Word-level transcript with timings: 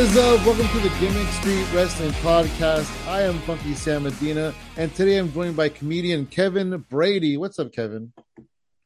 Is 0.00 0.16
up? 0.16 0.46
Welcome 0.46 0.66
to 0.66 0.78
the 0.78 0.88
Gimmick 0.98 1.28
Street 1.28 1.66
Wrestling 1.74 2.12
Podcast. 2.22 3.06
I 3.06 3.20
am 3.20 3.38
Funky 3.40 3.74
Sam 3.74 4.04
Medina, 4.04 4.54
and 4.78 4.94
today 4.94 5.18
I'm 5.18 5.30
joined 5.30 5.56
by 5.56 5.68
comedian 5.68 6.24
Kevin 6.24 6.74
Brady. 6.88 7.36
What's 7.36 7.58
up, 7.58 7.70
Kevin? 7.70 8.10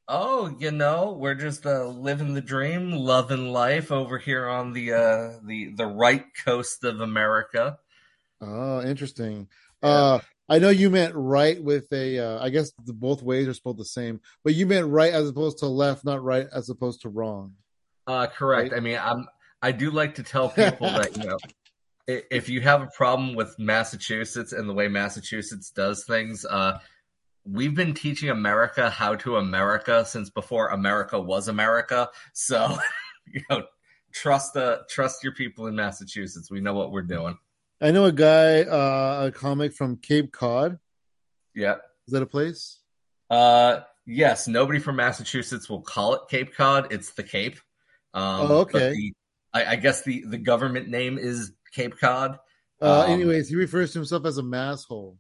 Oh, 0.09 0.53
you 0.59 0.73
know, 0.73 1.17
we're 1.17 1.37
just 1.37 1.67
uh, 1.67 1.87
living 1.87 2.35
the 2.35 2.41
dream, 2.41 2.91
loving 2.91 3.53
life 3.53 3.93
over 3.93 4.19
here 4.19 4.49
on 4.49 4.73
the 4.73 4.93
uh, 4.93 5.39
the 5.45 5.67
the 5.77 5.87
right 5.87 6.25
coast 6.45 6.83
of 6.83 7.01
America. 7.01 7.79
Oh, 8.41 8.83
interesting. 8.83 9.47
Yeah. 9.85 9.89
Uh, 9.89 10.21
I 10.49 10.59
know 10.59 10.71
you 10.71 10.91
meant 10.91 11.15
right 11.15 11.63
with 11.63 11.93
a. 11.93 12.19
Uh, 12.19 12.45
I 12.45 12.51
guess 12.51 12.73
the, 12.85 12.93
both 12.93 13.23
ways 13.23 13.47
are 13.47 13.55
spelled 13.55 13.79
the 13.79 13.85
same, 13.85 14.21
but 14.43 14.55
you 14.55 14.67
meant 14.67 14.89
right 14.89 15.13
as 15.13 15.29
opposed 15.29 15.59
to 15.59 15.67
left, 15.67 16.05
not 16.05 16.25
right 16.25 16.49
as 16.53 16.71
opposed 16.71 17.03
to 17.03 17.09
wrong. 17.09 17.55
Uh, 18.09 18.27
correct. 18.27 18.73
Right? 18.73 18.79
I 18.79 18.81
mean, 18.81 18.99
I'm. 19.01 19.29
I 19.65 19.73
do 19.73 19.91
like 19.91 20.17
to 20.17 20.23
tell 20.23 20.51
people 20.51 20.91
that 20.91 21.17
you 21.17 21.25
know, 21.25 21.39
if 22.07 22.51
you 22.51 22.61
have 22.61 22.83
a 22.83 22.89
problem 22.89 23.35
with 23.35 23.59
Massachusetts 23.59 24.53
and 24.53 24.69
the 24.69 24.75
way 24.75 24.89
Massachusetts 24.89 25.71
does 25.71 26.05
things, 26.05 26.45
uh, 26.45 26.81
we've 27.47 27.75
been 27.75 27.95
teaching 27.95 28.29
America 28.29 28.91
how 28.91 29.15
to 29.15 29.39
America 29.39 30.05
since 30.05 30.29
before 30.29 30.69
America 30.69 31.19
was 31.19 31.49
America. 31.49 32.11
So, 32.35 32.77
you 33.27 33.41
know, 33.49 33.63
trust 34.13 34.53
the 34.53 34.83
trust 34.91 35.25
your 35.25 35.33
people 35.33 35.67
in 35.67 35.75
Massachusetts. 35.75 36.51
We 36.51 36.61
know 36.61 36.75
what 36.75 36.93
we're 36.93 37.01
doing. 37.01 37.39
I 37.81 37.91
know 37.91 38.05
a 38.05 38.13
guy, 38.13 38.65
uh, 38.65 39.29
a 39.29 39.33
comic 39.33 39.73
from 39.73 39.97
Cape 39.97 40.31
Cod. 40.31 40.79
Yeah. 41.55 41.77
Is 42.07 42.13
that 42.13 42.23
a 42.23 42.27
place? 42.27 42.81
Uh, 43.31 43.81
yes. 44.05 44.47
Nobody 44.47 44.79
from 44.79 44.97
Massachusetts 44.97 45.71
will 45.71 45.81
call 45.81 46.17
it 46.17 46.21
Cape 46.29 46.55
Cod. 46.55 46.93
It's 46.93 47.13
the 47.13 47.23
Cape. 47.23 47.59
Um, 48.13 48.51
oh, 48.51 48.59
okay. 48.59 48.91
The, 48.91 49.13
I, 49.55 49.65
I, 49.65 49.77
guess 49.77 50.03
the, 50.03 50.25
the 50.27 50.39
government 50.39 50.89
name 50.89 51.17
is 51.17 51.53
Cape 51.73 51.99
Cod. 51.99 52.39
Uh, 52.83 53.03
um, 53.03 53.11
anyways, 53.11 53.49
he 53.49 53.57
refers 53.57 53.93
to 53.93 54.01
himself 54.01 54.27
as 54.27 54.37
a 54.37 54.43
masshole. 54.43 55.17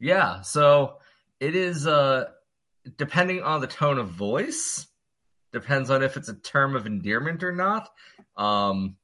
Yeah. 0.00 0.42
So 0.42 0.96
it 1.40 1.54
is, 1.54 1.86
uh, 1.86 2.26
depending 2.96 3.42
on 3.42 3.60
the 3.60 3.66
tone 3.66 3.98
of 3.98 4.08
voice, 4.08 4.86
depends 5.52 5.90
on 5.90 6.02
if 6.02 6.16
it's 6.16 6.28
a 6.28 6.34
term 6.34 6.76
of 6.76 6.86
endearment 6.86 7.42
or 7.42 7.52
not. 7.52 7.88
Um, 8.36 8.96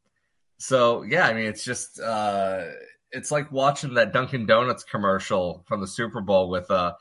so 0.59 1.03
yeah, 1.03 1.27
I 1.27 1.35
mean, 1.35 1.47
it's 1.47 1.65
just 1.65 2.01
uh, 2.01 2.65
it's 3.11 3.31
like 3.31 3.51
watching 3.53 3.95
that 3.95 4.13
Dunkin' 4.13 4.47
Donuts 4.47 4.85
commercial 4.85 5.65
from 5.67 5.81
the 5.81 5.87
Super 5.87 6.21
Bowl 6.21 6.49
with 6.49 6.71
uh, 6.71 6.95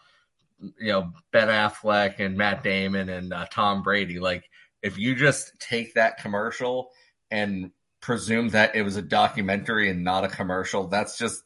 you 0.59 0.92
know 0.92 1.14
Ben 1.31 1.48
Affleck 1.48 2.20
and 2.20 2.38
Matt 2.38 2.64
Damon 2.64 3.09
and 3.09 3.34
uh, 3.34 3.45
Tom 3.52 3.84
Brady. 3.84 4.20
Like, 4.20 4.50
if 4.81 4.98
you 4.98 5.16
just 5.16 5.59
take 5.59 5.94
that 5.94 6.17
commercial 6.17 6.89
and 7.34 7.72
presume 8.02 8.50
that 8.50 8.76
it 8.76 8.84
was 8.84 8.95
a 8.95 9.02
documentary 9.02 9.89
and 9.89 10.03
not 10.03 10.23
a 10.23 10.28
commercial, 10.28 10.88
that's 10.88 11.17
just 11.17 11.44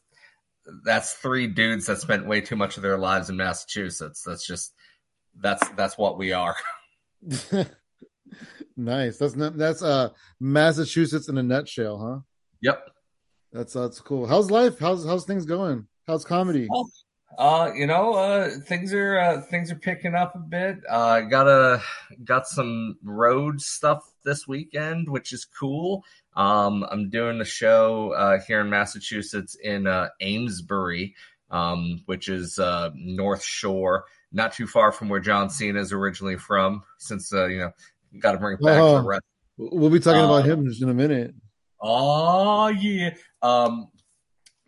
that's 0.84 1.14
three 1.14 1.46
dudes 1.46 1.86
that 1.86 1.98
spent 1.98 2.26
way 2.26 2.40
too 2.40 2.56
much 2.56 2.76
of 2.76 2.82
their 2.82 2.98
lives 2.98 3.30
in 3.30 3.36
Massachusetts. 3.36 4.22
That's 4.24 4.46
just 4.46 4.74
that's 5.40 5.66
that's 5.70 5.96
what 5.96 6.18
we 6.18 6.32
are. 6.32 6.56
Nice. 8.78 9.18
That's 9.18 9.34
not, 9.34 9.56
that's 9.56 9.82
uh 9.82 10.10
Massachusetts 10.38 11.28
in 11.28 11.36
a 11.36 11.42
nutshell, 11.42 11.98
huh? 11.98 12.20
Yep. 12.62 12.90
That's 13.52 13.72
that's 13.72 14.00
cool. 14.00 14.24
How's 14.24 14.52
life? 14.52 14.78
How's 14.78 15.04
how's 15.04 15.24
things 15.24 15.44
going? 15.44 15.88
How's 16.06 16.24
comedy? 16.24 16.68
Well, 16.70 16.88
uh, 17.36 17.70
you 17.74 17.86
know, 17.86 18.14
uh, 18.14 18.50
things 18.66 18.92
are 18.94 19.18
uh, 19.18 19.40
things 19.42 19.70
are 19.70 19.76
picking 19.76 20.14
up 20.14 20.34
a 20.34 20.38
bit. 20.38 20.78
Uh, 20.88 21.20
got 21.20 21.46
a 21.48 21.82
got 22.24 22.46
some 22.46 22.96
road 23.02 23.60
stuff 23.60 24.10
this 24.24 24.48
weekend, 24.48 25.08
which 25.08 25.32
is 25.32 25.44
cool. 25.44 26.04
Um, 26.34 26.86
I'm 26.90 27.10
doing 27.10 27.40
a 27.40 27.44
show 27.44 28.12
uh, 28.12 28.38
here 28.46 28.60
in 28.60 28.70
Massachusetts 28.70 29.56
in 29.56 29.86
uh, 29.86 30.08
Amesbury, 30.20 31.14
um, 31.50 32.02
which 32.06 32.28
is 32.28 32.58
uh, 32.58 32.90
North 32.94 33.42
Shore, 33.42 34.04
not 34.32 34.52
too 34.52 34.66
far 34.66 34.92
from 34.92 35.08
where 35.08 35.20
John 35.20 35.50
Cena 35.50 35.80
is 35.80 35.92
originally 35.92 36.36
from. 36.36 36.82
Since 36.98 37.32
uh, 37.32 37.46
you 37.46 37.58
know 37.58 37.72
Got 38.18 38.32
to 38.32 38.38
bring 38.38 38.54
it 38.54 38.64
back 38.64 38.80
uh, 38.80 39.02
rest. 39.02 39.22
We'll 39.56 39.90
be 39.90 40.00
talking 40.00 40.24
about 40.24 40.46
him 40.46 40.66
just 40.66 40.82
in 40.82 40.88
a 40.88 40.94
minute. 40.94 41.34
Oh 41.80 42.68
yeah. 42.68 43.10
Um, 43.42 43.88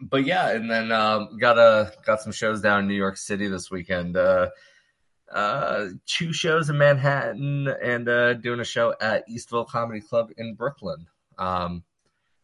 but 0.01 0.25
yeah, 0.25 0.51
and 0.51 0.71
then 0.71 0.93
um, 0.93 1.37
got 1.39 1.59
a 1.59 1.93
got 2.05 2.21
some 2.21 2.33
shows 2.33 2.61
down 2.61 2.81
in 2.81 2.89
New 2.89 2.95
York 2.95 3.17
City 3.17 3.49
this 3.49 3.71
weekend. 3.71 4.17
Uh, 4.17 4.49
uh, 5.33 5.87
two 6.07 6.33
shows 6.33 6.71
in 6.71 6.79
Manhattan 6.79 7.69
and 7.69 8.09
uh, 8.09 8.35
doing 8.35 8.61
a 8.61 8.65
show 8.65 8.95
at 9.01 9.29
Eastville 9.29 9.69
Comedy 9.69 10.01
Club 10.01 10.31
in 10.37 10.55
Brooklyn 10.55 11.07
um, 11.39 11.85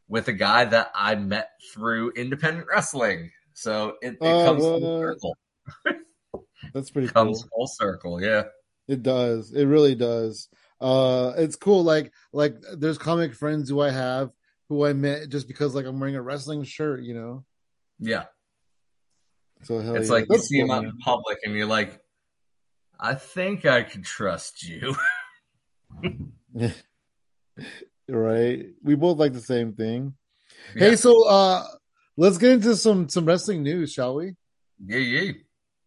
with 0.08 0.28
a 0.28 0.32
guy 0.32 0.64
that 0.66 0.92
I 0.94 1.16
met 1.16 1.50
through 1.72 2.12
independent 2.12 2.68
wrestling. 2.68 3.30
So 3.54 3.96
it, 4.02 4.12
it 4.12 4.18
oh, 4.20 4.44
comes 4.44 4.62
well, 4.62 4.80
full 4.80 5.00
circle. 5.00 5.36
That's 6.74 6.90
pretty 6.90 7.08
comes 7.08 7.42
cool. 7.42 7.50
full 7.56 7.66
circle, 7.66 8.22
yeah. 8.22 8.44
It 8.86 9.02
does. 9.02 9.52
It 9.52 9.64
really 9.64 9.94
does 9.94 10.48
uh 10.80 11.32
it's 11.38 11.56
cool 11.56 11.82
like 11.82 12.12
like 12.32 12.54
there's 12.76 12.98
comic 12.98 13.34
friends 13.34 13.68
who 13.68 13.80
i 13.80 13.90
have 13.90 14.30
who 14.69 14.84
i 14.84 14.93
met 14.93 15.28
just 15.28 15.47
because 15.49 15.75
like 15.75 15.87
i'm 15.87 15.99
wearing 16.00 16.16
a 16.16 16.22
wrestling 16.22 16.65
shirt 16.65 17.03
you 17.03 17.15
know? 17.15 17.44
Yeah. 17.99 18.25
So 19.62 19.78
it's 19.78 20.09
yeah. 20.09 20.15
like 20.15 20.27
That's 20.28 20.50
you 20.50 20.59
see 20.59 20.66
cool, 20.66 20.66
him 20.66 20.71
out 20.71 20.84
in 20.84 20.99
public 20.99 21.38
and 21.44 21.54
you're 21.54 21.66
like 21.66 22.00
i 23.00 23.15
think 23.15 23.65
i 23.65 23.82
could 23.82 24.04
trust 24.04 24.62
you. 24.62 24.97
Right? 28.09 28.66
We 28.84 28.94
both 28.94 29.19
like 29.19 29.32
the 29.32 29.41
same 29.41 29.72
thing. 29.72 30.15
Yeah. 30.77 30.91
hey 30.91 30.97
so 30.97 31.27
uh 31.27 31.65
let's 32.16 32.38
get 32.38 32.53
into 32.53 32.77
some 32.77 33.09
some 33.09 33.25
wrestling 33.25 33.65
news 33.65 33.93
shall 33.93 34.15
we? 34.15 34.34
Yeah 34.84 34.98
yeah. 34.98 35.33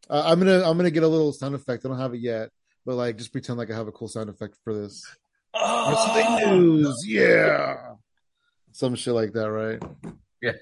Uh, 0.09 0.23
i'm 0.25 0.39
gonna 0.39 0.63
i'm 0.69 0.75
gonna 0.77 0.91
get 0.91 1.03
a 1.03 1.07
little 1.07 1.31
sound 1.31 1.55
effect. 1.55 1.85
I 1.85 1.89
don't 1.89 1.99
have 1.99 2.13
it 2.13 2.19
yet 2.19 2.49
but 2.89 2.95
like 2.95 3.17
just 3.17 3.31
pretend 3.31 3.59
like 3.59 3.69
I 3.69 3.75
have 3.75 3.87
a 3.87 3.91
cool 3.91 4.07
sound 4.07 4.31
effect 4.31 4.57
for 4.63 4.73
this. 4.73 5.05
Oh. 5.53 6.47
news, 6.49 7.03
yeah, 7.05 7.88
some 8.71 8.95
shit 8.95 9.13
like 9.13 9.33
that, 9.33 9.49
right? 9.51 9.81
Yeah. 10.41 10.53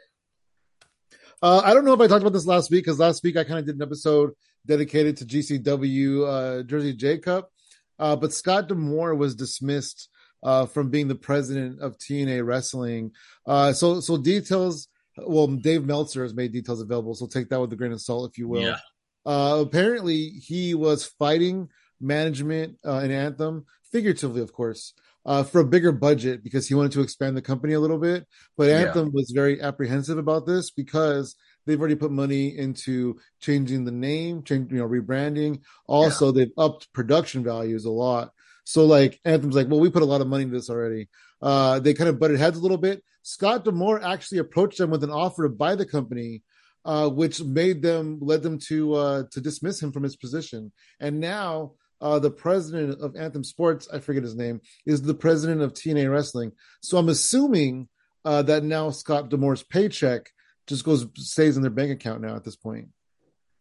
Uh, 1.41 1.62
I 1.63 1.73
don't 1.73 1.85
know 1.85 1.94
if 1.94 2.01
I 2.01 2.07
talked 2.07 2.22
about 2.22 2.34
this 2.34 2.47
last 2.47 2.72
week 2.72 2.85
because 2.85 3.00
last 3.00 3.23
week 3.23 3.38
I 3.38 3.44
kind 3.44 3.59
of 3.59 3.66
did 3.66 3.75
an 3.75 3.81
episode 3.81 4.31
dedicated 4.66 5.18
to 5.18 5.25
GCW 5.25 6.28
uh, 6.28 6.63
Jersey 6.63 6.94
J 6.94 7.19
Cup, 7.19 7.51
uh, 8.00 8.16
but 8.16 8.34
Scott 8.34 8.68
D'Amore 8.68 9.16
was 9.16 9.35
dismissed 9.35 10.09
uh, 10.44 10.66
from 10.66 10.90
being 10.90 11.07
the 11.07 11.16
president 11.16 11.79
of 11.81 11.97
TNA 11.97 12.45
Wrestling. 12.45 13.12
Uh, 13.45 13.73
so, 13.73 14.00
so 14.00 14.18
details. 14.18 14.88
Well, 15.18 15.47
Dave 15.47 15.84
Meltzer 15.84 16.22
has 16.24 16.35
made 16.35 16.51
details 16.51 16.81
available, 16.81 17.16
so 17.16 17.25
take 17.25 17.50
that 17.50 17.59
with 17.59 17.74
a 17.74 17.75
grain 17.75 17.91
of 17.91 18.01
salt, 18.01 18.29
if 18.31 18.38
you 18.38 18.47
will. 18.47 18.62
Yeah. 18.62 18.78
Uh, 19.25 19.59
apparently, 19.62 20.29
he 20.29 20.75
was 20.75 21.06
fighting 21.06 21.69
management 22.00 22.78
uh, 22.85 23.00
in 23.00 23.12
Anthem, 23.12 23.66
figuratively, 23.91 24.41
of 24.41 24.53
course, 24.53 24.94
uh, 25.28 25.44
for 25.44 25.60
a 25.60 25.66
bigger 25.66 25.92
budget 25.92 26.42
because 26.42 26.68
he 26.68 26.74
wanted 26.74 26.94
to 26.94 27.02
expand 27.02 27.36
the 27.36 27.42
company 27.42 27.74
a 27.74 27.80
little 27.80 27.98
bit. 28.00 28.26
But 28.56 28.70
Anthem 28.70 29.08
yeah. 29.08 29.12
was 29.14 29.32
very 29.36 29.62
apprehensive 29.62 30.18
about 30.18 30.46
this 30.46 30.72
because 30.72 31.36
they've 31.66 31.80
already 31.80 31.96
put 31.96 32.12
money 32.12 32.58
into 32.58 33.20
changing 33.42 33.84
the 33.84 33.92
name, 33.92 34.42
change, 34.44 34.72
you 34.72 34.78
know, 34.78 34.88
rebranding. 34.88 35.62
Also, 35.86 36.28
yeah. 36.28 36.32
they've 36.32 36.54
upped 36.58 36.92
production 36.94 37.44
values 37.44 37.84
a 37.84 37.92
lot. 37.92 38.31
So 38.63 38.86
like 38.86 39.19
Anthem's 39.25 39.56
like, 39.56 39.68
well, 39.68 39.81
we 39.81 39.90
put 39.90 40.01
a 40.01 40.06
lot 40.06 40.22
of 40.22 40.28
money 40.28 40.44
into 40.44 40.56
this 40.56 40.69
already. 40.69 41.10
Uh, 41.42 41.80
they 41.80 41.94
kind 41.94 42.10
of 42.10 42.19
butted 42.19 42.40
heads 42.40 42.57
a 42.57 42.62
little 42.62 42.78
bit. 42.78 43.04
Scott 43.22 43.66
D'Amore 43.66 44.01
actually 44.01 44.38
approached 44.38 44.78
them 44.78 44.90
with 44.90 45.04
an 45.04 45.12
offer 45.12 45.44
to 45.44 45.50
buy 45.50 45.75
the 45.75 45.86
company, 45.86 46.42
uh, 46.86 47.10
which 47.10 47.44
made 47.44 47.81
them 47.81 48.18
led 48.22 48.42
them 48.42 48.57
to 48.68 48.94
uh, 48.94 49.24
to 49.31 49.42
dismiss 49.42 49.84
him 49.84 49.92
from 49.92 50.04
his 50.04 50.16
position. 50.16 50.72
And 51.01 51.19
now 51.19 51.74
uh, 52.02 52.20
the 52.20 52.32
president 52.32 53.02
of 53.02 53.16
Anthem 53.16 53.44
Sports, 53.44 53.88
I 53.92 54.00
forget 54.00 54.24
his 54.24 54.36
name, 54.36 54.62
is 54.86 55.02
the 55.02 55.14
president 55.14 55.62
of 55.62 55.74
TNA 55.74 56.12
Wrestling. 56.12 56.52
So 56.82 56.98
I'm 56.98 57.10
assuming 57.10 57.88
uh, 58.26 58.42
that 58.44 58.64
now 58.64 58.90
Scott 58.90 59.30
D'Amore's 59.30 59.64
paycheck 59.64 60.32
just 60.68 60.84
goes 60.84 61.08
stays 61.16 61.56
in 61.56 61.64
their 61.64 61.72
bank 61.72 61.92
account 61.92 62.22
now 62.22 62.36
at 62.36 62.44
this 62.44 62.56
point. 62.56 62.90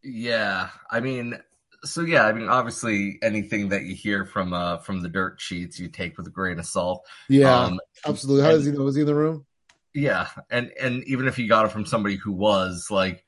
Yeah, 0.02 0.68
I 0.90 1.00
mean, 1.00 1.38
so 1.84 2.02
yeah, 2.02 2.26
I 2.26 2.32
mean, 2.32 2.48
obviously 2.48 3.18
anything 3.22 3.70
that 3.70 3.84
you 3.84 3.94
hear 3.94 4.24
from 4.24 4.52
uh 4.52 4.78
from 4.78 5.02
the 5.02 5.08
dirt 5.08 5.40
sheets, 5.40 5.78
you 5.78 5.88
take 5.88 6.18
with 6.18 6.26
a 6.26 6.30
grain 6.30 6.58
of 6.58 6.66
salt. 6.66 7.06
Yeah, 7.28 7.56
um, 7.56 7.80
absolutely. 8.04 8.42
How 8.42 8.50
and, 8.50 8.58
does 8.58 8.66
he 8.66 8.72
know? 8.72 8.84
Was 8.84 8.96
he 8.96 9.02
in 9.02 9.06
the 9.06 9.14
room? 9.14 9.46
Yeah, 9.94 10.28
and 10.50 10.72
and 10.80 11.04
even 11.04 11.26
if 11.26 11.38
you 11.38 11.48
got 11.48 11.66
it 11.66 11.72
from 11.72 11.86
somebody 11.86 12.16
who 12.16 12.32
was 12.32 12.88
like, 12.90 13.24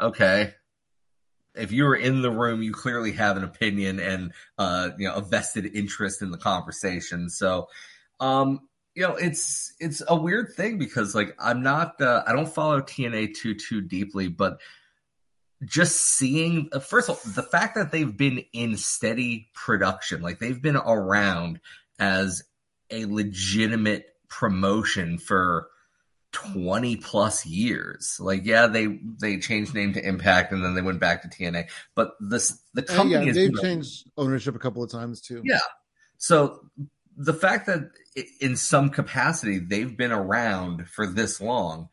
okay, 0.00 0.54
if 1.54 1.72
you 1.72 1.84
were 1.84 1.96
in 1.96 2.22
the 2.22 2.30
room, 2.30 2.62
you 2.62 2.72
clearly 2.72 3.12
have 3.12 3.36
an 3.36 3.44
opinion 3.44 4.00
and 4.00 4.32
uh, 4.58 4.90
you 4.98 5.08
know 5.08 5.14
a 5.14 5.20
vested 5.20 5.74
interest 5.74 6.22
in 6.22 6.30
the 6.30 6.38
conversation. 6.38 7.28
So, 7.28 7.68
um, 8.20 8.60
you 8.94 9.02
know, 9.02 9.14
it's 9.14 9.74
it's 9.80 10.02
a 10.06 10.16
weird 10.16 10.52
thing 10.54 10.78
because 10.78 11.14
like 11.14 11.34
I'm 11.38 11.62
not 11.62 12.00
uh, 12.00 12.22
I 12.26 12.32
don't 12.32 12.52
follow 12.52 12.80
TNA 12.80 13.34
too 13.34 13.54
too 13.54 13.80
deeply, 13.80 14.28
but 14.28 14.60
just 15.64 15.96
seeing 15.96 16.68
uh, 16.72 16.78
first 16.78 17.08
of 17.08 17.16
all 17.16 17.32
the 17.32 17.42
fact 17.42 17.74
that 17.74 17.92
they've 17.92 18.16
been 18.16 18.44
in 18.52 18.76
steady 18.76 19.50
production, 19.54 20.22
like 20.22 20.38
they've 20.38 20.62
been 20.62 20.76
around 20.76 21.60
as 21.98 22.44
a 22.90 23.04
legitimate 23.06 24.06
promotion 24.28 25.18
for 25.18 25.69
20 26.32 26.96
plus 26.96 27.44
years. 27.44 28.16
Like, 28.20 28.44
yeah, 28.44 28.66
they 28.66 28.98
they 29.20 29.38
changed 29.38 29.74
name 29.74 29.92
to 29.94 30.06
Impact 30.06 30.52
and 30.52 30.64
then 30.64 30.74
they 30.74 30.82
went 30.82 31.00
back 31.00 31.22
to 31.22 31.28
TNA. 31.28 31.68
But 31.94 32.12
this 32.20 32.58
the 32.74 32.82
company 32.82 33.26
yeah, 33.26 33.32
they've 33.32 33.60
changed 33.60 34.08
ownership 34.16 34.54
a 34.54 34.58
couple 34.58 34.82
of 34.82 34.90
times 34.90 35.20
too. 35.20 35.42
Yeah. 35.44 35.58
So 36.18 36.60
the 37.16 37.34
fact 37.34 37.66
that 37.66 37.90
in 38.40 38.56
some 38.56 38.90
capacity 38.90 39.58
they've 39.58 39.96
been 39.96 40.12
around 40.12 40.88
for 40.88 41.06
this 41.06 41.40
long, 41.40 41.88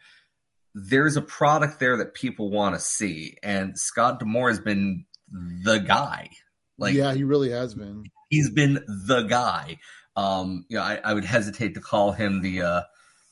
there's 0.75 1.15
a 1.15 1.21
product 1.21 1.79
there 1.79 1.97
that 1.97 2.13
people 2.13 2.51
want 2.51 2.75
to 2.75 2.81
see. 2.81 3.37
And 3.41 3.77
Scott 3.77 4.19
D'Amore 4.19 4.49
has 4.49 4.59
been 4.59 5.05
the 5.31 5.79
guy. 5.79 6.29
Like 6.77 6.93
Yeah, 6.93 7.13
he 7.13 7.23
really 7.23 7.49
has 7.49 7.73
been. 7.73 8.03
He's 8.29 8.51
been 8.51 8.83
the 9.07 9.23
guy. 9.23 9.79
Um, 10.15 10.65
you 10.69 10.77
know, 10.77 10.83
I, 10.83 10.99
I 11.03 11.13
would 11.13 11.25
hesitate 11.25 11.73
to 11.75 11.81
call 11.81 12.11
him 12.11 12.41
the 12.41 12.61
uh 12.61 12.81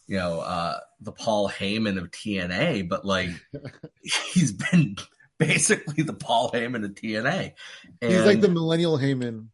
you 0.07 0.17
know, 0.17 0.39
uh, 0.39 0.79
the 0.99 1.11
Paul 1.11 1.49
Heyman 1.49 1.97
of 1.97 2.11
TNA, 2.11 2.89
but 2.89 3.05
like 3.05 3.29
he's 4.01 4.51
been 4.51 4.95
basically 5.37 6.03
the 6.03 6.13
Paul 6.13 6.51
Heyman 6.51 6.85
of 6.85 6.91
TNA. 6.91 7.53
And, 8.01 8.11
he's 8.11 8.25
like 8.25 8.41
the 8.41 8.49
millennial 8.49 8.97
Heyman. 8.97 9.47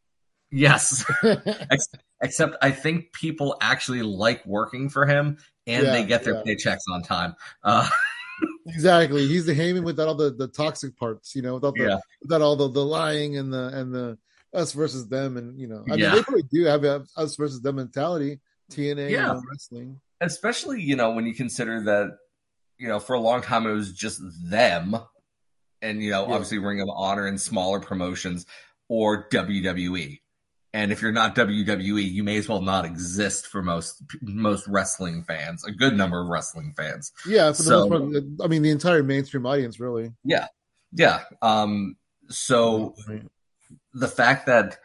Yes. 0.51 1.05
Except 2.21 2.55
I 2.61 2.71
think 2.71 3.13
people 3.13 3.57
actually 3.61 4.01
like 4.03 4.45
working 4.45 4.89
for 4.89 5.05
him 5.05 5.38
and 5.65 5.85
yeah, 5.85 5.91
they 5.91 6.05
get 6.05 6.23
their 6.23 6.35
yeah. 6.35 6.53
paychecks 6.53 6.81
on 6.91 7.01
time. 7.01 7.35
Uh, 7.63 7.89
exactly. 8.67 9.27
He's 9.27 9.45
the 9.45 9.55
Heyman 9.55 9.83
without 9.83 10.07
all 10.07 10.15
the, 10.15 10.31
the 10.31 10.47
toxic 10.47 10.95
parts, 10.97 11.35
you 11.35 11.41
know, 11.41 11.55
without 11.55 11.75
the, 11.75 11.83
yeah. 11.83 11.97
without 12.21 12.41
all 12.41 12.55
the, 12.55 12.69
the 12.69 12.85
lying 12.85 13.37
and 13.37 13.51
the, 13.51 13.67
and 13.69 13.94
the 13.94 14.17
us 14.53 14.73
versus 14.73 15.07
them. 15.07 15.37
And, 15.37 15.59
you 15.59 15.67
know, 15.67 15.83
I 15.89 15.95
mean, 15.95 16.11
they 16.11 16.21
probably 16.21 16.44
do 16.44 16.65
have 16.65 16.83
a 16.83 17.05
us 17.17 17.35
versus 17.37 17.61
them 17.61 17.77
mentality, 17.77 18.39
TNA 18.71 19.09
yeah. 19.09 19.39
wrestling 19.49 19.99
especially 20.21 20.81
you 20.81 20.95
know 20.95 21.12
when 21.12 21.25
you 21.25 21.33
consider 21.33 21.81
that 21.81 22.18
you 22.77 22.88
know 22.88 23.00
for 23.00 23.13
a 23.13 23.19
long 23.19 23.41
time 23.41 23.65
it 23.65 23.73
was 23.73 23.91
just 23.91 24.21
them 24.50 24.95
and 25.81 26.01
you 26.01 26.12
know 26.12 26.27
yeah. 26.27 26.33
obviously 26.33 26.59
ring 26.59 26.79
of 26.79 26.88
honor 26.95 27.25
and 27.25 27.41
smaller 27.41 27.79
promotions 27.79 28.45
or 28.88 29.27
wwe 29.29 30.19
and 30.73 30.91
if 30.91 31.01
you're 31.01 31.12
not 31.12 31.35
wwe 31.35 32.12
you 32.12 32.23
may 32.23 32.38
as 32.38 32.47
well 32.47 32.62
not 32.62 32.85
exist 32.85 33.47
for 33.47 33.62
most 33.62 34.01
most 34.21 34.68
wrestling 34.68 35.23
fans 35.23 35.65
a 35.65 35.71
good 35.71 35.97
number 35.97 36.21
of 36.21 36.27
wrestling 36.27 36.73
fans. 36.77 37.12
Yeah 37.25 37.51
for 37.51 37.63
the 37.63 37.63
so, 37.63 37.89
most 37.89 38.13
part 38.13 38.23
i 38.44 38.47
mean 38.47 38.62
the 38.62 38.69
entire 38.69 39.03
mainstream 39.03 39.45
audience 39.45 39.79
really. 39.79 40.13
Yeah. 40.23 40.47
Yeah. 40.94 41.21
Um 41.41 41.95
so 42.29 42.95
the 43.94 44.07
fact 44.07 44.45
that 44.45 44.79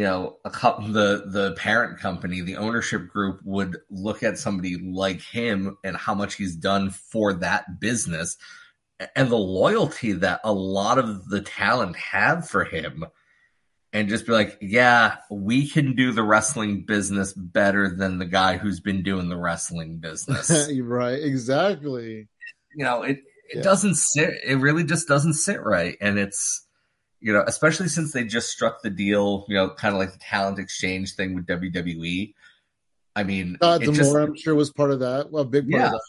you 0.00 0.06
know, 0.06 0.38
a 0.46 0.50
couple, 0.50 0.86
the 0.86 1.24
the 1.26 1.52
parent 1.58 1.98
company, 1.98 2.40
the 2.40 2.56
ownership 2.56 3.06
group 3.06 3.38
would 3.44 3.76
look 3.90 4.22
at 4.22 4.38
somebody 4.38 4.78
like 4.78 5.20
him 5.20 5.76
and 5.84 5.94
how 5.94 6.14
much 6.14 6.36
he's 6.36 6.56
done 6.56 6.88
for 6.88 7.34
that 7.34 7.78
business 7.80 8.38
and 9.14 9.28
the 9.28 9.36
loyalty 9.36 10.12
that 10.12 10.40
a 10.42 10.54
lot 10.54 10.98
of 10.98 11.28
the 11.28 11.42
talent 11.42 11.96
have 11.96 12.48
for 12.48 12.64
him 12.64 13.04
and 13.92 14.08
just 14.08 14.24
be 14.24 14.32
like, 14.32 14.56
yeah, 14.62 15.16
we 15.30 15.68
can 15.68 15.94
do 15.94 16.12
the 16.12 16.22
wrestling 16.22 16.86
business 16.86 17.34
better 17.34 17.94
than 17.94 18.18
the 18.18 18.24
guy 18.24 18.56
who's 18.56 18.80
been 18.80 19.02
doing 19.02 19.28
the 19.28 19.36
wrestling 19.36 19.98
business. 19.98 20.50
right, 20.80 21.22
exactly. 21.22 22.26
You 22.74 22.84
know, 22.86 23.02
it 23.02 23.18
it 23.50 23.56
yeah. 23.56 23.62
doesn't 23.62 23.96
sit 23.96 24.32
it 24.46 24.56
really 24.56 24.84
just 24.84 25.06
doesn't 25.06 25.34
sit 25.34 25.62
right 25.62 25.98
and 26.00 26.18
it's 26.18 26.66
you 27.20 27.32
know, 27.32 27.44
especially 27.46 27.88
since 27.88 28.12
they 28.12 28.24
just 28.24 28.48
struck 28.48 28.82
the 28.82 28.90
deal, 28.90 29.44
you 29.48 29.54
know, 29.54 29.70
kind 29.70 29.94
of 29.94 30.00
like 30.00 30.12
the 30.12 30.18
talent 30.18 30.58
exchange 30.58 31.14
thing 31.14 31.34
with 31.34 31.46
WWE. 31.46 32.34
I 33.14 33.24
mean, 33.24 33.56
Scott 33.56 33.80
D'Amore, 33.80 33.94
just, 33.94 34.16
I'm 34.16 34.36
sure 34.36 34.54
was 34.54 34.72
part 34.72 34.90
of 34.90 35.00
that. 35.00 35.30
Well, 35.30 35.42
a 35.42 35.46
big 35.46 35.70
part 35.70 35.80
yeah. 35.80 35.86
of 35.86 35.92
that. 35.92 36.02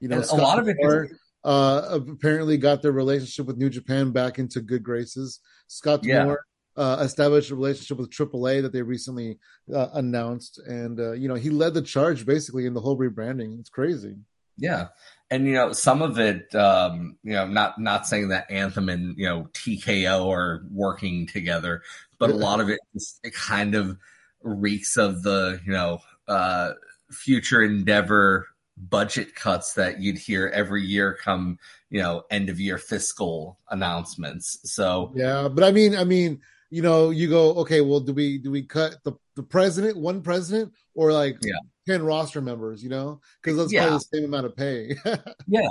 You 0.00 0.08
know, 0.08 0.22
a 0.30 0.36
lot 0.36 0.58
of 0.58 0.68
it 0.68 0.76
is, 0.78 1.12
uh, 1.44 2.00
apparently 2.08 2.56
got 2.56 2.82
their 2.82 2.92
relationship 2.92 3.46
with 3.46 3.58
New 3.58 3.68
Japan 3.68 4.10
back 4.10 4.38
into 4.38 4.60
good 4.60 4.82
graces. 4.82 5.40
Scott 5.66 6.04
yeah. 6.04 6.34
uh, 6.76 6.98
established 7.00 7.50
a 7.50 7.56
relationship 7.56 7.98
with 7.98 8.10
AAA 8.10 8.62
that 8.62 8.72
they 8.72 8.82
recently 8.82 9.38
uh, 9.74 9.88
announced, 9.94 10.58
and 10.66 10.98
uh, 10.98 11.12
you 11.12 11.28
know, 11.28 11.34
he 11.34 11.50
led 11.50 11.74
the 11.74 11.82
charge 11.82 12.24
basically 12.24 12.66
in 12.66 12.74
the 12.74 12.80
whole 12.80 12.96
rebranding. 12.96 13.58
It's 13.58 13.70
crazy. 13.70 14.16
Yeah, 14.58 14.88
and 15.30 15.46
you 15.46 15.54
know 15.54 15.72
some 15.72 16.02
of 16.02 16.18
it 16.18 16.54
um 16.54 17.16
you 17.22 17.32
know 17.32 17.46
not 17.46 17.78
not 17.78 18.06
saying 18.06 18.28
that 18.28 18.50
anthem 18.50 18.88
and 18.88 19.16
you 19.16 19.26
know 19.26 19.48
tko 19.52 20.30
are 20.30 20.64
working 20.70 21.26
together 21.26 21.82
but 22.18 22.30
a 22.30 22.34
lot 22.34 22.60
of 22.60 22.68
it, 22.68 22.80
it 23.22 23.34
kind 23.34 23.74
of 23.74 23.96
reeks 24.42 24.96
of 24.96 25.22
the 25.22 25.60
you 25.64 25.72
know 25.72 25.98
uh 26.26 26.72
future 27.10 27.62
endeavor 27.62 28.46
budget 28.76 29.34
cuts 29.34 29.74
that 29.74 30.00
you'd 30.00 30.18
hear 30.18 30.48
every 30.54 30.84
year 30.84 31.16
come 31.22 31.58
you 31.90 32.00
know 32.00 32.22
end 32.30 32.48
of 32.48 32.60
year 32.60 32.78
fiscal 32.78 33.58
announcements. 33.70 34.58
So 34.62 35.12
yeah 35.14 35.48
but 35.48 35.64
i 35.64 35.72
mean 35.72 35.96
i 35.96 36.04
mean 36.04 36.40
you 36.70 36.82
know 36.82 37.10
you 37.10 37.28
go 37.28 37.54
okay 37.54 37.80
well 37.80 38.00
do 38.00 38.12
we 38.12 38.38
do 38.38 38.50
we 38.50 38.62
cut 38.62 38.96
the 39.04 39.12
the 39.36 39.42
president 39.42 39.96
one 39.96 40.22
president 40.22 40.72
or 40.94 41.12
like 41.12 41.36
yeah 41.42 41.58
10 41.88 42.02
roster 42.02 42.42
members, 42.42 42.82
you 42.84 42.90
know, 42.90 43.20
because 43.42 43.56
that's 43.56 43.72
yeah. 43.72 43.82
probably 43.82 43.98
the 43.98 44.16
same 44.16 44.24
amount 44.24 44.44
of 44.44 44.54
pay. 44.54 44.94
yeah. 45.46 45.68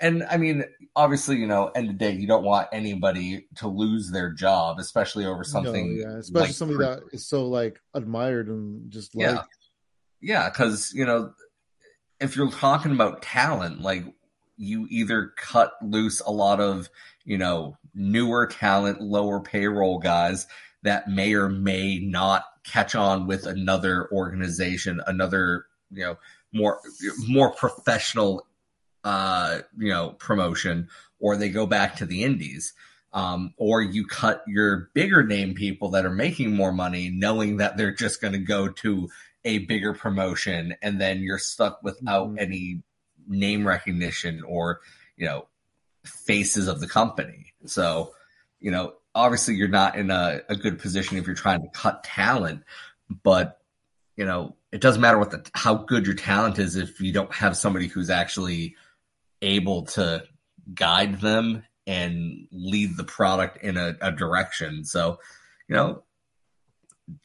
And 0.00 0.22
I 0.30 0.36
mean, 0.36 0.64
obviously, 0.94 1.38
you 1.38 1.48
know, 1.48 1.72
end 1.74 1.90
of 1.90 1.98
day, 1.98 2.12
you 2.12 2.28
don't 2.28 2.44
want 2.44 2.68
anybody 2.72 3.46
to 3.56 3.66
lose 3.66 4.10
their 4.10 4.30
job, 4.30 4.78
especially 4.78 5.26
over 5.26 5.42
something. 5.42 5.98
No, 5.98 6.08
yeah. 6.08 6.18
Especially 6.18 6.46
like, 6.46 6.54
somebody 6.54 6.78
that 6.78 7.02
is 7.12 7.26
so 7.26 7.48
like 7.48 7.80
admired 7.94 8.46
and 8.46 8.90
just 8.92 9.16
like. 9.16 9.26
Yeah. 9.26 9.42
Yeah. 10.20 10.50
Cause, 10.50 10.92
you 10.94 11.04
know, 11.04 11.32
if 12.20 12.36
you're 12.36 12.50
talking 12.50 12.92
about 12.92 13.22
talent, 13.22 13.80
like 13.80 14.04
you 14.56 14.86
either 14.88 15.32
cut 15.36 15.72
loose 15.82 16.20
a 16.20 16.30
lot 16.30 16.60
of, 16.60 16.88
you 17.24 17.38
know, 17.38 17.76
newer 17.96 18.46
talent, 18.46 19.00
lower 19.00 19.40
payroll 19.40 19.98
guys 19.98 20.46
that 20.82 21.08
may 21.08 21.34
or 21.34 21.48
may 21.48 21.98
not 21.98 22.44
catch 22.62 22.94
on 22.94 23.26
with 23.26 23.46
another 23.46 24.08
organization, 24.12 25.00
another 25.06 25.66
you 25.90 26.04
know 26.04 26.18
more 26.52 26.80
more 27.26 27.52
professional 27.52 28.46
uh, 29.02 29.60
you 29.78 29.88
know 29.88 30.10
promotion, 30.10 30.88
or 31.18 31.36
they 31.36 31.48
go 31.48 31.66
back 31.66 31.96
to 31.96 32.06
the 32.06 32.22
indies. 32.22 32.74
Um, 33.12 33.54
or 33.56 33.80
you 33.80 34.06
cut 34.06 34.44
your 34.46 34.90
bigger 34.92 35.22
name 35.22 35.54
people 35.54 35.92
that 35.92 36.04
are 36.04 36.12
making 36.12 36.54
more 36.54 36.72
money, 36.72 37.08
knowing 37.08 37.56
that 37.58 37.78
they're 37.78 37.94
just 37.94 38.20
going 38.20 38.34
to 38.34 38.38
go 38.38 38.68
to 38.68 39.08
a 39.42 39.58
bigger 39.58 39.94
promotion, 39.94 40.74
and 40.82 41.00
then 41.00 41.20
you're 41.20 41.38
stuck 41.38 41.82
without 41.82 42.28
mm-hmm. 42.28 42.38
any 42.38 42.82
name 43.26 43.66
recognition 43.66 44.42
or 44.46 44.80
you 45.16 45.24
know 45.24 45.46
faces 46.04 46.68
of 46.68 46.80
the 46.80 46.86
company. 46.86 47.54
So, 47.70 48.12
you 48.60 48.70
know, 48.70 48.94
obviously 49.14 49.54
you're 49.54 49.68
not 49.68 49.96
in 49.96 50.10
a, 50.10 50.40
a 50.48 50.56
good 50.56 50.78
position 50.78 51.16
if 51.16 51.26
you're 51.26 51.34
trying 51.34 51.62
to 51.62 51.68
cut 51.68 52.04
talent, 52.04 52.62
but 53.22 53.60
you 54.16 54.24
know, 54.24 54.56
it 54.72 54.80
doesn't 54.80 55.00
matter 55.00 55.18
what 55.18 55.30
the 55.30 55.48
how 55.54 55.74
good 55.74 56.06
your 56.06 56.14
talent 56.14 56.58
is 56.58 56.76
if 56.76 57.00
you 57.00 57.12
don't 57.12 57.32
have 57.34 57.56
somebody 57.56 57.86
who's 57.86 58.10
actually 58.10 58.76
able 59.42 59.82
to 59.82 60.24
guide 60.74 61.20
them 61.20 61.62
and 61.86 62.48
lead 62.50 62.96
the 62.96 63.04
product 63.04 63.62
in 63.62 63.76
a, 63.76 63.94
a 64.00 64.10
direction. 64.10 64.84
So, 64.84 65.18
you 65.68 65.76
know, 65.76 66.02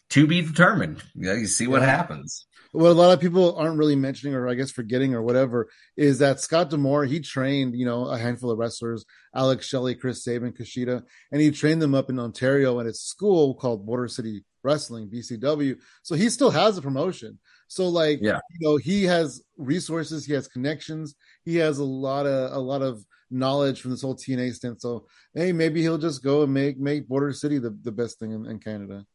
to 0.09 0.27
be 0.27 0.41
determined. 0.41 1.01
You 1.15 1.27
know, 1.27 1.33
you 1.33 1.47
see 1.47 1.67
what 1.67 1.81
yeah. 1.81 1.87
happens 1.87 2.45
what 2.71 2.89
a 2.89 2.93
lot 2.93 3.11
of 3.11 3.19
people 3.19 3.55
aren't 3.57 3.77
really 3.77 3.95
mentioning 3.95 4.33
or 4.33 4.47
I 4.47 4.53
guess 4.53 4.71
forgetting 4.71 5.13
or 5.13 5.21
whatever 5.21 5.69
is 5.97 6.19
that 6.19 6.39
Scott 6.39 6.69
D'Amore, 6.69 7.05
he 7.05 7.19
trained, 7.19 7.75
you 7.75 7.85
know, 7.85 8.05
a 8.05 8.17
handful 8.17 8.49
of 8.49 8.57
wrestlers, 8.57 9.05
Alex 9.35 9.67
Shelley, 9.67 9.95
Chris 9.95 10.23
Sabin, 10.23 10.53
Kushida, 10.53 11.03
and 11.31 11.41
he 11.41 11.51
trained 11.51 11.81
them 11.81 11.95
up 11.95 12.09
in 12.09 12.19
Ontario 12.19 12.79
at 12.79 12.85
a 12.85 12.93
school 12.93 13.55
called 13.55 13.85
Border 13.85 14.07
City 14.07 14.43
Wrestling, 14.63 15.09
BCW. 15.09 15.77
So 16.03 16.15
he 16.15 16.29
still 16.29 16.51
has 16.51 16.77
a 16.77 16.81
promotion. 16.81 17.39
So 17.67 17.89
like, 17.89 18.19
yeah. 18.21 18.39
you 18.51 18.67
know, 18.67 18.77
he 18.77 19.03
has 19.03 19.41
resources, 19.57 20.25
he 20.25 20.33
has 20.33 20.47
connections, 20.47 21.15
he 21.43 21.57
has 21.57 21.77
a 21.79 21.83
lot 21.83 22.25
of, 22.25 22.53
a 22.53 22.59
lot 22.59 22.81
of 22.81 23.05
knowledge 23.29 23.81
from 23.81 23.91
this 23.91 24.01
whole 24.01 24.15
TNA 24.15 24.53
stint. 24.53 24.81
So, 24.81 25.07
hey, 25.33 25.51
maybe 25.51 25.81
he'll 25.81 25.97
just 25.97 26.23
go 26.23 26.43
and 26.43 26.53
make, 26.53 26.79
make 26.79 27.07
Border 27.07 27.33
City 27.33 27.57
the, 27.59 27.77
the 27.81 27.91
best 27.91 28.19
thing 28.19 28.31
in, 28.31 28.45
in 28.45 28.59
Canada. 28.59 29.05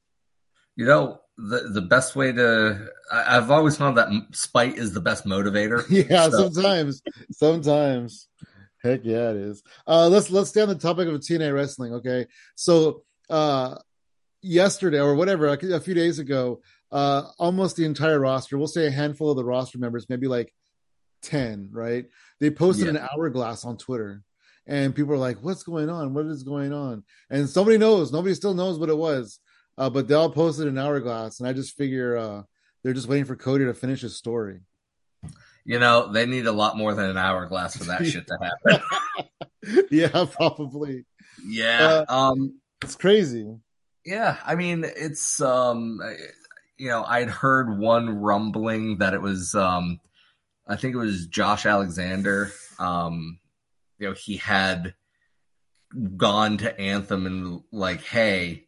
You 0.77 0.85
know, 0.85 1.21
the 1.39 1.71
the 1.73 1.83
best 1.83 2.17
way 2.17 2.33
to 2.33 2.89
I, 3.13 3.35
have 3.35 3.51
always 3.51 3.77
found 3.77 3.97
that 3.97 4.09
spite 4.33 4.77
is 4.77 4.93
the 4.93 5.01
best 5.01 5.25
motivator. 5.27 5.85
Yeah, 6.11 6.29
so. 6.29 6.49
sometimes, 6.51 7.03
sometimes. 7.33 8.29
Heck 8.83 9.01
yeah, 9.05 9.31
it 9.31 9.37
is. 9.37 9.63
Uh, 9.87 10.09
let's 10.09 10.31
let's 10.31 10.51
stay 10.51 10.63
on 10.63 10.69
the 10.69 10.75
topic 10.75 11.09
of 11.09 11.15
TNA 11.21 11.55
wrestling. 11.55 11.95
Okay, 11.95 12.27
so 12.55 13.03
uh, 13.29 13.77
yesterday 14.43 15.01
or 15.01 15.15
whatever, 15.15 15.49
a 15.49 15.81
few 15.81 15.95
days 15.95 16.19
ago, 16.19 16.61
uh, 16.93 17.23
almost 17.39 17.77
the 17.77 17.85
entire 17.85 18.21
roster, 18.21 18.57
we'll 18.57 18.67
say 18.67 18.87
a 18.87 18.91
handful 18.91 19.31
of 19.31 19.37
the 19.37 19.45
roster 19.45 19.79
members, 19.79 20.09
maybe 20.09 20.29
like 20.29 20.53
ten, 21.23 21.71
right? 21.73 22.07
They 22.39 22.51
posted 22.51 22.87
yeah. 22.87 23.01
an 23.01 23.09
hourglass 23.13 23.65
on 23.65 23.77
Twitter, 23.77 24.23
and 24.67 24.95
people 24.95 25.15
are 25.15 25.19
like, 25.19 25.39
"What's 25.43 25.65
going 25.65 25.91
on? 25.91 26.15
What 26.15 26.27
is 26.27 26.43
going 26.43 26.73
on?" 26.73 27.03
And 27.31 27.49
somebody 27.49 27.79
knows. 27.79 28.13
Nobody 28.13 28.35
still 28.35 28.55
knows 28.55 28.79
what 28.79 28.91
it 28.91 28.97
was 28.97 29.41
uh, 29.79 29.91
but 29.91 30.09
they 30.09 30.15
all 30.15 30.31
posted 30.31 30.67
an 30.67 30.79
hourglass, 30.79 31.41
and 31.41 31.49
I 31.49 31.53
just 31.53 31.77
figure 31.77 32.17
uh, 32.17 32.43
they're 32.83 32.95
just 32.95 33.09
waiting 33.09 33.25
for 33.25 33.37
Cody 33.37 33.65
to 33.65 33.75
finish 33.75 34.01
his 34.01 34.17
story. 34.17 34.61
you 35.65 35.79
know, 35.79 36.13
they 36.13 36.27
need 36.27 36.47
a 36.47 36.53
lot 36.53 36.77
more 36.77 36.95
than 36.95 37.11
an 37.11 37.17
hourglass 37.17 37.77
for 37.77 37.85
that 37.85 38.07
shit 38.07 38.27
to 38.27 38.39
happen. 38.41 39.89
yeah, 39.91 40.27
probably. 40.31 41.05
Yeah. 41.45 42.05
Uh, 42.09 42.31
um, 42.33 42.61
it's 42.83 42.97
crazy. 42.97 43.57
Yeah, 44.05 44.37
I 44.45 44.55
mean, 44.55 44.85
it's 44.85 45.41
um, 45.41 46.01
you 46.79 46.89
know, 46.89 47.05
I'd 47.05 47.29
heard 47.29 47.79
one 47.79 48.21
rumbling 48.21 48.99
that 48.99 49.15
it 49.15 49.21
was 49.21 49.55
um, 49.55 50.01
I 50.69 50.77
think 50.77 50.95
it 50.95 50.99
was 50.99 51.27
Josh 51.27 51.67
Alexander. 51.67 52.53
Um, 52.79 53.39
you 53.99 54.09
know, 54.09 54.15
he 54.15 54.37
had 54.37 54.95
gone 56.17 56.59
to 56.59 56.79
Anthem 56.81 57.27
and 57.27 57.61
like, 57.73 58.03
hey, 58.03 58.66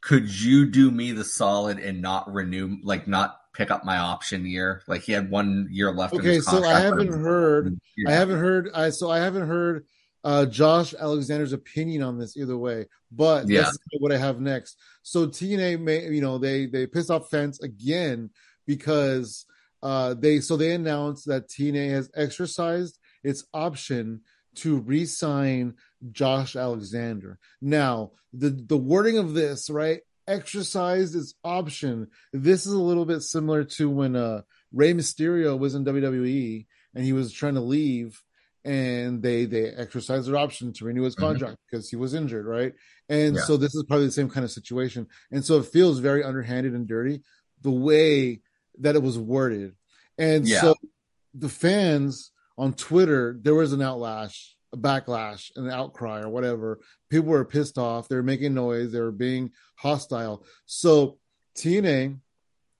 could 0.00 0.28
you 0.40 0.66
do 0.66 0.90
me 0.90 1.12
the 1.12 1.24
solid 1.24 1.78
and 1.78 2.00
not 2.00 2.32
renew, 2.32 2.78
like, 2.82 3.06
not 3.06 3.38
pick 3.52 3.70
up 3.70 3.84
my 3.84 3.98
option 3.98 4.46
year? 4.46 4.82
Like, 4.86 5.02
he 5.02 5.12
had 5.12 5.30
one 5.30 5.68
year 5.70 5.92
left. 5.92 6.14
Okay, 6.14 6.40
so 6.40 6.64
I 6.64 6.80
haven't 6.80 7.12
heard. 7.12 7.78
I 8.06 8.12
haven't 8.12 8.38
heard. 8.38 8.70
I 8.74 8.90
so 8.90 9.10
I 9.10 9.18
haven't 9.18 9.46
heard 9.46 9.84
uh, 10.24 10.46
Josh 10.46 10.94
Alexander's 10.94 11.52
opinion 11.52 12.02
on 12.02 12.18
this 12.18 12.36
either 12.36 12.56
way. 12.56 12.86
But 13.10 13.48
yeah. 13.48 13.62
that's 13.62 13.78
what 13.98 14.12
I 14.12 14.18
have 14.18 14.40
next. 14.40 14.76
So 15.02 15.26
TNA 15.26 15.80
may, 15.80 16.08
you 16.08 16.20
know, 16.20 16.38
they 16.38 16.66
they 16.66 16.86
pissed 16.86 17.10
off 17.10 17.30
fans 17.30 17.60
again 17.60 18.30
because 18.66 19.46
uh, 19.82 20.14
they 20.14 20.40
so 20.40 20.56
they 20.56 20.72
announced 20.72 21.26
that 21.26 21.48
TNA 21.48 21.90
has 21.90 22.10
exercised 22.14 22.98
its 23.22 23.44
option 23.52 24.20
to 24.56 24.78
re-sign 24.78 25.74
Josh 26.12 26.56
Alexander. 26.56 27.38
Now, 27.60 28.12
the 28.32 28.50
the 28.50 28.76
wording 28.76 29.18
of 29.18 29.34
this, 29.34 29.70
right? 29.70 30.00
Exercised 30.26 31.16
its 31.16 31.34
option. 31.42 32.08
This 32.32 32.66
is 32.66 32.72
a 32.72 32.78
little 32.78 33.04
bit 33.04 33.22
similar 33.22 33.64
to 33.64 33.90
when 33.90 34.16
uh 34.16 34.42
Rey 34.72 34.94
Mysterio 34.94 35.58
was 35.58 35.74
in 35.74 35.84
WWE 35.84 36.66
and 36.94 37.04
he 37.04 37.12
was 37.12 37.32
trying 37.32 37.54
to 37.54 37.60
leave 37.60 38.22
and 38.64 39.22
they 39.22 39.46
they 39.46 39.70
exercised 39.70 40.28
their 40.28 40.36
option 40.36 40.72
to 40.74 40.84
renew 40.84 41.02
his 41.02 41.14
mm-hmm. 41.16 41.24
contract 41.24 41.54
mm-hmm. 41.54 41.76
because 41.76 41.88
he 41.88 41.96
was 41.96 42.14
injured, 42.14 42.46
right? 42.46 42.74
And 43.08 43.36
yeah. 43.36 43.42
so 43.42 43.56
this 43.56 43.74
is 43.74 43.84
probably 43.84 44.06
the 44.06 44.12
same 44.12 44.30
kind 44.30 44.44
of 44.44 44.50
situation. 44.50 45.06
And 45.30 45.44
so 45.44 45.58
it 45.58 45.66
feels 45.66 45.98
very 45.98 46.22
underhanded 46.22 46.74
and 46.74 46.86
dirty 46.86 47.22
the 47.62 47.70
way 47.70 48.40
that 48.78 48.96
it 48.96 49.02
was 49.02 49.18
worded. 49.18 49.74
And 50.18 50.46
yeah. 50.46 50.60
so 50.60 50.74
the 51.34 51.48
fans 51.48 52.30
on 52.58 52.74
Twitter, 52.74 53.38
there 53.40 53.54
was 53.54 53.72
an 53.72 53.80
outlash, 53.80 54.54
backlash, 54.76 55.50
an 55.56 55.70
outcry 55.70 56.20
or 56.20 56.28
whatever. 56.28 56.80
People 57.08 57.30
were 57.30 57.44
pissed 57.44 57.78
off. 57.78 58.08
They 58.08 58.16
were 58.16 58.22
making 58.22 58.54
noise. 58.54 58.92
They 58.92 59.00
were 59.00 59.12
being 59.12 59.52
hostile. 59.76 60.44
So 60.66 61.18
TNA, 61.56 62.18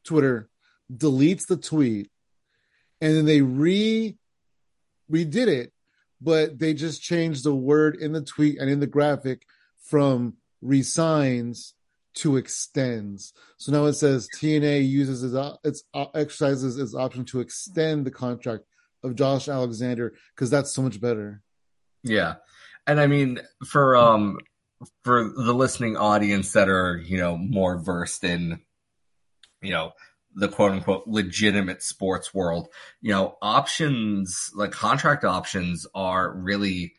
Twitter, 0.04 0.48
deletes 0.92 1.46
the 1.46 1.56
tweet 1.56 2.10
and 3.00 3.16
then 3.16 3.24
they 3.24 3.42
re 3.42 4.16
redid 5.10 5.48
it, 5.48 5.72
but 6.20 6.58
they 6.58 6.74
just 6.74 7.02
changed 7.02 7.44
the 7.44 7.54
word 7.54 7.96
in 7.96 8.12
the 8.12 8.22
tweet 8.22 8.58
and 8.58 8.70
in 8.70 8.80
the 8.80 8.86
graphic 8.86 9.44
from 9.82 10.34
resigns 10.60 11.74
to 12.14 12.36
extends. 12.36 13.32
So 13.56 13.72
now 13.72 13.86
it 13.86 13.94
says 13.94 14.28
TNA 14.36 14.88
uses 14.88 15.22
its, 15.22 15.58
its 15.64 15.84
uh, 15.94 16.06
exercises 16.14 16.78
its 16.78 16.94
option 16.94 17.24
to 17.26 17.40
extend 17.40 18.04
the 18.04 18.10
contract 18.10 18.64
of 19.02 19.14
Josh 19.14 19.48
Alexander 19.48 20.14
because 20.34 20.50
that's 20.50 20.72
so 20.72 20.82
much 20.82 21.00
better. 21.00 21.42
Yeah, 22.02 22.36
and 22.86 23.00
I 23.00 23.06
mean 23.06 23.40
for 23.66 23.96
um 23.96 24.38
for 25.04 25.24
the 25.24 25.52
listening 25.52 25.96
audience 25.96 26.52
that 26.52 26.68
are 26.68 26.96
you 26.98 27.18
know 27.18 27.36
more 27.36 27.78
versed 27.78 28.24
in 28.24 28.60
you 29.60 29.70
know 29.70 29.92
the 30.34 30.48
quote 30.48 30.72
unquote 30.72 31.06
legitimate 31.06 31.82
sports 31.82 32.32
world, 32.32 32.68
you 33.00 33.12
know 33.12 33.36
options 33.42 34.50
like 34.54 34.72
contract 34.72 35.24
options 35.24 35.86
are 35.94 36.32
really 36.32 36.94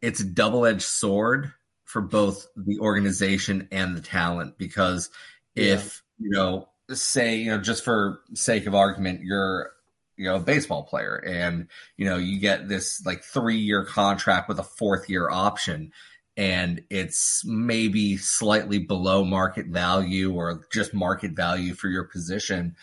it's 0.00 0.20
a 0.20 0.24
double 0.24 0.66
edged 0.66 0.82
sword 0.82 1.52
for 1.84 2.00
both 2.00 2.46
the 2.56 2.78
organization 2.78 3.68
and 3.70 3.96
the 3.96 4.00
talent 4.00 4.56
because 4.56 5.10
if 5.54 6.02
yeah. 6.18 6.24
you 6.24 6.30
know 6.30 6.68
say 6.90 7.36
you 7.36 7.50
know 7.50 7.58
just 7.58 7.84
for 7.84 8.20
sake 8.34 8.66
of 8.66 8.74
argument 8.74 9.20
you're 9.22 9.70
you 10.16 10.24
know 10.24 10.36
a 10.36 10.40
baseball 10.40 10.84
player. 10.84 11.16
And 11.16 11.68
you 11.96 12.06
know 12.06 12.16
you 12.16 12.38
get 12.38 12.68
this 12.68 13.04
like 13.04 13.24
3 13.24 13.56
year 13.56 13.84
contract 13.84 14.48
with 14.48 14.58
a 14.58 14.64
fourth 14.64 15.08
year 15.08 15.30
option 15.30 15.92
and 16.36 16.82
it's 16.88 17.44
maybe 17.44 18.16
slightly 18.16 18.78
below 18.78 19.24
market 19.24 19.66
value 19.66 20.32
or 20.32 20.66
just 20.72 20.94
market 20.94 21.32
value 21.32 21.74
for 21.74 21.88
your 21.88 22.04
position. 22.04 22.74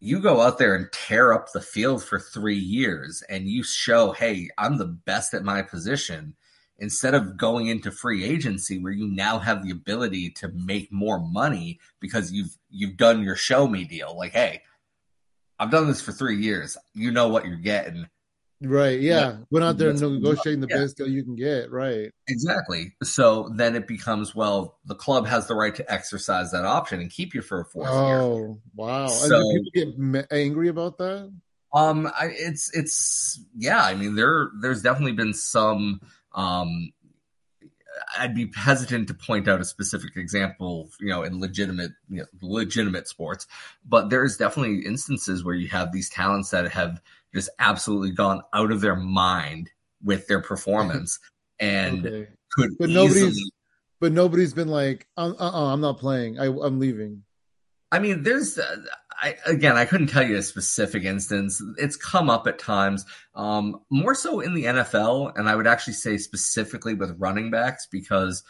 You 0.00 0.20
go 0.20 0.42
out 0.42 0.58
there 0.58 0.74
and 0.74 0.92
tear 0.92 1.32
up 1.32 1.52
the 1.52 1.62
field 1.62 2.04
for 2.04 2.20
3 2.20 2.56
years 2.56 3.22
and 3.28 3.48
you 3.48 3.62
show 3.62 4.12
hey 4.12 4.48
I'm 4.58 4.78
the 4.78 4.86
best 4.86 5.34
at 5.34 5.44
my 5.44 5.62
position 5.62 6.34
instead 6.78 7.14
of 7.14 7.36
going 7.36 7.66
into 7.66 7.90
free 7.90 8.22
agency 8.24 8.78
where 8.78 8.92
you 8.92 9.08
now 9.08 9.38
have 9.40 9.64
the 9.64 9.70
ability 9.70 10.30
to 10.30 10.48
make 10.48 10.92
more 10.92 11.18
money 11.18 11.80
because 12.00 12.32
you've 12.32 12.56
you've 12.70 12.96
done 12.96 13.22
your 13.22 13.36
show 13.36 13.66
me 13.66 13.84
deal. 13.84 14.16
Like 14.16 14.32
hey 14.32 14.62
i've 15.58 15.70
done 15.70 15.86
this 15.86 16.00
for 16.00 16.12
three 16.12 16.36
years. 16.36 16.76
You 16.94 17.10
know 17.10 17.28
what 17.28 17.46
you're 17.46 17.56
getting. 17.56 18.06
Right 18.60 19.00
yeah. 19.00 19.38
Went 19.50 19.64
out 19.64 19.78
there 19.78 19.90
and 19.90 20.00
negotiating 20.00 20.60
the 20.60 20.66
yeah. 20.68 20.78
best 20.78 20.96
deal 20.96 21.08
you 21.08 21.22
can 21.22 21.36
get 21.36 21.70
right. 21.70 22.10
Exactly. 22.26 22.92
So 23.04 23.50
then 23.54 23.76
it 23.76 23.86
becomes 23.86 24.34
well 24.34 24.78
the 24.84 24.96
club 24.96 25.26
has 25.26 25.46
the 25.46 25.54
right 25.54 25.74
to 25.76 25.92
exercise 25.92 26.50
that 26.52 26.64
option 26.64 27.00
and 27.00 27.10
keep 27.10 27.34
you 27.34 27.42
for 27.42 27.60
a 27.60 27.64
fourth 27.64 27.88
oh 27.90 28.36
year. 28.36 28.54
wow 28.74 29.06
so, 29.06 29.42
people 29.74 29.94
get 30.12 30.26
angry 30.32 30.68
about 30.68 30.98
that? 30.98 31.32
Um 31.72 32.06
I, 32.06 32.30
it's 32.32 32.74
it's 32.74 33.40
yeah 33.54 33.84
i 33.84 33.94
mean 33.94 34.14
there 34.14 34.50
there's 34.62 34.80
definitely 34.80 35.12
been 35.12 35.34
some 35.34 36.00
um, 36.38 36.92
I'd 38.18 38.34
be 38.34 38.50
hesitant 38.54 39.08
to 39.08 39.14
point 39.14 39.48
out 39.48 39.60
a 39.60 39.64
specific 39.64 40.16
example, 40.16 40.90
you 41.00 41.08
know, 41.08 41.22
in 41.22 41.40
legitimate, 41.40 41.92
you 42.08 42.18
know, 42.18 42.26
legitimate 42.40 43.08
sports, 43.08 43.46
but 43.86 44.10
there's 44.10 44.36
definitely 44.36 44.86
instances 44.86 45.44
where 45.44 45.54
you 45.54 45.68
have 45.68 45.92
these 45.92 46.10
talents 46.10 46.50
that 46.50 46.70
have 46.72 47.00
just 47.34 47.50
absolutely 47.58 48.10
gone 48.10 48.42
out 48.54 48.72
of 48.72 48.80
their 48.80 48.96
mind 48.96 49.70
with 50.02 50.26
their 50.26 50.40
performance 50.40 51.18
and 51.60 52.06
okay. 52.06 52.28
could 52.52 52.70
but 52.78 52.88
nobody's 52.88 53.16
easily... 53.16 53.50
but 54.00 54.12
nobody's 54.12 54.54
been 54.54 54.68
like 54.68 55.06
uh, 55.16 55.32
uh 55.38 55.72
i'm 55.72 55.80
not 55.80 55.98
playing 55.98 56.38
I, 56.38 56.46
i'm 56.46 56.78
leaving 56.78 57.24
i 57.90 57.98
mean 57.98 58.22
there's 58.22 58.58
uh, 58.58 58.76
I, 59.20 59.34
again, 59.46 59.76
I 59.76 59.84
couldn't 59.84 60.06
tell 60.06 60.22
you 60.22 60.36
a 60.36 60.42
specific 60.42 61.04
instance. 61.04 61.60
It's 61.76 61.96
come 61.96 62.30
up 62.30 62.46
at 62.46 62.58
times, 62.58 63.04
um, 63.34 63.80
more 63.90 64.14
so 64.14 64.40
in 64.40 64.54
the 64.54 64.64
NFL, 64.64 65.32
and 65.36 65.48
I 65.48 65.56
would 65.56 65.66
actually 65.66 65.94
say 65.94 66.18
specifically 66.18 66.94
with 66.94 67.18
running 67.18 67.50
backs 67.50 67.86
because 67.90 68.44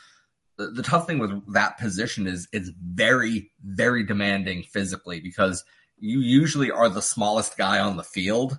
the, 0.58 0.66
the 0.66 0.82
tough 0.82 1.06
thing 1.06 1.18
with 1.18 1.54
that 1.54 1.78
position 1.78 2.26
is 2.26 2.48
it's 2.52 2.70
very, 2.82 3.50
very 3.64 4.04
demanding 4.04 4.62
physically 4.62 5.20
because 5.20 5.64
you 5.96 6.20
usually 6.20 6.70
are 6.70 6.88
the 6.88 7.02
smallest 7.02 7.56
guy 7.56 7.80
on 7.80 7.96
the 7.96 8.04
field 8.04 8.58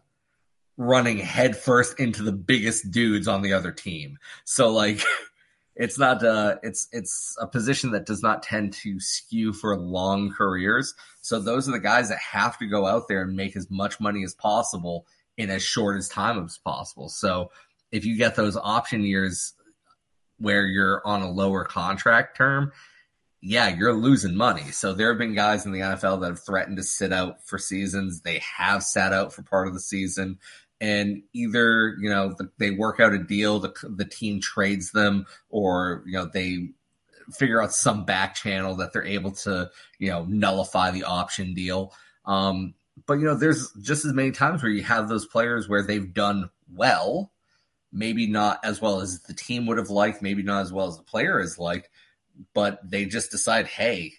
running 0.78 1.18
headfirst 1.18 2.00
into 2.00 2.24
the 2.24 2.32
biggest 2.32 2.90
dudes 2.90 3.28
on 3.28 3.42
the 3.42 3.54
other 3.54 3.72
team. 3.72 4.18
So 4.46 4.70
like 4.70 5.04
it's 5.80 5.98
not 5.98 6.24
uh 6.24 6.58
it's 6.62 6.90
it's 6.92 7.36
a 7.40 7.48
position 7.48 7.92
that 7.92 8.06
does 8.06 8.22
not 8.22 8.44
tend 8.44 8.74
to 8.74 9.00
skew 9.00 9.54
for 9.54 9.76
long 9.78 10.30
careers. 10.30 10.94
So 11.22 11.40
those 11.40 11.68
are 11.70 11.72
the 11.72 11.80
guys 11.80 12.10
that 12.10 12.20
have 12.20 12.60
to 12.60 12.68
go 12.68 12.86
out 12.86 13.08
there 13.08 13.22
and 13.22 13.36
make 13.36 13.56
as 13.56 13.72
much 13.72 14.00
money 14.00 14.24
as 14.26 14.36
possible 14.36 15.08
in 15.38 15.50
as 15.50 15.64
short 15.64 15.98
as 15.98 16.10
time 16.10 16.44
as 16.44 16.58
possible. 16.58 17.08
So 17.08 17.52
if 17.94 18.06
you 18.06 18.18
get 18.18 18.36
those 18.36 18.58
option 18.58 19.04
years 19.04 19.54
where 20.38 20.68
you're 20.68 21.02
on 21.08 21.22
a 21.22 21.32
lower 21.32 21.64
contract 21.64 22.36
term, 22.36 22.74
yeah, 23.42 23.70
you're 23.70 23.94
losing 23.94 24.36
money. 24.36 24.72
So 24.72 24.94
there 24.94 25.08
have 25.08 25.18
been 25.18 25.34
guys 25.34 25.66
in 25.66 25.72
the 25.72 25.80
NFL 25.80 26.20
that 26.20 26.28
have 26.28 26.46
threatened 26.46 26.76
to 26.76 26.84
sit 26.84 27.14
out 27.14 27.46
for 27.46 27.58
seasons. 27.58 28.22
They 28.22 28.42
have 28.58 28.84
sat 28.84 29.14
out 29.14 29.32
for 29.32 29.44
part 29.44 29.70
of 29.70 29.74
the 29.74 29.80
season 29.80 30.40
and 30.82 31.24
either 31.34 31.96
you 32.00 32.10
know 32.10 32.36
they 32.58 32.72
work 32.72 33.00
out 33.00 33.14
a 33.14 33.20
deal, 33.20 33.60
the 33.60 33.74
the 33.84 34.06
team 34.06 34.42
trades 34.42 34.92
them, 34.92 35.26
or 35.50 36.04
you 36.06 36.14
know 36.14 36.26
they 36.26 36.70
figure 37.32 37.62
out 37.62 37.74
some 37.74 38.06
back 38.06 38.34
channel 38.34 38.76
that 38.76 38.92
they're 38.94 39.06
able 39.06 39.32
to 39.32 39.70
you 40.00 40.10
know 40.10 40.26
nullify 40.26 40.92
the 40.92 41.04
option 41.04 41.54
deal. 41.54 41.94
Um, 42.26 42.74
but 43.06 43.14
you 43.14 43.26
know, 43.26 43.36
there's 43.36 43.72
just 43.82 44.06
as 44.06 44.14
many 44.14 44.32
times 44.32 44.62
where 44.64 44.72
you 44.72 44.84
have 44.84 45.10
those 45.10 45.26
players 45.26 45.68
where 45.68 45.84
they've 45.84 46.14
done 46.14 46.50
well, 46.74 47.32
maybe 47.92 48.28
not 48.28 48.60
as 48.64 48.82
well 48.82 49.02
as 49.02 49.22
the 49.24 49.34
team 49.34 49.66
would 49.66 49.78
have 49.78 49.90
liked, 49.90 50.22
maybe 50.22 50.44
not 50.44 50.62
as 50.62 50.72
well 50.72 50.88
as 50.88 50.98
the 50.98 51.04
player 51.04 51.40
is 51.40 51.58
liked, 51.58 51.90
but 52.54 52.80
they 52.90 53.06
just 53.06 53.32
decide, 53.32 53.68
hey, 53.68 54.14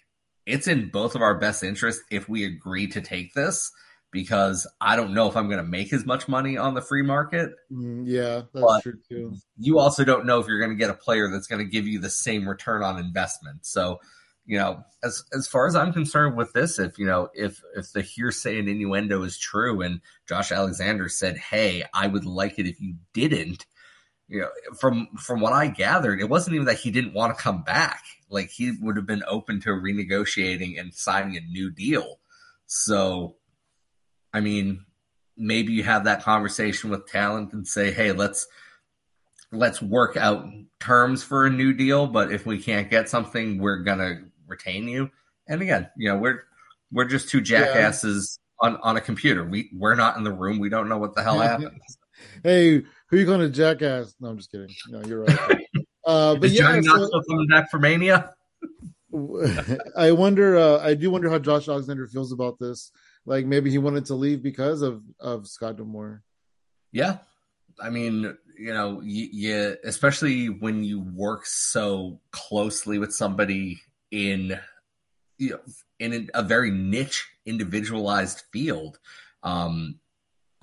it's 0.45 0.67
in 0.67 0.89
both 0.89 1.15
of 1.15 1.21
our 1.21 1.37
best 1.37 1.63
interests 1.63 2.03
if 2.09 2.27
we 2.27 2.43
agree 2.43 2.87
to 2.87 3.01
take 3.01 3.33
this 3.33 3.71
because 4.11 4.67
I 4.79 4.95
don't 4.95 5.13
know 5.13 5.27
if 5.27 5.37
I'm 5.37 5.47
going 5.47 5.63
to 5.63 5.69
make 5.69 5.93
as 5.93 6.05
much 6.05 6.27
money 6.27 6.57
on 6.57 6.73
the 6.73 6.81
free 6.81 7.01
market. 7.01 7.51
Mm, 7.71 8.03
yeah, 8.05 8.41
that's 8.53 8.65
but 8.65 8.83
true 8.83 8.99
too. 9.07 9.35
You 9.57 9.79
also 9.79 10.03
don't 10.03 10.25
know 10.25 10.39
if 10.39 10.47
you're 10.47 10.59
going 10.59 10.71
to 10.71 10.75
get 10.75 10.89
a 10.89 10.95
player 10.95 11.29
that's 11.29 11.47
going 11.47 11.63
to 11.63 11.69
give 11.69 11.87
you 11.87 11.99
the 11.99 12.09
same 12.09 12.47
return 12.47 12.83
on 12.83 12.99
investment. 12.99 13.65
So 13.65 13.99
you 14.45 14.57
know, 14.57 14.83
as 15.03 15.23
as 15.33 15.47
far 15.47 15.67
as 15.67 15.75
I'm 15.75 15.93
concerned 15.93 16.35
with 16.35 16.51
this, 16.53 16.79
if 16.79 16.97
you 16.97 17.05
know, 17.05 17.29
if 17.33 17.61
if 17.75 17.91
the 17.93 18.01
hearsay 18.01 18.59
and 18.59 18.67
innuendo 18.67 19.23
is 19.23 19.37
true, 19.37 19.81
and 19.81 20.01
Josh 20.27 20.51
Alexander 20.51 21.09
said, 21.09 21.37
"Hey, 21.37 21.83
I 21.93 22.07
would 22.07 22.25
like 22.25 22.57
it 22.57 22.67
if 22.67 22.81
you 22.81 22.95
didn't," 23.13 23.65
you 24.27 24.41
know, 24.41 24.49
from 24.79 25.07
from 25.17 25.41
what 25.41 25.53
I 25.53 25.67
gathered, 25.67 26.19
it 26.19 26.29
wasn't 26.29 26.55
even 26.55 26.65
that 26.65 26.79
he 26.79 26.91
didn't 26.91 27.13
want 27.13 27.35
to 27.37 27.41
come 27.41 27.63
back. 27.63 28.03
Like 28.29 28.49
he 28.49 28.73
would 28.81 28.97
have 28.97 29.05
been 29.05 29.23
open 29.27 29.61
to 29.61 29.69
renegotiating 29.69 30.79
and 30.79 30.93
signing 30.93 31.37
a 31.37 31.41
new 31.41 31.69
deal. 31.69 32.19
So, 32.65 33.35
I 34.33 34.39
mean, 34.39 34.85
maybe 35.37 35.73
you 35.73 35.83
have 35.83 36.05
that 36.05 36.23
conversation 36.23 36.89
with 36.89 37.07
talent 37.07 37.53
and 37.53 37.67
say, 37.67 37.91
"Hey, 37.91 38.11
let's." 38.11 38.47
let's 39.53 39.81
work 39.81 40.15
out 40.15 40.45
terms 40.79 41.23
for 41.25 41.45
a 41.45 41.49
new 41.49 41.73
deal 41.73 42.07
but 42.07 42.31
if 42.31 42.45
we 42.45 42.57
can't 42.57 42.89
get 42.89 43.09
something 43.09 43.57
we're 43.57 43.79
gonna 43.79 44.21
retain 44.51 44.87
you. 44.87 45.09
And 45.47 45.61
again, 45.61 45.89
you 45.97 46.09
know, 46.09 46.17
we're 46.17 46.43
we're 46.91 47.05
just 47.05 47.29
two 47.29 47.41
jackasses 47.41 48.37
yeah. 48.61 48.69
on, 48.69 48.77
on 48.83 48.97
a 48.97 49.01
computer. 49.01 49.43
We 49.43 49.71
we're 49.73 49.95
not 49.95 50.17
in 50.17 50.23
the 50.23 50.31
room. 50.31 50.59
We 50.59 50.69
don't 50.69 50.87
know 50.87 50.99
what 50.99 51.15
the 51.15 51.23
hell 51.23 51.39
happened. 51.39 51.81
hey, 52.43 52.83
who 53.07 53.17
you 53.17 53.25
going 53.25 53.39
to 53.39 53.49
jackass? 53.49 54.13
No, 54.19 54.29
I'm 54.29 54.37
just 54.37 54.51
kidding. 54.51 54.69
No, 54.89 55.01
you're 55.03 55.23
right. 55.23 55.39
uh, 56.05 56.35
but 56.35 56.43
Is 56.43 56.53
yeah, 56.53 56.79
Johnny 56.79 56.83
so, 56.83 57.21
coming 57.27 57.47
back 57.47 57.71
for 57.71 57.79
Mania? 57.79 58.33
I 59.97 60.11
wonder. 60.11 60.57
Uh, 60.57 60.79
I 60.79 60.93
do 60.93 61.09
wonder 61.09 61.29
how 61.29 61.39
Josh 61.39 61.67
Alexander 61.67 62.05
feels 62.07 62.31
about 62.31 62.59
this. 62.59 62.91
Like 63.25 63.45
maybe 63.45 63.69
he 63.69 63.77
wanted 63.77 64.05
to 64.05 64.15
leave 64.15 64.41
because 64.41 64.81
of 64.81 65.03
of 65.19 65.47
Scott 65.47 65.77
D'Amore. 65.77 66.23
Yeah, 66.91 67.17
I 67.79 67.89
mean, 67.89 68.35
you 68.57 68.73
know, 68.73 69.01
you 69.01 69.77
especially 69.83 70.47
when 70.47 70.83
you 70.83 71.01
work 71.01 71.45
so 71.45 72.19
closely 72.31 72.97
with 72.97 73.13
somebody 73.13 73.81
in 74.11 74.59
you 75.37 75.51
know 75.51 75.59
in 75.99 76.29
a 76.33 76.43
very 76.43 76.71
niche 76.71 77.27
individualized 77.45 78.43
field 78.51 78.99
um 79.43 79.99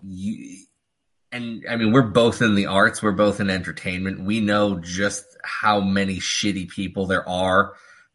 you 0.03 0.59
and 1.33 1.65
I 1.69 1.77
mean, 1.77 1.93
we're 1.93 2.03
both 2.03 2.41
in 2.41 2.55
the 2.55 2.67
arts, 2.67 3.03
we're 3.03 3.13
both 3.13 3.41
in 3.41 3.51
entertainment. 3.51 4.21
We 4.25 4.41
know 4.41 4.79
just 4.79 5.25
how 5.45 5.81
many 5.81 6.17
shitty 6.17 6.71
people 6.71 7.07
there 7.07 7.29
are 7.29 7.75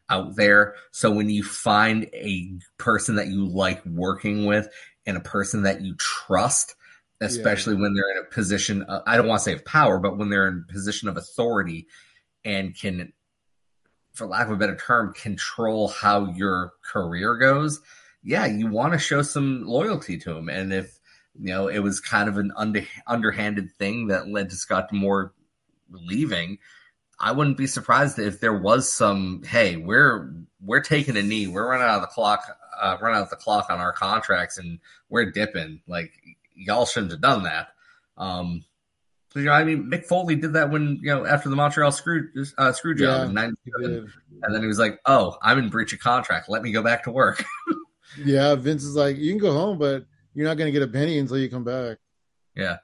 out 0.09 0.35
there. 0.35 0.75
So 0.91 1.11
when 1.11 1.29
you 1.29 1.43
find 1.43 2.09
a 2.13 2.53
person 2.77 3.15
that 3.15 3.27
you 3.27 3.45
like 3.47 3.85
working 3.85 4.45
with 4.45 4.67
and 5.05 5.17
a 5.17 5.21
person 5.21 5.63
that 5.63 5.81
you 5.81 5.95
trust, 5.95 6.75
especially 7.21 7.75
yeah. 7.75 7.81
when 7.81 7.93
they're 7.93 8.11
in 8.11 8.25
a 8.25 8.33
position, 8.33 8.83
of, 8.83 9.03
I 9.07 9.17
don't 9.17 9.27
want 9.27 9.39
to 9.39 9.43
say 9.43 9.53
of 9.53 9.65
power, 9.65 9.99
but 9.99 10.17
when 10.17 10.29
they're 10.29 10.47
in 10.47 10.65
a 10.69 10.71
position 10.71 11.07
of 11.07 11.17
authority 11.17 11.87
and 12.43 12.75
can 12.75 13.13
for 14.13 14.27
lack 14.27 14.47
of 14.47 14.53
a 14.53 14.57
better 14.57 14.75
term, 14.75 15.13
control 15.13 15.87
how 15.87 16.31
your 16.33 16.73
career 16.83 17.35
goes, 17.35 17.81
yeah, 18.23 18.45
you 18.45 18.67
want 18.67 18.93
to 18.93 18.99
show 18.99 19.21
some 19.21 19.63
loyalty 19.65 20.17
to 20.17 20.33
them 20.33 20.49
And 20.49 20.71
if 20.71 20.99
you 21.37 21.47
know 21.47 21.67
it 21.67 21.79
was 21.79 21.99
kind 21.99 22.29
of 22.29 22.37
an 22.37 22.51
under, 22.55 22.85
underhanded 23.07 23.71
thing 23.71 24.07
that 24.07 24.29
led 24.29 24.49
to 24.51 24.55
Scott 24.55 24.89
D'Amore 24.89 25.33
leaving, 25.89 26.59
I 27.19 27.31
wouldn't 27.31 27.57
be 27.57 27.67
surprised 27.67 28.19
if 28.19 28.39
there 28.39 28.57
was 28.57 28.91
some. 28.91 29.43
Hey, 29.43 29.77
we're 29.77 30.33
we're 30.61 30.81
taking 30.81 31.17
a 31.17 31.21
knee. 31.21 31.47
We're 31.47 31.69
running 31.69 31.87
out 31.87 31.95
of 31.95 32.01
the 32.01 32.07
clock. 32.07 32.43
Uh, 32.79 32.97
running 33.01 33.21
out 33.21 33.29
the 33.29 33.35
clock 33.35 33.67
on 33.69 33.79
our 33.79 33.93
contracts, 33.93 34.57
and 34.57 34.79
we're 35.09 35.31
dipping. 35.31 35.81
Like 35.87 36.11
y'all 36.55 36.85
shouldn't 36.85 37.11
have 37.11 37.21
done 37.21 37.43
that. 37.43 37.69
Um, 38.17 38.63
you 39.35 39.45
know, 39.45 39.51
I 39.51 39.63
mean, 39.63 39.89
Mick 39.89 40.05
Foley 40.05 40.35
did 40.35 40.53
that 40.53 40.69
when 40.69 40.99
you 41.01 41.07
know 41.07 41.25
after 41.25 41.49
the 41.49 41.55
Montreal 41.55 41.91
screw 41.91 42.29
uh, 42.57 42.71
screw 42.71 42.93
job 42.93 43.21
yeah, 43.21 43.25
in 43.25 43.33
'97, 43.33 44.13
and 44.43 44.55
then 44.55 44.61
he 44.61 44.67
was 44.67 44.79
like, 44.79 44.99
"Oh, 45.05 45.37
I'm 45.41 45.57
in 45.57 45.69
breach 45.69 45.93
of 45.93 45.99
contract. 45.99 46.49
Let 46.49 46.61
me 46.61 46.71
go 46.71 46.83
back 46.83 47.03
to 47.05 47.11
work." 47.11 47.43
yeah, 48.23 48.53
Vince 48.55 48.83
is 48.83 48.95
like, 48.95 49.17
"You 49.17 49.31
can 49.31 49.41
go 49.41 49.53
home, 49.53 49.79
but 49.79 50.05
you're 50.33 50.47
not 50.47 50.57
going 50.57 50.71
to 50.71 50.71
get 50.71 50.87
a 50.87 50.91
penny 50.91 51.17
until 51.17 51.37
you 51.37 51.49
come 51.49 51.63
back." 51.63 51.97
Yeah, 52.55 52.77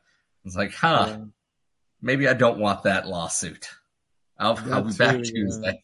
it's 0.43 0.55
like, 0.55 0.73
huh? 0.73 1.05
Yeah. 1.07 1.25
Maybe 2.01 2.27
I 2.27 2.33
don't 2.33 2.59
want 2.59 2.83
that 2.83 3.07
lawsuit. 3.07 3.69
I'll, 4.39 4.57
I'll 4.71 4.83
be 4.83 4.91
too, 4.91 4.97
back 4.97 5.23
Tuesday. 5.23 5.83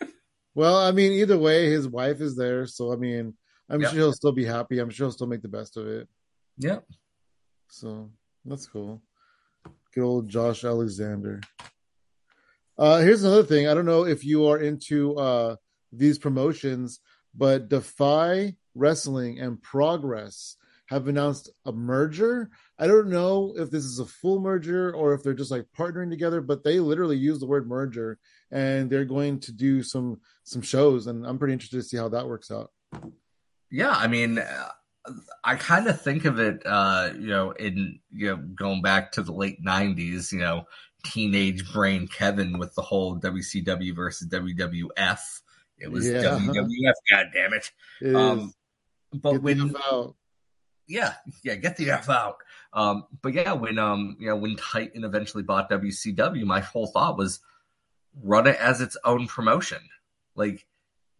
Yeah. 0.00 0.08
well, 0.54 0.76
I 0.76 0.92
mean, 0.92 1.12
either 1.12 1.38
way, 1.38 1.68
his 1.70 1.88
wife 1.88 2.20
is 2.20 2.36
there, 2.36 2.66
so 2.66 2.92
I 2.92 2.96
mean, 2.96 3.34
I'm 3.68 3.80
yep. 3.80 3.90
sure 3.90 3.98
he'll 3.98 4.12
still 4.12 4.32
be 4.32 4.44
happy. 4.44 4.78
I'm 4.78 4.90
sure 4.90 5.06
he'll 5.06 5.12
still 5.12 5.26
make 5.26 5.42
the 5.42 5.48
best 5.48 5.76
of 5.76 5.86
it. 5.86 6.08
Yep. 6.58 6.84
So 7.68 8.10
that's 8.44 8.66
cool. 8.66 9.02
Good 9.94 10.04
old 10.04 10.28
Josh 10.28 10.64
Alexander. 10.64 11.40
Uh, 12.78 12.98
here's 12.98 13.24
another 13.24 13.42
thing. 13.42 13.66
I 13.66 13.74
don't 13.74 13.86
know 13.86 14.04
if 14.06 14.24
you 14.24 14.46
are 14.46 14.58
into 14.58 15.16
uh, 15.16 15.56
these 15.92 16.18
promotions, 16.18 17.00
but 17.34 17.68
Defy 17.68 18.54
Wrestling 18.74 19.40
and 19.40 19.60
Progress 19.60 20.56
have 20.86 21.08
announced 21.08 21.50
a 21.66 21.72
merger. 21.72 22.50
I 22.78 22.86
don't 22.86 23.08
know 23.08 23.54
if 23.56 23.70
this 23.70 23.84
is 23.84 23.98
a 23.98 24.06
full 24.06 24.40
merger 24.40 24.94
or 24.94 25.12
if 25.12 25.22
they're 25.22 25.34
just 25.34 25.50
like 25.50 25.66
partnering 25.76 26.10
together, 26.10 26.40
but 26.40 26.62
they 26.62 26.78
literally 26.78 27.16
use 27.16 27.40
the 27.40 27.46
word 27.46 27.68
merger 27.68 28.18
and 28.50 28.88
they're 28.88 29.04
going 29.04 29.40
to 29.40 29.52
do 29.52 29.82
some 29.82 30.20
some 30.44 30.62
shows 30.62 31.06
and 31.08 31.26
I'm 31.26 31.38
pretty 31.38 31.54
interested 31.54 31.78
to 31.78 31.82
see 31.82 31.96
how 31.96 32.08
that 32.10 32.28
works 32.28 32.50
out. 32.50 32.70
Yeah, 33.70 33.90
I 33.90 34.06
mean, 34.06 34.40
I 35.44 35.56
kind 35.56 35.88
of 35.88 36.00
think 36.00 36.24
of 36.24 36.38
it, 36.38 36.62
uh, 36.64 37.10
you 37.14 37.28
know, 37.28 37.52
in 37.52 37.98
you 38.12 38.28
know 38.28 38.36
going 38.36 38.82
back 38.82 39.12
to 39.12 39.22
the 39.22 39.32
late 39.32 39.62
'90s, 39.64 40.32
you 40.32 40.38
know, 40.38 40.64
teenage 41.04 41.70
brain 41.72 42.08
Kevin 42.08 42.58
with 42.58 42.74
the 42.74 42.82
whole 42.82 43.18
WCW 43.18 43.94
versus 43.94 44.28
WWF. 44.28 45.20
It 45.78 45.90
was 45.90 46.08
yeah. 46.08 46.22
WWF, 46.22 46.92
God 47.10 47.26
damn 47.32 47.52
it! 47.54 47.70
it 48.00 48.14
um, 48.14 48.52
but 49.12 49.32
get 49.32 49.42
when 49.42 49.74
yeah, 50.88 51.14
yeah, 51.44 51.54
get 51.54 51.76
the 51.76 51.90
f 51.90 52.08
out. 52.08 52.36
Um, 52.72 53.04
but 53.22 53.34
yeah, 53.34 53.52
when 53.52 53.78
um, 53.78 54.16
you 54.18 54.28
know, 54.28 54.36
when 54.36 54.56
Titan 54.56 55.04
eventually 55.04 55.42
bought 55.42 55.70
WCW, 55.70 56.44
my 56.44 56.60
whole 56.60 56.86
thought 56.86 57.16
was 57.16 57.40
run 58.22 58.46
it 58.46 58.56
as 58.56 58.80
its 58.80 58.96
own 59.04 59.26
promotion, 59.26 59.78
like 60.34 60.66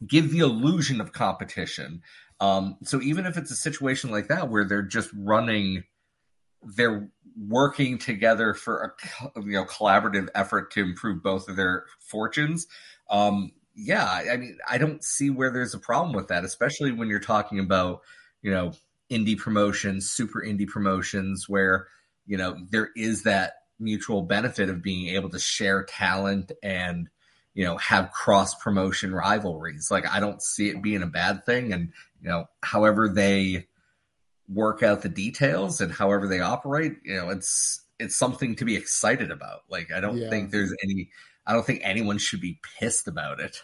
give 0.07 0.31
the 0.31 0.40
illusion 0.40 1.00
of 1.00 1.12
competition 1.12 2.02
um, 2.40 2.76
so 2.85 3.00
even 3.00 3.26
if 3.26 3.37
it's 3.37 3.50
a 3.50 3.57
situation 3.57 4.11
like 4.11 4.28
that 4.28 4.48
where 4.48 4.64
they're 4.64 4.83
just 4.83 5.11
running, 5.14 5.85
they're 6.62 7.11
working 7.37 7.98
together 7.98 8.54
for 8.54 8.94
a 9.26 9.40
you 9.40 9.52
know 9.52 9.64
collaborative 9.64 10.28
effort 10.35 10.72
to 10.72 10.83
improve 10.83 11.22
both 11.22 11.48
of 11.48 11.57
their 11.57 11.87
fortunes. 12.00 12.66
Um, 13.11 13.52
yeah, 13.74 14.07
I 14.31 14.37
mean, 14.37 14.59
I 14.68 14.78
don't 14.78 15.02
see 15.02 15.31
where 15.31 15.50
there's 15.50 15.74
a 15.74 15.78
problem 15.78 16.14
with 16.14 16.28
that, 16.28 16.44
especially 16.44 16.92
when 16.92 17.09
you're 17.09 17.20
talking 17.20 17.59
about 17.59 18.02
you 18.42 18.50
know 18.52 18.72
indie 19.10 19.38
promotions, 19.38 20.10
super 20.10 20.40
indie 20.40 20.68
promotions, 20.68 21.48
where 21.48 21.88
you 22.26 22.36
know 22.36 22.56
there 22.70 22.90
is 22.96 23.22
that 23.24 23.54
mutual 23.80 24.22
benefit 24.22 24.68
of 24.68 24.82
being 24.82 25.14
able 25.14 25.30
to 25.30 25.38
share 25.38 25.84
talent 25.84 26.50
and 26.62 27.08
you 27.54 27.64
know 27.64 27.76
have 27.78 28.10
cross 28.10 28.56
promotion 28.56 29.14
rivalries 29.14 29.88
like 29.88 30.04
i 30.08 30.18
don't 30.18 30.42
see 30.42 30.68
it 30.68 30.82
being 30.82 31.00
a 31.00 31.06
bad 31.06 31.46
thing 31.46 31.72
and 31.72 31.92
you 32.22 32.28
know, 32.28 32.48
however 32.62 33.08
they 33.08 33.66
work 34.48 34.82
out 34.82 35.02
the 35.02 35.08
details 35.08 35.80
and 35.80 35.92
however 35.92 36.26
they 36.26 36.40
operate, 36.40 36.96
you 37.04 37.16
know, 37.16 37.30
it's 37.30 37.84
it's 37.98 38.16
something 38.16 38.56
to 38.56 38.64
be 38.64 38.76
excited 38.76 39.30
about. 39.30 39.60
Like 39.68 39.92
I 39.92 40.00
don't 40.00 40.16
yeah. 40.16 40.30
think 40.30 40.50
there's 40.50 40.74
any 40.82 41.10
I 41.46 41.52
don't 41.52 41.64
think 41.64 41.80
anyone 41.82 42.18
should 42.18 42.40
be 42.40 42.60
pissed 42.78 43.08
about 43.08 43.40
it. 43.40 43.62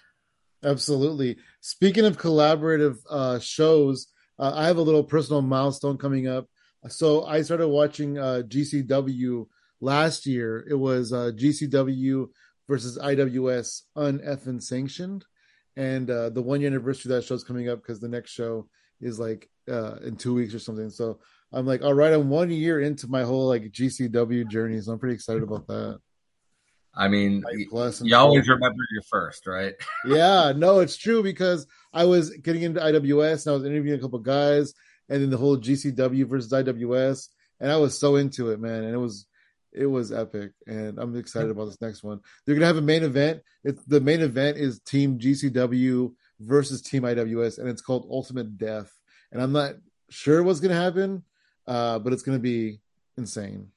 Absolutely. 0.63 1.37
Speaking 1.61 2.07
of 2.07 2.19
collaborative 2.19 2.99
uh, 3.11 3.39
shows, 3.39 4.07
uh, 4.39 4.53
I 4.55 4.67
have 4.67 4.79
a 4.79 4.83
little 4.83 5.05
personal 5.05 5.43
milestone 5.43 5.99
coming 5.99 6.29
up. 6.29 6.47
So 6.89 7.25
I 7.25 7.43
started 7.43 7.69
watching 7.69 8.19
uh, 8.19 8.43
GCW 8.47 9.47
last 9.81 10.27
year. 10.27 10.67
It 10.69 10.75
was 10.75 11.13
uh, 11.13 11.31
GCW 11.35 12.29
versus 12.69 12.99
IWS 12.99 13.83
uneffin 13.97 14.63
sanctioned 14.63 15.25
and 15.77 16.11
uh, 16.11 16.31
the 16.31 16.43
one 16.43 16.61
year 16.61 16.71
anniversary 16.71 17.13
of 17.13 17.17
that 17.17 17.27
show's 17.27 17.45
coming 17.45 17.69
up 17.69 17.83
because 17.83 18.01
the 18.01 18.09
next 18.09 18.31
show 18.31 18.69
is 19.01 19.19
like 19.19 19.49
uh, 19.69 19.97
in 20.05 20.17
two 20.17 20.35
weeks 20.35 20.55
or 20.55 20.59
something. 20.59 20.91
So 20.91 21.21
I'm 21.53 21.67
like, 21.67 21.83
all 21.83 21.95
right, 21.95 22.13
I'm 22.13 22.31
one 22.31 22.51
year 22.51 22.81
into 22.81 23.09
my 23.09 23.23
whole 23.23 23.49
like 23.49 23.65
GCW 23.65 24.49
journey, 24.49 24.81
so 24.81 24.93
I'm 24.93 24.99
pretty 24.99 25.15
excited 25.15 25.43
about 25.43 25.67
that. 25.67 26.01
I 26.97 27.09
mean, 27.09 27.43
you 28.09 28.17
always 28.17 28.49
remember 28.49 28.83
your 28.93 29.03
first, 29.11 29.47
right? 29.47 29.75
yeah, 30.07 30.53
no, 30.57 30.81
it's 30.81 30.97
true 30.97 31.23
because 31.23 31.67
I 31.93 32.05
was 32.05 32.31
getting 32.31 32.63
into 32.63 32.81
IWS 32.81 33.47
and 33.47 33.53
I 33.53 33.57
was 33.57 33.65
interviewing 33.65 33.99
a 33.99 34.03
couple 34.03 34.19
guys, 34.21 34.75
and 35.09 35.23
then 35.23 35.31
the 35.31 35.37
whole 35.37 35.59
GCW 35.59 36.27
versus 36.27 36.53
IWS, 36.53 37.29
and 37.61 37.73
I 37.73 37.77
was 37.77 37.99
so 37.99 38.17
into 38.17 38.51
it, 38.51 38.61
man, 38.61 38.85
and 38.85 38.95
it 38.95 38.99
was 38.99 39.27
it 39.73 39.87
was 39.87 40.13
epic, 40.13 40.53
and 40.67 40.99
I'm 40.99 41.17
excited 41.17 41.51
about 41.51 41.67
this 41.67 41.81
next 41.81 42.05
one. 42.05 42.21
They're 42.47 42.55
gonna 42.55 42.67
have 42.67 42.77
a 42.77 42.83
main 42.83 43.03
event. 43.03 43.43
It's 43.65 43.85
the 43.85 44.01
main 44.01 44.21
event 44.21 44.57
is 44.57 44.79
Team 44.81 45.19
GCW 45.19 46.13
versus 46.41 46.81
Team 46.81 47.03
IWS, 47.03 47.59
and 47.59 47.69
it's 47.69 47.83
called 47.83 48.07
Ultimate 48.09 48.57
Death. 48.57 48.93
And 49.33 49.43
I'm 49.43 49.53
not 49.53 49.75
sure 50.11 50.43
what's 50.45 50.61
gonna 50.61 50.75
happen, 50.75 51.25
uh, 51.67 51.99
but 51.99 52.13
it's 52.13 52.23
gonna 52.23 52.39
be 52.39 52.81
insane. 53.19 53.73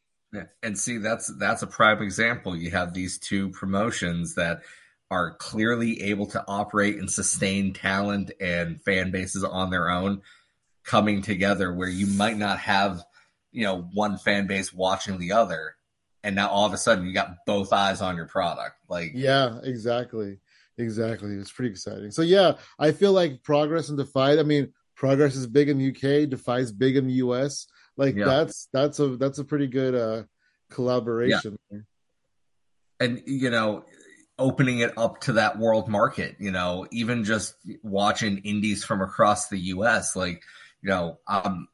And 0.63 0.77
see, 0.77 0.97
that's 0.97 1.27
that's 1.37 1.63
a 1.63 1.67
prime 1.67 2.01
example. 2.01 2.55
You 2.55 2.71
have 2.71 2.93
these 2.93 3.17
two 3.17 3.49
promotions 3.49 4.35
that 4.35 4.61
are 5.09 5.35
clearly 5.35 6.01
able 6.03 6.27
to 6.27 6.43
operate 6.47 6.97
and 6.97 7.09
sustain 7.09 7.73
talent 7.73 8.31
and 8.41 8.81
fan 8.81 9.11
bases 9.11 9.43
on 9.43 9.69
their 9.69 9.89
own 9.89 10.21
coming 10.83 11.21
together 11.21 11.73
where 11.73 11.87
you 11.89 12.07
might 12.07 12.37
not 12.37 12.59
have, 12.59 13.03
you 13.51 13.63
know, 13.63 13.81
one 13.93 14.17
fan 14.17 14.47
base 14.47 14.73
watching 14.73 15.17
the 15.17 15.31
other. 15.31 15.75
And 16.23 16.35
now 16.35 16.49
all 16.49 16.65
of 16.65 16.73
a 16.73 16.77
sudden 16.77 17.05
you 17.05 17.13
got 17.13 17.45
both 17.45 17.71
eyes 17.71 18.01
on 18.01 18.15
your 18.15 18.27
product. 18.27 18.75
Like, 18.89 19.11
yeah, 19.13 19.59
exactly. 19.63 20.39
Exactly. 20.77 21.31
It's 21.35 21.51
pretty 21.51 21.71
exciting. 21.71 22.11
So, 22.11 22.21
yeah, 22.21 22.53
I 22.77 22.91
feel 22.91 23.11
like 23.11 23.43
Progress 23.43 23.89
and 23.89 23.97
Defy, 23.97 24.37
I 24.37 24.43
mean, 24.43 24.73
Progress 24.95 25.35
is 25.35 25.47
big 25.47 25.69
in 25.69 25.77
the 25.77 25.89
UK, 25.89 26.29
Defy's 26.29 26.71
big 26.71 26.97
in 26.97 27.07
the 27.07 27.13
US. 27.13 27.67
Like, 27.97 28.15
yeah. 28.15 28.25
that's, 28.25 28.69
that's 28.71 28.99
a, 28.99 29.17
that's 29.17 29.39
a 29.39 29.43
pretty 29.43 29.67
good, 29.67 29.95
uh, 29.95 30.23
collaboration. 30.69 31.57
Yeah. 31.71 31.79
And, 32.99 33.21
you 33.25 33.49
know, 33.49 33.85
opening 34.39 34.79
it 34.79 34.97
up 34.97 35.21
to 35.21 35.33
that 35.33 35.57
world 35.57 35.87
market, 35.87 36.35
you 36.39 36.51
know, 36.51 36.87
even 36.91 37.23
just 37.23 37.55
watching 37.83 38.39
indies 38.39 38.83
from 38.83 39.01
across 39.01 39.49
the 39.49 39.57
US, 39.57 40.15
like, 40.15 40.41
you 40.81 40.89
know, 40.89 41.19
um, 41.27 41.67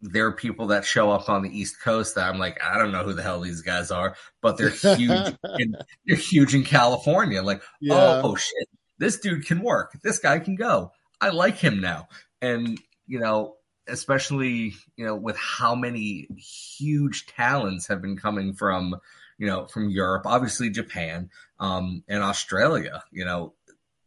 there 0.00 0.26
are 0.26 0.32
people 0.32 0.66
that 0.66 0.84
show 0.84 1.10
up 1.10 1.28
on 1.30 1.42
the 1.42 1.58
East 1.58 1.80
Coast 1.80 2.14
that 2.14 2.28
I'm 2.28 2.38
like, 2.38 2.62
I 2.62 2.78
don't 2.78 2.92
know 2.92 3.04
who 3.04 3.14
the 3.14 3.22
hell 3.22 3.40
these 3.40 3.62
guys 3.62 3.90
are, 3.90 4.16
but 4.42 4.58
they're 4.58 4.68
huge. 4.68 5.34
in, 5.58 5.74
they're 6.06 6.16
huge 6.16 6.54
in 6.54 6.62
California. 6.62 7.42
Like, 7.42 7.62
yeah. 7.80 7.94
oh, 7.94 8.20
oh 8.24 8.36
shit, 8.36 8.68
this 8.98 9.18
dude 9.18 9.46
can 9.46 9.60
work. 9.60 9.96
This 10.02 10.18
guy 10.18 10.38
can 10.40 10.56
go. 10.56 10.92
I 11.20 11.30
like 11.30 11.56
him 11.56 11.80
now. 11.80 12.08
And 12.42 12.78
you 13.06 13.18
know, 13.18 13.56
especially 13.88 14.74
you 14.96 15.04
know, 15.04 15.14
with 15.14 15.36
how 15.36 15.74
many 15.74 16.28
huge 16.36 17.26
talents 17.26 17.86
have 17.88 18.02
been 18.02 18.16
coming 18.16 18.52
from 18.54 18.96
you 19.38 19.46
know 19.46 19.66
from 19.66 19.90
Europe, 19.90 20.22
obviously 20.26 20.70
Japan, 20.70 21.30
um, 21.60 22.02
and 22.08 22.22
Australia. 22.22 23.02
You 23.12 23.24
know, 23.24 23.54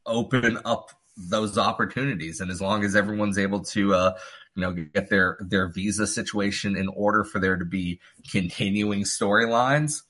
open 0.05 0.59
up 0.65 0.91
those 1.17 1.57
opportunities. 1.57 2.39
And 2.39 2.51
as 2.51 2.61
long 2.61 2.83
as 2.83 2.95
everyone's 2.95 3.37
able 3.37 3.61
to, 3.65 3.93
uh, 3.93 4.13
you 4.55 4.61
know, 4.61 4.73
get 4.73 5.09
their 5.09 5.37
their 5.41 5.67
visa 5.67 6.07
situation 6.07 6.75
in 6.77 6.87
order 6.87 7.23
for 7.23 7.39
there 7.39 7.57
to 7.57 7.65
be 7.65 7.99
continuing 8.31 9.03
storylines, 9.03 10.03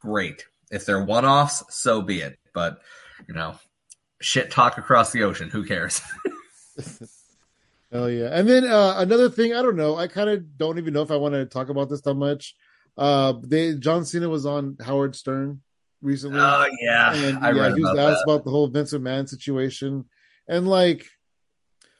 great. 0.00 0.46
If 0.70 0.84
they're 0.84 1.04
one 1.04 1.24
offs, 1.24 1.62
so 1.70 2.02
be 2.02 2.20
it. 2.20 2.38
But 2.52 2.80
you 3.28 3.34
know, 3.34 3.56
shit 4.20 4.50
talk 4.50 4.78
across 4.78 5.12
the 5.12 5.22
ocean. 5.22 5.50
Who 5.50 5.64
cares? 5.64 6.02
Hell 7.92 8.10
yeah! 8.10 8.30
And 8.32 8.48
then 8.48 8.64
uh, 8.64 8.94
another 8.98 9.30
thing, 9.30 9.54
I 9.54 9.62
don't 9.62 9.76
know. 9.76 9.96
I 9.96 10.08
kind 10.08 10.28
of 10.28 10.58
don't 10.58 10.78
even 10.78 10.92
know 10.92 11.02
if 11.02 11.10
I 11.10 11.16
want 11.16 11.34
to 11.34 11.46
talk 11.46 11.68
about 11.68 11.88
this 11.88 12.00
that 12.02 12.14
much. 12.14 12.54
Uh, 12.96 13.34
they 13.42 13.74
John 13.74 14.04
Cena 14.04 14.28
was 14.28 14.46
on 14.46 14.76
Howard 14.84 15.14
Stern 15.14 15.60
recently. 16.02 16.40
Oh 16.40 16.66
yeah, 16.80 17.14
and 17.14 17.38
I 17.38 17.52
yeah, 17.52 17.74
he 17.74 17.82
was 17.82 17.98
asked 17.98 18.24
that. 18.26 18.32
about 18.32 18.44
the 18.44 18.50
whole 18.50 18.66
Vince 18.66 18.92
McMahon 18.92 19.28
situation, 19.28 20.04
and 20.48 20.66
like, 20.66 21.06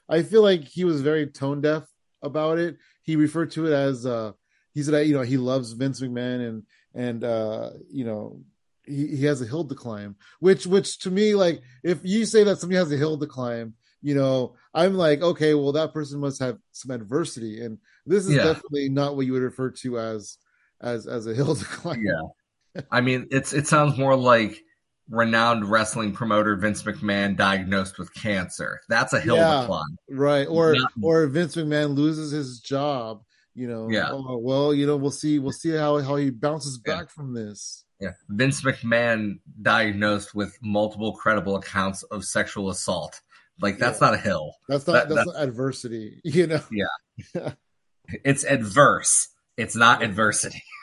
I 0.09 0.23
feel 0.23 0.41
like 0.41 0.63
he 0.63 0.83
was 0.83 1.01
very 1.01 1.27
tone 1.27 1.61
deaf 1.61 1.83
about 2.21 2.57
it. 2.57 2.77
He 3.03 3.15
referred 3.15 3.51
to 3.51 3.67
it 3.67 3.73
as 3.73 4.05
uh, 4.05 4.33
he 4.73 4.83
said, 4.83 5.07
you 5.07 5.15
know, 5.15 5.21
he 5.21 5.37
loves 5.37 5.71
Vince 5.71 6.01
McMahon 6.01 6.47
and 6.47 6.63
and 6.93 7.23
uh, 7.23 7.71
you 7.89 8.03
know 8.03 8.41
he, 8.85 9.15
he 9.15 9.25
has 9.25 9.41
a 9.41 9.45
hill 9.45 9.65
to 9.65 9.75
climb. 9.75 10.15
Which 10.39 10.65
which 10.65 10.99
to 10.99 11.11
me, 11.11 11.35
like, 11.35 11.61
if 11.83 11.99
you 12.03 12.25
say 12.25 12.43
that 12.43 12.59
somebody 12.59 12.77
has 12.77 12.91
a 12.91 12.97
hill 12.97 13.17
to 13.17 13.27
climb, 13.27 13.75
you 14.01 14.15
know, 14.15 14.55
I'm 14.73 14.95
like, 14.95 15.21
okay, 15.21 15.53
well, 15.53 15.71
that 15.73 15.93
person 15.93 16.19
must 16.19 16.39
have 16.39 16.57
some 16.71 16.91
adversity, 16.91 17.63
and 17.63 17.77
this 18.05 18.25
is 18.25 18.35
yeah. 18.35 18.43
definitely 18.43 18.89
not 18.89 19.15
what 19.15 19.25
you 19.25 19.33
would 19.33 19.41
refer 19.41 19.71
to 19.71 19.99
as 19.99 20.37
as 20.81 21.07
as 21.07 21.27
a 21.27 21.33
hill 21.33 21.55
to 21.55 21.65
climb. 21.65 22.03
Yeah. 22.03 22.83
I 22.91 23.01
mean, 23.01 23.27
it's 23.31 23.53
it 23.53 23.67
sounds 23.67 23.97
more 23.97 24.15
like 24.15 24.63
renowned 25.09 25.69
wrestling 25.69 26.13
promoter 26.13 26.55
Vince 26.55 26.83
McMahon 26.83 27.35
diagnosed 27.35 27.97
with 27.97 28.13
cancer. 28.13 28.81
That's 28.89 29.13
a 29.13 29.19
hill 29.19 29.37
yeah, 29.37 29.61
to 29.61 29.65
climb, 29.65 29.97
right? 30.09 30.47
Or 30.47 30.73
Not, 30.73 30.91
or 31.01 31.25
Vince 31.27 31.55
McMahon 31.55 31.95
loses 31.95 32.31
his 32.31 32.59
job. 32.59 33.23
You 33.55 33.67
know, 33.67 33.89
yeah. 33.89 34.09
Oh, 34.11 34.37
well, 34.37 34.73
you 34.73 34.85
know, 34.85 34.97
we'll 34.97 35.09
see. 35.11 35.39
We'll 35.39 35.51
see 35.51 35.71
how 35.71 35.97
how 35.99 36.15
he 36.15 36.29
bounces 36.29 36.77
back 36.77 37.03
yeah. 37.03 37.07
from 37.07 37.33
this. 37.33 37.83
Yeah, 37.99 38.11
Vince 38.29 38.61
McMahon 38.61 39.39
diagnosed 39.59 40.35
with 40.35 40.55
multiple 40.61 41.13
credible 41.13 41.55
accounts 41.55 42.03
of 42.03 42.23
sexual 42.23 42.69
assault. 42.69 43.19
Like 43.61 43.77
that's 43.77 43.99
yeah. 44.01 44.07
not 44.07 44.13
a 44.15 44.17
hill. 44.17 44.53
That's 44.67 44.85
not 44.87 44.93
that, 44.93 45.09
that's, 45.09 45.25
that's 45.25 45.37
not 45.37 45.43
adversity. 45.43 46.21
You 46.23 46.47
know. 46.47 46.61
Yeah. 46.71 47.53
it's 48.23 48.43
adverse. 48.43 49.29
It's 49.57 49.75
not 49.75 50.03
adversity. 50.03 50.63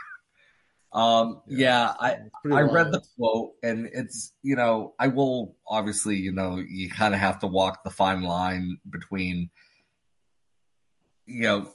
Um, 0.92 1.42
yeah, 1.48 1.92
I 1.98 2.18
I 2.52 2.60
read 2.60 2.92
the 2.92 3.02
quote, 3.18 3.54
and 3.64 3.90
it's 3.92 4.32
you 4.44 4.54
know 4.54 4.94
I 4.96 5.08
will 5.08 5.56
obviously 5.66 6.14
you 6.14 6.30
know 6.30 6.62
you 6.64 6.88
kind 6.88 7.14
of 7.14 7.18
have 7.18 7.40
to 7.40 7.48
walk 7.48 7.82
the 7.82 7.90
fine 7.90 8.22
line 8.22 8.78
between 8.88 9.50
you 11.26 11.42
know 11.42 11.68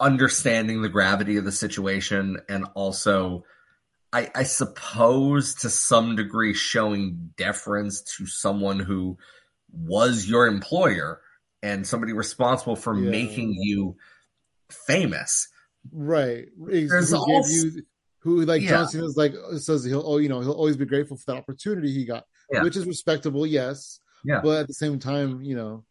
understanding 0.00 0.80
the 0.80 0.88
gravity 0.88 1.36
of 1.36 1.44
the 1.44 1.52
situation 1.52 2.38
and 2.48 2.64
also 2.74 3.44
I, 4.12 4.30
I 4.34 4.42
suppose 4.42 5.54
to 5.56 5.70
some 5.70 6.16
degree 6.16 6.54
showing 6.54 7.32
deference 7.36 8.00
to 8.16 8.26
someone 8.26 8.80
who 8.80 9.18
was 9.72 10.26
your 10.26 10.46
employer 10.46 11.20
and 11.62 11.86
somebody 11.86 12.12
responsible 12.12 12.76
for 12.76 12.98
yeah. 12.98 13.10
making 13.10 13.54
you 13.54 13.96
famous. 14.70 15.48
Right. 15.92 16.46
There's 16.58 17.12
also, 17.12 17.48
you 17.48 17.82
who 18.20 18.44
like 18.44 18.62
yeah. 18.62 18.70
John 18.70 18.88
Cena's 18.88 19.16
like 19.16 19.32
says 19.56 19.84
he'll 19.84 20.02
oh 20.04 20.18
you 20.18 20.28
know 20.28 20.40
he'll 20.40 20.52
always 20.52 20.76
be 20.76 20.84
grateful 20.84 21.16
for 21.16 21.24
that 21.32 21.38
opportunity 21.38 21.92
he 21.92 22.04
got, 22.04 22.24
yeah. 22.50 22.62
which 22.62 22.76
is 22.76 22.86
respectable, 22.86 23.46
yes. 23.46 24.00
Yeah. 24.24 24.40
But 24.42 24.60
at 24.60 24.66
the 24.66 24.74
same 24.74 24.98
time, 24.98 25.42
you 25.42 25.56
know, 25.56 25.84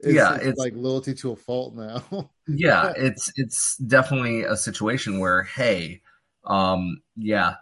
it's, 0.00 0.14
yeah, 0.14 0.34
it's, 0.36 0.44
it's 0.44 0.58
like 0.58 0.74
loyalty 0.76 1.14
to 1.14 1.32
a 1.32 1.36
fault 1.36 1.74
now. 1.74 2.30
yeah, 2.48 2.92
it's 2.96 3.32
it's 3.36 3.76
definitely 3.76 4.42
a 4.42 4.56
situation 4.56 5.18
where 5.18 5.42
hey, 5.42 6.02
um, 6.44 7.00
yeah, 7.16 7.54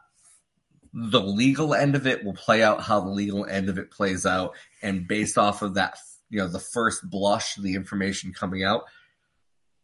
the 0.93 1.21
legal 1.21 1.75
end 1.75 1.95
of 1.95 2.07
it 2.07 2.25
will 2.25 2.35
play 2.35 2.63
out 2.63 2.83
how 2.83 3.01
the 3.01 3.11
legal 3.11 3.45
end 3.45 3.69
of 3.69 3.79
it 3.79 3.91
plays 3.91 4.27
out, 4.27 4.55
and 4.83 5.09
based 5.09 5.39
off 5.39 5.63
of 5.63 5.75
that, 5.75 5.99
you 6.31 6.39
know, 6.39 6.49
the 6.49 6.59
first 6.59 7.09
blush, 7.09 7.57
the 7.57 7.75
information 7.75 8.33
coming 8.33 8.65
out, 8.65 8.85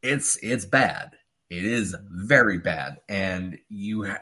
it's 0.03 0.39
it's 0.43 0.65
bad 0.65 1.13
it 1.51 1.65
is 1.65 1.97
very 2.11 2.59
bad, 2.59 3.01
and 3.09 3.59
you, 3.69 4.13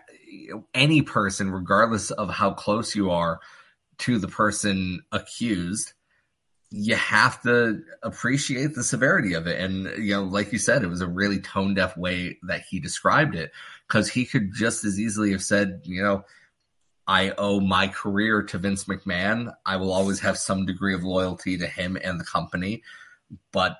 any 0.74 1.02
person, 1.02 1.50
regardless 1.50 2.10
of 2.10 2.30
how 2.30 2.52
close 2.52 2.94
you 2.94 3.10
are 3.10 3.40
to 3.98 4.18
the 4.18 4.28
person 4.28 5.02
accused, 5.12 5.92
you 6.70 6.96
have 6.96 7.40
to 7.42 7.82
appreciate 8.02 8.74
the 8.74 8.82
severity 8.82 9.34
of 9.34 9.46
it. 9.46 9.60
And 9.60 10.04
you 10.04 10.14
know, 10.14 10.24
like 10.24 10.52
you 10.52 10.58
said, 10.58 10.82
it 10.82 10.88
was 10.88 11.00
a 11.00 11.08
really 11.08 11.40
tone 11.40 11.74
deaf 11.74 11.96
way 11.96 12.38
that 12.42 12.62
he 12.68 12.80
described 12.80 13.34
it 13.34 13.52
because 13.86 14.08
he 14.08 14.26
could 14.26 14.52
just 14.52 14.84
as 14.84 14.98
easily 14.98 15.32
have 15.32 15.42
said, 15.42 15.82
you 15.84 16.02
know. 16.02 16.24
I 17.12 17.34
owe 17.36 17.60
my 17.60 17.88
career 17.88 18.42
to 18.44 18.56
Vince 18.56 18.84
McMahon. 18.84 19.52
I 19.66 19.76
will 19.76 19.92
always 19.92 20.20
have 20.20 20.38
some 20.38 20.64
degree 20.64 20.94
of 20.94 21.04
loyalty 21.04 21.58
to 21.58 21.66
him 21.66 21.98
and 22.02 22.18
the 22.18 22.24
company, 22.24 22.82
but 23.52 23.76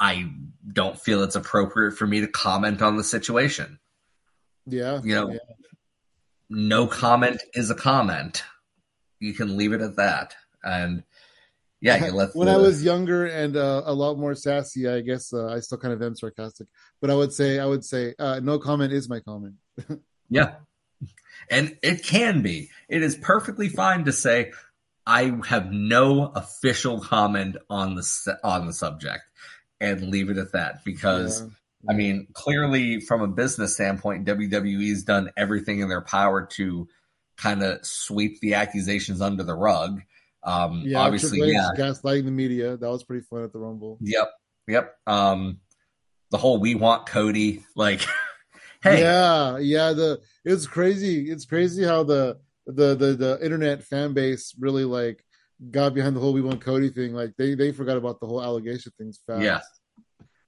I 0.00 0.28
don't 0.72 0.98
feel 0.98 1.22
it's 1.22 1.36
appropriate 1.36 1.92
for 1.92 2.04
me 2.04 2.22
to 2.22 2.26
comment 2.26 2.82
on 2.82 2.96
the 2.96 3.04
situation. 3.04 3.78
Yeah. 4.66 5.00
You 5.04 5.14
know, 5.14 5.30
yeah. 5.30 5.38
no 6.50 6.88
comment 6.88 7.40
is 7.54 7.70
a 7.70 7.76
comment. 7.76 8.42
You 9.20 9.34
can 9.34 9.56
leave 9.56 9.72
it 9.72 9.80
at 9.80 9.94
that. 9.94 10.34
And 10.64 11.04
yeah, 11.80 12.10
let's 12.12 12.34
when 12.34 12.48
the... 12.48 12.54
I 12.54 12.56
was 12.56 12.82
younger 12.82 13.24
and 13.24 13.56
uh, 13.56 13.82
a 13.86 13.94
lot 13.94 14.18
more 14.18 14.34
sassy, 14.34 14.88
I 14.88 15.00
guess 15.00 15.32
uh, 15.32 15.46
I 15.46 15.60
still 15.60 15.78
kind 15.78 15.94
of 15.94 16.02
am 16.02 16.16
sarcastic, 16.16 16.66
but 17.00 17.08
I 17.08 17.14
would 17.14 17.32
say, 17.32 17.60
I 17.60 17.66
would 17.66 17.84
say, 17.84 18.16
uh, 18.18 18.40
no 18.42 18.58
comment 18.58 18.92
is 18.92 19.08
my 19.08 19.20
comment. 19.20 19.54
yeah. 20.28 20.54
And 21.50 21.76
it 21.82 22.04
can 22.04 22.42
be. 22.42 22.70
It 22.88 23.02
is 23.02 23.16
perfectly 23.16 23.68
fine 23.68 24.04
to 24.04 24.12
say, 24.12 24.52
I 25.06 25.38
have 25.46 25.70
no 25.70 26.32
official 26.34 27.00
comment 27.00 27.56
on 27.68 27.94
the 27.94 28.38
on 28.42 28.66
the 28.66 28.72
subject 28.72 29.22
and 29.80 30.08
leave 30.08 30.30
it 30.30 30.38
at 30.38 30.52
that 30.52 30.84
because 30.84 31.42
yeah. 31.42 31.48
I 31.90 31.92
mean, 31.94 32.28
clearly 32.32 33.00
from 33.00 33.20
a 33.20 33.26
business 33.26 33.74
standpoint, 33.74 34.26
WWE's 34.26 35.02
done 35.02 35.30
everything 35.36 35.80
in 35.80 35.88
their 35.88 36.00
power 36.00 36.46
to 36.52 36.88
kind 37.36 37.62
of 37.62 37.84
sweep 37.84 38.40
the 38.40 38.54
accusations 38.54 39.20
under 39.20 39.42
the 39.42 39.54
rug. 39.54 40.00
Um, 40.42 40.82
yeah, 40.84 41.00
obviously, 41.00 41.52
yeah, 41.52 41.70
gaslighting 41.76 42.24
the 42.24 42.30
media. 42.30 42.76
That 42.76 42.88
was 42.88 43.04
pretty 43.04 43.24
fun 43.24 43.44
at 43.44 43.52
the 43.52 43.58
Rumble. 43.58 43.98
Yep, 44.00 44.30
yep. 44.68 44.96
Um, 45.06 45.60
the 46.30 46.38
whole 46.38 46.58
"we 46.58 46.74
want 46.74 47.06
Cody" 47.06 47.64
like, 47.74 48.00
hey, 48.84 49.00
yeah, 49.00 49.58
yeah. 49.58 49.92
The 49.92 50.20
it's 50.44 50.66
crazy. 50.66 51.30
It's 51.30 51.44
crazy 51.44 51.82
how 51.82 52.04
the 52.04 52.38
the 52.66 52.94
the 52.94 53.14
the 53.14 53.38
internet 53.42 53.82
fan 53.82 54.14
base 54.14 54.54
really 54.58 54.84
like 54.84 55.24
got 55.70 55.94
behind 55.94 56.14
the 56.14 56.20
whole 56.20 56.32
"we 56.32 56.42
want 56.42 56.60
Cody" 56.60 56.90
thing. 56.90 57.14
Like 57.14 57.34
they 57.36 57.54
they 57.54 57.72
forgot 57.72 57.96
about 57.96 58.20
the 58.20 58.26
whole 58.26 58.42
allegation 58.42 58.92
things 58.96 59.20
fast. 59.26 59.42
Yeah, 59.42 59.60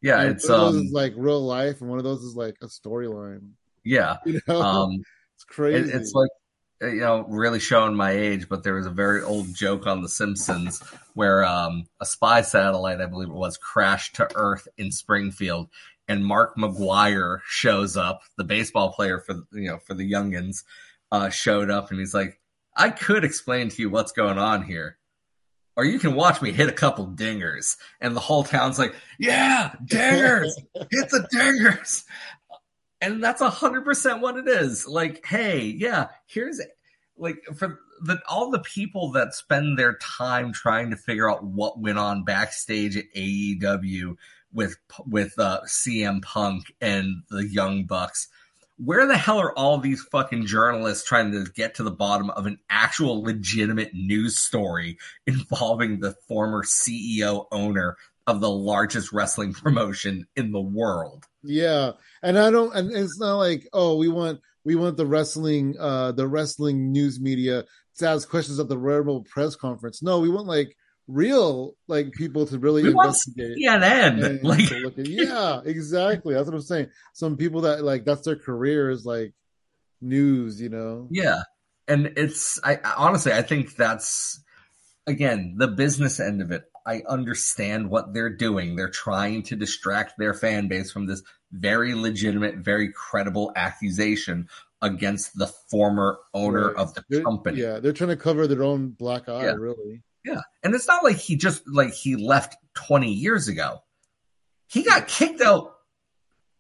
yeah. 0.01 0.21
And 0.21 0.31
it's 0.33 0.49
um, 0.49 0.55
of 0.55 0.73
those 0.75 0.85
is 0.85 0.93
like 0.93 1.15
real 1.17 1.45
life, 1.45 1.81
and 1.81 1.91
one 1.91 1.99
of 1.99 2.05
those 2.05 2.23
is 2.23 2.37
like 2.37 2.57
a 2.63 2.67
storyline. 2.67 3.51
Yeah, 3.85 4.19
you 4.27 4.41
know, 4.47 4.63
um, 4.63 5.03
it's 5.35 5.45
crazy. 5.45 5.91
It, 5.91 5.97
it's 5.97 6.13
like 6.13 6.31
you 6.83 7.01
know, 7.01 7.25
really 7.29 7.59
showing 7.59 7.95
my 7.95 8.11
age, 8.11 8.49
but 8.49 8.63
there 8.63 8.75
was 8.75 8.87
a 8.87 8.91
very 8.91 9.23
old 9.23 9.55
joke 9.55 9.87
on 9.87 10.03
The 10.03 10.09
Simpsons 10.09 10.83
where 11.15 11.43
um, 11.45 11.87
a 12.01 12.07
spy 12.07 12.43
satellite, 12.43 13.01
I 13.01 13.07
believe 13.07 13.29
it 13.31 13.35
was, 13.35 13.57
crashed 13.57 14.17
to 14.17 14.29
Earth 14.35 14.69
in 14.77 14.93
Springfield, 14.93 15.71
and 16.09 16.25
Mark 16.25 16.57
McGwire 16.57 17.41
shows 17.47 17.97
up, 17.97 18.23
the 18.37 18.45
baseball 18.45 18.93
player 18.93 19.19
for 19.19 19.35
you 19.53 19.69
know 19.69 19.79
for 19.79 19.95
the 19.95 20.11
youngins, 20.11 20.65
uh, 21.13 21.31
showed 21.31 21.71
up, 21.71 21.91
and 21.91 22.01
he's 22.01 22.15
like, 22.15 22.41
"I 22.77 22.91
could 22.91 23.25
explain 23.25 23.69
to 23.71 23.83
you 23.83 23.91
what's 23.91 24.13
going 24.13 24.39
on 24.39 24.63
here." 24.63 24.99
Or 25.77 25.85
you 25.85 25.99
can 25.99 26.15
watch 26.15 26.41
me 26.41 26.53
hit 26.53 26.71
a 26.71 26.73
couple 26.73 27.07
dingers, 27.07 27.77
and 28.01 28.17
the 28.17 28.21
whole 28.21 28.45
town's 28.45 28.79
like, 28.79 28.95
"Yeah, 29.19 29.73
dingers, 29.85 30.53
hit 30.75 31.11
the 31.11 31.29
dingers." 31.35 32.05
and 33.01 33.23
that's 33.23 33.41
a 33.41 33.51
hundred 33.51 33.85
percent 33.85 34.21
what 34.21 34.37
it 34.37 34.49
is. 34.49 34.87
Like, 34.87 35.25
hey, 35.27 35.61
yeah, 35.61 36.09
here's 36.27 36.61
like 37.17 37.43
for 37.57 37.81
the 38.03 38.21
all 38.29 38.51
the 38.51 38.61
people 38.61 39.13
that 39.13 39.35
spend 39.35 39.79
their 39.79 39.97
time 39.99 40.53
trying 40.53 40.91
to 40.91 40.97
figure 40.97 41.31
out 41.31 41.45
what 41.45 41.81
went 41.81 41.99
on 41.99 42.25
backstage 42.25 42.97
at 42.97 43.05
AEW 43.17 44.17
with 44.53 44.77
with 45.07 45.39
uh, 45.39 45.61
CM 45.67 46.23
Punk 46.23 46.73
and 46.81 47.23
the 47.31 47.47
Young 47.47 47.85
Bucks. 47.85 48.29
Where 48.79 49.07
the 49.07 49.17
hell 49.17 49.39
are 49.39 49.57
all 49.57 49.79
these 49.79 50.03
fucking 50.03 50.45
journalists 50.45 51.09
trying 51.09 51.33
to 51.33 51.51
get 51.51 51.77
to 51.77 51.83
the 51.83 51.91
bottom 51.91 52.29
of 52.31 52.45
an 52.45 52.59
actual 52.69 53.23
legitimate 53.23 53.95
news 53.95 54.39
story 54.39 54.99
involving 55.27 56.01
the 56.01 56.15
former 56.29 56.63
CEO 56.63 57.47
owner 57.51 57.97
of 58.27 58.41
the 58.41 58.51
largest 58.51 59.13
wrestling 59.13 59.55
promotion 59.55 60.27
in 60.37 60.53
the 60.53 60.61
world? 60.61 61.25
Yeah, 61.43 61.93
and 62.23 62.39
I 62.39 62.51
don't, 62.51 62.75
and 62.75 62.93
it's 62.93 63.19
not 63.19 63.37
like, 63.37 63.67
oh, 63.73 63.97
we 63.97 64.09
want 64.09 64.41
we 64.65 64.75
want 64.75 64.97
the 64.97 65.07
wrestling, 65.07 65.77
uh, 65.79 66.13
the 66.13 66.27
wrestling 66.27 66.91
news 66.91 67.21
media 67.21 67.65
to 67.99 68.09
ask 68.09 68.29
questions 68.29 68.59
at 68.59 68.69
the 68.69 68.77
Rebel 68.77 69.23
press 69.23 69.55
conference. 69.55 70.03
No, 70.03 70.19
we 70.19 70.29
want 70.29 70.49
like 70.49 70.77
real 71.09 71.77
like 71.87 72.13
people 72.13 72.47
to 72.47 72.59
really 72.59 72.83
we 72.83 72.91
investigate. 72.91 73.57
CNN, 73.59 74.43
like, 74.43 74.71
look 74.71 74.99
at, 74.99 75.07
yeah, 75.07 75.61
exactly. 75.65 76.35
That's 76.35 76.47
what 76.47 76.55
I'm 76.55 76.63
saying. 76.63 76.89
Some 77.13 77.37
people 77.37 77.63
that 77.63 77.85
like 77.85 78.05
that's 78.05 78.23
their 78.23 78.37
career 78.37 78.91
is 78.91 79.05
like 79.05 79.33
news, 80.01 80.61
you 80.61 80.69
know. 80.69 81.09
Yeah, 81.11 81.43
and 81.89 82.13
it's 82.17 82.61
I 82.65 82.79
honestly 82.97 83.33
I 83.33 83.43
think 83.43 83.77
that's 83.77 84.41
again 85.07 85.55
the 85.59 85.69
business 85.69 86.21
end 86.21 86.43
of 86.43 86.51
it. 86.51 86.65
I 86.85 87.03
understand 87.09 87.91
what 87.91 88.15
they're 88.15 88.31
doing. 88.31 88.77
They're 88.77 88.89
trying 88.89 89.43
to 89.45 89.57
distract 89.57 90.15
their 90.19 90.35
fan 90.35 90.69
base 90.69 90.93
from 90.93 91.07
this 91.07 91.23
very 91.51 91.95
legitimate, 91.95 92.57
very 92.57 92.93
credible 92.93 93.53
accusation 93.57 94.49
against 94.83 95.37
the 95.37 95.47
former 95.47 96.19
owner 96.33 96.69
right. 96.69 96.77
of 96.77 96.95
the 96.95 97.05
they're, 97.09 97.23
company. 97.23 97.61
Yeah, 97.61 97.81
they're 97.81 97.93
trying 97.93 98.11
to 98.11 98.17
cover 98.17 98.47
their 98.47 98.63
own 98.63 98.91
black 98.91 99.29
eye, 99.29 99.45
yeah. 99.45 99.55
really. 99.59 100.03
Yeah. 100.27 100.41
And 100.63 100.75
it's 100.75 100.89
not 100.89 101.05
like 101.05 101.17
he 101.17 101.37
just 101.37 101.63
like 101.69 101.93
he 101.93 102.17
left 102.17 102.57
20 102.75 103.13
years 103.13 103.47
ago. 103.47 103.79
He 104.67 104.83
got 104.83 105.07
kicked 105.07 105.41
out 105.41 105.75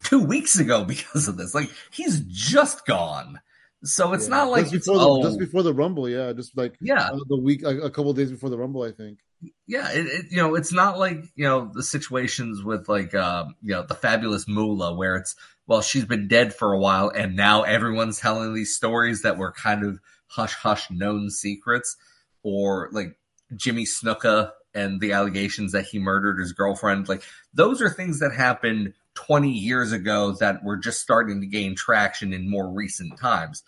2 0.04 0.24
weeks 0.24 0.58
ago 0.58 0.84
because 0.84 1.26
of 1.26 1.36
this. 1.36 1.54
Like 1.54 1.70
he's 1.90 2.20
just 2.20 2.86
gone. 2.86 3.40
So 3.82 4.12
it's 4.12 4.28
yeah. 4.28 4.36
not 4.36 4.50
like 4.50 4.70
just 4.70 4.86
before, 4.86 4.96
oh, 4.98 5.16
the, 5.16 5.28
just 5.28 5.38
before 5.38 5.62
the 5.62 5.74
Rumble, 5.74 6.08
yeah, 6.08 6.32
just 6.32 6.56
like 6.56 6.76
yeah, 6.80 7.08
uh, 7.08 7.18
the 7.28 7.36
week, 7.36 7.62
like, 7.62 7.78
a 7.82 7.90
couple 7.90 8.12
days 8.14 8.30
before 8.30 8.50
the 8.50 8.58
Rumble, 8.58 8.82
I 8.82 8.90
think. 8.90 9.18
Yeah, 9.66 9.90
it, 9.92 10.06
it, 10.06 10.24
you 10.30 10.38
know, 10.38 10.54
it's 10.54 10.72
not 10.72 10.98
like 10.98 11.18
you 11.34 11.44
know 11.44 11.70
the 11.72 11.82
situations 11.82 12.64
with 12.64 12.88
like 12.88 13.14
um, 13.14 13.54
you 13.62 13.74
know 13.74 13.82
the 13.82 13.94
fabulous 13.94 14.48
Moolah 14.48 14.94
where 14.94 15.16
it's 15.16 15.36
well 15.66 15.82
she's 15.82 16.06
been 16.06 16.26
dead 16.26 16.54
for 16.54 16.72
a 16.72 16.78
while 16.78 17.10
and 17.10 17.36
now 17.36 17.62
everyone's 17.62 18.18
telling 18.18 18.54
these 18.54 18.74
stories 18.74 19.22
that 19.22 19.36
were 19.36 19.52
kind 19.52 19.84
of 19.84 20.00
hush 20.26 20.54
hush 20.54 20.90
known 20.90 21.28
secrets, 21.28 21.96
or 22.42 22.88
like 22.92 23.16
Jimmy 23.54 23.84
Snuka 23.84 24.50
and 24.74 25.00
the 25.00 25.12
allegations 25.12 25.72
that 25.72 25.86
he 25.86 25.98
murdered 25.98 26.38
his 26.38 26.52
girlfriend. 26.52 27.08
Like 27.08 27.22
those 27.54 27.80
are 27.80 27.88
things 27.88 28.20
that 28.20 28.32
happened 28.32 28.92
20 29.14 29.50
years 29.50 29.92
ago 29.92 30.32
that 30.40 30.62
were 30.62 30.76
just 30.76 31.00
starting 31.00 31.40
to 31.40 31.46
gain 31.46 31.74
traction 31.74 32.32
in 32.32 32.48
more 32.48 32.68
recent 32.68 33.18
times. 33.18 33.62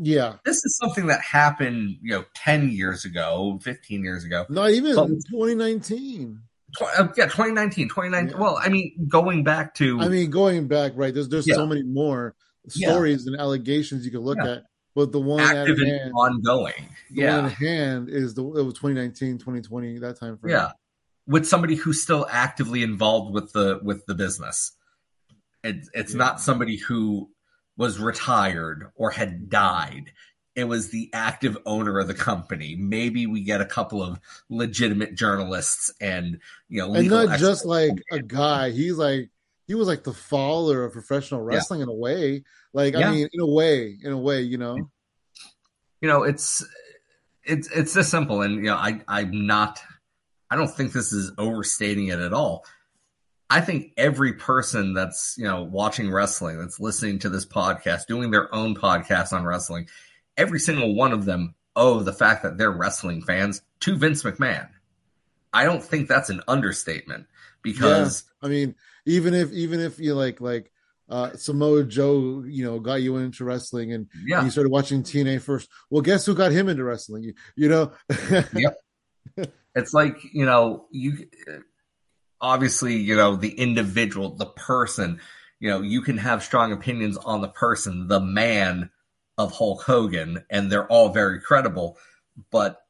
Yeah. 0.00 0.36
This 0.44 0.64
is 0.64 0.76
something 0.78 1.06
that 1.08 1.20
happened, 1.20 1.98
you 2.02 2.12
know, 2.12 2.24
10 2.34 2.70
years 2.70 3.04
ago, 3.04 3.58
15 3.62 4.02
years 4.02 4.24
ago. 4.24 4.46
Not 4.48 4.70
even 4.70 4.96
but, 4.96 5.08
2019. 5.08 6.40
Uh, 6.80 7.08
yeah, 7.16 7.24
2019, 7.24 7.88
2019. 7.88 8.30
Yeah. 8.34 8.42
Well, 8.42 8.58
I 8.60 8.68
mean, 8.68 9.06
going 9.08 9.44
back 9.44 9.74
to. 9.76 10.00
I 10.00 10.08
mean, 10.08 10.30
going 10.30 10.66
back, 10.66 10.92
right? 10.94 11.14
There's 11.14 11.28
there's 11.28 11.46
yeah. 11.46 11.54
so 11.54 11.66
many 11.66 11.82
more 11.82 12.34
stories 12.68 13.24
yeah. 13.24 13.32
and 13.32 13.40
allegations 13.40 14.04
you 14.04 14.10
can 14.10 14.20
look 14.20 14.38
at. 14.38 14.64
But 14.96 15.12
the 15.12 15.20
one 15.20 15.40
active 15.40 15.76
and 15.76 15.88
hand, 15.88 16.12
ongoing, 16.14 16.88
the 17.10 17.22
yeah, 17.22 17.42
one 17.42 17.50
hand 17.50 18.08
is 18.08 18.32
the 18.32 18.42
it 18.42 18.62
was 18.62 18.72
2019, 18.72 19.36
2020, 19.36 19.98
that 19.98 20.18
time 20.18 20.38
frame. 20.38 20.54
Yeah, 20.54 20.70
with 21.26 21.46
somebody 21.46 21.74
who's 21.74 22.02
still 22.02 22.26
actively 22.30 22.82
involved 22.82 23.34
with 23.34 23.52
the 23.52 23.78
with 23.82 24.06
the 24.06 24.14
business. 24.14 24.72
It's 25.62 25.90
it's 25.92 26.12
yeah. 26.12 26.18
not 26.18 26.40
somebody 26.40 26.78
who 26.78 27.28
was 27.76 27.98
retired 27.98 28.90
or 28.96 29.10
had 29.10 29.50
died. 29.50 30.12
It 30.54 30.64
was 30.64 30.88
the 30.88 31.10
active 31.12 31.58
owner 31.66 31.98
of 31.98 32.08
the 32.08 32.14
company. 32.14 32.74
Maybe 32.74 33.26
we 33.26 33.42
get 33.42 33.60
a 33.60 33.66
couple 33.66 34.02
of 34.02 34.18
legitimate 34.48 35.14
journalists 35.14 35.92
and 36.00 36.38
you 36.70 36.80
know, 36.80 36.94
and 36.94 37.10
not 37.10 37.38
just 37.38 37.66
like 37.66 38.02
a 38.10 38.20
guy. 38.20 38.70
He's 38.70 38.96
like 38.96 39.28
he 39.66 39.74
was 39.74 39.88
like 39.88 40.04
the 40.04 40.12
father 40.12 40.84
of 40.84 40.92
professional 40.92 41.42
wrestling 41.42 41.80
yeah. 41.80 41.84
in 41.84 41.88
a 41.88 41.94
way. 41.94 42.44
Like 42.72 42.94
yeah. 42.94 43.08
I 43.08 43.12
mean, 43.12 43.28
in 43.32 43.40
a 43.40 43.46
way, 43.46 43.96
in 44.02 44.12
a 44.12 44.18
way, 44.18 44.42
you 44.42 44.58
know. 44.58 44.76
You 46.00 46.08
know, 46.08 46.22
it's 46.22 46.64
it's 47.42 47.70
it's 47.70 47.94
this 47.94 48.08
simple, 48.08 48.42
and 48.42 48.56
you 48.56 48.70
know, 48.70 48.76
I 48.76 49.00
I'm 49.08 49.46
not. 49.46 49.80
I 50.50 50.56
don't 50.56 50.70
think 50.70 50.92
this 50.92 51.12
is 51.12 51.32
overstating 51.38 52.08
it 52.08 52.20
at 52.20 52.32
all. 52.32 52.64
I 53.48 53.60
think 53.60 53.92
every 53.96 54.32
person 54.32 54.92
that's, 54.92 55.36
you 55.38 55.44
know, 55.44 55.62
watching 55.62 56.10
wrestling, 56.10 56.58
that's 56.58 56.80
listening 56.80 57.20
to 57.20 57.28
this 57.28 57.46
podcast, 57.46 58.06
doing 58.06 58.30
their 58.30 58.52
own 58.52 58.74
podcast 58.74 59.32
on 59.32 59.44
wrestling, 59.44 59.88
every 60.36 60.58
single 60.58 60.94
one 60.94 61.12
of 61.12 61.24
them 61.24 61.54
owe 61.76 62.00
the 62.00 62.12
fact 62.12 62.42
that 62.42 62.58
they're 62.58 62.72
wrestling 62.72 63.22
fans 63.22 63.62
to 63.80 63.96
Vince 63.96 64.22
McMahon. 64.24 64.68
I 65.52 65.64
don't 65.64 65.82
think 65.82 66.08
that's 66.08 66.28
an 66.28 66.42
understatement 66.48 67.26
because 67.62 68.24
yeah, 68.42 68.46
I 68.46 68.50
mean, 68.50 68.74
even 69.06 69.34
if 69.34 69.52
even 69.52 69.80
if 69.80 69.98
you 69.98 70.14
like 70.14 70.40
like 70.40 70.70
uh, 71.08 71.32
Samoa 71.34 71.84
Joe, 71.84 72.44
you 72.46 72.64
know, 72.64 72.80
got 72.80 73.02
you 73.02 73.16
into 73.16 73.44
wrestling 73.44 73.92
and 73.92 74.08
yeah. 74.26 74.42
you 74.44 74.50
started 74.50 74.70
watching 74.70 75.02
TNA 75.02 75.40
first. 75.40 75.68
Well, 75.90 76.02
guess 76.02 76.26
who 76.26 76.34
got 76.34 76.52
him 76.52 76.68
into 76.68 76.84
wrestling? 76.84 77.22
You, 77.22 77.34
you 77.54 77.68
know? 77.68 77.92
yep. 78.54 78.76
It's 79.74 79.92
like, 79.92 80.16
you 80.32 80.44
know, 80.44 80.86
you 80.90 81.28
obviously, 82.40 82.96
you 82.96 83.14
know, 83.14 83.36
the 83.36 83.50
individual, 83.50 84.34
the 84.34 84.46
person, 84.46 85.20
you 85.60 85.70
know, 85.70 85.80
you 85.80 86.00
can 86.02 86.18
have 86.18 86.42
strong 86.42 86.72
opinions 86.72 87.16
on 87.18 87.40
the 87.40 87.48
person, 87.48 88.08
the 88.08 88.20
man 88.20 88.90
of 89.38 89.52
Hulk 89.52 89.82
Hogan, 89.82 90.44
and 90.50 90.72
they're 90.72 90.86
all 90.86 91.10
very 91.10 91.40
credible. 91.40 91.98
But 92.50 92.80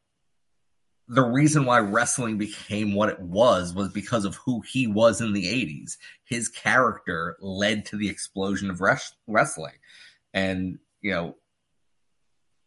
the 1.08 1.22
reason 1.22 1.64
why 1.64 1.78
wrestling 1.78 2.36
became 2.36 2.94
what 2.94 3.08
it 3.08 3.20
was 3.20 3.72
was 3.72 3.90
because 3.90 4.24
of 4.24 4.34
who 4.36 4.60
he 4.62 4.86
was 4.86 5.20
in 5.20 5.32
the 5.32 5.44
80s. 5.44 5.96
His 6.24 6.48
character 6.48 7.36
led 7.40 7.86
to 7.86 7.96
the 7.96 8.08
explosion 8.08 8.70
of 8.70 8.80
res- 8.80 9.14
wrestling. 9.26 9.74
And, 10.34 10.78
you 11.00 11.12
know, 11.12 11.36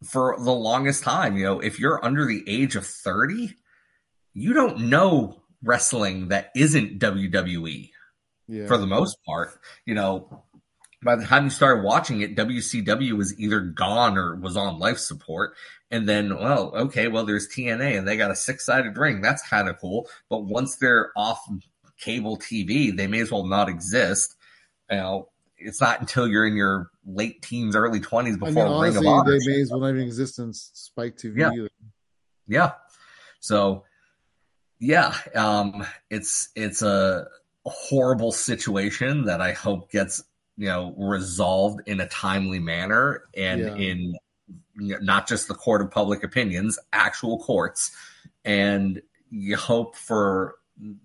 for 0.03 0.37
the 0.39 0.53
longest 0.53 1.03
time, 1.03 1.35
you 1.35 1.43
know, 1.43 1.59
if 1.59 1.79
you're 1.79 2.03
under 2.03 2.25
the 2.25 2.43
age 2.47 2.77
of 2.77 2.85
30, 2.85 3.53
you 4.33 4.53
don't 4.53 4.89
know 4.89 5.43
wrestling 5.61 6.29
that 6.29 6.51
isn't 6.55 6.99
WWE 6.99 7.91
yeah. 8.47 8.67
for 8.67 8.77
the 8.77 8.87
most 8.87 9.17
part. 9.25 9.59
You 9.85 9.95
know, 9.95 10.43
by 11.01 11.15
the 11.15 11.25
time 11.25 11.45
you 11.45 11.49
started 11.49 11.83
watching 11.83 12.21
it, 12.21 12.35
WCW 12.35 13.13
was 13.13 13.37
either 13.39 13.61
gone 13.61 14.17
or 14.17 14.35
was 14.35 14.57
on 14.57 14.79
life 14.79 14.97
support. 14.97 15.53
And 15.91 16.07
then, 16.07 16.37
well, 16.37 16.71
okay, 16.75 17.07
well, 17.07 17.25
there's 17.25 17.47
TNA 17.47 17.97
and 17.97 18.07
they 18.07 18.17
got 18.17 18.31
a 18.31 18.35
six 18.35 18.65
sided 18.65 18.97
ring. 18.97 19.21
That's 19.21 19.47
kind 19.47 19.69
of 19.69 19.79
cool. 19.79 20.07
But 20.29 20.43
once 20.43 20.75
they're 20.75 21.11
off 21.15 21.39
cable 21.97 22.37
TV, 22.37 22.95
they 22.95 23.07
may 23.07 23.21
as 23.21 23.31
well 23.31 23.45
not 23.45 23.69
exist. 23.69 24.35
You 24.91 24.97
know, 24.97 25.29
it's 25.57 25.81
not 25.81 25.99
until 25.99 26.27
you're 26.27 26.45
in 26.45 26.55
your 26.55 26.89
late 27.05 27.41
teens, 27.41 27.75
early 27.75 27.99
20s 27.99 28.37
before 28.39 28.63
I 28.63 28.65
mean, 28.65 28.73
honestly, 28.73 28.99
Ring 28.99 29.07
of 29.07 29.13
Honor. 29.13 29.39
They 29.39 29.51
may 29.51 29.61
as 29.61 29.71
well 29.71 29.79
not 29.79 29.89
even 29.89 30.01
exist 30.01 30.39
in 30.39 30.53
Spike 30.53 31.17
TV 31.17 31.39
yeah. 31.39 31.51
either. 31.51 31.69
Yeah. 32.47 32.71
So 33.39 33.83
yeah, 34.79 35.13
um, 35.35 35.85
it's 36.09 36.49
it's 36.55 36.81
a 36.81 37.27
horrible 37.65 38.31
situation 38.31 39.25
that 39.25 39.41
I 39.41 39.51
hope 39.51 39.91
gets 39.91 40.23
you 40.59 40.67
know 40.67 40.93
resolved 40.97 41.81
in 41.87 42.01
a 42.01 42.07
timely 42.09 42.59
manner 42.59 43.23
and 43.35 43.61
yeah. 43.61 43.75
in 43.75 44.15
you 44.77 44.93
know, 44.93 44.99
not 45.01 45.27
just 45.27 45.47
the 45.47 45.53
court 45.53 45.81
of 45.81 45.89
public 45.89 46.23
opinions, 46.23 46.77
actual 46.91 47.39
courts, 47.39 47.95
and 48.43 49.01
you 49.31 49.55
hope 49.55 49.95
for 49.95 50.55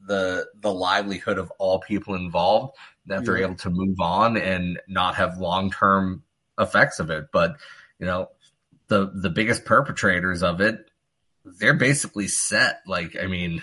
the 0.07 0.47
the 0.61 0.73
livelihood 0.73 1.38
of 1.38 1.53
all 1.59 1.79
people 1.79 2.14
involved 2.14 2.77
that 3.07 3.25
they're 3.25 3.38
able 3.38 3.57
to 3.57 3.71
move 3.71 4.01
on 4.01 4.37
and 4.37 4.81
not 4.88 5.14
have 5.17 5.38
long 5.38 5.71
term 5.71 6.23
effects 6.59 6.99
of 6.99 7.11
it. 7.11 7.27
But 7.33 7.57
you 7.99 8.07
know, 8.07 8.31
the 8.88 9.11
the 9.14 9.31
biggest 9.31 9.64
perpetrators 9.64 10.43
of 10.43 10.61
it, 10.61 10.90
they're 11.45 11.75
basically 11.75 12.27
set. 12.27 12.81
Like, 12.87 13.17
I 13.21 13.27
mean, 13.27 13.62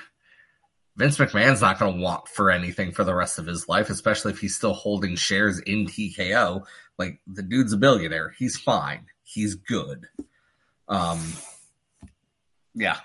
Vince 1.02 1.18
McMahon's 1.18 1.62
not 1.62 1.80
going 1.80 1.96
to 1.96 2.00
want 2.00 2.28
for 2.28 2.52
anything 2.52 2.92
for 2.92 3.04
the 3.04 3.16
rest 3.16 3.40
of 3.40 3.48
his 3.48 3.68
life, 3.68 3.90
especially 3.90 4.34
if 4.34 4.40
he's 4.40 4.56
still 4.56 4.74
holding 4.74 5.16
shares 5.16 5.58
in 5.58 5.88
TKO. 5.88 6.64
Like, 7.00 7.20
the 7.26 7.42
dude's 7.42 7.74
a 7.74 7.78
billionaire. 7.78 8.36
He's 8.38 8.56
fine. 8.56 9.08
He's 9.24 9.56
good. 9.56 10.08
Um, 10.88 11.20
yeah. 12.76 12.98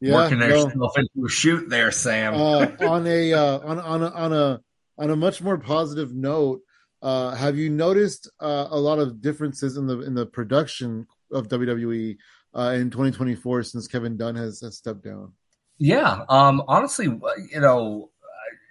yeah 0.00 0.14
Working 0.14 0.40
yourself 0.40 0.72
well, 0.74 0.92
into 0.96 1.24
a 1.24 1.28
shoot 1.28 1.68
there, 1.68 1.92
Sam. 1.92 2.34
uh, 2.34 2.66
on 2.80 3.06
a 3.06 3.32
uh, 3.32 3.58
on 3.60 3.78
on 3.78 4.02
a, 4.02 4.08
on 4.08 4.32
a 4.32 4.60
on 4.98 5.10
a 5.10 5.16
much 5.16 5.40
more 5.40 5.56
positive 5.56 6.12
note, 6.16 6.62
uh, 7.00 7.36
have 7.36 7.56
you 7.56 7.70
noticed 7.70 8.28
uh, 8.40 8.66
a 8.70 8.80
lot 8.80 8.98
of 8.98 9.20
differences 9.20 9.76
in 9.76 9.86
the 9.86 10.00
in 10.00 10.14
the 10.14 10.26
production 10.26 11.06
of 11.30 11.46
WWE 11.46 12.16
uh, 12.56 12.74
in 12.74 12.90
2024 12.90 13.62
since 13.62 13.86
Kevin 13.86 14.16
Dunn 14.16 14.34
has, 14.34 14.60
has 14.62 14.76
stepped 14.76 15.04
down? 15.04 15.32
Yeah, 15.78 16.24
um, 16.28 16.62
honestly, 16.68 17.06
you 17.06 17.60
know, 17.60 18.10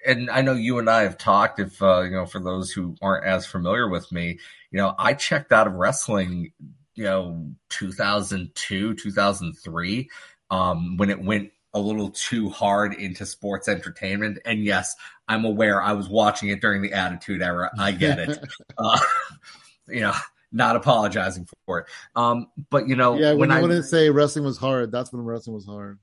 and 0.06 0.30
I 0.30 0.42
know 0.42 0.54
you 0.54 0.80
and 0.80 0.90
I 0.90 1.04
have 1.04 1.18
talked. 1.18 1.60
If 1.60 1.82
uh, 1.82 2.02
you 2.02 2.12
know, 2.12 2.26
for 2.26 2.40
those 2.40 2.72
who 2.72 2.96
aren't 3.02 3.26
as 3.26 3.46
familiar 3.46 3.90
with 3.90 4.12
me, 4.12 4.40
you 4.72 4.78
know, 4.78 4.96
I 4.98 5.14
checked 5.14 5.52
out 5.52 5.68
of 5.68 5.74
wrestling, 5.74 6.52
you 6.96 7.04
know, 7.04 7.52
2002, 7.70 8.96
2003, 8.96 10.10
um, 10.50 10.98
when 10.98 11.10
it 11.10 11.22
went 11.22 11.52
a 11.74 11.80
little 11.80 12.12
too 12.12 12.50
hard 12.50 12.94
into 12.94 13.26
sports 13.26 13.68
entertainment. 13.68 14.40
And 14.46 14.64
yes, 14.64 14.96
I'm 15.28 15.44
aware 15.46 15.82
I 15.82 15.94
was 15.94 16.08
watching 16.08 16.50
it 16.50 16.62
during 16.62 16.82
the 16.82 16.94
Attitude 16.94 17.42
Era. 17.42 17.72
I 17.80 17.92
get 17.92 18.20
it. 18.20 18.40
uh, 18.78 19.00
you 19.88 20.02
know, 20.02 20.14
not 20.52 20.76
apologizing 20.76 21.48
for 21.66 21.80
it. 21.80 21.86
Um, 22.16 22.48
but 22.70 22.88
you 22.88 22.96
know, 22.96 23.18
yeah, 23.18 23.32
when, 23.32 23.50
when 23.50 23.52
I 23.52 23.62
wouldn't 23.62 23.86
say 23.86 24.10
wrestling 24.10 24.46
was 24.46 24.58
hard, 24.58 24.92
that's 24.92 25.12
when 25.12 25.24
wrestling 25.24 25.56
was 25.56 25.66
hard. 25.66 26.00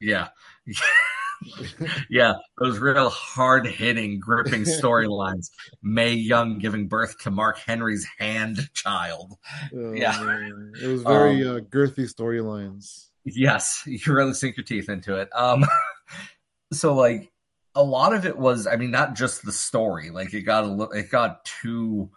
Yeah. 0.00 0.28
yeah, 2.10 2.34
those 2.58 2.78
real 2.78 3.10
hard 3.10 3.66
hitting, 3.66 4.18
gripping 4.18 4.62
storylines. 4.62 5.50
Mae 5.82 6.14
Young 6.14 6.58
giving 6.58 6.88
birth 6.88 7.18
to 7.20 7.30
Mark 7.30 7.58
Henry's 7.58 8.06
hand 8.18 8.68
child. 8.74 9.34
Oh, 9.74 9.92
yeah. 9.92 10.20
Man. 10.20 10.72
It 10.82 10.86
was 10.86 11.02
very 11.02 11.46
um, 11.46 11.56
uh, 11.56 11.60
girthy 11.60 12.12
storylines. 12.12 13.08
Yes, 13.24 13.82
you 13.86 14.12
really 14.12 14.34
sink 14.34 14.56
your 14.56 14.64
teeth 14.64 14.88
into 14.88 15.16
it. 15.16 15.28
Um, 15.34 15.64
so 16.72 16.94
like 16.94 17.32
a 17.74 17.82
lot 17.82 18.14
of 18.14 18.26
it 18.26 18.38
was, 18.38 18.66
I 18.66 18.76
mean, 18.76 18.90
not 18.90 19.14
just 19.14 19.44
the 19.44 19.52
story. 19.52 20.10
Like 20.10 20.34
it 20.34 20.42
got 20.42 20.64
a 20.64 20.68
little, 20.68 20.92
it 20.92 21.10
got 21.10 21.44
too 21.44 22.10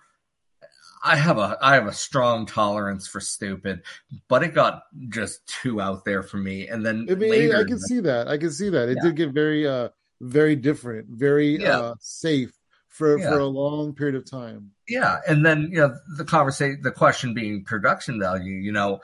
I 1.04 1.16
have 1.16 1.38
a 1.38 1.58
I 1.62 1.76
have 1.76 1.88
a 1.88 1.94
strong 1.94 2.46
tolerance 2.46 3.08
for 3.08 3.20
stupid, 3.20 3.84
but 4.28 4.44
it 4.44 4.54
got 4.54 4.84
just 5.10 5.46
too 5.48 5.82
out 5.82 6.06
there 6.06 6.24
for 6.24 6.38
me. 6.38 6.68
And 6.68 6.86
then 6.86 7.08
I 7.10 7.16
mean, 7.16 7.32
later, 7.32 7.58
I 7.58 7.64
can 7.64 7.80
see 7.80 8.00
that. 8.02 8.28
I 8.28 8.38
can 8.38 8.52
see 8.52 8.70
that. 8.70 8.90
It 8.90 8.98
yeah. 8.98 9.10
did 9.10 9.16
get 9.16 9.30
very 9.32 9.68
uh 9.68 9.90
very 10.22 10.56
different, 10.56 11.08
very 11.10 11.62
yeah. 11.62 11.80
uh 11.80 11.96
safe 12.00 12.52
for 12.88 13.20
yeah. 13.20 13.30
for 13.30 13.40
a 13.40 13.46
long 13.46 13.94
period 13.94 14.16
of 14.16 14.30
time. 14.30 14.72
Yeah, 14.88 15.18
and 15.28 15.46
then 15.46 15.70
you 15.72 15.78
know 15.78 15.96
the 16.18 16.26
conversation, 16.26 16.82
the 16.82 16.92
question 16.92 17.34
being 17.34 17.64
production 17.64 18.20
value. 18.20 18.56
You 18.56 18.72
know, 18.72 19.02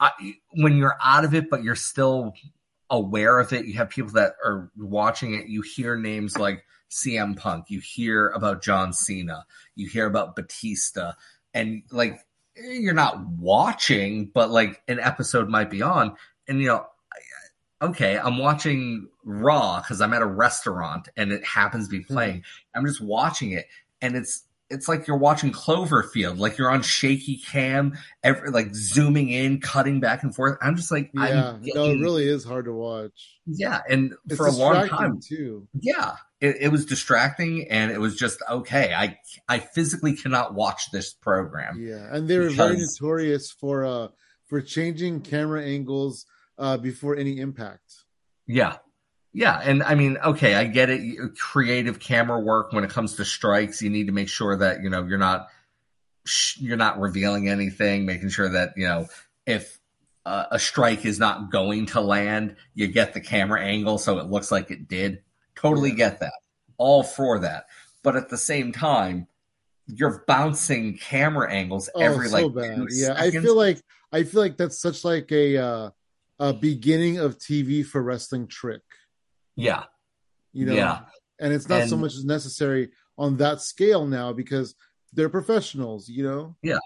I, 0.00 0.12
when 0.52 0.76
you're 0.76 0.96
out 1.02 1.24
of 1.24 1.34
it, 1.34 1.50
but 1.50 1.62
you're 1.62 1.74
still 1.76 2.32
aware 2.90 3.38
of 3.38 3.52
it. 3.52 3.66
You 3.66 3.74
have 3.74 3.90
people 3.90 4.12
that 4.12 4.34
are 4.44 4.70
watching 4.76 5.34
it. 5.34 5.46
You 5.46 5.62
hear 5.62 5.96
names 5.96 6.38
like 6.38 6.64
CM 6.90 7.36
Punk, 7.36 7.66
you 7.68 7.80
hear 7.80 8.28
about 8.30 8.62
John 8.62 8.92
Cena, 8.92 9.44
you 9.74 9.88
hear 9.88 10.06
about 10.06 10.36
Batista, 10.36 11.12
and 11.54 11.82
like 11.90 12.20
you're 12.56 12.94
not 12.94 13.26
watching, 13.26 14.26
but 14.26 14.50
like 14.50 14.82
an 14.88 14.98
episode 14.98 15.48
might 15.48 15.70
be 15.70 15.82
on, 15.82 16.16
and 16.46 16.60
you 16.60 16.68
know, 16.68 16.86
okay, 17.80 18.18
I'm 18.18 18.38
watching 18.38 19.08
Raw 19.24 19.80
because 19.80 20.00
I'm 20.00 20.12
at 20.12 20.22
a 20.22 20.26
restaurant 20.26 21.08
and 21.16 21.30
it 21.30 21.44
happens 21.44 21.88
to 21.88 21.98
be 21.98 22.04
playing. 22.04 22.38
Mm-hmm. 22.38 22.78
I'm 22.78 22.86
just 22.86 23.00
watching 23.00 23.52
it, 23.52 23.66
and 24.00 24.16
it's 24.16 24.44
it's 24.70 24.88
like 24.88 25.06
you're 25.06 25.16
watching 25.16 25.50
Cloverfield, 25.50 26.38
like 26.38 26.58
you're 26.58 26.70
on 26.70 26.82
shaky 26.82 27.38
cam, 27.38 27.96
every, 28.22 28.50
like 28.50 28.74
zooming 28.74 29.30
in, 29.30 29.60
cutting 29.60 30.00
back 30.00 30.22
and 30.22 30.34
forth. 30.34 30.58
I'm 30.60 30.76
just 30.76 30.90
like, 30.90 31.10
yeah, 31.14 31.56
getting, 31.62 31.74
no, 31.74 31.90
it 31.90 32.00
really 32.00 32.28
is 32.28 32.44
hard 32.44 32.66
to 32.66 32.72
watch. 32.72 33.38
Yeah, 33.46 33.80
and 33.88 34.14
it's 34.26 34.36
for 34.36 34.46
a 34.46 34.52
long 34.52 34.88
time 34.88 35.20
too. 35.26 35.66
Yeah, 35.80 36.16
it, 36.40 36.56
it, 36.60 36.68
was 36.68 36.84
distracting, 36.84 37.66
and 37.70 37.90
it 37.90 38.00
was 38.00 38.16
just 38.16 38.42
okay. 38.50 38.92
I 38.94 39.18
I 39.48 39.58
physically 39.60 40.14
cannot 40.14 40.54
watch 40.54 40.90
this 40.92 41.14
program. 41.14 41.80
Yeah, 41.80 42.06
and 42.10 42.28
they 42.28 42.38
were 42.38 42.50
because... 42.50 42.56
very 42.56 42.76
notorious 42.76 43.50
for 43.50 43.84
uh 43.84 44.08
for 44.46 44.60
changing 44.60 45.22
camera 45.22 45.64
angles 45.64 46.26
uh 46.58 46.76
before 46.76 47.16
any 47.16 47.38
impact. 47.38 48.04
Yeah, 48.46 48.76
yeah, 49.32 49.60
and 49.62 49.82
I 49.82 49.94
mean, 49.94 50.16
okay, 50.18 50.54
I 50.54 50.64
get 50.64 50.90
it. 50.90 51.36
Creative 51.38 51.98
camera 51.98 52.40
work 52.40 52.72
when 52.72 52.84
it 52.84 52.90
comes 52.90 53.14
to 53.16 53.24
strikes, 53.24 53.82
you 53.82 53.90
need 53.90 54.06
to 54.06 54.12
make 54.12 54.28
sure 54.28 54.56
that 54.56 54.82
you 54.82 54.90
know 54.90 55.04
you're 55.04 55.18
not 55.18 55.48
you're 56.56 56.76
not 56.76 56.98
revealing 56.98 57.48
anything, 57.48 58.06
making 58.06 58.30
sure 58.30 58.48
that 58.48 58.74
you 58.76 58.86
know 58.86 59.06
if 59.46 59.78
uh, 60.24 60.44
a 60.50 60.58
strike 60.58 61.04
is 61.04 61.18
not 61.18 61.50
going 61.50 61.86
to 61.86 62.00
land, 62.00 62.56
you 62.74 62.86
get 62.86 63.14
the 63.14 63.20
camera 63.20 63.62
angle 63.62 63.98
so 63.98 64.18
it 64.18 64.26
looks 64.26 64.50
like 64.50 64.70
it 64.70 64.88
did. 64.88 65.22
Totally 65.54 65.92
get 65.92 66.20
that. 66.20 66.34
All 66.76 67.02
for 67.02 67.40
that. 67.40 67.66
But 68.02 68.16
at 68.16 68.28
the 68.28 68.36
same 68.36 68.72
time, 68.72 69.26
you're 69.86 70.22
bouncing 70.26 70.98
camera 70.98 71.50
angles 71.50 71.88
oh, 71.94 72.00
every 72.00 72.28
so 72.28 72.46
like 72.46 72.54
bad. 72.54 72.86
yeah. 72.90 73.16
Seconds. 73.16 73.36
I 73.36 73.40
feel 73.40 73.56
like 73.56 73.82
I 74.12 74.22
feel 74.22 74.40
like 74.40 74.56
that's 74.56 74.78
such 74.78 75.04
like 75.04 75.32
a 75.32 75.56
uh, 75.56 75.90
a 76.38 76.52
beginning 76.52 77.18
of 77.18 77.38
TV 77.38 77.84
for 77.84 78.02
wrestling 78.02 78.46
trick. 78.46 78.82
Yeah. 79.58 79.84
You 80.52 80.66
know, 80.66 80.74
yeah. 80.74 81.00
and 81.40 81.52
it's 81.52 81.68
not 81.68 81.82
and, 81.82 81.90
so 81.90 81.96
much 81.96 82.14
as 82.14 82.24
necessary 82.24 82.90
on 83.18 83.36
that 83.36 83.60
scale 83.60 84.06
now 84.06 84.32
because 84.32 84.74
they're 85.12 85.28
professionals, 85.28 86.08
you 86.08 86.22
know? 86.22 86.56
Yeah. 86.62 86.78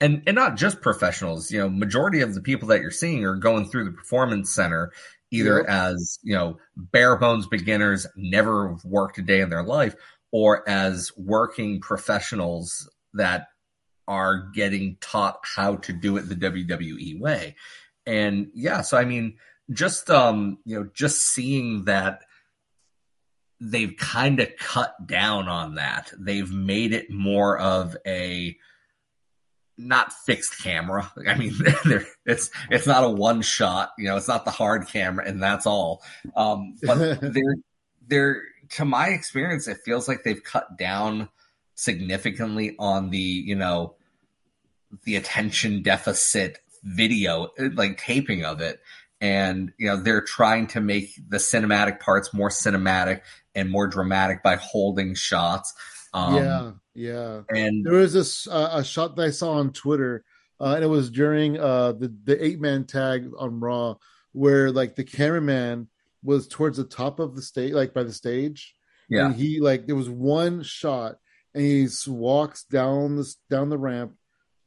And 0.00 0.22
and 0.26 0.34
not 0.34 0.56
just 0.56 0.80
professionals, 0.80 1.50
you 1.50 1.58
know, 1.58 1.68
majority 1.68 2.20
of 2.20 2.34
the 2.34 2.40
people 2.40 2.68
that 2.68 2.80
you're 2.80 2.90
seeing 2.90 3.24
are 3.24 3.34
going 3.34 3.68
through 3.68 3.84
the 3.84 3.92
performance 3.92 4.50
center 4.50 4.92
either 5.30 5.58
yep. 5.58 5.68
as, 5.68 6.18
you 6.22 6.34
know, 6.34 6.58
bare 6.76 7.16
bones 7.16 7.46
beginners, 7.46 8.06
never 8.16 8.76
worked 8.84 9.18
a 9.18 9.22
day 9.22 9.40
in 9.40 9.50
their 9.50 9.62
life, 9.62 9.94
or 10.30 10.68
as 10.68 11.12
working 11.16 11.80
professionals 11.80 12.88
that 13.14 13.48
are 14.06 14.48
getting 14.54 14.96
taught 15.00 15.38
how 15.44 15.76
to 15.76 15.92
do 15.92 16.16
it 16.16 16.22
the 16.22 16.34
WWE 16.34 17.20
way. 17.20 17.56
And 18.06 18.48
yeah, 18.54 18.80
so 18.80 18.96
I 18.96 19.04
mean, 19.04 19.36
just 19.70 20.10
um 20.10 20.58
you 20.64 20.78
know 20.78 20.90
just 20.94 21.20
seeing 21.20 21.84
that 21.84 22.22
they've 23.60 23.96
kind 23.96 24.40
of 24.40 24.48
cut 24.56 24.94
down 25.06 25.48
on 25.48 25.74
that. 25.74 26.12
They've 26.16 26.50
made 26.50 26.92
it 26.92 27.10
more 27.10 27.58
of 27.58 27.96
a 28.06 28.56
not 29.76 30.12
fixed 30.12 30.62
camera. 30.62 31.12
I 31.26 31.34
mean 31.36 31.54
it's 32.26 32.50
it's 32.70 32.86
not 32.86 33.04
a 33.04 33.10
one 33.10 33.42
shot 33.42 33.92
you 33.98 34.06
know 34.06 34.16
it's 34.16 34.28
not 34.28 34.44
the 34.44 34.50
hard 34.50 34.88
camera 34.88 35.26
and 35.26 35.42
that's 35.42 35.66
all. 35.66 36.02
Um 36.36 36.76
but 36.82 37.20
they're 37.20 37.56
they're 38.06 38.42
to 38.70 38.84
my 38.84 39.08
experience 39.08 39.68
it 39.68 39.78
feels 39.84 40.08
like 40.08 40.24
they've 40.24 40.42
cut 40.42 40.76
down 40.76 41.28
significantly 41.74 42.74
on 42.78 43.10
the 43.10 43.18
you 43.18 43.54
know 43.54 43.94
the 45.04 45.16
attention 45.16 45.82
deficit 45.82 46.58
video 46.82 47.50
like 47.74 47.98
taping 47.98 48.44
of 48.44 48.60
it 48.60 48.80
and 49.20 49.72
you 49.78 49.86
know 49.86 49.96
they're 49.96 50.22
trying 50.22 50.66
to 50.68 50.80
make 50.80 51.10
the 51.28 51.38
cinematic 51.38 52.00
parts 52.00 52.32
more 52.32 52.50
cinematic 52.50 53.22
and 53.54 53.70
more 53.70 53.86
dramatic 53.86 54.42
by 54.42 54.56
holding 54.56 55.14
shots. 55.14 55.74
Um, 56.14 56.36
yeah, 56.36 56.70
yeah. 56.94 57.40
And 57.50 57.84
there 57.84 57.94
was 57.94 58.12
this 58.12 58.46
uh, 58.46 58.70
a 58.72 58.84
shot 58.84 59.16
that 59.16 59.26
I 59.26 59.30
saw 59.30 59.52
on 59.52 59.72
Twitter, 59.72 60.24
uh, 60.60 60.74
and 60.74 60.84
it 60.84 60.88
was 60.88 61.10
during 61.10 61.58
uh, 61.58 61.92
the 61.92 62.14
the 62.24 62.44
eight 62.44 62.60
man 62.60 62.84
tag 62.84 63.30
on 63.38 63.60
Raw, 63.60 63.96
where 64.32 64.70
like 64.70 64.94
the 64.94 65.04
cameraman 65.04 65.88
was 66.22 66.48
towards 66.48 66.76
the 66.76 66.84
top 66.84 67.18
of 67.20 67.34
the 67.34 67.42
stage, 67.42 67.72
like 67.72 67.94
by 67.94 68.04
the 68.04 68.12
stage. 68.12 68.74
Yeah, 69.08 69.26
and 69.26 69.34
he 69.34 69.60
like 69.60 69.86
there 69.86 69.96
was 69.96 70.08
one 70.08 70.62
shot, 70.62 71.16
and 71.54 71.64
he 71.64 71.88
walks 72.06 72.64
down 72.64 73.16
this 73.16 73.36
down 73.50 73.68
the 73.68 73.78
ramp 73.78 74.14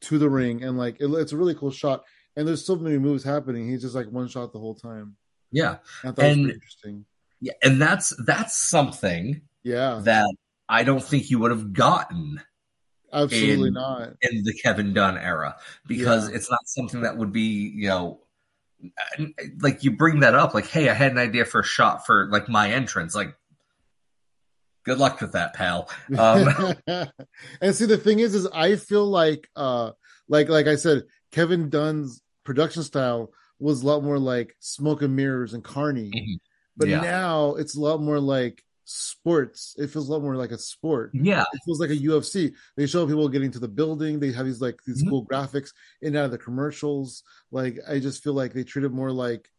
to 0.02 0.18
the 0.18 0.30
ring, 0.30 0.64
and 0.64 0.78
like 0.78 1.00
it, 1.00 1.08
it's 1.08 1.32
a 1.32 1.38
really 1.38 1.56
cool 1.56 1.72
shot 1.72 2.04
and 2.36 2.48
there's 2.48 2.66
so 2.66 2.76
many 2.76 2.98
moves 2.98 3.24
happening. 3.24 3.70
He's 3.70 3.82
just 3.82 3.96
like 3.96 4.08
one 4.08 4.28
shot 4.28 4.54
the 4.54 4.60
whole 4.60 4.76
time. 4.76 5.16
Yeah, 5.52 5.78
and 6.04 6.50
interesting. 6.50 7.06
Yeah, 7.40 7.54
and 7.64 7.82
that's 7.82 8.14
that's 8.26 8.58
something. 8.58 9.42
Yeah, 9.64 10.02
that 10.04 10.34
I 10.70 10.84
don't 10.84 11.04
think 11.04 11.30
you 11.30 11.40
would 11.40 11.52
have 11.52 11.74
gotten. 11.74 12.42
Absolutely 13.14 13.68
in, 13.68 13.74
not 13.74 14.14
in 14.22 14.44
the 14.44 14.54
Kevin 14.64 14.94
Dunn 14.94 15.18
era 15.18 15.58
because 15.86 16.30
yeah. 16.30 16.36
it's 16.38 16.50
not 16.50 16.62
something 16.66 17.02
that 17.02 17.18
would 17.18 17.34
be 17.34 17.74
you 17.76 17.90
know 17.90 18.22
like 19.60 19.84
you 19.84 19.92
bring 19.92 20.22
that 20.22 20.34
up 20.34 20.54
like 20.54 20.68
hey 20.68 20.88
I 20.88 20.94
had 20.94 21.12
an 21.12 21.18
idea 21.18 21.44
for 21.44 21.60
a 21.60 21.64
shot 21.64 22.06
for 22.06 22.30
like 22.32 22.48
my 22.48 22.72
entrance 22.72 23.14
like 23.14 23.36
good 24.86 24.98
luck 24.98 25.20
with 25.20 25.34
that 25.34 25.54
pal 25.54 25.90
um, 26.18 26.74
and 27.62 27.76
see 27.76 27.86
the 27.86 27.98
thing 27.98 28.20
is 28.20 28.34
is 28.34 28.48
I 28.48 28.78
feel 28.78 29.06
like 29.06 29.50
uh 29.58 29.92
like 30.32 30.50
like 30.50 30.66
I 30.66 30.76
said, 30.76 31.04
Kevin 31.32 31.70
Dunn's 31.70 32.21
production 32.44 32.84
style 32.84 33.32
was 33.60 33.84
a 33.84 33.88
lot 33.88 34.04
more 34.04 34.20
like 34.20 34.56
smoke 34.60 35.02
and 35.02 35.16
mirrors 35.16 35.54
and 35.54 35.64
Carney, 35.64 36.12
mm-hmm. 36.12 36.34
but 36.76 36.90
yeah. 36.90 37.02
now 37.02 37.56
it's 37.56 37.76
a 37.76 37.82
lot 37.82 38.02
more 38.02 38.20
like 38.20 38.64
sports. 38.86 39.76
It 39.78 39.88
feels 39.88 40.10
a 40.10 40.12
lot 40.12 40.22
more 40.22 40.36
like 40.36 40.52
a 40.52 40.58
sport. 40.58 41.12
Yeah, 41.14 41.44
it 41.54 41.62
feels 41.66 41.80
like 41.80 41.90
a 41.90 41.98
UFC. 41.98 42.54
They 42.76 42.88
show 42.88 43.06
people 43.06 43.30
getting 43.30 43.52
to 43.52 43.60
the 43.60 43.68
building. 43.68 44.20
They 44.20 44.32
have 44.32 44.46
these 44.46 44.62
like 44.62 44.80
these 44.86 45.02
mm-hmm. 45.02 45.10
cool 45.10 45.26
graphics 45.26 45.72
in 46.02 46.10
and 46.10 46.18
out 46.18 46.26
of 46.26 46.32
the 46.32 46.38
commercials. 46.38 47.24
Like 47.52 47.78
I 47.88 48.00
just 48.00 48.24
feel 48.24 48.34
like 48.34 48.54
they 48.54 48.64
treat 48.64 48.86
it 48.86 48.92
more 48.92 49.12
like 49.12 49.50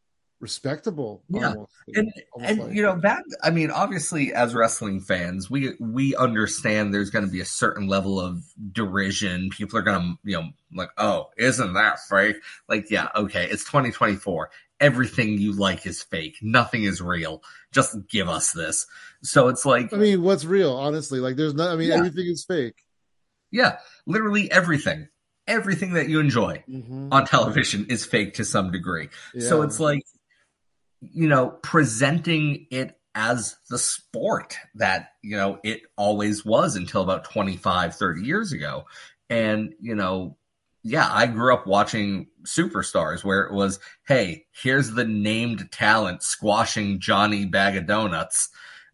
respectable. 0.42 1.22
Yeah, 1.28 1.50
almost, 1.50 1.72
and 1.94 2.12
almost 2.32 2.50
and 2.50 2.60
like. 2.60 2.74
you 2.74 2.82
know 2.82 3.00
that 3.00 3.22
I 3.42 3.50
mean, 3.50 3.70
obviously, 3.70 4.34
as 4.34 4.54
wrestling 4.54 5.00
fans, 5.00 5.48
we 5.48 5.74
we 5.80 6.14
understand 6.16 6.92
there's 6.92 7.08
going 7.08 7.24
to 7.24 7.30
be 7.30 7.40
a 7.40 7.46
certain 7.46 7.86
level 7.86 8.20
of 8.20 8.42
derision. 8.72 9.48
People 9.50 9.78
are 9.78 9.82
going 9.82 10.02
to 10.02 10.30
you 10.30 10.36
know 10.36 10.48
like, 10.74 10.90
oh, 10.98 11.30
isn't 11.38 11.72
that 11.74 12.00
fake? 12.00 12.36
Like, 12.68 12.90
yeah, 12.90 13.08
okay, 13.14 13.48
it's 13.48 13.64
2024. 13.64 14.50
Everything 14.80 15.38
you 15.38 15.52
like 15.52 15.86
is 15.86 16.02
fake. 16.02 16.36
Nothing 16.42 16.82
is 16.82 17.00
real. 17.00 17.42
Just 17.70 17.96
give 18.08 18.28
us 18.28 18.52
this. 18.52 18.86
So 19.22 19.46
it's 19.48 19.64
like, 19.64 19.92
I 19.94 19.96
mean, 19.96 20.22
what's 20.22 20.44
real? 20.44 20.74
Honestly, 20.74 21.20
like, 21.20 21.36
there's 21.36 21.54
not. 21.54 21.70
I 21.70 21.76
mean, 21.76 21.88
yeah. 21.88 21.98
everything 21.98 22.26
is 22.26 22.44
fake. 22.44 22.82
Yeah, 23.52 23.78
literally 24.06 24.50
everything 24.50 25.08
everything 25.46 25.94
that 25.94 26.08
you 26.08 26.20
enjoy 26.20 26.62
mm-hmm. 26.68 27.12
on 27.12 27.26
television 27.26 27.86
is 27.88 28.04
fake 28.04 28.34
to 28.34 28.44
some 28.44 28.70
degree. 28.70 29.08
Yeah. 29.34 29.48
So 29.48 29.62
it's 29.62 29.80
like 29.80 30.02
you 31.10 31.28
know, 31.28 31.48
presenting 31.62 32.66
it 32.70 32.98
as 33.14 33.56
the 33.68 33.78
sport 33.78 34.56
that, 34.76 35.10
you 35.22 35.36
know, 35.36 35.58
it 35.62 35.82
always 35.96 36.44
was 36.44 36.76
until 36.76 37.02
about 37.02 37.24
25, 37.24 37.94
30 37.94 38.22
years 38.22 38.52
ago. 38.52 38.86
And, 39.28 39.74
you 39.80 39.94
know, 39.94 40.36
yeah, 40.82 41.08
I 41.10 41.26
grew 41.26 41.54
up 41.54 41.66
watching 41.66 42.28
Superstars 42.44 43.22
where 43.22 43.42
it 43.42 43.52
was, 43.52 43.78
hey, 44.06 44.46
here's 44.50 44.92
the 44.92 45.04
named 45.04 45.70
talent 45.70 46.22
squashing 46.22 47.00
Johnny 47.00 47.44
Bag 47.44 47.76
of 47.76 47.86
Donuts, 47.86 48.48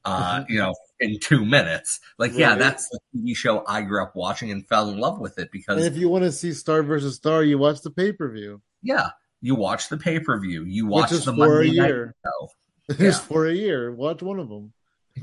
uh, 0.05 0.41
mm-hmm. 0.41 0.53
you 0.53 0.59
know, 0.59 0.75
in 1.01 1.19
two 1.21 1.45
minutes. 1.45 2.01
Like, 2.19 2.33
right. 2.33 2.41
yeah, 2.41 2.55
that's 2.57 2.89
the 2.89 3.01
TV 3.17 3.37
show 3.37 3.65
I 3.67 3.83
grew 3.83 4.03
up 4.03 4.15
watching 4.15 4.51
and 4.51 4.67
fell 4.67 4.91
in 4.91 4.99
love 4.99 5.19
with 5.19 5.39
it 5.39 5.51
because. 5.51 5.79
And 5.79 5.87
if 5.87 5.99
you 5.99 6.09
want 6.09 6.25
to 6.25 6.33
see 6.33 6.53
Star 6.53 6.83
versus 6.83 7.17
Star, 7.17 7.43
you 7.43 7.57
watch 7.57 7.81
the 7.81 7.91
pay 7.91 8.13
per 8.13 8.31
view. 8.31 8.61
Yeah, 8.83 9.11
you 9.41 9.55
watch 9.55 9.89
the 9.89 9.97
pay 9.97 10.21
per 10.21 10.39
view. 10.39 10.65
You 10.65 10.87
watch 10.87 11.11
the 11.11 11.33
Monday 11.33 11.73
night 11.73 12.13
show. 12.25 12.51
Yeah. 12.99 13.11
for 13.13 13.47
a 13.47 13.53
year. 13.53 13.93
Watch 13.93 14.23
one 14.23 14.39
of 14.39 14.49
them. 14.49 14.73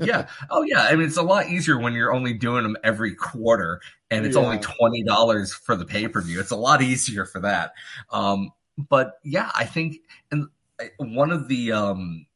yeah. 0.00 0.28
Oh, 0.50 0.62
yeah. 0.62 0.82
I 0.82 0.94
mean, 0.94 1.06
it's 1.06 1.16
a 1.16 1.22
lot 1.22 1.48
easier 1.48 1.78
when 1.78 1.94
you're 1.94 2.14
only 2.14 2.32
doing 2.32 2.62
them 2.62 2.76
every 2.84 3.14
quarter, 3.14 3.80
and 4.10 4.24
it's 4.24 4.36
yeah. 4.36 4.42
only 4.42 4.58
twenty 4.58 5.02
dollars 5.02 5.52
for 5.52 5.74
the 5.74 5.84
pay 5.84 6.06
per 6.06 6.20
view. 6.20 6.38
It's 6.38 6.50
a 6.50 6.56
lot 6.56 6.82
easier 6.82 7.24
for 7.24 7.40
that. 7.40 7.72
Um, 8.10 8.52
but 8.76 9.14
yeah, 9.24 9.50
I 9.54 9.64
think, 9.64 9.96
and 10.30 10.46
one 10.98 11.32
of 11.32 11.48
the, 11.48 11.72
um, 11.72 12.26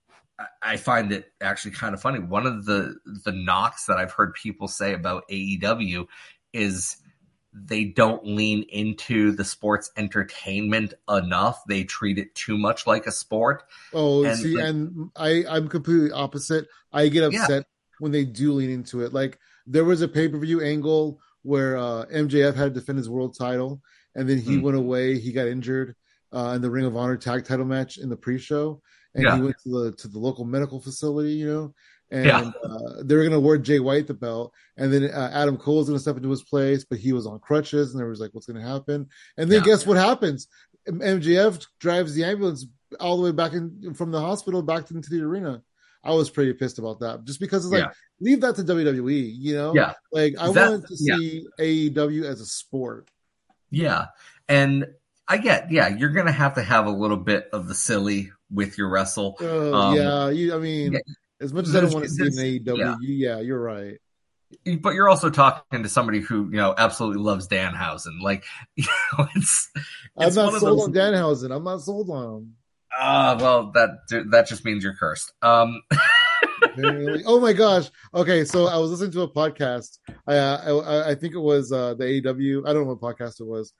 I 0.63 0.79
find 0.79 1.13
it 1.13 1.33
actually 1.41 1.73
kind 1.73 1.95
of 1.95 2.01
funny. 2.01 2.19
One 2.19 2.47
of 2.47 2.65
the 2.65 2.97
the 3.25 3.33
knocks 3.33 3.87
that 3.87 3.99
I've 3.99 4.13
heard 4.13 4.35
people 4.35 4.69
say 4.69 4.95
about 4.95 5.29
AEW 5.29 6.07
is 6.53 6.97
they 7.53 7.85
don't 7.85 8.25
lean 8.25 8.63
into 8.69 9.33
the 9.33 9.45
sports 9.45 9.91
entertainment 9.97 10.95
enough. 11.09 11.63
They 11.67 11.85
treat 11.85 12.19
it 12.19 12.35
too 12.35 12.57
much 12.57 12.87
like 12.87 13.07
a 13.07 13.13
sport. 13.13 13.65
Oh, 13.93 14.25
and 14.25 14.39
see, 14.39 14.57
the, 14.57 14.65
and 14.65 15.11
I 15.17 15.45
I'm 15.49 15.69
completely 15.69 16.13
opposite. 16.13 16.69
I 16.93 17.09
get 17.09 17.25
upset 17.25 17.51
yeah. 17.51 17.63
when 17.99 18.13
they 18.13 18.25
do 18.25 18.53
lean 18.53 18.71
into 18.71 19.03
it. 19.03 19.13
Like 19.13 19.39
there 19.67 19.85
was 19.85 20.03
a 20.03 20.09
pay 20.09 20.29
per 20.29 20.39
view 20.39 20.61
angle 20.63 21.21
where 21.43 21.77
uh, 21.77 22.05
MJF 22.07 22.55
had 22.55 22.75
to 22.75 22.81
defend 22.81 22.99
his 22.99 23.09
world 23.09 23.37
title, 23.37 23.81
and 24.15 24.29
then 24.29 24.39
he 24.39 24.57
mm. 24.57 24.63
went 24.63 24.77
away. 24.77 25.19
He 25.19 25.33
got 25.33 25.49
injured 25.49 25.97
uh, 26.33 26.53
in 26.57 26.63
the 26.63 26.71
Ring 26.71 26.85
of 26.85 26.97
Honor 26.97 27.17
tag 27.17 27.45
title 27.45 27.67
match 27.67 27.99
in 27.99 28.09
the 28.09 28.17
pre 28.17 28.39
show, 28.39 28.81
and 29.15 29.25
yeah. 29.25 29.37
he 29.37 29.43
went 29.43 29.57
to 29.65 29.69
the 29.69 29.93
to 29.97 30.09
the 30.09 30.19
local 30.19 30.45
medical 30.45 30.81
facility. 30.81 31.33
You 31.33 31.47
know, 31.53 31.75
and 32.11 32.27
yeah. 32.27 32.51
uh, 32.65 33.03
they 33.03 33.15
were 33.15 33.23
going 33.23 33.31
to 33.31 33.37
award 33.37 33.65
Jay 33.65 33.79
White 33.79 34.07
the 34.07 34.15
belt, 34.15 34.53
and 34.77 34.93
then 34.93 35.05
uh, 35.05 35.31
Adam 35.33 35.57
Cole 35.57 35.79
was 35.79 35.89
going 35.89 35.97
to 35.97 36.03
step 36.03 36.17
into 36.17 36.31
his 36.31 36.43
place, 36.43 36.85
but 36.85 36.99
he 36.99 37.13
was 37.13 37.27
on 37.27 37.39
crutches, 37.39 37.93
and 37.93 38.01
there 38.01 38.09
was 38.09 38.21
like, 38.21 38.31
what's 38.33 38.47
going 38.47 38.61
to 38.61 38.69
happen? 38.69 39.09
And 39.37 39.51
then 39.51 39.61
yeah. 39.61 39.67
guess 39.67 39.87
what 39.87 39.97
happens? 39.97 40.49
MJF 40.89 41.65
drives 41.79 42.15
the 42.15 42.25
ambulance 42.25 42.67
all 42.99 43.17
the 43.17 43.23
way 43.23 43.33
back 43.33 43.53
in 43.53 43.95
from 43.95 44.11
the 44.11 44.21
hospital 44.21 44.63
back 44.63 44.91
into 44.91 45.11
the 45.11 45.23
arena. 45.23 45.63
I 46.03 46.13
was 46.13 46.31
pretty 46.31 46.53
pissed 46.55 46.79
about 46.79 47.01
that, 47.01 47.25
just 47.25 47.41
because 47.41 47.65
it's 47.65 47.73
like 47.73 47.85
yeah. 47.85 47.93
leave 48.21 48.41
that 48.41 48.57
to 48.57 48.63
WWE, 48.63 49.33
you 49.37 49.55
know? 49.55 49.75
Yeah, 49.75 49.93
like 50.13 50.35
I 50.39 50.51
that, 50.51 50.71
wanted 50.71 50.87
to 50.89 50.97
see 50.97 51.47
AEW 51.59 52.25
as 52.25 52.41
a 52.41 52.47
sport. 52.47 53.11
Yeah, 53.71 54.07
and 54.49 54.87
I 55.29 55.37
get, 55.37 55.71
yeah, 55.71 55.89
you're 55.89 56.11
gonna 56.11 56.33
have 56.33 56.55
to 56.55 56.63
have 56.63 56.87
a 56.87 56.91
little 56.91 57.19
bit 57.19 57.49
of 57.53 57.69
the 57.69 57.75
silly 57.75 58.33
with 58.51 58.79
your 58.79 58.89
wrestle. 58.89 59.37
Uh, 59.41 59.73
um, 59.73 59.95
yeah, 59.95 60.31
you, 60.31 60.55
I 60.55 60.59
mean, 60.59 60.95
yeah, 60.95 61.01
as 61.41 61.53
much 61.53 61.67
as 61.67 61.77
I 61.77 61.81
don't 61.81 61.93
want 61.93 62.05
to 62.05 62.11
see 62.11 62.25
an 62.25 62.65
AEW, 62.65 62.79
yeah. 62.79 62.97
yeah, 63.01 63.41
you're 63.41 63.61
right. 63.61 63.99
But 64.81 64.95
you're 64.95 65.09
also 65.09 65.31
talking 65.31 65.83
to 65.85 65.89
somebody 65.89 66.21
who 66.21 66.47
you 66.47 66.57
know 66.57 66.75
absolutely 66.77 67.23
loves 67.23 67.49
Danhausen. 67.49 68.21
Like, 68.21 68.45
you 68.77 68.85
know, 69.19 69.27
it's, 69.35 69.71
it's 69.75 70.37
I'm 70.37 70.53
not 70.53 70.61
sold 70.61 70.79
those... 70.79 70.87
on 70.87 70.93
Danhausen. 70.93 71.55
I'm 71.55 71.65
not 71.65 71.81
sold 71.81 72.11
on 72.11 72.37
him. 72.37 72.55
Ah, 72.99 73.31
uh, 73.31 73.39
well, 73.39 73.73
that 73.73 73.91
that 74.31 74.49
just 74.49 74.65
means 74.65 74.83
you're 74.83 74.95
cursed. 74.95 75.33
Um. 75.43 75.81
oh 77.27 77.41
my 77.41 77.53
gosh. 77.53 77.91
Okay, 78.13 78.45
so 78.45 78.67
I 78.67 78.77
was 78.79 78.91
listening 78.91 79.13
to 79.13 79.23
a 79.23 79.29
podcast. 79.29 79.99
I 80.27 80.37
I, 80.37 81.11
I 81.11 81.15
think 81.15 81.35
it 81.35 81.41
was 81.41 81.73
uh, 81.73 81.95
the 81.95 82.05
AEW. 82.05 82.69
I 82.69 82.73
don't 82.73 82.87
know 82.87 82.95
what 82.95 83.17
podcast 83.17 83.41
it 83.41 83.47
was, 83.47 83.73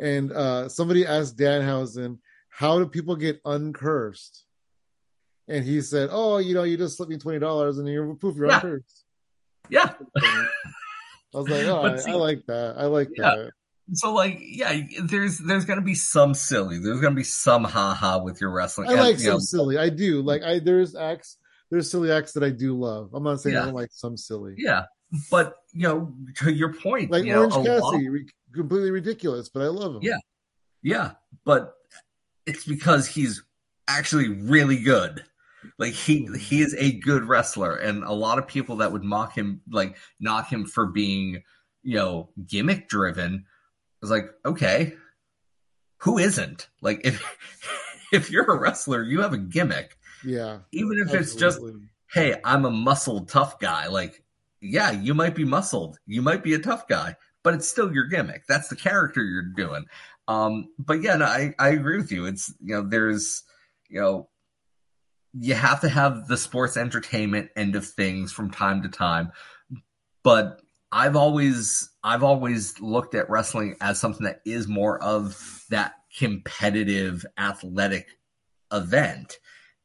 and 0.00 0.32
uh, 0.32 0.68
somebody 0.68 1.06
asked 1.06 1.38
Danhausen, 1.38 2.18
"How 2.48 2.78
do 2.78 2.86
people 2.86 3.14
get 3.14 3.40
uncursed?" 3.44 4.45
And 5.48 5.64
he 5.64 5.80
said, 5.80 6.08
"Oh, 6.12 6.38
you 6.38 6.54
know, 6.54 6.64
you 6.64 6.76
just 6.76 6.96
slipped 6.96 7.10
me 7.10 7.18
twenty 7.18 7.38
dollars, 7.38 7.78
and 7.78 7.88
you're 7.88 8.14
poof, 8.14 8.36
you're 8.36 8.48
yeah. 8.48 8.54
on 8.56 8.60
curse." 8.60 9.04
Yeah. 9.68 9.92
I 10.16 11.38
was 11.38 11.48
like, 11.48 11.66
"Oh, 11.66 11.82
I, 11.82 11.96
see, 11.96 12.12
I, 12.12 12.14
like 12.14 12.46
that. 12.46 12.76
I 12.78 12.86
like 12.86 13.08
yeah. 13.16 13.36
that." 13.36 13.50
So, 13.92 14.12
like, 14.12 14.38
yeah, 14.40 14.80
there's 15.02 15.38
there's 15.38 15.64
gonna 15.64 15.82
be 15.82 15.94
some 15.94 16.34
silly. 16.34 16.78
There's 16.78 17.00
gonna 17.00 17.14
be 17.14 17.22
some 17.22 17.64
haha 17.64 18.22
with 18.22 18.40
your 18.40 18.50
wrestling. 18.50 18.88
I 18.88 18.94
like 18.94 19.18
some 19.18 19.34
know, 19.34 19.38
silly. 19.38 19.78
I 19.78 19.90
do 19.90 20.22
like. 20.22 20.42
I 20.42 20.58
there's 20.58 20.96
acts. 20.96 21.38
There's 21.70 21.90
silly 21.90 22.10
acts 22.10 22.32
that 22.32 22.42
I 22.42 22.50
do 22.50 22.78
love. 22.78 23.10
I'm 23.12 23.22
not 23.22 23.40
saying 23.40 23.54
yeah. 23.54 23.62
I 23.62 23.64
don't 23.66 23.74
like 23.74 23.90
some 23.92 24.16
silly. 24.16 24.54
Yeah, 24.56 24.84
but 25.30 25.54
you 25.72 25.82
know, 25.82 26.14
to 26.38 26.52
your 26.52 26.72
point, 26.72 27.10
like 27.10 27.24
you 27.24 27.34
Orange 27.34 27.54
know, 27.54 27.80
Cassidy, 27.80 28.26
completely 28.52 28.90
ridiculous, 28.90 29.48
but 29.48 29.62
I 29.62 29.66
love 29.66 29.96
him. 29.96 30.00
Yeah, 30.02 30.18
yeah, 30.82 31.12
but 31.44 31.74
it's 32.46 32.64
because 32.64 33.06
he's 33.06 33.42
actually 33.88 34.28
really 34.28 34.78
good. 34.78 35.24
Like 35.78 35.92
he 35.92 36.28
he 36.38 36.62
is 36.62 36.74
a 36.78 36.92
good 36.92 37.24
wrestler, 37.24 37.76
and 37.76 38.02
a 38.02 38.12
lot 38.12 38.38
of 38.38 38.46
people 38.46 38.76
that 38.76 38.92
would 38.92 39.04
mock 39.04 39.36
him, 39.36 39.60
like 39.70 39.96
knock 40.18 40.50
him 40.50 40.64
for 40.64 40.86
being, 40.86 41.42
you 41.82 41.96
know, 41.96 42.30
gimmick 42.46 42.88
driven, 42.88 43.44
was 44.00 44.10
like, 44.10 44.30
okay, 44.44 44.94
who 45.98 46.18
isn't? 46.18 46.68
Like 46.80 47.02
if 47.04 47.22
if 48.12 48.30
you're 48.30 48.50
a 48.50 48.58
wrestler, 48.58 49.02
you 49.02 49.20
have 49.20 49.32
a 49.32 49.38
gimmick. 49.38 49.98
Yeah. 50.24 50.58
Even 50.72 50.98
if 50.98 51.14
absolutely. 51.14 51.20
it's 51.20 51.34
just, 51.34 51.60
hey, 52.12 52.40
I'm 52.44 52.64
a 52.64 52.70
muscled 52.70 53.28
tough 53.28 53.58
guy. 53.58 53.88
Like, 53.88 54.22
yeah, 54.60 54.90
you 54.90 55.14
might 55.14 55.34
be 55.34 55.44
muscled, 55.44 55.98
you 56.06 56.22
might 56.22 56.42
be 56.42 56.54
a 56.54 56.58
tough 56.58 56.88
guy, 56.88 57.16
but 57.42 57.54
it's 57.54 57.68
still 57.68 57.92
your 57.92 58.06
gimmick. 58.06 58.46
That's 58.46 58.68
the 58.68 58.76
character 58.76 59.22
you're 59.22 59.42
doing. 59.42 59.84
Um, 60.28 60.70
but 60.78 61.02
yeah, 61.02 61.16
no, 61.16 61.26
I 61.26 61.54
I 61.58 61.68
agree 61.68 61.98
with 61.98 62.10
you. 62.10 62.26
It's 62.26 62.52
you 62.60 62.74
know, 62.74 62.82
there's 62.82 63.44
you 63.88 64.00
know 64.00 64.28
you 65.38 65.54
have 65.54 65.80
to 65.80 65.88
have 65.88 66.28
the 66.28 66.36
sports 66.36 66.76
entertainment 66.76 67.50
end 67.56 67.76
of 67.76 67.86
things 67.86 68.32
from 68.32 68.50
time 68.50 68.82
to 68.82 68.88
time. 68.88 69.32
But 70.22 70.60
I've 70.92 71.16
always 71.16 71.90
I've 72.02 72.22
always 72.22 72.80
looked 72.80 73.14
at 73.14 73.30
wrestling 73.30 73.76
as 73.80 74.00
something 74.00 74.24
that 74.24 74.40
is 74.44 74.68
more 74.68 75.02
of 75.02 75.64
that 75.70 75.94
competitive 76.18 77.24
athletic 77.38 78.08
event. 78.72 79.38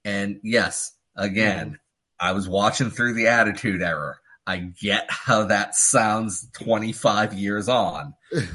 And 0.05 0.39
yes, 0.43 0.93
again. 1.15 1.79
I 2.21 2.33
was 2.33 2.47
watching 2.47 2.91
through 2.91 3.15
the 3.15 3.27
attitude 3.27 3.81
era. 3.81 4.15
I 4.45 4.57
get 4.57 5.07
how 5.09 5.45
that 5.45 5.75
sounds 5.75 6.47
25 6.53 7.33
years 7.33 7.67
on. 7.67 8.13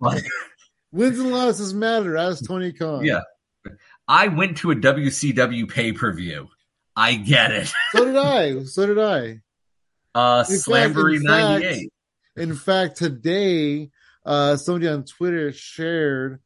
like, 0.00 0.24
Wins 0.90 1.18
and 1.18 1.30
losses 1.30 1.74
matter, 1.74 2.16
as 2.16 2.40
Tony 2.40 2.72
Khan. 2.72 3.04
Yeah. 3.04 3.20
I 4.06 4.28
went 4.28 4.58
to 4.58 4.70
a 4.70 4.76
WCW 4.76 5.68
pay 5.68 5.92
per 5.92 6.12
view. 6.12 6.48
I 6.96 7.14
get 7.14 7.52
it. 7.52 7.72
so 7.92 8.04
did 8.04 8.16
I. 8.16 8.64
So 8.64 8.86
did 8.86 8.98
I. 8.98 9.40
Uh, 10.14 10.44
Slamboree 10.44 11.20
ninety 11.20 11.66
eight. 11.66 11.92
In 12.36 12.54
fact, 12.54 12.96
today, 12.96 13.90
uh, 14.24 14.56
somebody 14.56 14.88
on 14.88 15.04
Twitter 15.04 15.52
shared. 15.52 16.40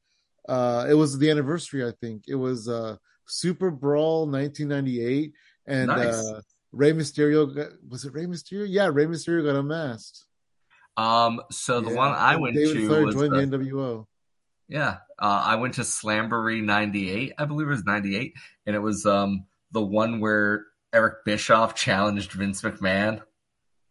Uh, 0.48 0.86
it 0.88 0.94
was 0.94 1.18
the 1.18 1.30
anniversary. 1.30 1.86
I 1.86 1.92
think 2.00 2.24
it 2.26 2.34
was 2.34 2.68
uh, 2.68 2.96
Super 3.26 3.70
Brawl 3.70 4.26
1998, 4.26 5.32
and 5.66 5.88
nice. 5.88 6.14
uh, 6.14 6.40
Rey 6.72 6.92
Mysterio 6.92 7.54
got, 7.54 7.68
was 7.86 8.04
it 8.04 8.14
Rey 8.14 8.24
Mysterio? 8.24 8.66
Yeah, 8.68 8.88
Rey 8.92 9.06
Mysterio 9.06 9.44
got 9.44 9.56
unmasked. 9.56 10.24
Um, 10.96 11.40
so 11.50 11.80
the 11.80 11.90
yeah. 11.90 11.96
one 11.96 12.12
I 12.12 12.36
went 12.36 12.56
David 12.56 12.74
to 12.74 12.88
Flair 12.88 13.04
was 13.04 13.14
joined 13.14 13.34
the, 13.34 13.58
the 13.58 13.58
NWO. 13.58 14.06
Yeah, 14.68 14.98
uh, 15.18 15.42
I 15.46 15.56
went 15.56 15.74
to 15.74 15.82
Slamboree 15.82 16.62
'98, 16.62 17.34
I 17.38 17.44
believe 17.44 17.66
it 17.66 17.70
was 17.70 17.84
'98, 17.84 18.34
and 18.66 18.76
it 18.76 18.80
was 18.80 19.04
um, 19.06 19.46
the 19.72 19.82
one 19.82 20.20
where 20.20 20.66
Eric 20.92 21.24
Bischoff 21.24 21.74
challenged 21.74 22.32
Vince 22.32 22.62
McMahon, 22.62 23.22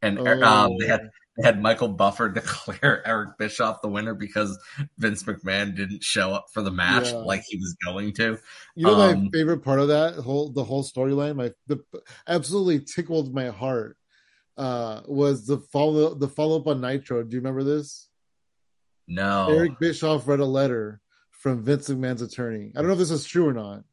and 0.01 0.19
oh. 0.19 0.43
um, 0.43 0.77
they 0.79 0.87
had 0.87 1.09
they 1.37 1.45
had 1.45 1.61
Michael 1.61 1.89
Buffer 1.89 2.29
declare 2.33 3.05
Eric 3.05 3.37
Bischoff 3.37 3.81
the 3.81 3.89
winner 3.89 4.13
because 4.13 4.57
Vince 4.97 5.23
McMahon 5.23 5.75
didn't 5.75 6.03
show 6.03 6.33
up 6.33 6.45
for 6.53 6.61
the 6.61 6.71
match 6.71 7.11
yeah. 7.11 7.17
like 7.17 7.43
he 7.47 7.57
was 7.57 7.75
going 7.85 8.13
to. 8.13 8.39
You 8.75 8.85
know, 8.85 9.01
um, 9.01 9.25
my 9.25 9.29
favorite 9.33 9.63
part 9.63 9.79
of 9.79 9.89
that 9.89 10.15
whole 10.15 10.49
the 10.49 10.63
whole 10.63 10.83
storyline, 10.83 11.35
my 11.35 11.51
the 11.67 11.83
absolutely 12.27 12.79
tickled 12.79 13.33
my 13.33 13.49
heart 13.49 13.97
uh, 14.57 15.01
was 15.07 15.45
the 15.45 15.57
follow 15.57 16.13
the 16.13 16.27
follow 16.27 16.59
up 16.59 16.67
on 16.67 16.81
Nitro. 16.81 17.23
Do 17.23 17.35
you 17.35 17.41
remember 17.41 17.63
this? 17.63 18.07
No. 19.07 19.49
Eric 19.49 19.79
Bischoff 19.79 20.27
read 20.27 20.39
a 20.39 20.45
letter 20.45 21.01
from 21.37 21.63
Vince 21.63 21.89
McMahon's 21.89 22.21
attorney. 22.21 22.71
I 22.75 22.79
don't 22.79 22.87
know 22.87 22.93
if 22.93 22.99
this 22.99 23.11
is 23.11 23.25
true 23.25 23.47
or 23.47 23.53
not, 23.53 23.83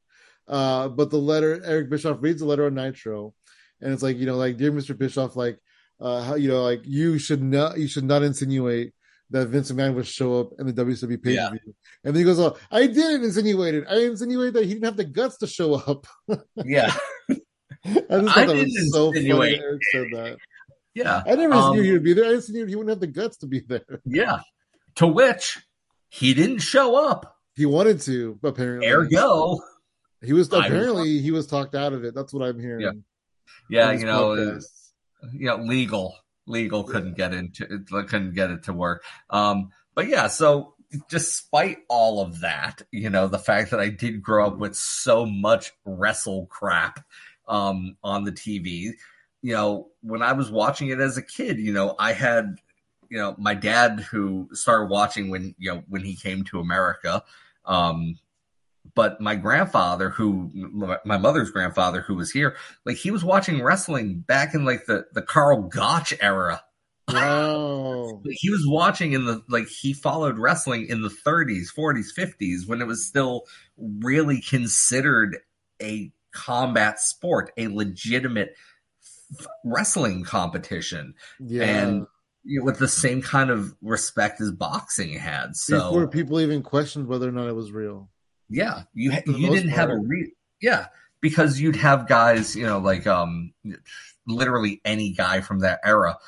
uh, 0.49 0.89
but 0.89 1.11
the 1.11 1.19
letter 1.19 1.63
Eric 1.65 1.91
Bischoff 1.91 2.19
reads 2.21 2.41
the 2.41 2.47
letter 2.47 2.67
on 2.67 2.75
Nitro, 2.75 3.35
and 3.81 3.93
it's 3.93 4.03
like 4.03 4.17
you 4.17 4.27
know, 4.27 4.37
like 4.37 4.57
dear 4.57 4.73
Mr. 4.73 4.97
Bischoff, 4.97 5.37
like 5.37 5.59
uh, 6.01 6.23
how 6.23 6.35
you 6.35 6.49
know, 6.49 6.63
like 6.63 6.83
you 6.85 7.19
should 7.19 7.43
not 7.43 7.79
you 7.79 7.89
should 7.89 8.05
not 8.05 8.23
insinuate 8.23 8.93
that 9.31 9.49
Vince 9.49 9.71
McMahon 9.71 9.95
would 9.95 10.07
show 10.07 10.41
up 10.41 10.53
in 10.59 10.67
the 10.67 10.73
WWE 10.73 11.23
pay 11.23 11.37
per 11.37 11.51
view. 11.51 11.61
Yeah. 11.67 11.73
And 12.05 12.15
then 12.15 12.17
he 12.17 12.25
goes, 12.25 12.39
"Oh, 12.39 12.57
I 12.71 12.87
didn't 12.87 13.25
insinuate 13.25 13.75
it. 13.75 13.85
I 13.89 14.01
insinuated 14.01 14.55
that 14.55 14.65
he 14.65 14.75
didn't 14.75 14.85
have 14.85 14.97
the 14.97 15.05
guts 15.05 15.39
to 15.39 15.47
show 15.47 15.75
up." 15.75 16.07
yeah, 16.65 16.95
I 17.29 17.35
just 17.35 18.35
thought 18.35 18.39
I 18.39 18.47
that 18.47 18.57
was 18.57 18.93
so 18.93 19.13
funny. 19.13 19.31
Eric 19.31 19.83
said 19.93 20.07
that. 20.13 20.39
Yeah, 20.95 21.23
I 21.27 21.35
never 21.35 21.55
um, 21.55 21.79
insinuated 21.79 21.93
he'd 21.93 22.05
be 22.05 22.13
there. 22.13 22.31
I 22.31 22.35
insinuated 22.35 22.69
he 22.69 22.77
wouldn't 22.77 22.91
have 22.91 23.01
the 23.01 23.07
guts 23.07 23.39
to 23.39 23.47
be 23.47 23.61
there. 23.61 24.01
Yeah, 24.05 24.41
to 24.97 25.07
which 25.07 25.59
he 26.09 26.35
didn't 26.35 26.61
show 26.61 26.97
up. 26.97 27.34
He 27.57 27.67
wanted 27.67 28.01
to, 28.03 28.39
apparently. 28.43 28.89
Ergo, 28.89 29.59
he 30.23 30.33
was 30.33 30.53
apparently 30.53 31.21
he 31.21 31.31
was 31.31 31.47
talked 31.47 31.75
out 31.75 31.93
of 31.93 32.05
it. 32.05 32.15
That's 32.15 32.33
what 32.33 32.47
I'm 32.47 32.59
hearing. 32.59 33.05
Yeah, 33.71 33.91
yeah 33.91 33.93
you 33.93 34.07
know, 34.07 34.35
you 35.33 35.47
know, 35.47 35.57
legal, 35.57 36.17
legal 36.47 36.85
couldn't 36.85 37.17
get 37.17 37.33
into 37.33 37.65
it, 37.65 38.09
couldn't 38.09 38.35
get 38.35 38.51
it 38.51 38.65
to 38.65 38.73
work. 38.73 39.05
Um, 39.31 39.71
but 39.95 40.09
yeah, 40.09 40.27
so 40.27 40.75
despite 41.09 41.79
all 41.89 42.21
of 42.21 42.41
that, 42.41 42.83
you 42.91 43.11
know, 43.11 43.29
the 43.29 43.39
fact 43.39 43.71
that 43.71 43.81
I 43.81 43.89
did 43.89 44.23
grow 44.23 44.47
up 44.47 44.59
with 44.59 44.77
so 44.77 45.27
much 45.27 45.73
wrestle 45.85 46.47
crap 46.47 47.05
um, 47.49 47.97
on 48.03 48.25
the 48.25 48.33
TV, 48.33 48.93
you 49.43 49.53
know, 49.53 49.89
when 50.03 50.23
I 50.23 50.33
was 50.33 50.51
watching 50.51 50.89
it 50.89 51.01
as 51.01 51.17
a 51.17 51.23
kid, 51.23 51.59
you 51.59 51.73
know, 51.73 51.95
I 51.99 52.13
had, 52.13 52.57
you 53.11 53.19
know, 53.19 53.35
my 53.39 53.55
dad 53.55 54.01
who 54.01 54.49
started 54.53 54.91
watching 54.91 55.31
when, 55.31 55.55
you 55.59 55.73
know, 55.73 55.83
when 55.89 56.03
he 56.03 56.17
came 56.17 56.45
to 56.45 56.61
America. 56.61 57.23
Um, 57.67 58.19
but 58.95 59.21
my 59.21 59.35
grandfather 59.35 60.11
who 60.11 60.51
my 61.05 61.17
mother's 61.17 61.51
grandfather 61.51 62.01
who 62.03 62.15
was 62.15 62.31
here 62.31 62.57
like 62.85 62.97
he 62.97 63.11
was 63.11 63.25
watching 63.25 63.63
wrestling 63.63 64.21
back 64.21 64.55
in 64.55 64.65
like 64.65 64.87
the 64.87 65.07
the 65.13 65.23
Karl 65.23 65.63
Gotch 65.63 66.15
era. 66.21 66.63
Wow 67.09 68.21
he 68.31 68.51
was 68.51 68.65
watching 68.67 69.13
in 69.13 69.25
the 69.25 69.43
like 69.49 69.69
he 69.69 69.93
followed 69.93 70.39
wrestling 70.39 70.87
in 70.89 71.03
the 71.03 71.09
30s 71.09 71.67
40s 71.77 72.09
50s 72.17 72.67
when 72.67 72.81
it 72.81 72.87
was 72.87 73.07
still 73.07 73.45
really 73.77 74.41
considered 74.41 75.39
a 75.83 76.13
combat 76.33 77.01
sport 77.01 77.53
a 77.57 77.69
legitimate 77.69 78.55
f- 79.39 79.47
wrestling 79.65 80.25
competition. 80.25 81.15
Yeah. 81.41 81.65
and 81.65 82.07
with 82.63 82.79
the 82.79 82.89
same 82.89 83.23
kind 83.23 83.51
of 83.51 83.75
respect 83.81 84.41
as 84.41 84.53
boxing 84.53 85.15
had 85.15 85.57
so 85.57 85.79
before 85.79 86.09
people 86.09 86.41
even 86.41 86.63
questioned 86.63 87.07
whether 87.07 87.29
or 87.29 87.33
not 87.33 87.49
it 87.49 87.55
was 87.55 87.73
real. 87.73 88.11
Yeah, 88.51 88.83
you 88.93 89.13
you 89.27 89.51
didn't 89.51 89.71
part. 89.71 89.81
have 89.81 89.91
a 89.91 89.97
re 89.97 90.33
yeah 90.61 90.87
because 91.21 91.59
you'd 91.59 91.77
have 91.77 92.07
guys 92.07 92.55
you 92.55 92.67
know 92.67 92.79
like 92.79 93.07
um 93.07 93.53
literally 94.27 94.81
any 94.85 95.13
guy 95.13 95.41
from 95.41 95.61
that 95.61 95.81
era 95.85 96.19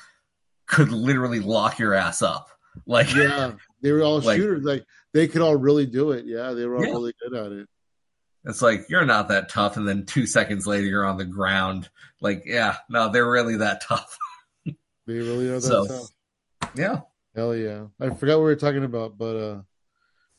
could 0.66 0.90
literally 0.90 1.40
lock 1.40 1.78
your 1.78 1.94
ass 1.94 2.22
up. 2.22 2.48
Like 2.86 3.14
yeah 3.14 3.52
they 3.82 3.92
were 3.92 4.02
all 4.02 4.20
like, 4.20 4.38
shooters 4.38 4.64
like 4.64 4.84
they 5.12 5.28
could 5.28 5.42
all 5.42 5.56
really 5.56 5.86
do 5.86 6.12
it. 6.12 6.24
Yeah 6.24 6.52
they 6.52 6.66
were 6.66 6.76
all 6.76 6.86
yeah. 6.86 6.92
really 6.92 7.14
good 7.22 7.38
at 7.38 7.52
it. 7.52 7.68
It's 8.44 8.62
like 8.62 8.86
you're 8.88 9.04
not 9.04 9.28
that 9.28 9.50
tough 9.50 9.76
and 9.76 9.86
then 9.86 10.06
two 10.06 10.24
seconds 10.24 10.66
later 10.66 10.86
you're 10.86 11.04
on 11.04 11.18
the 11.18 11.24
ground. 11.24 11.90
Like 12.22 12.44
yeah 12.46 12.76
no 12.88 13.10
they're 13.10 13.30
really 13.30 13.56
that 13.58 13.82
tough 13.82 14.16
they 15.06 15.14
really 15.14 15.48
are 15.48 15.60
that 15.60 15.62
so, 15.62 15.86
tough 15.86 16.08
yeah 16.74 17.00
hell 17.34 17.54
yeah 17.54 17.86
i 18.00 18.10
forgot 18.10 18.36
what 18.36 18.44
we 18.44 18.44
were 18.44 18.56
talking 18.56 18.84
about 18.84 19.16
but 19.16 19.36
uh 19.36 19.62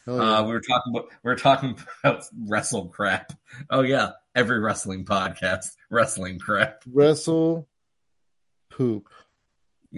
Oh, 0.08 0.16
yeah. 0.16 0.38
uh, 0.38 0.44
we 0.44 0.54
were 0.54 0.62
talking 0.62 0.94
about 0.96 1.10
we 1.24 1.30
were 1.30 1.36
talking 1.36 1.78
about 2.04 2.24
wrestle 2.48 2.88
crap. 2.88 3.34
Oh 3.70 3.82
yeah, 3.82 4.12
every 4.34 4.60
wrestling 4.60 5.06
podcast, 5.06 5.68
wrestling 5.90 6.40
crap. 6.40 6.82
Wrestle 6.90 7.68
poop. 8.70 9.10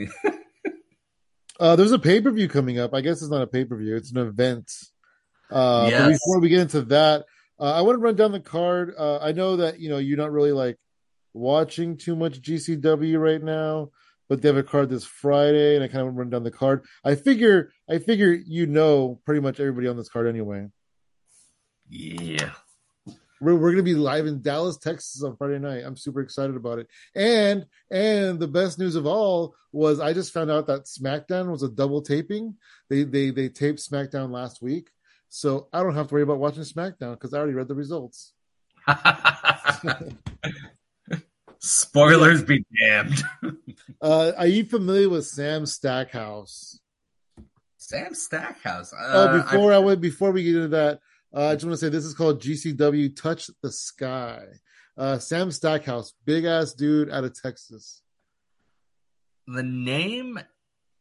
uh, 1.60 1.76
there's 1.76 1.92
a 1.92 2.00
pay 2.00 2.22
per 2.22 2.32
view 2.32 2.48
coming 2.48 2.80
up. 2.80 2.94
I 2.94 3.02
guess 3.02 3.22
it's 3.22 3.30
not 3.30 3.44
a 3.44 3.48
pay 3.48 3.66
per 3.66 3.78
view; 3.78 3.96
it's 3.96 4.12
an 4.12 4.18
event. 4.18 4.72
Uh, 5.52 5.88
yes. 5.92 6.02
But 6.02 6.10
before 6.10 6.40
we 6.40 6.50
get 6.50 6.62
into 6.62 6.82
that, 6.84 7.26
uh, 7.60 7.74
I 7.74 7.82
want 7.82 7.96
to 7.98 8.02
run 8.02 8.16
down 8.16 8.32
the 8.32 8.40
card. 8.40 8.96
Uh, 8.98 9.20
I 9.20 9.32
know 9.32 9.58
that 9.58 9.80
you 9.80 9.90
know 9.90 10.00
you're 10.00 10.18
not 10.18 10.32
really 10.32 10.54
like 10.54 10.78
watching 11.34 11.98
too 11.98 12.16
much 12.16 12.42
GCW 12.42 13.20
right 13.20 13.42
now 13.42 13.92
but 14.30 14.42
they 14.42 14.48
have 14.48 14.58
a 14.58 14.64
card 14.64 14.90
this 14.90 15.04
Friday, 15.04 15.76
and 15.76 15.84
I 15.84 15.88
kind 15.88 16.08
of 16.08 16.16
run 16.16 16.30
down 16.30 16.44
the 16.44 16.52
card. 16.52 16.86
I 17.04 17.16
figure, 17.16 17.72
I 17.90 17.98
figure 17.98 18.32
you 18.32 18.68
know 18.68 19.20
pretty 19.26 19.42
much 19.42 19.60
everybody 19.60 19.88
on 19.88 19.98
this 19.98 20.08
card 20.08 20.28
anyway. 20.28 20.68
Yeah, 21.90 22.52
we're 23.42 23.56
we're 23.56 23.72
gonna 23.72 23.84
be 23.84 23.96
live 23.96 24.28
in 24.28 24.42
Dallas, 24.42 24.78
Texas 24.78 25.24
on 25.24 25.36
Friday 25.36 25.58
night. 25.58 25.84
I'm 25.84 25.98
super 25.98 26.22
excited 26.22 26.56
about 26.56 26.78
it. 26.78 26.88
And 27.16 27.66
and 27.90 28.40
the 28.40 28.48
best 28.48 28.78
news 28.78 28.96
of 28.96 29.08
all 29.08 29.56
was 29.72 30.00
I 30.00 30.14
just 30.14 30.32
found 30.32 30.52
out 30.52 30.68
that 30.68 30.86
SmackDown 30.86 31.50
was 31.50 31.64
a 31.64 31.70
double 31.70 32.02
taping. 32.02 32.56
They 32.90 33.04
they 33.04 33.32
they 33.32 33.50
taped 33.50 33.80
SmackDown 33.80 34.32
last 34.32 34.62
week, 34.62 34.90
so 35.28 35.68
I 35.74 35.82
don't 35.82 35.96
have 35.96 36.08
to 36.08 36.14
worry 36.14 36.24
about 36.24 36.40
watching 36.40 36.64
SmackDown 36.64 37.14
because 37.14 37.34
I 37.34 37.40
already 37.40 37.54
read 37.54 37.68
the 37.68 37.76
results. 37.76 38.34
Spoilers 41.60 42.42
be 42.42 42.66
damned. 42.80 43.22
uh, 44.02 44.32
are 44.38 44.48
you 44.48 44.64
familiar 44.64 45.10
with 45.10 45.28
Sam 45.28 45.66
Stackhouse? 45.66 46.80
Sam 47.78 48.14
Stackhouse. 48.14 48.94
Uh, 48.94 48.98
oh, 49.12 49.42
before 49.42 49.74
I, 49.74 49.76
I 49.76 49.80
went, 49.80 50.02
before 50.02 50.32
we 50.32 50.44
get 50.44 50.56
into 50.56 50.68
that, 50.70 51.00
uh, 51.34 51.48
I 51.48 51.56
just 51.56 51.66
want 51.66 51.74
to 51.74 51.86
say 51.86 51.90
this 51.90 52.06
is 52.06 52.14
called 52.14 52.42
GCW 52.42 53.16
Touch 53.16 53.50
the 53.62 53.72
Sky. 53.72 54.46
Uh, 54.98 55.18
Sam 55.18 55.52
Stackhouse, 55.52 56.14
big 56.26 56.46
ass 56.46 56.74
dude 56.74 57.10
out 57.10 57.24
of 57.24 57.40
Texas. 57.40 58.02
The 59.48 59.64
name 59.64 60.40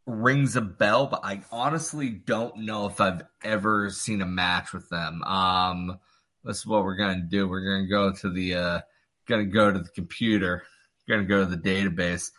rings 0.07 0.57
a 0.57 0.61
bell, 0.61 1.07
but 1.07 1.21
I 1.23 1.43
honestly 1.53 2.11
don't 2.11 2.59
know 2.59 2.87
if 2.87 3.01
I've 3.01 3.23
ever 3.45 3.91
seen 3.91 4.23
a 4.23 4.27
match 4.27 4.73
with 4.73 4.89
them. 4.89 5.23
Um, 5.23 5.99
this 6.45 6.59
is 6.59 6.67
what 6.67 6.85
we're 6.85 6.97
gonna 6.97 7.27
do. 7.29 7.47
We're 7.47 7.65
gonna 7.65 7.89
go 7.89 8.13
to 8.13 8.31
the 8.31 8.55
uh, 8.55 8.81
gonna 9.29 9.45
go 9.45 9.71
to 9.71 9.79
the 9.79 9.89
computer, 9.91 10.65
gonna 11.09 11.25
go 11.25 11.45
to 11.45 11.47
the 11.47 11.57
database, 11.57 12.31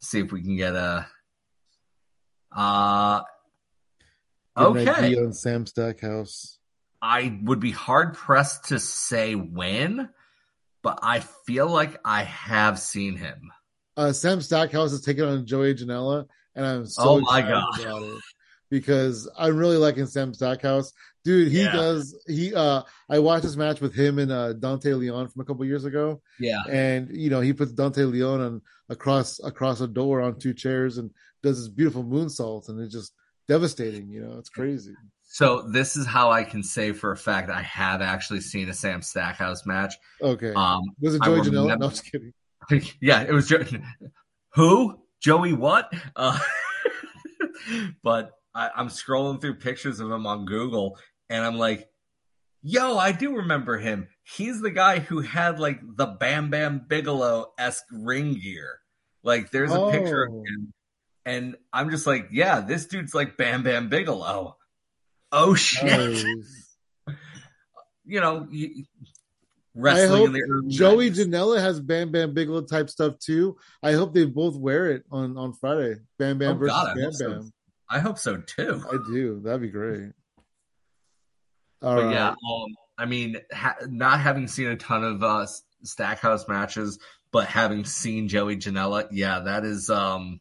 see 0.00 0.20
if 0.20 0.32
we 0.32 0.42
can 0.42 0.56
get 0.56 0.74
a. 0.74 1.06
Uh, 2.54 3.22
okay. 4.56 5.16
on 5.16 5.32
Sam 5.32 5.66
Stackhouse. 5.66 6.58
I 7.02 7.38
would 7.42 7.60
be 7.60 7.72
hard 7.72 8.14
pressed 8.14 8.66
to 8.66 8.78
say 8.78 9.34
when, 9.34 10.08
but 10.82 11.00
I 11.02 11.20
feel 11.20 11.68
like 11.68 11.98
I 12.04 12.22
have 12.22 12.78
seen 12.78 13.16
him. 13.16 13.52
Uh, 13.96 14.12
Sam 14.12 14.40
Stackhouse 14.40 14.92
is 14.92 15.02
taking 15.02 15.24
on 15.24 15.46
Joey 15.46 15.74
Janela, 15.74 16.26
and 16.54 16.64
I'm 16.64 16.86
so 16.86 17.02
oh 17.02 17.20
my 17.20 17.42
god 17.42 18.20
because 18.70 19.28
I'm 19.38 19.56
really 19.56 19.76
liking 19.76 20.06
Sam 20.06 20.34
Stackhouse. 20.34 20.92
Dude, 21.26 21.50
he 21.50 21.62
yeah. 21.62 21.72
does 21.72 22.16
he 22.28 22.54
uh 22.54 22.82
I 23.08 23.18
watched 23.18 23.42
this 23.42 23.56
match 23.56 23.80
with 23.80 23.92
him 23.92 24.20
and 24.20 24.30
uh 24.30 24.52
Dante 24.52 24.92
Leon 24.92 25.26
from 25.26 25.42
a 25.42 25.44
couple 25.44 25.64
years 25.64 25.84
ago. 25.84 26.22
Yeah. 26.38 26.62
And 26.70 27.08
you 27.10 27.30
know, 27.30 27.40
he 27.40 27.52
puts 27.52 27.72
Dante 27.72 28.04
Leon 28.04 28.40
on 28.40 28.62
across 28.88 29.40
across 29.42 29.80
a 29.80 29.88
door 29.88 30.22
on 30.22 30.38
two 30.38 30.54
chairs 30.54 30.98
and 30.98 31.10
does 31.42 31.58
this 31.58 31.68
beautiful 31.68 32.04
moonsault 32.04 32.68
and 32.68 32.80
it's 32.80 32.92
just 32.92 33.12
devastating, 33.48 34.08
you 34.08 34.20
know, 34.20 34.38
it's 34.38 34.48
crazy. 34.48 34.94
So 35.24 35.62
this 35.62 35.96
is 35.96 36.06
how 36.06 36.30
I 36.30 36.44
can 36.44 36.62
say 36.62 36.92
for 36.92 37.10
a 37.10 37.16
fact 37.16 37.50
I 37.50 37.62
have 37.62 38.02
actually 38.02 38.40
seen 38.40 38.68
a 38.68 38.72
Sam 38.72 39.02
Stackhouse 39.02 39.66
match. 39.66 39.96
Okay. 40.22 40.52
Um 40.54 40.80
was 41.00 41.16
it 41.16 41.24
Joey 41.24 41.40
Janela? 41.40 41.76
No, 41.76 41.86
I'm 41.86 41.90
just 41.90 42.04
kidding. 42.04 42.32
Yeah, 43.00 43.22
it 43.22 43.32
was 43.32 43.48
Joey. 43.48 43.82
Who? 44.54 45.00
Joey 45.20 45.54
what? 45.54 45.92
Uh, 46.14 46.38
but 48.04 48.30
I'm 48.56 48.88
scrolling 48.88 49.40
through 49.40 49.56
pictures 49.56 50.00
of 50.00 50.10
him 50.10 50.26
on 50.26 50.46
Google, 50.46 50.98
and 51.28 51.44
I'm 51.44 51.58
like, 51.58 51.88
yo, 52.62 52.98
I 52.98 53.12
do 53.12 53.36
remember 53.36 53.78
him. 53.78 54.08
He's 54.24 54.60
the 54.60 54.70
guy 54.70 54.98
who 54.98 55.20
had 55.20 55.60
like 55.60 55.80
the 55.82 56.06
Bam 56.06 56.50
Bam 56.50 56.84
Bigelow 56.88 57.52
esque 57.58 57.84
ring 57.92 58.34
gear. 58.34 58.80
Like, 59.22 59.50
there's 59.50 59.72
a 59.72 59.80
oh. 59.80 59.90
picture 59.90 60.24
of 60.24 60.32
oh. 60.32 60.38
him, 60.38 60.72
and 61.24 61.56
I'm 61.72 61.90
just 61.90 62.06
like, 62.06 62.28
yeah, 62.32 62.60
this 62.60 62.86
dude's 62.86 63.14
like 63.14 63.36
Bam 63.36 63.62
Bam 63.62 63.88
Bigelow. 63.88 64.56
Oh 65.32 65.54
shit! 65.54 65.84
Nice. 65.84 66.76
you 68.04 68.20
know, 68.20 68.46
you, 68.50 68.84
wrestling 69.74 70.24
in 70.24 70.32
the 70.32 70.42
early 70.42 70.68
Joey 70.70 71.10
90s. 71.10 71.26
Janela 71.26 71.60
has 71.60 71.80
Bam 71.80 72.10
Bam 72.10 72.34
Bigelow 72.34 72.62
type 72.62 72.90
stuff 72.90 73.18
too. 73.18 73.56
I 73.82 73.92
hope 73.92 74.14
they 74.14 74.24
both 74.24 74.56
wear 74.56 74.90
it 74.92 75.04
on 75.10 75.36
on 75.36 75.52
Friday. 75.52 75.96
Bam 76.18 76.38
Bam 76.38 76.52
oh, 76.52 76.58
versus 76.58 76.76
God, 76.76 76.94
Bam 76.94 77.02
Bam. 77.04 77.12
So. 77.12 77.42
I 77.88 77.98
hope 78.00 78.18
so 78.18 78.38
too. 78.38 78.82
I 78.90 78.96
do. 79.12 79.40
That'd 79.44 79.60
be 79.62 79.68
great. 79.68 80.10
All 81.86 81.94
but 81.94 82.06
right. 82.06 82.12
yeah, 82.12 82.28
um, 82.30 82.74
I 82.98 83.04
mean, 83.04 83.36
ha- 83.52 83.76
not 83.86 84.18
having 84.20 84.48
seen 84.48 84.66
a 84.66 84.76
ton 84.76 85.04
of 85.04 85.22
uh, 85.22 85.46
Stackhouse 85.84 86.48
matches, 86.48 86.98
but 87.30 87.46
having 87.46 87.84
seen 87.84 88.26
Joey 88.26 88.56
Janela, 88.56 89.06
yeah, 89.12 89.38
that 89.40 89.64
is 89.64 89.88
um, 89.88 90.40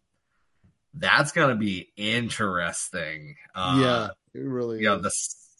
that's 0.95 1.31
gonna 1.33 1.55
be 1.55 1.91
interesting. 1.95 3.35
Uh, 3.53 3.77
yeah, 3.79 4.39
it 4.41 4.43
really. 4.43 4.77
Yeah, 4.77 4.81
you 4.81 4.95
know, 4.95 5.01
the 5.03 5.11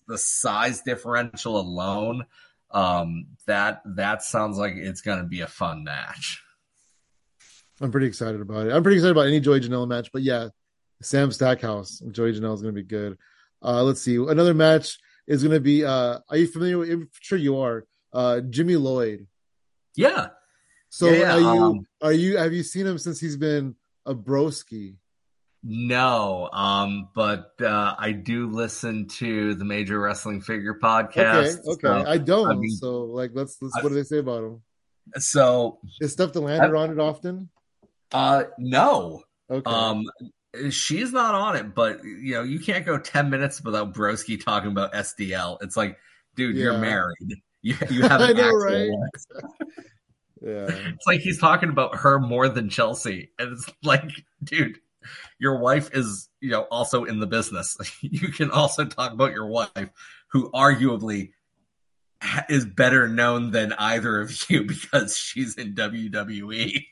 the 0.08 0.18
size 0.18 0.82
differential 0.82 1.60
alone 1.60 2.26
um, 2.72 3.28
that 3.46 3.82
that 3.86 4.24
sounds 4.24 4.58
like 4.58 4.74
it's 4.76 5.02
to 5.20 5.28
be 5.28 5.42
a 5.42 5.48
fun 5.48 5.84
match. 5.84 6.42
I'm 7.80 7.92
pretty 7.92 8.08
excited 8.08 8.42
about 8.42 8.66
it. 8.66 8.74
I'm 8.74 8.82
pretty 8.82 8.98
excited 8.98 9.12
about 9.12 9.28
any 9.28 9.40
Joey 9.40 9.60
Janela 9.60 9.88
match, 9.88 10.10
but 10.12 10.24
yeah, 10.24 10.48
Sam 11.04 11.32
Stackhouse 11.32 12.02
Joey 12.12 12.34
Janela 12.34 12.56
is 12.56 12.62
to 12.74 12.82
be 12.82 12.82
good. 12.82 13.20
Uh, 13.62 13.84
let's 13.84 14.02
see. 14.02 14.16
Another 14.16 14.56
match 14.56 14.98
is 15.28 15.44
going 15.44 15.54
to 15.54 15.60
be. 15.60 15.86
Uh, 15.86 16.20
are 16.30 16.38
you 16.38 16.48
familiar 16.48 16.78
with? 16.78 16.90
I'm 16.90 17.10
sure 17.20 17.38
you 17.38 17.60
are. 17.60 17.86
Uh, 18.14 18.42
Jimmy 18.42 18.76
Lloyd. 18.76 19.28
Yeah. 19.96 20.28
So 20.90 21.10
yeah, 21.10 21.36
are 21.36 21.40
you? 21.40 21.48
Um, 21.48 21.88
are 22.02 22.14
you? 22.14 22.38
Have 22.38 22.54
you 22.54 22.64
seen 22.64 22.88
him 22.88 22.98
since 22.98 23.20
he's 23.20 23.38
been 23.38 23.76
a 24.06 24.16
broski? 24.16 24.96
No, 25.68 26.48
um, 26.54 27.10
but 27.16 27.54
uh, 27.60 27.96
I 27.98 28.12
do 28.12 28.52
listen 28.52 29.08
to 29.18 29.56
the 29.56 29.66
Major 29.66 30.00
Wrestling 30.00 30.40
Figure 30.42 30.78
podcast. 30.82 31.60
Okay, 31.60 31.72
okay, 31.72 32.04
so, 32.04 32.06
I 32.08 32.20
don't. 32.20 32.52
I 32.52 32.54
mean, 32.54 32.70
so, 32.70 33.06
like, 33.06 33.32
let's 33.34 33.58
let's. 33.62 33.76
I, 33.76 33.82
what 33.82 33.90
do 33.90 33.96
they 33.96 34.04
say 34.04 34.20
about 34.20 34.44
him? 34.44 34.62
So, 35.18 35.80
is 36.00 36.14
stuff 36.14 36.34
to 36.34 36.40
land 36.40 36.76
on 36.76 36.92
it 36.92 37.00
often? 37.00 37.50
Uh, 38.12 38.44
no. 38.60 39.24
Okay. 39.50 39.70
Um, 39.70 40.06
she's 40.70 41.12
not 41.12 41.36
on 41.36 41.56
it, 41.56 41.76
but 41.76 42.04
you 42.04 42.36
know, 42.36 42.44
you 42.44 42.60
can't 42.60 42.86
go 42.86 42.98
ten 42.98 43.30
minutes 43.30 43.62
without 43.64 43.94
Broski 43.94 44.44
talking 44.44 44.72
about 44.72 44.94
SDL. 44.94 45.58
It's 45.62 45.78
like, 45.78 45.98
dude, 46.36 46.56
yeah. 46.56 46.64
you're 46.64 46.78
married. 46.78 47.16
You 47.62 47.76
you 47.90 48.02
have 48.08 48.22
an 48.22 48.38
know, 48.38 48.52
right? 48.52 48.92
yeah. 50.40 50.68
It's 50.70 51.08
like 51.08 51.22
he's 51.22 51.40
talking 51.40 51.70
about 51.70 51.96
her 51.96 52.20
more 52.20 52.48
than 52.48 52.70
Chelsea, 52.70 53.32
and 53.40 53.54
it's 53.54 53.68
like, 53.82 54.04
dude 54.44 54.78
your 55.40 55.60
wife 55.60 55.90
is, 55.94 56.30
you 56.42 56.50
know, 56.50 56.62
also 56.64 57.04
in 57.04 57.20
the 57.20 57.28
business. 57.28 57.78
You 58.02 58.30
can 58.30 58.52
also 58.52 58.86
talk 58.86 59.12
about 59.12 59.32
your 59.32 59.48
wife, 59.48 59.90
who 60.28 60.50
arguably 60.52 61.32
is 62.50 62.66
better 62.66 63.08
known 63.08 63.52
than 63.52 63.74
either 63.74 64.22
of 64.22 64.50
you 64.50 64.64
because 64.64 65.18
she's 65.18 65.56
in 65.56 65.76
WWE. 65.76 66.86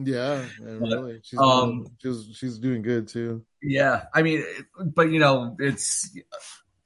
Yeah, 0.00 0.44
really. 0.60 1.20
She's, 1.22 1.40
um, 1.40 1.86
she's 2.00 2.28
she's 2.32 2.58
doing 2.58 2.82
good 2.82 3.08
too. 3.08 3.44
Yeah, 3.62 4.04
I 4.14 4.22
mean, 4.22 4.44
but 4.94 5.10
you 5.10 5.18
know, 5.18 5.56
it's 5.58 6.16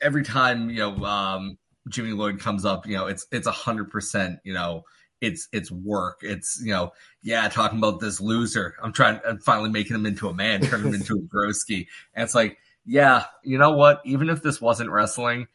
every 0.00 0.24
time 0.24 0.70
you 0.70 0.78
know 0.78 0.96
um, 1.04 1.58
Jimmy 1.88 2.12
Lloyd 2.12 2.40
comes 2.40 2.64
up, 2.64 2.86
you 2.86 2.96
know, 2.96 3.06
it's 3.06 3.26
it's 3.30 3.46
a 3.46 3.52
hundred 3.52 3.90
percent, 3.90 4.38
you 4.44 4.54
know, 4.54 4.84
it's 5.20 5.48
it's 5.52 5.70
work. 5.70 6.20
It's 6.22 6.60
you 6.62 6.72
know, 6.72 6.92
yeah, 7.22 7.48
talking 7.48 7.78
about 7.78 8.00
this 8.00 8.20
loser. 8.20 8.76
I'm 8.82 8.92
trying. 8.92 9.20
I'm 9.26 9.38
finally 9.38 9.70
making 9.70 9.94
him 9.94 10.06
into 10.06 10.28
a 10.28 10.34
man, 10.34 10.62
turning 10.62 10.88
him 10.88 10.94
into 10.94 11.14
a 11.14 11.36
broski. 11.36 11.86
And 12.14 12.24
it's 12.24 12.34
like, 12.34 12.58
yeah, 12.86 13.24
you 13.42 13.58
know 13.58 13.72
what? 13.72 14.00
Even 14.04 14.30
if 14.30 14.42
this 14.42 14.60
wasn't 14.60 14.90
wrestling, 14.90 15.48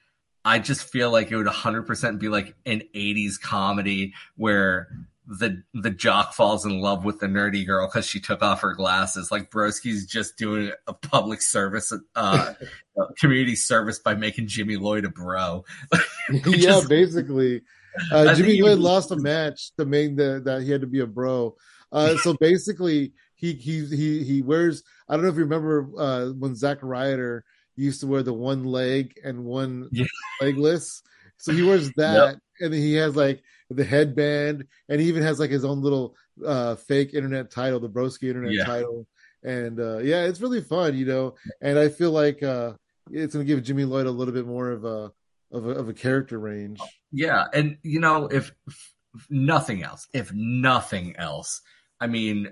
I 0.45 0.59
just 0.59 0.83
feel 0.83 1.11
like 1.11 1.31
it 1.31 1.35
would 1.35 1.47
100% 1.47 2.19
be 2.19 2.29
like 2.29 2.55
an 2.65 2.83
80s 2.95 3.39
comedy 3.41 4.13
where 4.37 4.87
the 5.27 5.61
the 5.73 5.89
jock 5.89 6.33
falls 6.33 6.65
in 6.65 6.79
love 6.79 7.03
with 7.03 7.19
the 7.19 7.27
nerdy 7.27 7.65
girl 7.65 7.87
because 7.87 8.07
she 8.07 8.19
took 8.19 8.41
off 8.41 8.61
her 8.61 8.73
glasses. 8.73 9.29
Like 9.29 9.51
Broski's 9.51 10.05
just 10.05 10.37
doing 10.37 10.71
a 10.87 10.93
public 10.93 11.41
service, 11.41 11.93
uh, 12.15 12.53
community 13.19 13.55
service 13.55 13.99
by 13.99 14.15
making 14.15 14.47
Jimmy 14.47 14.77
Lloyd 14.77 15.03
a 15.03 15.09
bro. 15.09 15.65
yeah, 16.45 16.81
basically. 16.87 17.61
Uh, 18.11 18.33
Jimmy 18.35 18.61
Lloyd 18.61 18.79
lost 18.79 19.11
a 19.11 19.17
match 19.17 19.71
to 19.77 19.85
make 19.85 20.15
the, 20.15 20.41
that 20.45 20.61
he 20.61 20.71
had 20.71 20.81
to 20.81 20.87
be 20.87 21.01
a 21.01 21.07
bro. 21.07 21.55
Uh, 21.91 22.15
so 22.17 22.33
basically, 22.39 23.11
he 23.35 23.53
he 23.53 23.85
he 23.85 24.23
he 24.23 24.41
wears. 24.41 24.83
I 25.09 25.15
don't 25.15 25.23
know 25.23 25.29
if 25.29 25.35
you 25.35 25.43
remember 25.43 25.89
uh, 25.97 26.27
when 26.27 26.55
Zack 26.55 26.77
Ryder 26.81 27.43
used 27.75 27.99
to 27.99 28.07
wear 28.07 28.23
the 28.23 28.33
one 28.33 28.63
leg 28.63 29.19
and 29.23 29.43
one 29.43 29.89
yeah. 29.91 30.05
legless. 30.41 31.01
So 31.37 31.51
he 31.51 31.63
wears 31.63 31.91
that, 31.97 32.29
yep. 32.29 32.39
and 32.61 32.73
he 32.73 32.95
has 32.95 33.15
like 33.15 33.43
the 33.69 33.83
headband, 33.83 34.65
and 34.89 35.01
he 35.01 35.07
even 35.07 35.23
has 35.23 35.39
like 35.39 35.49
his 35.49 35.65
own 35.65 35.81
little 35.81 36.15
uh, 36.45 36.75
fake 36.75 37.13
internet 37.13 37.51
title, 37.51 37.79
the 37.79 37.89
Broski 37.89 38.29
internet 38.29 38.53
yeah. 38.53 38.65
title. 38.65 39.07
And 39.43 39.79
uh, 39.79 39.99
yeah, 39.99 40.23
it's 40.23 40.41
really 40.41 40.61
fun, 40.61 40.97
you 40.97 41.05
know. 41.05 41.35
And 41.61 41.77
I 41.77 41.89
feel 41.89 42.11
like 42.11 42.41
uh, 42.43 42.73
it's 43.11 43.33
going 43.33 43.45
to 43.45 43.53
give 43.53 43.63
Jimmy 43.63 43.85
Lloyd 43.85 44.07
a 44.07 44.11
little 44.11 44.33
bit 44.33 44.47
more 44.47 44.71
of 44.71 44.85
a 44.85 45.11
of 45.51 45.65
a, 45.65 45.71
of 45.71 45.89
a 45.89 45.93
character 45.93 46.39
range. 46.39 46.79
Yeah, 47.11 47.45
and 47.53 47.77
you 47.83 47.99
know, 47.99 48.27
if, 48.27 48.51
if 48.67 48.93
nothing 49.29 49.83
else, 49.83 50.07
if 50.13 50.31
nothing 50.33 51.15
else, 51.17 51.61
I 51.99 52.07
mean, 52.07 52.51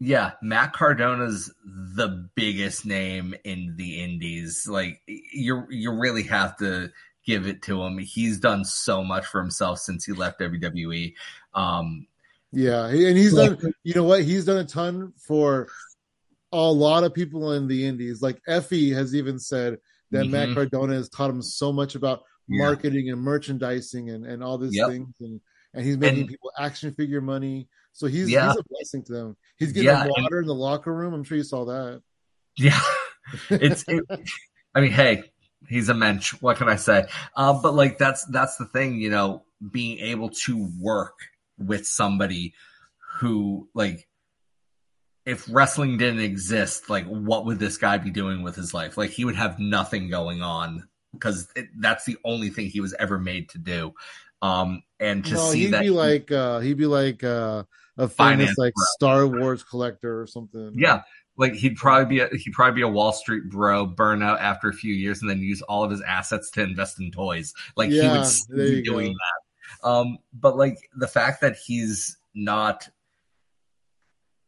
yeah, 0.00 0.32
Matt 0.42 0.72
Cardona's 0.72 1.52
the 1.64 2.28
biggest 2.34 2.86
name 2.86 3.34
in 3.44 3.74
the 3.76 4.02
indies. 4.02 4.66
Like 4.68 5.00
you 5.06 5.66
you 5.70 5.92
really 5.92 6.24
have 6.24 6.56
to 6.58 6.90
give 7.30 7.46
it 7.46 7.62
to 7.62 7.82
him. 7.82 7.98
He's 7.98 8.38
done 8.38 8.64
so 8.64 9.04
much 9.04 9.26
for 9.26 9.40
himself 9.40 9.78
since 9.78 10.04
he 10.04 10.12
left 10.12 10.40
WWE. 10.40 11.14
Um, 11.54 12.06
yeah, 12.52 12.86
and 12.86 13.16
he's 13.16 13.34
done. 13.34 13.58
You 13.84 13.94
know 13.94 14.04
what? 14.04 14.24
He's 14.24 14.44
done 14.44 14.58
a 14.58 14.64
ton 14.64 15.12
for 15.16 15.68
a 16.52 16.58
lot 16.58 17.04
of 17.04 17.14
people 17.14 17.52
in 17.52 17.68
the 17.68 17.86
indies. 17.86 18.20
Like 18.22 18.40
Effy 18.48 18.92
has 18.94 19.14
even 19.14 19.38
said 19.38 19.78
that 20.10 20.24
mm-hmm. 20.24 20.32
Matt 20.32 20.54
Cardona 20.54 20.94
has 20.94 21.08
taught 21.08 21.30
him 21.30 21.42
so 21.42 21.72
much 21.72 21.94
about 21.94 22.22
yeah. 22.48 22.64
marketing 22.64 23.10
and 23.10 23.20
merchandising 23.20 24.10
and, 24.10 24.26
and 24.26 24.42
all 24.42 24.58
these 24.58 24.74
yep. 24.74 24.88
things 24.88 25.14
and 25.20 25.40
and 25.72 25.84
he's 25.84 25.96
making 25.96 26.20
and, 26.20 26.28
people 26.28 26.50
action 26.58 26.92
figure 26.94 27.20
money. 27.20 27.68
So 27.92 28.08
he's 28.08 28.28
yeah. 28.28 28.48
he's 28.48 28.56
a 28.56 28.64
blessing 28.68 29.04
to 29.04 29.12
them. 29.12 29.36
He's 29.56 29.72
getting 29.72 29.88
yeah, 29.88 30.06
water 30.06 30.38
and, 30.38 30.44
in 30.44 30.46
the 30.46 30.54
locker 30.54 30.92
room. 30.92 31.14
I'm 31.14 31.22
sure 31.22 31.36
you 31.36 31.44
saw 31.44 31.64
that. 31.66 32.02
Yeah, 32.56 32.80
it's. 33.50 33.84
It, 33.86 34.04
I 34.74 34.80
mean, 34.80 34.92
hey, 34.92 35.29
he's 35.68 35.88
a 35.88 35.94
mensch. 35.94 36.32
What 36.40 36.56
can 36.56 36.68
I 36.68 36.76
say? 36.76 37.06
Uh, 37.36 37.60
but 37.60 37.74
like 37.74 37.98
that's 37.98 38.24
that's 38.26 38.56
the 38.56 38.66
thing, 38.66 39.00
you 39.00 39.10
know, 39.10 39.44
being 39.70 39.98
able 39.98 40.30
to 40.30 40.70
work 40.80 41.18
with 41.58 41.86
somebody 41.86 42.54
who 43.18 43.68
like 43.74 44.06
if 45.26 45.46
wrestling 45.50 45.98
didn't 45.98 46.20
exist, 46.20 46.88
like 46.88 47.06
what 47.06 47.44
would 47.46 47.58
this 47.58 47.76
guy 47.76 47.98
be 47.98 48.10
doing 48.10 48.42
with 48.42 48.56
his 48.56 48.72
life? 48.72 48.96
Like 48.96 49.10
he 49.10 49.24
would 49.24 49.36
have 49.36 49.58
nothing 49.58 50.08
going 50.08 50.42
on 50.42 50.88
because 51.12 51.48
that's 51.78 52.04
the 52.04 52.16
only 52.24 52.50
thing 52.50 52.66
he 52.66 52.80
was 52.80 52.94
ever 52.94 53.18
made 53.18 53.48
to 53.50 53.58
do. 53.58 53.92
Um, 54.42 54.82
and 54.98 55.24
to 55.26 55.34
no, 55.34 55.50
see 55.50 55.64
he'd 55.64 55.74
that 55.74 55.82
be 55.82 55.90
like 55.90 56.32
uh, 56.32 56.60
he'd 56.60 56.78
be 56.78 56.86
like 56.86 57.22
uh, 57.22 57.64
a 57.98 58.08
famous 58.08 58.56
like. 58.56 58.72
Star 58.94 59.26
Wars 59.26 59.62
collector 59.62 60.20
or 60.20 60.26
something. 60.26 60.72
Yeah, 60.74 61.02
like 61.40 61.54
he'd 61.54 61.76
probably 61.76 62.04
be 62.04 62.20
a, 62.20 62.28
he'd 62.36 62.52
probably 62.52 62.76
be 62.76 62.82
a 62.82 62.88
Wall 62.88 63.12
Street 63.12 63.48
bro, 63.48 63.86
burn 63.86 64.22
out 64.22 64.40
after 64.40 64.68
a 64.68 64.74
few 64.74 64.94
years, 64.94 65.22
and 65.22 65.30
then 65.30 65.40
use 65.40 65.62
all 65.62 65.82
of 65.82 65.90
his 65.90 66.02
assets 66.02 66.50
to 66.52 66.62
invest 66.62 67.00
in 67.00 67.10
toys. 67.10 67.54
Like 67.76 67.90
yeah, 67.90 68.24
he 68.24 68.54
would 68.54 68.56
be 68.56 68.82
doing 68.82 69.12
go. 69.12 69.18
that. 69.18 69.88
Um, 69.88 70.18
but 70.32 70.56
like 70.56 70.78
the 70.94 71.08
fact 71.08 71.40
that 71.40 71.56
he's 71.56 72.18
not 72.34 72.88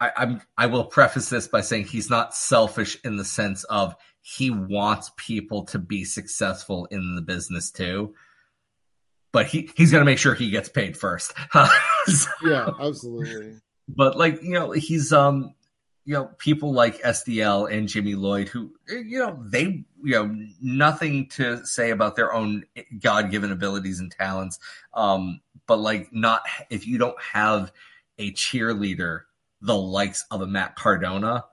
I, 0.03 0.11
I'm 0.17 0.43
I 0.59 0.67
will 0.67 0.85
preface 0.85 1.31
this 1.31 1.49
by 1.49 1.61
saying 1.61 1.85
he's 1.85 2.11
not 2.11 2.35
selfish 2.35 2.99
in 3.05 3.17
the 3.17 3.25
sense 3.25 3.65
of 3.65 3.95
he 4.21 4.51
wants 4.51 5.13
people 5.17 5.65
to 5.67 5.79
be 5.79 6.05
successful 6.05 6.87
in 6.91 7.15
the 7.15 7.23
business 7.23 7.71
too. 7.71 8.15
But 9.33 9.47
he, 9.47 9.71
he's 9.77 9.91
going 9.91 10.03
to 10.03 10.05
make 10.05 10.19
sure 10.19 10.35
he 10.35 10.51
gets 10.51 10.69
paid 10.69 10.97
first. 10.97 11.33
so, 12.05 12.29
yeah, 12.45 12.69
absolutely. 12.81 13.55
But 13.89 14.19
like, 14.19 14.43
you 14.43 14.53
know, 14.53 14.73
he's, 14.73 15.13
um, 15.13 15.55
you 16.05 16.15
know, 16.15 16.31
people 16.39 16.73
like 16.73 17.01
SDL 17.03 17.73
and 17.73 17.89
Jimmy 17.89 18.15
Lloyd 18.15 18.49
who, 18.49 18.73
you 18.89 19.19
know, 19.19 19.39
they, 19.41 19.85
you 20.03 20.13
know, 20.13 20.37
nothing 20.61 21.29
to 21.31 21.65
say 21.65 21.91
about 21.91 22.17
their 22.17 22.33
own 22.33 22.65
God 23.01 23.31
given 23.31 23.53
abilities 23.53 24.01
and 24.01 24.11
talents. 24.11 24.59
Um, 24.95 25.41
but 25.67 25.79
like, 25.79 26.13
not 26.13 26.43
if 26.71 26.87
you 26.87 26.99
don't 26.99 27.21
have 27.21 27.73
a 28.19 28.33
cheerleader, 28.33 29.23
the 29.61 29.77
likes 29.77 30.25
of 30.31 30.41
a 30.41 30.47
Matt 30.47 30.75
Cardona, 30.75 31.45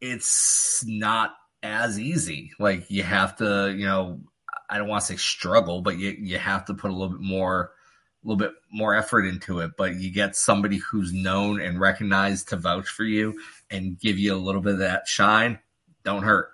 it's 0.00 0.84
not 0.86 1.34
as 1.64 1.98
easy. 1.98 2.52
Like 2.60 2.90
you 2.90 3.02
have 3.02 3.36
to, 3.36 3.74
you 3.76 3.86
know, 3.86 4.20
I 4.68 4.78
don't 4.78 4.88
want 4.88 5.00
to 5.02 5.06
say 5.08 5.16
struggle, 5.16 5.82
but 5.82 5.98
you 5.98 6.10
you 6.10 6.38
have 6.38 6.64
to 6.66 6.74
put 6.74 6.92
a 6.92 6.94
little 6.94 7.16
bit 7.16 7.20
more 7.20 7.72
a 8.22 8.28
little 8.28 8.38
bit 8.38 8.52
more 8.70 8.94
effort 8.94 9.24
into 9.24 9.60
it, 9.60 9.72
but 9.76 9.96
you 9.96 10.10
get 10.10 10.36
somebody 10.36 10.76
who's 10.76 11.12
known 11.12 11.60
and 11.60 11.80
recognized 11.80 12.48
to 12.48 12.56
vouch 12.56 12.88
for 12.88 13.04
you 13.04 13.40
and 13.70 13.98
give 13.98 14.18
you 14.18 14.34
a 14.34 14.36
little 14.36 14.60
bit 14.60 14.74
of 14.74 14.78
that 14.80 15.08
shine. 15.08 15.58
Don't 16.04 16.22
hurt. 16.22 16.50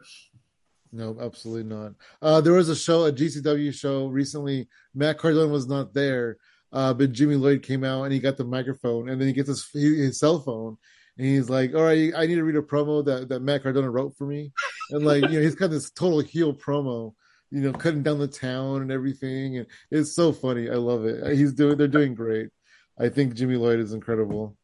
No, 0.93 1.17
absolutely 1.21 1.65
not. 1.65 1.93
Uh, 2.23 2.41
there 2.41 2.53
was 2.53 2.69
a 2.69 2.77
show, 2.77 3.05
a 3.05 3.13
GCW 3.13 3.75
show 3.75 4.07
recently. 4.07 4.69
Matt 4.95 5.19
Cardona 5.19 5.53
was 5.53 5.67
not 5.67 5.93
there, 5.93 6.39
uh, 6.73 6.95
but 6.95 7.13
Jimmy 7.13 7.35
Lloyd 7.35 7.63
came 7.63 7.85
out 7.85 8.05
and 8.05 8.13
he 8.13 8.21
got 8.21 8.37
the 8.37 8.45
microphone, 8.45 9.09
and 9.09 9.21
then 9.21 9.29
he 9.29 9.35
gets 9.35 9.49
his 9.49 9.69
his 9.73 10.19
cell 10.19 10.41
phone, 10.41 10.77
and 11.19 11.27
he's 11.27 11.51
like, 11.51 11.75
"All 11.75 11.83
right, 11.83 12.13
I 12.17 12.27
need 12.27 12.37
to 12.37 12.45
read 12.45 12.57
a 12.57 12.63
promo 12.63 13.05
that 13.05 13.29
that 13.29 13.41
Matt 13.41 13.63
Cardona 13.63 13.91
wrote 13.91 14.17
for 14.17 14.27
me," 14.27 14.53
and 14.91 15.05
like 15.05 15.23
you 15.23 15.39
know, 15.39 15.43
he's 15.43 15.55
got 15.55 15.71
this 15.71 15.91
total 15.91 16.21
heel 16.21 16.55
promo, 16.55 17.15
you 17.51 17.61
know, 17.61 17.73
cutting 17.73 18.03
down 18.03 18.19
the 18.19 18.29
town 18.29 18.83
and 18.83 18.91
everything, 18.91 19.59
and 19.59 19.67
it's 19.91 20.15
so 20.15 20.33
funny. 20.33 20.69
I 20.69 20.75
love 20.75 21.05
it. 21.05 21.37
He's 21.37 21.53
doing, 21.53 21.77
they're 21.77 21.89
doing 21.89 22.15
great. 22.15 22.51
I 22.99 23.09
think 23.09 23.35
Jimmy 23.35 23.57
Lloyd 23.57 23.79
is 23.79 23.93
incredible. 23.93 24.57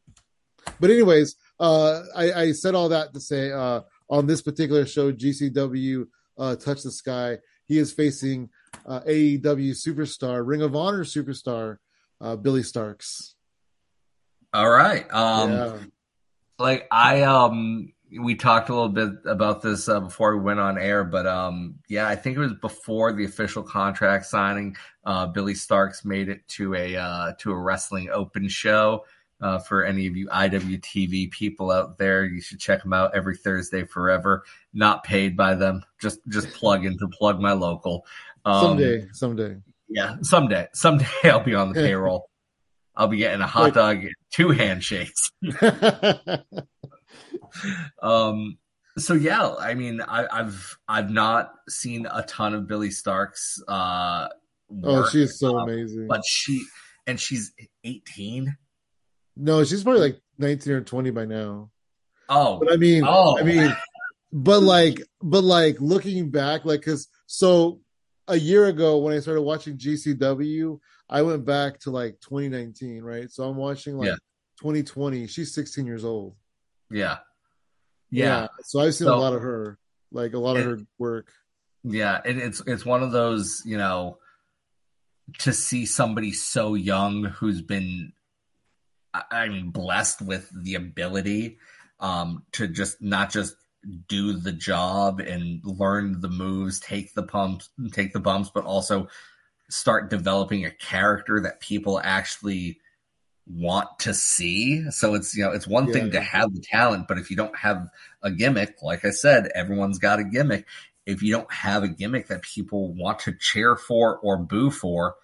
But 0.79 0.89
anyways, 0.89 1.35
uh, 1.59 2.01
I, 2.15 2.33
I 2.33 2.51
said 2.51 2.75
all 2.75 2.89
that 2.89 3.13
to 3.13 3.19
say, 3.19 3.51
uh, 3.51 3.81
on 4.09 4.27
this 4.27 4.41
particular 4.41 4.85
show, 4.85 5.11
GCW 5.11 6.07
uh, 6.37 6.55
Touch 6.55 6.83
the 6.83 6.91
Sky, 6.91 7.37
he 7.65 7.77
is 7.77 7.93
facing 7.93 8.49
uh, 8.85 9.01
AEW 9.01 9.71
superstar, 9.71 10.45
Ring 10.45 10.61
of 10.61 10.75
Honor 10.75 11.03
superstar, 11.03 11.77
uh, 12.21 12.35
Billie 12.35 12.61
Starkz. 12.61 13.33
All 14.53 14.69
right. 14.69 15.11
Um, 15.11 15.51
yeah. 15.51 15.77
Like 16.59 16.87
I 16.91 17.23
um 17.23 17.91
we 18.19 18.35
talked 18.35 18.69
a 18.69 18.73
little 18.73 18.89
bit 18.89 19.11
about 19.25 19.61
this 19.61 19.87
uh, 19.87 19.99
before 19.99 20.35
we 20.35 20.43
went 20.43 20.59
on 20.59 20.77
air, 20.77 21.03
but 21.03 21.25
um, 21.25 21.75
yeah, 21.87 22.07
I 22.07 22.15
think 22.15 22.37
it 22.37 22.39
was 22.39 22.53
before 22.53 23.13
the 23.13 23.25
official 23.25 23.63
contract 23.63 24.25
signing. 24.25 24.75
Uh, 25.05 25.27
Billie 25.27 25.53
Starkz 25.53 26.05
made 26.05 26.29
it 26.29 26.47
to 26.49 26.75
a 26.75 26.95
uh, 26.95 27.33
to 27.39 27.51
a 27.51 27.57
wrestling 27.57 28.09
open 28.11 28.47
show. 28.47 29.05
Uh, 29.41 29.59
for 29.59 29.83
any 29.83 30.07
of 30.07 30.15
you 30.15 30.27
IWTV 30.27 31.29
people 31.31 31.69
out 31.69 31.97
there, 31.97 32.23
you 32.23 32.39
should 32.39 32.59
check 32.59 32.81
them 32.81 32.93
out 32.93 33.13
every 33.13 33.35
Thursday 33.35 33.83
forever. 33.83 34.43
Not 34.73 35.03
paid 35.03 35.35
by 35.35 35.55
them, 35.55 35.83
just 35.99 36.19
just 36.29 36.49
plug 36.53 36.85
in 36.85 36.97
to 36.99 37.07
plug 37.07 37.39
my 37.39 37.51
local. 37.51 38.05
Um, 38.45 38.61
someday, 38.61 39.07
someday. 39.11 39.57
Yeah, 39.89 40.15
someday, 40.21 40.67
someday 40.73 41.05
I'll 41.25 41.43
be 41.43 41.55
on 41.55 41.73
the 41.73 41.81
payroll. 41.81 42.29
I'll 42.95 43.07
be 43.07 43.17
getting 43.17 43.41
a 43.41 43.47
hot 43.47 43.73
dog, 43.73 44.05
two 44.31 44.49
handshakes. 44.49 45.31
um. 48.01 48.57
So 48.95 49.15
yeah, 49.15 49.55
I 49.59 49.73
mean, 49.73 50.01
I, 50.01 50.27
have 50.31 50.55
I've 50.87 51.09
not 51.09 51.51
seen 51.67 52.05
a 52.11 52.21
ton 52.23 52.53
of 52.53 52.67
Billie 52.67 52.89
Starkz. 52.89 53.59
Uh, 53.67 54.27
work, 54.69 55.05
oh, 55.05 55.09
she's 55.09 55.39
so 55.39 55.57
uh, 55.57 55.63
amazing. 55.63 56.07
But 56.07 56.21
she 56.25 56.63
and 57.07 57.19
she's 57.19 57.53
eighteen. 57.83 58.55
No, 59.35 59.63
she's 59.63 59.83
probably 59.83 60.01
like 60.01 60.21
nineteen 60.37 60.73
or 60.73 60.81
twenty 60.81 61.09
by 61.09 61.25
now. 61.25 61.71
Oh, 62.29 62.59
but 62.59 62.71
I 62.71 62.77
mean, 62.77 63.03
oh. 63.05 63.37
I 63.39 63.43
mean, 63.43 63.75
but 64.31 64.61
like, 64.61 65.01
but 65.21 65.43
like 65.43 65.77
looking 65.79 66.29
back, 66.29 66.65
like, 66.65 66.83
cause 66.83 67.07
so 67.25 67.81
a 68.27 68.35
year 68.37 68.65
ago 68.65 68.97
when 68.97 69.13
I 69.13 69.19
started 69.19 69.41
watching 69.41 69.77
GCW, 69.77 70.79
I 71.09 71.21
went 71.21 71.45
back 71.45 71.79
to 71.81 71.91
like 71.91 72.19
2019, 72.21 73.01
right? 73.03 73.29
So 73.31 73.43
I'm 73.43 73.57
watching 73.57 73.97
like 73.97 74.07
yeah. 74.07 74.15
2020. 74.59 75.27
She's 75.27 75.53
16 75.53 75.85
years 75.85 76.05
old. 76.05 76.35
Yeah. 76.93 77.17
Yeah. 78.11 78.25
yeah. 78.25 78.47
So 78.63 78.79
I've 78.79 78.93
seen 78.93 79.07
so, 79.07 79.15
a 79.15 79.17
lot 79.17 79.33
of 79.33 79.41
her, 79.41 79.79
like 80.11 80.33
a 80.33 80.39
lot 80.39 80.57
of 80.57 80.63
her 80.63 80.79
work. 80.97 81.31
Yeah, 81.83 82.21
and 82.23 82.39
it's 82.39 82.61
it's 82.65 82.85
one 82.85 83.03
of 83.03 83.11
those, 83.11 83.61
you 83.65 83.77
know, 83.77 84.19
to 85.39 85.51
see 85.51 85.85
somebody 85.85 86.31
so 86.31 86.75
young 86.75 87.25
who's 87.25 87.61
been 87.61 88.13
I 89.13 89.49
mean 89.49 89.71
blessed 89.71 90.21
with 90.21 90.49
the 90.53 90.75
ability 90.75 91.57
um 91.99 92.43
to 92.53 92.67
just 92.67 93.01
not 93.01 93.31
just 93.31 93.55
do 94.07 94.33
the 94.33 94.51
job 94.51 95.19
and 95.19 95.59
learn 95.63 96.21
the 96.21 96.29
moves, 96.29 96.79
take 96.79 97.13
the 97.13 97.23
pumps, 97.23 97.69
take 97.91 98.13
the 98.13 98.19
bumps, 98.19 98.49
but 98.53 98.63
also 98.63 99.07
start 99.69 100.09
developing 100.09 100.65
a 100.65 100.71
character 100.71 101.41
that 101.41 101.59
people 101.59 101.99
actually 102.01 102.79
want 103.45 103.99
to 103.99 104.13
see. 104.13 104.89
So 104.91 105.15
it's 105.15 105.35
you 105.35 105.43
know 105.43 105.51
it's 105.51 105.67
one 105.67 105.87
yeah. 105.87 105.93
thing 105.93 106.11
to 106.11 106.21
have 106.21 106.53
the 106.53 106.61
talent, 106.61 107.07
but 107.07 107.17
if 107.17 107.29
you 107.29 107.37
don't 107.37 107.57
have 107.57 107.87
a 108.21 108.31
gimmick, 108.31 108.81
like 108.81 109.05
I 109.05 109.11
said, 109.11 109.49
everyone's 109.53 109.99
got 109.99 110.19
a 110.19 110.23
gimmick. 110.23 110.65
If 111.05 111.21
you 111.21 111.33
don't 111.33 111.51
have 111.51 111.83
a 111.83 111.87
gimmick 111.89 112.27
that 112.27 112.43
people 112.43 112.93
want 112.93 113.19
to 113.19 113.33
cheer 113.37 113.75
for 113.75 114.17
or 114.19 114.37
boo 114.37 114.71
for, 114.71 115.15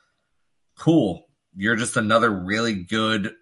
cool. 0.77 1.27
You're 1.55 1.77
just 1.77 1.97
another 1.97 2.29
really 2.29 2.75
good 2.75 3.33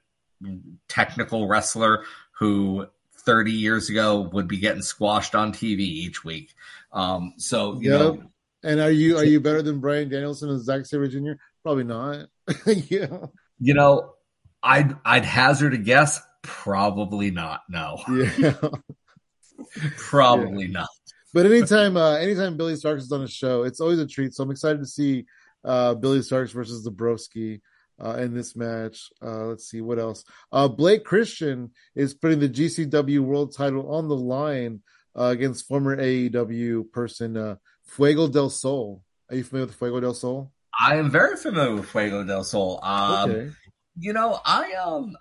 technical 0.87 1.47
wrestler 1.47 2.03
who 2.31 2.85
30 3.25 3.51
years 3.51 3.89
ago 3.89 4.21
would 4.33 4.47
be 4.47 4.57
getting 4.57 4.83
squashed 4.83 5.33
on 5.33 5.51
TV 5.51 5.79
each 5.79 6.23
week. 6.23 6.53
Um, 6.91 7.33
so 7.37 7.79
you 7.81 7.91
yep. 7.91 7.99
know 7.99 8.23
and 8.63 8.79
are 8.79 8.91
you 8.91 9.17
are 9.17 9.23
you 9.23 9.39
better 9.39 9.61
than 9.61 9.79
Bryan 9.79 10.09
Danielson 10.09 10.49
and 10.49 10.61
Zack 10.61 10.85
Sabre 10.85 11.07
Jr.? 11.07 11.33
Probably 11.63 11.83
not. 11.83 12.27
yeah. 12.65 13.27
You 13.59 13.73
know, 13.73 14.15
I'd 14.63 14.95
I'd 15.05 15.25
hazard 15.25 15.73
a 15.73 15.77
guess. 15.77 16.21
Probably 16.41 17.31
not. 17.31 17.61
No. 17.69 17.99
Yeah. 18.09 18.53
Probably 19.97 20.65
yeah. 20.65 20.71
not. 20.71 20.89
But 21.33 21.45
anytime, 21.45 21.97
uh, 21.97 22.13
anytime 22.13 22.57
Billie 22.57 22.73
Starkz 22.73 22.99
is 22.99 23.11
on 23.11 23.21
a 23.21 23.27
show, 23.27 23.63
it's 23.63 23.81
always 23.81 23.99
a 23.99 24.07
treat. 24.07 24.33
So 24.33 24.43
I'm 24.43 24.51
excited 24.51 24.79
to 24.79 24.87
see 24.87 25.25
uh, 25.63 25.93
Billie 25.95 26.19
Starkz 26.19 26.53
versus 26.53 26.83
the 26.83 26.91
Broski 26.91 27.61
uh, 28.03 28.15
in 28.15 28.33
this 28.33 28.55
match. 28.55 29.09
Uh, 29.21 29.45
let's 29.45 29.69
see 29.69 29.81
what 29.81 29.99
else. 29.99 30.23
Uh, 30.51 30.67
Blake 30.67 31.03
Christian 31.03 31.71
is 31.95 32.13
putting 32.13 32.39
the 32.39 32.49
GCW 32.49 33.19
World 33.19 33.55
Title 33.55 33.93
on 33.93 34.07
the 34.07 34.15
line 34.15 34.81
uh, 35.17 35.25
against 35.25 35.67
former 35.67 35.97
AEW 35.97 36.91
person 36.91 37.35
uh, 37.35 37.55
Fuego 37.85 38.27
del 38.27 38.49
Sol. 38.49 39.01
Are 39.29 39.35
you 39.35 39.43
familiar 39.43 39.67
with 39.67 39.75
Fuego 39.75 39.99
del 39.99 40.13
Sol? 40.13 40.51
I 40.79 40.95
am 40.95 41.09
very 41.09 41.35
familiar 41.35 41.75
with 41.75 41.89
Fuego 41.89 42.23
del 42.23 42.43
Sol. 42.43 42.79
Um, 42.83 43.31
okay. 43.31 43.51
You 43.99 44.13
know, 44.13 44.39
I 44.45 44.73
um, 44.73 45.17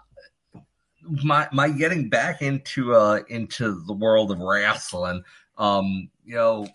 my 1.24 1.48
my 1.52 1.68
getting 1.70 2.08
back 2.08 2.42
into 2.42 2.94
uh 2.94 3.20
into 3.28 3.82
the 3.86 3.92
world 3.92 4.30
of 4.30 4.38
wrestling. 4.38 5.24
Um, 5.58 6.10
you 6.24 6.34
know, 6.34 6.68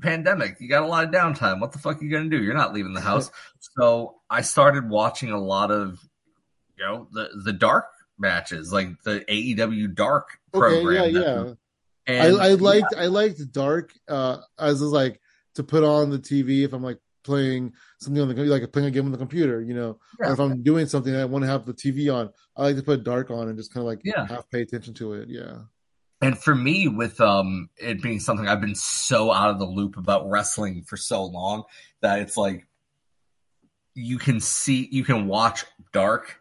pandemic, 0.00 0.56
you 0.60 0.68
got 0.68 0.82
a 0.82 0.86
lot 0.86 1.04
of 1.04 1.10
downtime. 1.10 1.60
What 1.60 1.72
the 1.72 1.78
fuck 1.78 2.00
are 2.00 2.04
you 2.04 2.10
gonna 2.10 2.30
do? 2.30 2.42
You're 2.42 2.54
not 2.54 2.72
leaving 2.72 2.94
the 2.94 3.00
house. 3.00 3.30
so 3.60 4.16
I 4.30 4.42
started 4.42 4.88
watching 4.88 5.30
a 5.30 5.40
lot 5.40 5.70
of 5.70 6.00
you 6.76 6.84
know 6.84 7.08
the 7.12 7.30
the 7.44 7.52
dark 7.52 7.86
matches, 8.18 8.72
like 8.72 9.00
the 9.02 9.20
AEW 9.28 9.94
Dark 9.94 10.38
program. 10.52 11.04
Okay, 11.04 11.10
yeah, 11.10 11.44
yeah. 11.44 11.52
And 12.06 12.40
I, 12.40 12.46
I 12.46 12.48
liked 12.54 12.94
yeah. 12.94 13.02
I 13.02 13.06
liked 13.06 13.52
Dark 13.52 13.92
uh, 14.08 14.38
as 14.58 14.80
like 14.80 15.20
to 15.54 15.62
put 15.62 15.84
on 15.84 16.10
the 16.10 16.18
TV 16.18 16.64
if 16.64 16.72
I'm 16.72 16.82
like 16.82 16.98
playing 17.24 17.72
something 18.00 18.22
on 18.22 18.28
the 18.28 18.44
like 18.44 18.72
playing 18.72 18.88
a 18.88 18.90
game 18.90 19.06
on 19.06 19.12
the 19.12 19.18
computer, 19.18 19.60
you 19.60 19.74
know, 19.74 19.98
yeah. 20.20 20.28
or 20.28 20.32
if 20.32 20.38
I'm 20.38 20.62
doing 20.62 20.86
something 20.86 21.14
I 21.14 21.24
want 21.24 21.44
to 21.44 21.50
have 21.50 21.66
the 21.66 21.74
TV 21.74 22.12
on, 22.12 22.30
I 22.56 22.62
like 22.62 22.76
to 22.76 22.82
put 22.82 23.04
Dark 23.04 23.30
on 23.30 23.48
and 23.48 23.56
just 23.56 23.72
kind 23.72 23.82
of 23.82 23.88
like 23.88 24.00
yeah. 24.04 24.26
half 24.26 24.48
pay 24.50 24.62
attention 24.62 24.94
to 24.94 25.14
it. 25.14 25.28
Yeah. 25.28 25.58
And 26.20 26.36
for 26.36 26.54
me, 26.54 26.88
with 26.88 27.20
um 27.20 27.70
it 27.76 28.02
being 28.02 28.20
something 28.20 28.48
I've 28.48 28.60
been 28.60 28.74
so 28.74 29.32
out 29.32 29.50
of 29.50 29.58
the 29.58 29.66
loop 29.66 29.96
about 29.96 30.28
wrestling 30.28 30.82
for 30.82 30.96
so 30.96 31.24
long 31.24 31.64
that 32.00 32.20
it's 32.20 32.36
like 32.36 32.66
you 33.94 34.18
can 34.18 34.40
see 34.40 34.88
you 34.90 35.04
can 35.04 35.26
watch 35.26 35.64
Dark 35.92 36.40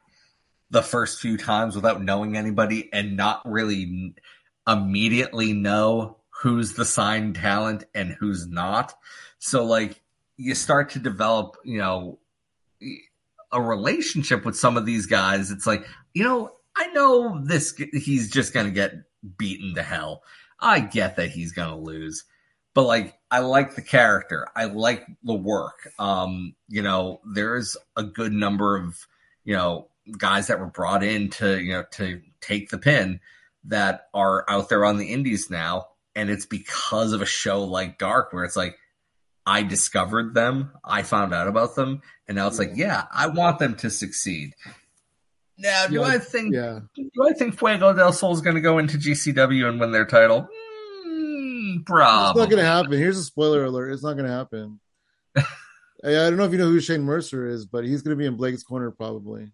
the 0.69 0.81
first 0.81 1.21
few 1.21 1.37
times 1.37 1.75
without 1.75 2.03
knowing 2.03 2.35
anybody 2.35 2.89
and 2.91 3.15
not 3.15 3.41
really 3.45 4.13
immediately 4.67 5.53
know 5.53 6.17
who's 6.41 6.73
the 6.73 6.85
signed 6.85 7.35
talent 7.35 7.85
and 7.95 8.15
who's 8.19 8.47
not. 8.47 8.93
So 9.39 9.63
like 9.63 10.01
you 10.37 10.55
start 10.55 10.91
to 10.91 10.99
develop, 10.99 11.57
you 11.65 11.79
know, 11.79 12.19
a 13.51 13.61
relationship 13.61 14.45
with 14.45 14.57
some 14.57 14.77
of 14.77 14.85
these 14.85 15.05
guys. 15.05 15.51
It's 15.51 15.67
like, 15.67 15.85
you 16.13 16.23
know, 16.23 16.51
I 16.75 16.87
know 16.87 17.41
this 17.43 17.75
he's 17.93 18.29
just 18.29 18.53
going 18.53 18.67
to 18.67 18.71
get 18.71 18.93
beaten 19.37 19.75
to 19.75 19.83
hell. 19.83 20.23
I 20.59 20.79
get 20.79 21.15
that 21.15 21.31
he's 21.31 21.51
going 21.51 21.69
to 21.69 21.75
lose. 21.75 22.23
But 22.73 22.83
like 22.83 23.17
I 23.31 23.39
like 23.39 23.73
the 23.73 23.81
character. 23.81 24.47
I 24.55 24.65
like 24.65 25.05
the 25.23 25.33
work. 25.33 25.91
Um, 25.97 26.55
you 26.67 26.83
know, 26.83 27.21
there's 27.25 27.75
a 27.95 28.03
good 28.03 28.31
number 28.31 28.77
of, 28.77 29.07
you 29.43 29.55
know, 29.55 29.87
guys 30.17 30.47
that 30.47 30.59
were 30.59 30.67
brought 30.67 31.03
in 31.03 31.29
to, 31.31 31.59
you 31.59 31.73
know, 31.73 31.85
to 31.93 32.21
take 32.41 32.69
the 32.69 32.77
pin 32.77 33.19
that 33.65 34.07
are 34.13 34.45
out 34.47 34.69
there 34.69 34.85
on 34.85 34.97
the 34.97 35.11
indies 35.11 35.49
now. 35.49 35.87
And 36.15 36.29
it's 36.29 36.45
because 36.45 37.13
of 37.13 37.21
a 37.21 37.25
show 37.25 37.63
like 37.63 37.97
Dark 37.97 38.31
where 38.31 38.43
it's 38.43 38.55
like, 38.55 38.77
I 39.47 39.63
discovered 39.63 40.33
them, 40.33 40.71
I 40.83 41.03
found 41.03 41.33
out 41.33 41.47
about 41.47 41.73
them, 41.75 42.01
and 42.27 42.35
now 42.35 42.47
it's 42.47 42.59
like, 42.59 42.73
yeah, 42.75 43.05
I 43.13 43.27
want 43.27 43.59
them 43.59 43.75
to 43.75 43.89
succeed. 43.89 44.53
Now, 45.57 45.87
do 45.87 45.95
yeah, 45.95 46.01
I 46.01 46.19
think 46.19 46.53
yeah. 46.53 46.81
do 46.93 47.09
I 47.25 47.31
think 47.31 47.57
Fuego 47.57 47.93
del 47.93 48.11
Sol 48.11 48.33
is 48.33 48.41
going 48.41 48.57
to 48.57 48.61
go 48.61 48.77
into 48.77 48.97
GCW 48.97 49.69
and 49.69 49.79
win 49.79 49.93
their 49.93 50.05
title? 50.05 50.49
Mm, 51.07 51.85
probably. 51.85 52.41
It's 52.41 52.49
not 52.49 52.55
going 52.55 52.63
to 52.63 52.69
happen. 52.69 52.91
Here's 52.91 53.17
a 53.17 53.23
spoiler 53.23 53.63
alert. 53.63 53.93
It's 53.93 54.03
not 54.03 54.13
going 54.13 54.25
to 54.25 54.31
happen. 54.31 54.81
I 55.37 55.45
don't 56.03 56.35
know 56.35 56.43
if 56.43 56.51
you 56.51 56.57
know 56.57 56.65
who 56.65 56.81
Shane 56.81 57.03
Mercer 57.03 57.47
is, 57.47 57.65
but 57.65 57.85
he's 57.85 58.01
going 58.01 58.17
to 58.17 58.19
be 58.19 58.27
in 58.27 58.35
Blake's 58.35 58.63
corner 58.63 58.91
probably. 58.91 59.51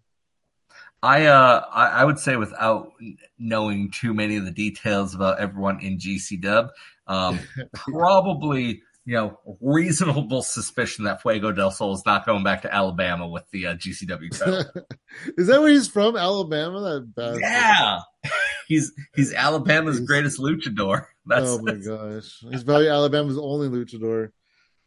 I 1.04 1.26
uh 1.26 1.64
I, 1.72 1.86
I, 1.88 2.04
would 2.04 2.18
say 2.18 2.36
without 2.36 2.92
knowing 3.38 3.90
too 3.90 4.14
many 4.14 4.36
of 4.36 4.46
the 4.46 4.50
details 4.50 5.14
about 5.14 5.38
everyone 5.38 5.80
in 5.80 5.98
GCW, 5.98 6.70
um, 7.06 7.38
probably 7.74 8.82
you 9.06 9.14
know, 9.14 9.38
reasonable 9.60 10.42
suspicion 10.42 11.04
that 11.04 11.20
Fuego 11.20 11.52
del 11.52 11.70
Sol 11.70 11.92
is 11.92 12.02
not 12.06 12.24
going 12.24 12.42
back 12.42 12.62
to 12.62 12.74
Alabama 12.74 13.28
with 13.28 13.44
the 13.50 13.66
uh, 13.66 13.74
GCW 13.74 14.30
title. 14.38 14.64
is 15.36 15.46
that 15.48 15.60
where 15.60 15.70
he's 15.70 15.88
from? 15.88 16.16
Alabama? 16.16 16.80
That 16.80 17.14
bastard. 17.14 17.42
Yeah, 17.42 18.00
he's 18.68 18.92
he's 19.14 19.34
Alabama's 19.34 19.98
he's, 19.98 20.06
greatest 20.06 20.40
luchador. 20.40 21.06
That's, 21.26 21.50
oh 21.50 21.60
my 21.62 21.74
gosh, 21.74 22.38
he's 22.50 22.64
probably 22.64 22.88
Alabama's 22.88 23.38
only 23.38 23.68
luchador. 23.68 24.30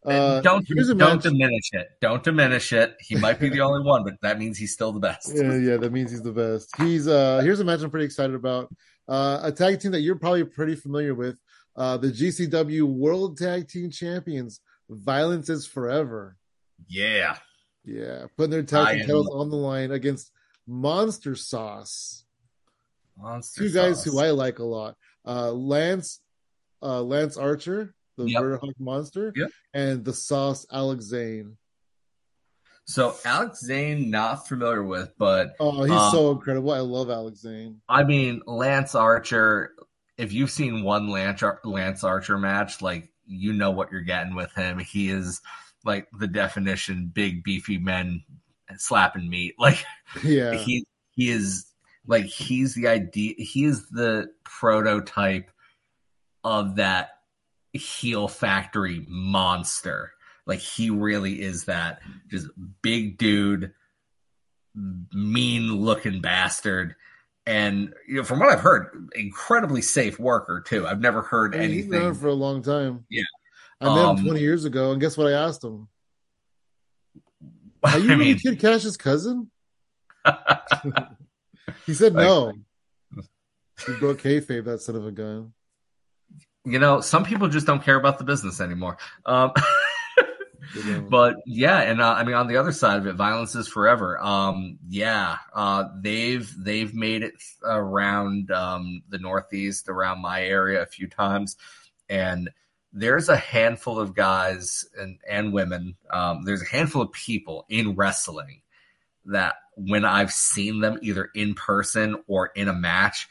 Uh, 0.04 0.40
don't 0.40 0.66
don't 0.96 1.22
diminish 1.22 1.70
it. 1.72 1.88
Don't 2.00 2.22
diminish 2.22 2.72
it. 2.72 2.96
He 3.00 3.16
might 3.16 3.38
be 3.38 3.48
the 3.48 3.60
only 3.60 3.84
one, 3.84 4.04
but 4.04 4.14
that 4.22 4.38
means 4.38 4.56
he's 4.56 4.72
still 4.72 4.92
the 4.92 5.00
best. 5.00 5.32
Yeah, 5.34 5.56
yeah, 5.56 5.76
that 5.76 5.92
means 5.92 6.10
he's 6.10 6.22
the 6.22 6.32
best. 6.32 6.74
He's 6.76 7.06
uh 7.06 7.40
here's 7.42 7.60
a 7.60 7.64
match 7.64 7.82
I'm 7.82 7.90
pretty 7.90 8.06
excited 8.06 8.34
about. 8.34 8.72
Uh, 9.08 9.40
a 9.42 9.52
tag 9.52 9.80
team 9.80 9.92
that 9.92 10.00
you're 10.00 10.18
probably 10.18 10.44
pretty 10.44 10.74
familiar 10.74 11.14
with. 11.14 11.38
Uh, 11.78 11.96
the 11.96 12.08
GCW 12.08 12.82
World 12.82 13.38
Tag 13.38 13.68
Team 13.68 13.90
Champions, 13.90 14.60
Violence 14.90 15.48
is 15.48 15.64
Forever. 15.64 16.36
Yeah. 16.88 17.36
Yeah. 17.84 18.26
Putting 18.36 18.50
their 18.50 18.62
tag 18.64 18.98
team 18.98 19.06
titles 19.06 19.30
on 19.32 19.48
the 19.48 19.56
line 19.56 19.92
against 19.92 20.32
Monster 20.66 21.36
Sauce. 21.36 22.24
Monster 23.16 23.62
Two 23.62 23.72
guys 23.72 24.02
who 24.02 24.18
I 24.18 24.30
like 24.30 24.58
a 24.58 24.64
lot. 24.64 24.96
Uh, 25.24 25.52
Lance 25.52 26.20
uh, 26.82 27.02
Lance 27.02 27.36
Archer, 27.36 27.94
the 28.16 28.24
yep. 28.24 28.60
Monster, 28.78 29.32
yep. 29.36 29.50
and 29.72 30.04
the 30.04 30.12
Sauce 30.12 30.66
Alex 30.72 31.04
Zayne. 31.06 31.56
So 32.84 33.14
Alex 33.24 33.60
Zayne, 33.60 34.10
not 34.10 34.48
familiar 34.48 34.82
with, 34.82 35.12
but 35.18 35.54
oh, 35.60 35.82
he's 35.82 35.92
um, 35.92 36.10
so 36.10 36.30
incredible. 36.30 36.72
I 36.72 36.80
love 36.80 37.10
Alex 37.10 37.40
Zayne. 37.40 37.80
I 37.88 38.04
mean, 38.04 38.40
Lance 38.46 38.94
Archer. 38.94 39.74
If 40.18 40.32
you've 40.32 40.50
seen 40.50 40.82
one 40.82 41.08
Lance 41.08 41.42
Lance 41.64 42.04
Archer 42.04 42.38
match, 42.38 42.82
like 42.82 43.10
you 43.26 43.52
know 43.52 43.70
what 43.70 43.90
you're 43.90 44.00
getting 44.02 44.34
with 44.34 44.52
him. 44.54 44.78
He 44.78 45.08
is 45.10 45.40
like 45.84 46.08
the 46.18 46.26
definition 46.26 47.10
big 47.14 47.44
beefy 47.44 47.78
men 47.78 48.24
slapping 48.76 49.28
meat. 49.28 49.54
Like 49.58 49.84
yeah, 50.22 50.54
he 50.54 50.84
he 51.12 51.30
is 51.30 51.66
like 52.06 52.26
he's 52.26 52.74
the 52.74 52.88
idea. 52.88 53.34
He 53.38 53.64
is 53.64 53.88
the 53.88 54.28
prototype 54.44 55.50
of 56.44 56.76
that 56.76 57.10
heel 57.72 58.28
factory 58.28 59.04
monster 59.08 60.12
like 60.48 60.60
he 60.60 60.88
really 60.88 61.42
is 61.42 61.66
that 61.66 62.00
just 62.28 62.48
big 62.80 63.18
dude, 63.18 63.74
mean 64.74 65.74
looking 65.74 66.22
bastard. 66.22 66.96
And 67.48 67.94
you 68.06 68.16
know, 68.16 68.24
from 68.24 68.40
what 68.40 68.50
I've 68.50 68.60
heard, 68.60 69.08
incredibly 69.14 69.80
safe 69.80 70.18
worker 70.18 70.60
too. 70.60 70.86
I've 70.86 71.00
never 71.00 71.22
heard 71.22 71.54
hey, 71.54 71.64
anything. 71.64 71.92
He's 71.92 72.00
been 72.02 72.14
for 72.14 72.28
a 72.28 72.34
long 72.34 72.60
time. 72.60 73.06
Yeah, 73.08 73.22
I 73.80 73.86
met 73.86 74.04
um, 74.04 74.18
him 74.18 74.24
20 74.26 74.40
years 74.40 74.66
ago, 74.66 74.92
and 74.92 75.00
guess 75.00 75.16
what? 75.16 75.28
I 75.28 75.32
asked 75.32 75.64
him. 75.64 75.88
Are 77.82 77.98
you 77.98 78.12
I 78.12 78.16
mean, 78.16 78.38
Kid 78.38 78.60
Kash's 78.60 78.98
cousin? 78.98 79.50
he 81.86 81.94
said 81.94 82.12
no. 82.12 82.52
he 83.86 83.94
broke 83.94 84.20
kayfabe, 84.20 84.66
that 84.66 84.82
son 84.82 84.96
of 84.96 85.06
a 85.06 85.10
gun. 85.10 85.54
You 86.66 86.78
know, 86.78 87.00
some 87.00 87.24
people 87.24 87.48
just 87.48 87.66
don't 87.66 87.82
care 87.82 87.96
about 87.96 88.18
the 88.18 88.24
business 88.24 88.60
anymore. 88.60 88.98
Um, 89.24 89.52
but 91.08 91.36
yeah, 91.46 91.80
and 91.80 92.00
uh, 92.00 92.12
I 92.12 92.24
mean 92.24 92.34
on 92.34 92.48
the 92.48 92.56
other 92.56 92.72
side 92.72 92.98
of 92.98 93.06
it, 93.06 93.14
violence 93.14 93.54
is 93.54 93.68
forever. 93.68 94.18
Um, 94.20 94.78
yeah, 94.88 95.36
uh, 95.54 95.84
they've 96.00 96.52
they've 96.58 96.94
made 96.94 97.22
it 97.22 97.34
around 97.64 98.50
um, 98.50 99.02
the 99.08 99.18
Northeast, 99.18 99.88
around 99.88 100.20
my 100.20 100.42
area 100.42 100.82
a 100.82 100.86
few 100.86 101.08
times, 101.08 101.56
and 102.08 102.50
there's 102.92 103.28
a 103.28 103.36
handful 103.36 103.98
of 103.98 104.14
guys 104.14 104.84
and 104.98 105.18
and 105.28 105.52
women. 105.52 105.96
Um, 106.10 106.44
there's 106.44 106.62
a 106.62 106.68
handful 106.68 107.02
of 107.02 107.12
people 107.12 107.66
in 107.68 107.94
wrestling 107.94 108.62
that 109.26 109.56
when 109.76 110.04
I've 110.04 110.32
seen 110.32 110.80
them 110.80 110.98
either 111.02 111.30
in 111.34 111.54
person 111.54 112.22
or 112.26 112.50
in 112.54 112.68
a 112.68 112.72
match, 112.72 113.28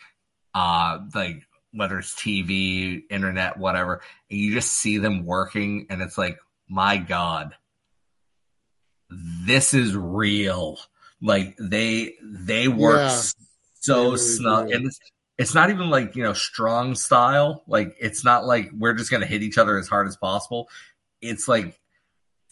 uh, 0.53 0.99
like 1.13 1.41
whether 1.73 1.99
it's 1.99 2.15
TV, 2.15 3.01
internet, 3.09 3.57
whatever, 3.57 4.01
and 4.29 4.39
you 4.39 4.53
just 4.53 4.71
see 4.71 4.97
them 4.97 5.25
working, 5.25 5.87
and 5.89 6.01
it's 6.01 6.17
like 6.17 6.37
my 6.69 6.97
God, 6.97 7.55
this 9.09 9.73
is 9.73 9.95
real. 9.95 10.77
Like 11.21 11.55
they 11.59 12.15
they 12.21 12.67
work 12.67 12.97
yeah, 12.97 13.21
so 13.79 14.03
really 14.03 14.17
snug, 14.17 14.71
and 14.71 14.85
it's 14.85 14.99
it's 15.37 15.55
not 15.55 15.69
even 15.69 15.89
like 15.89 16.15
you 16.15 16.23
know 16.23 16.33
strong 16.33 16.95
style. 16.95 17.63
Like 17.67 17.95
it's 17.99 18.23
not 18.23 18.45
like 18.45 18.71
we're 18.71 18.93
just 18.93 19.11
gonna 19.11 19.25
hit 19.25 19.43
each 19.43 19.57
other 19.57 19.77
as 19.77 19.87
hard 19.87 20.07
as 20.07 20.17
possible. 20.17 20.69
It's 21.21 21.47
like 21.47 21.79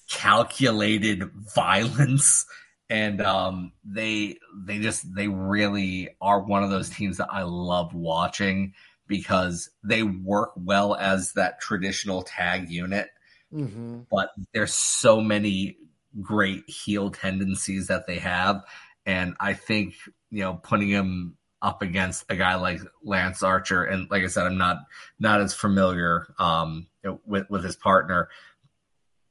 calculated 0.09 1.29
violence 1.55 2.45
and 2.89 3.21
um, 3.21 3.71
they 3.83 4.37
they 4.55 4.79
just 4.79 5.13
they 5.15 5.27
really 5.27 6.09
are 6.21 6.39
one 6.39 6.63
of 6.63 6.69
those 6.69 6.89
teams 6.89 7.17
that 7.17 7.29
I 7.31 7.43
love 7.43 7.93
watching 7.93 8.73
because 9.07 9.69
they 9.83 10.03
work 10.03 10.51
well 10.55 10.95
as 10.95 11.33
that 11.33 11.59
traditional 11.59 12.23
tag 12.23 12.69
unit 12.69 13.09
Mm-hmm. 13.53 14.01
But 14.11 14.29
there's 14.53 14.73
so 14.73 15.21
many 15.21 15.77
great 16.21 16.69
heel 16.69 17.11
tendencies 17.11 17.87
that 17.87 18.07
they 18.07 18.19
have. 18.19 18.63
And 19.05 19.35
I 19.39 19.53
think, 19.53 19.95
you 20.31 20.41
know, 20.41 20.55
putting 20.55 20.89
him 20.89 21.37
up 21.61 21.81
against 21.81 22.25
a 22.29 22.35
guy 22.35 22.55
like 22.55 22.79
Lance 23.03 23.41
Archer, 23.41 23.83
and 23.83 24.09
like 24.11 24.23
I 24.23 24.27
said, 24.27 24.45
I'm 24.45 24.57
not 24.57 24.77
not 25.19 25.41
as 25.41 25.53
familiar 25.53 26.27
um, 26.37 26.87
with 27.25 27.49
with 27.49 27.63
his 27.63 27.75
partner, 27.75 28.29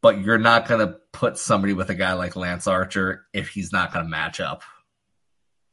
but 0.00 0.20
you're 0.20 0.38
not 0.38 0.66
going 0.66 0.86
to 0.86 0.96
put 1.12 1.38
somebody 1.38 1.72
with 1.72 1.90
a 1.90 1.94
guy 1.94 2.12
like 2.14 2.36
Lance 2.36 2.66
Archer 2.66 3.26
if 3.32 3.48
he's 3.48 3.72
not 3.72 3.92
going 3.92 4.04
to 4.04 4.10
match 4.10 4.40
up. 4.40 4.62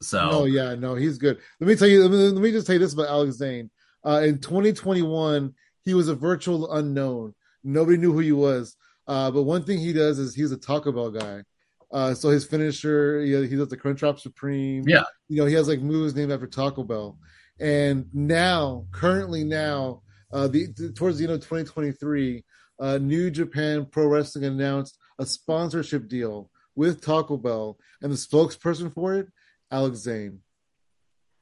So, 0.02 0.30
oh 0.32 0.46
yeah, 0.46 0.76
no, 0.76 0.96
he's 0.96 1.18
good. 1.18 1.40
Let 1.60 1.68
me 1.68 1.76
tell 1.76 1.88
you. 1.88 2.04
Let 2.04 2.12
me, 2.12 2.18
let 2.18 2.42
me 2.42 2.52
just 2.52 2.68
tell 2.68 2.74
you 2.74 2.80
this 2.80 2.94
about 2.94 3.10
Alex 3.10 3.38
Zayne. 3.38 3.70
Uh, 4.06 4.22
in 4.24 4.40
2021, 4.40 5.54
he 5.84 5.94
was 5.94 6.08
a 6.08 6.16
virtual 6.16 6.72
unknown. 6.72 7.34
Nobody 7.64 7.98
knew 7.98 8.14
who 8.14 8.20
he 8.20 8.32
was. 8.32 8.76
Uh, 9.08 9.32
but 9.32 9.44
one 9.44 9.64
thing 9.64 9.80
he 9.80 9.94
does 9.94 10.20
is 10.20 10.36
he's 10.36 10.52
a 10.52 10.58
Taco 10.58 10.92
Bell 10.92 11.12
guy. 11.12 11.44
Uh, 11.92 12.14
so 12.14 12.30
his 12.30 12.46
finisher, 12.46 13.22
he, 13.22 13.32
he 13.48 13.56
does 13.56 13.68
the 13.68 13.78
Crunchwrap 13.78 14.20
Supreme. 14.20 14.88
Yeah. 14.88 15.04
You 15.28 15.38
know, 15.38 15.46
he 15.46 15.56
has 15.56 15.68
like 15.68 15.82
moves 15.82 16.16
named 16.16 16.32
after 16.32 16.48
Taco 16.48 16.84
Bell. 16.84 17.18
And 17.60 18.06
now, 18.14 18.86
currently 18.92 19.44
now, 19.44 20.02
uh, 20.32 20.48
the, 20.48 20.68
the 20.76 20.92
towards 20.94 21.18
the 21.18 21.26
end 21.26 21.34
of 21.34 21.42
2023, 21.42 22.44
uh, 22.80 22.98
New 22.98 23.30
Japan 23.30 23.86
Pro 23.86 24.08
Wrestling 24.08 24.46
announced 24.46 24.98
a 25.20 25.26
sponsorship 25.26 26.08
deal 26.08 26.50
with 26.76 27.02
Taco 27.02 27.38
Bell, 27.38 27.78
and 28.02 28.12
the 28.12 28.16
spokesperson 28.16 28.94
for 28.94 29.16
it, 29.16 29.28
Alex 29.70 30.00
Zayne. 30.00 30.40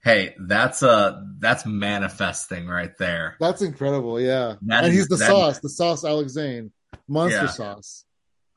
Hey, 0.02 0.34
that's 0.40 0.82
a 0.82 1.26
that's 1.40 1.66
manifesting 1.66 2.68
right 2.68 2.98
there. 2.98 3.36
That's 3.40 3.62
incredible, 3.62 4.20
yeah. 4.20 4.56
That 4.64 4.86
and 4.86 4.94
is, 4.94 5.00
he's 5.00 5.08
the 5.08 5.18
sauce, 5.18 5.56
is, 5.56 5.62
the 5.62 5.70
sauce 5.70 6.06
Alex 6.06 6.34
Zayne. 6.34 6.72
Monster 7.08 7.42
yeah. 7.42 7.48
sauce. 7.48 8.06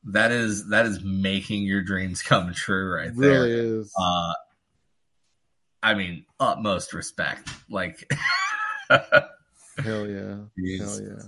That 0.05 0.31
is 0.31 0.69
that 0.69 0.85
is 0.85 1.03
making 1.03 1.63
your 1.63 1.81
dreams 1.81 2.21
come 2.21 2.53
true 2.53 2.93
right 2.93 3.11
there. 3.15 3.43
Really 3.43 3.79
is. 3.79 3.93
Uh 3.99 4.33
I 5.81 5.95
mean, 5.95 6.25
utmost 6.39 6.93
respect. 6.93 7.49
Like 7.69 8.09
Hell 8.89 10.07
yeah. 10.07 10.37
Jeez. 10.57 10.79
Hell 10.79 11.01
yeah. 11.01 11.23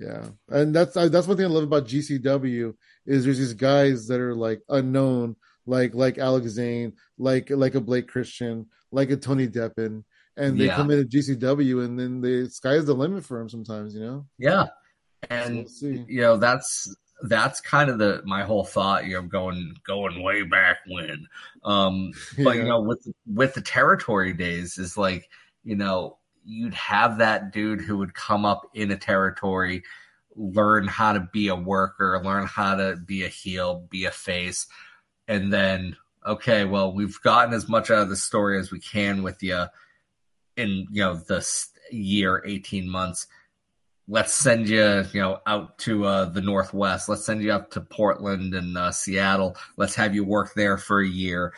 Yeah. 0.00 0.28
And 0.48 0.74
that's 0.74 0.94
that's 0.94 1.26
one 1.26 1.36
thing 1.36 1.46
I 1.46 1.50
love 1.50 1.64
about 1.64 1.86
GCW 1.86 2.74
is 3.06 3.24
there's 3.24 3.38
these 3.38 3.54
guys 3.54 4.06
that 4.08 4.20
are 4.20 4.34
like 4.34 4.62
unknown 4.68 5.36
like 5.68 5.94
like 5.94 6.18
Alex 6.18 6.48
Zayne, 6.48 6.94
like 7.18 7.50
like 7.50 7.74
a 7.74 7.80
Blake 7.80 8.08
Christian, 8.08 8.66
like 8.90 9.10
a 9.10 9.16
Tony 9.16 9.46
Deppen, 9.46 10.02
and 10.36 10.58
they 10.58 10.66
yeah. 10.66 10.76
come 10.76 10.90
into 10.90 11.04
GCW, 11.04 11.84
and 11.84 11.98
then 11.98 12.20
the 12.20 12.48
sky's 12.48 12.86
the 12.86 12.94
limit 12.94 13.24
for 13.24 13.38
them 13.38 13.48
sometimes, 13.48 13.94
you 13.94 14.00
know. 14.00 14.26
Yeah, 14.38 14.66
and 15.30 15.68
so 15.68 15.86
we'll 15.86 16.06
you 16.08 16.20
know 16.22 16.36
that's 16.38 16.94
that's 17.22 17.60
kind 17.60 17.90
of 17.90 17.98
the 17.98 18.22
my 18.24 18.42
whole 18.42 18.64
thought. 18.64 19.06
You 19.06 19.14
know, 19.14 19.22
going 19.22 19.74
going 19.86 20.22
way 20.22 20.42
back 20.42 20.78
when, 20.88 21.26
um, 21.64 22.12
but 22.38 22.56
yeah. 22.56 22.62
you 22.62 22.68
know, 22.68 22.80
with 22.80 23.06
with 23.26 23.54
the 23.54 23.62
territory 23.62 24.32
days 24.32 24.78
is 24.78 24.96
like 24.96 25.28
you 25.64 25.76
know 25.76 26.16
you'd 26.44 26.74
have 26.74 27.18
that 27.18 27.52
dude 27.52 27.82
who 27.82 27.98
would 27.98 28.14
come 28.14 28.46
up 28.46 28.62
in 28.74 28.90
a 28.90 28.96
territory 28.96 29.82
learn 30.38 30.86
how 30.86 31.12
to 31.12 31.28
be 31.32 31.48
a 31.48 31.54
worker, 31.54 32.20
learn 32.24 32.46
how 32.46 32.76
to 32.76 32.96
be 32.96 33.24
a 33.24 33.28
heel, 33.28 33.86
be 33.90 34.04
a 34.04 34.10
face, 34.10 34.66
and 35.28 35.52
then 35.52 35.96
okay, 36.26 36.64
well, 36.64 36.92
we've 36.92 37.20
gotten 37.22 37.54
as 37.54 37.68
much 37.68 37.90
out 37.90 38.02
of 38.02 38.08
the 38.08 38.16
story 38.16 38.58
as 38.58 38.70
we 38.70 38.80
can 38.80 39.22
with 39.22 39.42
you 39.42 39.64
in, 40.56 40.86
you 40.90 41.02
know, 41.02 41.14
this 41.14 41.70
year, 41.90 42.42
18 42.44 42.88
months. 42.88 43.26
Let's 44.06 44.32
send 44.32 44.68
you, 44.68 45.04
you 45.12 45.20
know, 45.20 45.40
out 45.46 45.78
to 45.80 46.04
uh, 46.04 46.24
the 46.26 46.40
Northwest. 46.40 47.08
Let's 47.08 47.24
send 47.24 47.42
you 47.42 47.52
up 47.52 47.70
to 47.72 47.80
Portland 47.80 48.54
and 48.54 48.76
uh, 48.76 48.90
Seattle. 48.90 49.56
Let's 49.76 49.94
have 49.96 50.14
you 50.14 50.24
work 50.24 50.54
there 50.54 50.78
for 50.78 51.00
a 51.00 51.08
year. 51.08 51.52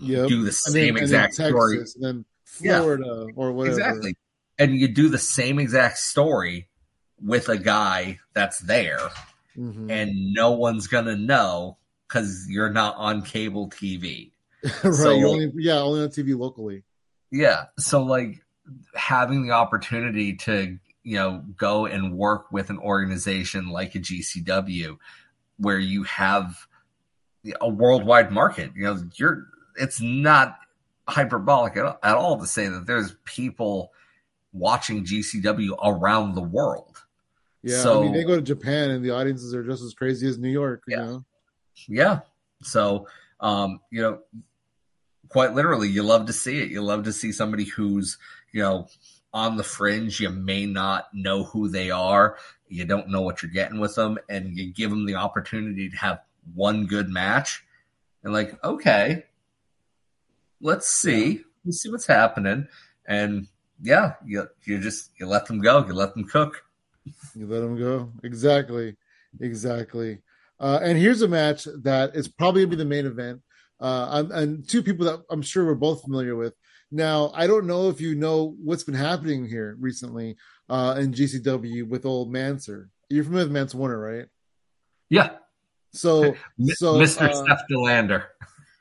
Yep. 0.00 0.28
Do 0.28 0.44
the 0.44 0.52
same 0.52 0.96
exact 0.96 1.34
story. 1.34 1.78
And 1.78 1.88
then 1.98 2.24
Florida 2.44 3.26
yeah, 3.26 3.32
or 3.36 3.52
whatever. 3.52 3.78
Exactly. 3.78 4.16
And 4.58 4.76
you 4.76 4.88
do 4.88 5.08
the 5.08 5.18
same 5.18 5.58
exact 5.58 5.98
story 5.98 6.68
with 7.22 7.48
a 7.48 7.58
guy 7.58 8.20
that's 8.34 8.58
there, 8.60 9.10
mm-hmm. 9.56 9.90
and 9.90 10.32
no 10.32 10.52
one's 10.52 10.86
gonna 10.86 11.16
know 11.16 11.78
because 12.08 12.46
you're 12.48 12.70
not 12.70 12.96
on 12.96 13.22
cable 13.22 13.68
TV. 13.70 14.32
right. 14.82 14.94
So, 14.94 15.10
only, 15.10 15.52
yeah, 15.56 15.78
only 15.78 16.02
on 16.02 16.08
TV 16.08 16.38
locally. 16.38 16.84
Yeah. 17.30 17.64
So 17.78 18.02
like 18.02 18.44
having 18.94 19.46
the 19.46 19.52
opportunity 19.52 20.36
to 20.36 20.78
you 21.02 21.16
know 21.16 21.42
go 21.56 21.86
and 21.86 22.16
work 22.16 22.50
with 22.50 22.70
an 22.70 22.78
organization 22.78 23.68
like 23.68 23.94
a 23.94 23.98
GCW 23.98 24.96
where 25.58 25.78
you 25.78 26.04
have 26.04 26.66
a 27.60 27.68
worldwide 27.68 28.32
market. 28.32 28.72
You 28.74 28.84
know, 28.84 29.02
you're 29.16 29.46
it's 29.76 30.00
not 30.00 30.56
hyperbolic 31.08 31.76
at, 31.76 31.98
at 32.02 32.16
all 32.16 32.38
to 32.40 32.46
say 32.46 32.68
that 32.68 32.86
there's 32.86 33.14
people 33.24 33.92
watching 34.52 35.04
GCW 35.04 35.76
around 35.82 36.34
the 36.34 36.42
world. 36.42 37.02
Yeah, 37.62 37.78
so, 37.78 38.00
I 38.00 38.04
mean 38.04 38.12
they 38.12 38.24
go 38.24 38.36
to 38.36 38.42
Japan 38.42 38.90
and 38.90 39.04
the 39.04 39.10
audiences 39.10 39.54
are 39.54 39.64
just 39.64 39.82
as 39.82 39.94
crazy 39.94 40.28
as 40.28 40.38
New 40.38 40.50
York. 40.50 40.82
yeah, 40.86 40.96
know? 40.98 41.24
Yeah. 41.88 42.20
So, 42.62 43.08
um, 43.40 43.80
you 43.90 44.02
know, 44.02 44.20
quite 45.28 45.54
literally, 45.54 45.88
you 45.88 46.02
love 46.02 46.26
to 46.26 46.32
see 46.32 46.60
it. 46.62 46.70
You 46.70 46.82
love 46.82 47.04
to 47.04 47.12
see 47.12 47.32
somebody 47.32 47.64
who's 47.64 48.18
you 48.52 48.62
know 48.62 48.88
on 49.32 49.56
the 49.56 49.64
fringe. 49.64 50.20
You 50.20 50.30
may 50.30 50.66
not 50.66 51.08
know 51.12 51.44
who 51.44 51.68
they 51.68 51.90
are. 51.90 52.36
You 52.68 52.84
don't 52.84 53.10
know 53.10 53.22
what 53.22 53.42
you're 53.42 53.50
getting 53.50 53.80
with 53.80 53.94
them, 53.94 54.18
and 54.28 54.56
you 54.56 54.72
give 54.72 54.90
them 54.90 55.06
the 55.06 55.16
opportunity 55.16 55.90
to 55.90 55.96
have 55.96 56.20
one 56.54 56.86
good 56.86 57.08
match. 57.08 57.64
And 58.22 58.32
like, 58.32 58.62
okay, 58.64 59.24
let's 60.60 60.88
see, 60.88 61.44
let's 61.64 61.82
see 61.82 61.90
what's 61.90 62.06
happening. 62.06 62.68
And 63.06 63.48
yeah, 63.82 64.14
you 64.24 64.48
you 64.64 64.78
just 64.80 65.10
you 65.18 65.26
let 65.26 65.46
them 65.46 65.60
go, 65.60 65.84
you 65.86 65.92
let 65.92 66.14
them 66.14 66.24
cook. 66.24 66.64
You 67.36 67.46
let 67.46 67.60
them 67.60 67.76
go. 67.76 68.10
Exactly, 68.22 68.96
exactly. 69.40 70.20
Uh, 70.60 70.80
and 70.82 70.98
here's 70.98 71.22
a 71.22 71.28
match 71.28 71.66
that 71.82 72.14
is 72.14 72.28
probably 72.28 72.62
gonna 72.62 72.70
be 72.70 72.76
the 72.76 72.84
main 72.84 73.06
event. 73.06 73.40
Uh, 73.80 74.24
and 74.32 74.68
two 74.68 74.82
people 74.82 75.04
that 75.06 75.20
I'm 75.30 75.42
sure 75.42 75.66
we're 75.66 75.74
both 75.74 76.02
familiar 76.02 76.36
with. 76.36 76.54
Now, 76.90 77.32
I 77.34 77.46
don't 77.46 77.66
know 77.66 77.88
if 77.88 78.00
you 78.00 78.14
know 78.14 78.54
what's 78.62 78.84
been 78.84 78.94
happening 78.94 79.46
here 79.46 79.76
recently 79.80 80.36
uh, 80.68 80.96
in 80.98 81.12
GCW 81.12 81.88
with 81.88 82.06
old 82.06 82.32
Manser. 82.32 82.88
You're 83.10 83.24
familiar 83.24 83.46
with 83.46 83.52
Mance 83.52 83.74
Warner, 83.74 83.98
right? 83.98 84.26
Yeah. 85.10 85.30
So, 85.92 86.34
so 86.74 86.94
Mr. 86.94 87.28
Uh, 87.28 87.44
Steph 87.44 87.68
De 87.68 87.78
Lander. 87.78 88.28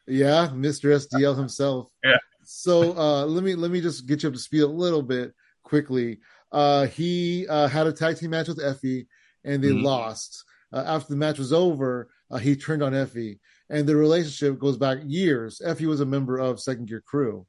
Yeah, 0.08 0.50
Mr. 0.54 0.96
SDL 0.96 1.38
himself. 1.38 1.88
Yeah. 2.04 2.18
So 2.46 2.92
uh, 2.98 3.26
let 3.26 3.42
me 3.42 3.56
let 3.56 3.72
me 3.72 3.80
just 3.80 4.06
get 4.06 4.22
you 4.22 4.28
up 4.28 4.36
to 4.36 4.40
speed 4.40 4.64
a 4.64 4.68
little 4.68 5.02
bit 5.02 5.34
quickly. 5.64 6.20
Uh, 6.52 6.88
he 6.88 7.48
uh, 7.48 7.70
had 7.70 7.88
a 7.88 7.94
tag 7.94 8.18
team 8.18 8.32
match 8.32 8.50
with 8.50 8.60
Effy, 8.60 9.08
and 9.46 9.64
they 9.64 9.70
mm-hmm. 9.70 9.86
lost. 9.86 10.44
Uh, 10.74 10.84
after 10.86 11.10
the 11.10 11.18
match 11.18 11.38
was 11.38 11.54
over, 11.54 12.10
uh, 12.32 12.38
he 12.38 12.56
turned 12.56 12.82
on 12.82 12.94
Effy, 12.94 13.40
and 13.70 13.88
the 13.88 13.96
relationship 13.96 14.58
goes 14.60 14.78
back 14.78 15.00
years. 15.06 15.62
Effy 15.66 15.86
was 15.86 16.02
a 16.02 16.06
member 16.06 16.40
of 16.40 16.60
Second 16.60 16.88
Gear 16.88 17.02
Crew, 17.02 17.46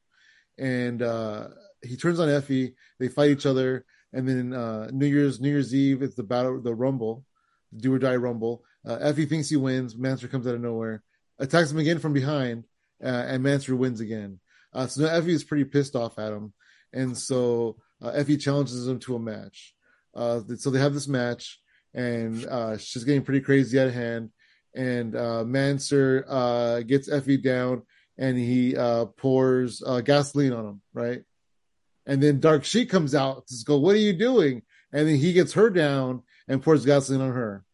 and 0.59 1.03
uh, 1.03 1.49
he 1.83 1.97
turns 1.97 2.21
on 2.21 2.29
Effy. 2.29 2.75
They 3.01 3.09
fight 3.09 3.31
each 3.31 3.47
other, 3.47 3.87
and 4.13 4.29
then 4.29 4.51
New 4.97 5.07
Year's 5.07 5.41
New 5.41 5.49
Year's 5.49 5.75
Eve, 5.75 6.03
it's 6.03 6.17
the 6.17 6.23
battle, 6.23 6.61
the 6.61 6.75
Rumble, 6.75 7.25
do 7.75 7.95
or 7.95 7.99
die 7.99 8.17
Rumble. 8.17 8.63
Effy 8.87 9.27
thinks 9.27 9.49
he 9.49 9.57
wins. 9.57 9.95
Manser 9.95 10.31
comes 10.31 10.47
out 10.47 10.55
of 10.55 10.61
nowhere 10.61 11.03
attacks 11.39 11.71
him 11.71 11.79
again 11.79 11.99
from 11.99 12.13
behind, 12.13 12.65
uh, 13.03 13.25
and 13.29 13.45
Manser 13.45 13.77
wins 13.77 14.01
again. 14.01 14.41
Uh, 14.73 14.87
so 14.87 15.03
now 15.03 15.09
Effy 15.09 15.29
is 15.29 15.45
pretty 15.45 15.65
pissed 15.65 15.97
off 15.97 16.19
at 16.19 16.33
him, 16.33 16.53
and 16.93 17.17
so 17.17 17.77
uh, 18.03 18.13
Effy 18.13 18.41
challenges 18.41 18.87
him 18.87 18.99
to 19.01 19.17
a 19.17 19.21
match. 19.21 19.75
Uh, 20.15 20.41
so 20.57 20.71
they 20.71 20.79
have 20.79 20.95
this 20.95 21.09
match, 21.09 21.61
and 21.95 22.45
uh, 22.47 22.77
she's 22.77 23.05
getting 23.05 23.23
pretty 23.23 23.41
crazy 23.41 23.79
of 23.79 23.95
hand. 23.95 24.31
And 24.75 25.15
uh, 25.15 25.45
Manser 25.47 26.25
uh, 26.29 26.81
gets 26.81 27.09
Effy 27.09 27.41
down, 27.43 27.83
and 28.19 28.37
he 28.37 28.77
uh, 28.77 29.07
pours 29.07 29.83
uh, 29.87 30.01
gasoline 30.01 30.53
on 30.53 30.67
him, 30.67 30.83
right? 30.93 31.23
And 32.07 32.23
then 32.23 32.41
Dark 32.41 32.65
Sheik 32.65 32.91
comes 32.91 33.15
out 33.15 33.47
to 33.47 33.65
go, 33.65 33.79
"What 33.79 33.95
are 33.95 34.01
you 34.01 34.13
doing?" 34.13 34.63
And 34.93 35.09
then 35.09 35.17
he 35.17 35.33
gets 35.33 35.53
her 35.55 35.71
down 35.71 36.23
and 36.49 36.63
pours 36.63 36.85
gasoline 36.85 37.21
on 37.21 37.33
her. 37.33 37.65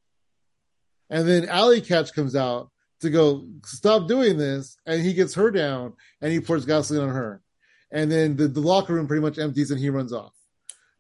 And 1.09 1.27
then 1.27 1.49
Allie 1.49 1.83
Katch 1.83 2.15
comes 2.15 2.37
out 2.37 2.71
to 3.01 3.11
go 3.11 3.47
stop 3.65 4.07
doing 4.07 4.37
this, 4.37 4.77
and 4.87 5.03
he 5.03 5.15
gets 5.15 5.35
her 5.35 5.51
down 5.51 5.95
and 6.21 6.33
he 6.33 6.41
pours 6.41 6.67
gasoline 6.67 7.09
on 7.09 7.15
her, 7.15 7.43
and 7.91 8.13
then 8.13 8.37
the, 8.37 8.47
the 8.47 8.61
locker 8.61 8.95
room 8.95 9.07
pretty 9.07 9.23
much 9.23 9.39
empties 9.39 9.71
and 9.71 9.81
he 9.81 9.89
runs 9.89 10.13
off. 10.13 10.35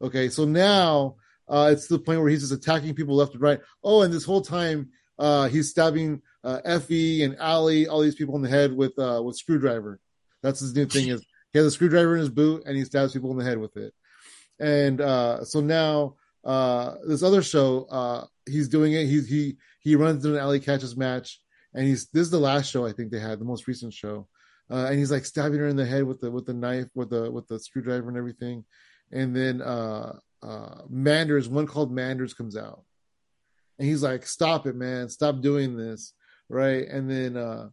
Okay, 0.03 0.31
so 0.31 0.47
now 0.47 1.16
uh, 1.51 1.68
it's 1.72 1.86
the 1.86 1.98
point 1.98 2.20
where 2.20 2.30
he's 2.30 2.40
just 2.40 2.53
attacking 2.53 2.94
people 2.94 3.16
left 3.16 3.34
and 3.34 3.42
right. 3.42 3.61
Oh, 3.82 4.03
and 4.03 4.12
this 4.12 4.24
whole 4.24 4.40
time 4.40 4.90
uh, 5.18 5.48
he's 5.48 5.70
stabbing 5.70 6.22
uh, 6.44 6.61
Effy 6.66 7.24
and 7.24 7.36
Allie, 7.38 7.86
all 7.86 8.01
these 8.01 8.14
people 8.14 8.36
in 8.36 8.42
the 8.42 8.48
head 8.48 8.72
with 8.72 8.98
uh, 8.98 9.20
with 9.22 9.36
screwdriver. 9.36 10.01
That's 10.42 10.61
his 10.61 10.74
new 10.74 10.86
thing 10.86 11.09
is 11.09 11.24
he 11.53 11.59
has 11.59 11.66
a 11.66 11.70
screwdriver 11.70 12.14
in 12.14 12.20
his 12.20 12.30
boot 12.30 12.62
and 12.66 12.76
he 12.76 12.84
stabs 12.84 13.12
people 13.12 13.30
in 13.32 13.36
the 13.36 13.44
head 13.44 13.59
with 13.59 13.76
it. 13.76 13.92
And 14.59 15.01
uh, 15.01 15.44
so 15.44 15.61
now 15.61 16.14
uh, 16.44 16.94
this 17.07 17.22
other 17.22 17.42
show, 17.42 17.84
uh, 17.90 18.24
he's 18.46 18.68
doing 18.68 18.94
it. 18.94 19.07
He's 19.07 19.28
he 19.28 19.57
he 19.80 19.96
runs 19.96 20.24
into 20.24 20.36
an 20.36 20.42
Allie 20.42 20.61
Katch's 20.61 20.96
match 20.96 21.40
and 21.74 21.86
he's 21.86 22.09
this 22.09 22.22
is 22.22 22.30
the 22.30 22.38
last 22.38 22.70
show 22.70 22.86
I 22.86 22.92
think 22.92 23.11
they 23.11 23.20
had, 23.20 23.38
the 23.38 23.44
most 23.44 23.66
recent 23.66 23.92
show, 23.92 24.28
uh, 24.70 24.86
and 24.86 24.98
he's 24.98 25.11
like 25.11 25.24
stabbing 25.24 25.59
her 25.59 25.68
in 25.68 25.76
the 25.76 25.86
head 25.86 26.05
with 26.05 26.20
the 26.20 26.30
with 26.30 26.46
the 26.46 26.55
knife, 26.55 26.88
with 26.94 27.11
the 27.11 27.30
with 27.30 27.46
the 27.48 27.59
screwdriver 27.59 28.09
and 28.09 28.16
everything, 28.16 28.64
and 29.12 29.34
then 29.34 29.62
uh, 29.62 30.18
uh, 30.43 30.82
Manders, 30.88 31.49
one 31.49 31.66
called 31.66 31.93
Manders 31.93 32.34
comes 32.34 32.57
out, 32.57 32.82
and 33.78 33.88
he's 33.88 34.03
like, 34.03 34.26
"Stop 34.26 34.66
it, 34.66 34.76
man! 34.76 35.09
Stop 35.09 35.41
doing 35.41 35.76
this!" 35.76 36.12
Right, 36.49 36.88
and 36.88 37.11
then 37.11 37.36
uh, 37.36 37.68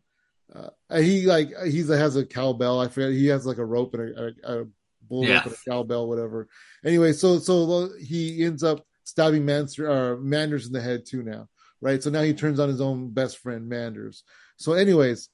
uh, 0.56 1.00
he 1.00 1.26
like 1.26 1.50
he 1.66 1.80
has 1.80 2.16
a 2.16 2.26
cowbell. 2.26 2.80
I 2.80 2.88
forget 2.88 3.12
he 3.12 3.28
has 3.28 3.46
like 3.46 3.58
a 3.58 3.66
rope 3.66 3.94
and 3.94 4.18
a, 4.18 4.34
a, 4.44 4.62
a 4.62 4.66
bull 5.10 5.26
yeah. 5.26 5.36
rope 5.36 5.46
and 5.46 5.54
a 5.54 5.70
cowbell, 5.70 6.08
whatever. 6.08 6.48
Anyway, 6.86 7.14
so 7.14 7.40
so 7.40 7.90
he 8.00 8.44
ends 8.44 8.64
up 8.64 8.86
stabbing 9.04 9.46
Manser, 9.46 9.90
uh, 9.90 10.20
Manders 10.20 10.68
in 10.68 10.74
the 10.74 10.82
head 10.82 11.06
too 11.06 11.24
now 11.24 11.48
right? 11.82 12.02
So 12.02 12.10
now 12.10 12.22
he 12.22 12.34
turns 12.34 12.60
on 12.60 12.70
his 12.70 12.82
own 12.82 13.10
best 13.10 13.38
friend, 13.38 13.68
Manders. 13.68 14.24
So, 14.58 14.74
anyways, 14.74 15.30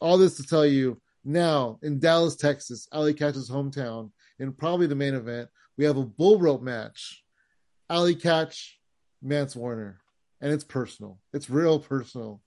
all 0.00 0.18
this 0.18 0.36
to 0.36 0.42
tell 0.44 0.66
you 0.66 1.00
now 1.24 1.78
in 1.82 1.98
Dallas, 1.98 2.36
Texas, 2.36 2.88
Allie 2.92 3.14
Katch's 3.14 3.50
hometown, 3.50 4.10
in 4.38 4.52
probably 4.52 4.86
the 4.86 4.94
main 4.94 5.14
event, 5.14 5.48
we 5.76 5.84
have 5.84 5.96
a 5.96 6.04
bull 6.04 6.38
rope 6.38 6.62
match. 6.62 7.22
Allie 7.90 8.16
Katch, 8.16 8.72
Mance 9.22 9.54
Warner. 9.54 10.00
And 10.40 10.52
it's 10.52 10.64
personal. 10.64 11.18
It's 11.32 11.50
real 11.50 11.78
personal. 11.78 12.40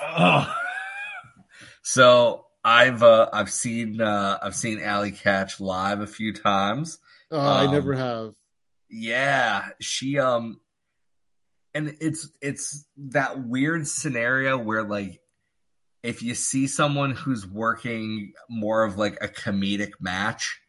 Oh. 0.00 0.54
So 1.82 2.46
I've 2.64 3.04
uh, 3.04 3.30
I've 3.32 3.50
seen 3.50 4.00
uh, 4.00 4.38
I've 4.42 4.56
seen 4.56 4.80
Allie 4.82 5.12
Katch 5.12 5.60
live 5.60 6.00
a 6.00 6.06
few 6.06 6.32
times. 6.32 6.98
Uh, 7.30 7.38
um, 7.38 7.68
I 7.68 7.72
never 7.72 7.94
have. 7.94 8.34
Yeah, 8.90 9.68
she 9.80 10.18
um 10.18 10.60
and 11.74 11.96
it's 12.00 12.28
it's 12.42 12.86
that 12.96 13.44
weird 13.44 13.86
scenario 13.86 14.58
where 14.58 14.82
like 14.82 15.20
if 16.02 16.24
you 16.24 16.34
see 16.34 16.66
someone 16.66 17.12
who's 17.12 17.46
working 17.46 18.32
more 18.48 18.82
of 18.82 18.98
like 18.98 19.18
a 19.22 19.28
comedic 19.28 19.92
match 20.00 20.60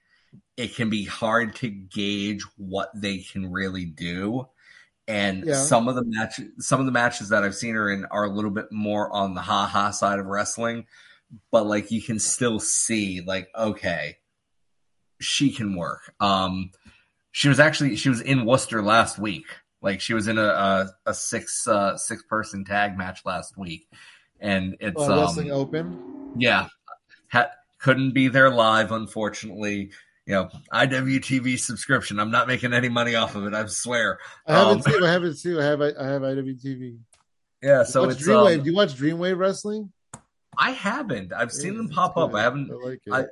it 0.58 0.76
can 0.76 0.90
be 0.90 1.06
hard 1.06 1.56
to 1.56 1.70
gauge 1.70 2.44
what 2.58 2.90
they 2.94 3.20
can 3.20 3.52
really 3.52 3.86
do 3.86 4.48
and 5.08 5.46
yeah. 5.46 5.54
some 5.54 5.88
of 5.88 5.96
the 5.96 6.04
match 6.04 6.40
some 6.60 6.80
of 6.80 6.86
the 6.86 6.92
matches 6.92 7.30
that 7.30 7.44
I've 7.44 7.56
seen 7.56 7.76
her 7.76 7.90
in 7.90 8.06
are 8.06 8.26
a 8.26 8.30
little 8.30 8.52
bit 8.52 8.72
more 8.72 9.12
on 9.12 9.34
the 9.34 9.42
ha 9.42 9.66
ha 9.66 9.92
side 9.92 10.20
of 10.20 10.26
wrestling 10.26 10.86
but 11.52 11.66
like 11.66 11.92
you 11.92 12.02
can 12.02 12.20
still 12.20 12.60
see 12.60 13.22
like 13.22 13.50
okay 13.56 14.18
she 15.20 15.52
can 15.52 15.76
work 15.76 16.14
um 16.20 16.72
she 17.32 17.50
was 17.50 17.60
actually 17.60 17.96
she 17.96 18.10
was 18.10 18.22
in 18.22 18.46
Worcester 18.46 18.82
last 18.82 19.20
week 19.20 19.46
like 19.82 20.02
she 20.02 20.14
was 20.14 20.28
in 20.28 20.38
a 20.38 20.48
a, 20.48 20.90
a 21.06 21.14
six 21.14 21.68
uh, 21.68 21.98
six 21.98 22.24
person 22.24 22.66
tag 22.66 22.98
match 22.98 23.22
last 23.26 23.58
week, 23.58 23.88
and 24.40 24.76
it's 24.80 25.02
oh, 25.02 25.22
wrestling 25.22 25.52
um, 25.52 25.58
open. 25.58 26.34
Yeah, 26.38 26.68
ha- 27.32 27.52
couldn't 27.80 28.14
be 28.14 28.28
there 28.28 28.50
live, 28.50 28.92
unfortunately. 28.92 29.92
You 30.28 30.34
know, 30.34 30.50
IWTV 30.74 31.58
subscription. 31.58 32.20
I'm 32.20 32.32
not 32.32 32.50
making 32.50 32.74
any 32.74 32.90
money 32.90 33.16
off 33.16 33.36
of 33.36 33.46
it. 33.46 33.54
I 33.54 33.66
swear. 33.68 34.20
I 34.46 34.56
have 34.56 34.68
um, 34.68 34.80
it 34.80 34.86
too. 34.86 35.06
I 35.06 35.10
have 35.10 35.24
it 35.24 35.40
too. 35.40 35.62
I 35.62 35.64
have 35.64 35.82
I 35.82 35.86
have 35.86 36.22
IWTV. 36.22 36.98
Yeah. 37.64 37.84
So 37.84 38.06
watch 38.06 38.18
it's 38.18 38.28
Dreamwave. 38.28 38.58
Um, 38.58 38.64
Do 38.64 38.70
you 38.70 38.76
watch 38.76 38.94
Dreamwave 38.96 39.38
wrestling? 39.38 39.94
I 40.60 40.72
haven't. 40.72 41.32
I've 41.32 41.54
seen 41.54 41.74
yeah, 41.74 41.78
them 41.78 41.90
pop 41.90 42.18
up. 42.18 42.34
I 42.34 42.42
haven't. 42.42 42.70
I 42.70 42.76
like. 42.76 43.02
I, 43.10 43.24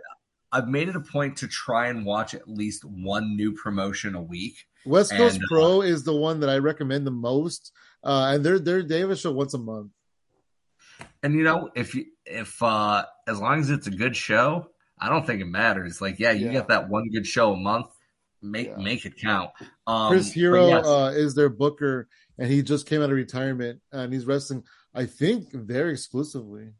I've 0.54 0.70
made 0.70 0.88
it 0.88 0.96
a 0.96 1.02
point 1.02 1.36
to 1.38 1.48
try 1.48 1.88
and 1.88 2.06
watch 2.06 2.34
at 2.34 2.48
least 2.48 2.86
one 2.86 3.36
new 3.36 3.52
promotion 3.52 4.16
a 4.16 4.22
week. 4.22 4.56
West 4.86 5.12
Coast 5.12 5.36
and, 5.36 5.44
uh, 5.44 5.48
Pro 5.50 5.80
uh, 5.80 5.82
is 5.82 6.06
the 6.06 6.16
one 6.16 6.40
that 6.40 6.50
I 6.50 6.60
recommend 6.60 7.06
the 7.06 7.12
most, 7.12 7.74
uh, 8.06 8.32
and 8.34 8.46
they're 8.46 8.60
they're 8.60 8.84
they 8.84 9.02
have 9.02 9.10
a 9.10 9.18
show 9.18 9.34
once 9.34 9.54
a 9.54 9.58
month. 9.58 9.92
And 11.24 11.34
you 11.34 11.44
know, 11.44 11.72
if 11.76 11.94
you 11.94 12.06
if 12.26 12.64
uh 12.64 13.04
as 13.28 13.42
long 13.42 13.60
as 13.60 13.70
it's 13.70 13.88
a 13.88 13.92
good 13.92 14.16
show, 14.16 14.70
I 15.00 15.10
don't 15.10 15.26
think 15.26 15.42
it 15.42 15.48
matters. 15.48 16.02
Like, 16.02 16.20
yeah, 16.20 16.32
you 16.32 16.48
yeah. 16.48 16.54
get 16.54 16.68
that 16.70 16.90
one 16.90 17.10
good 17.10 17.28
show 17.28 17.54
a 17.54 17.58
month. 17.58 17.88
make 18.42 18.68
yeah. 18.68 18.78
make 18.78 19.06
it 19.06 19.18
count. 19.20 19.52
Um, 19.88 20.10
Chris 20.10 20.32
Hero 20.32 20.68
yes. 20.68 20.86
uh, 20.86 21.14
is 21.16 21.36
their 21.36 21.50
booker, 21.50 22.08
and 22.38 22.50
he 22.50 22.62
just 22.62 22.88
came 22.88 23.02
out 23.02 23.10
of 23.10 23.16
retirement, 23.16 23.82
and 23.92 24.14
he's 24.14 24.26
wrestling. 24.26 24.64
I 24.94 25.06
think 25.06 25.52
very 25.52 25.92
exclusively. 25.92 26.72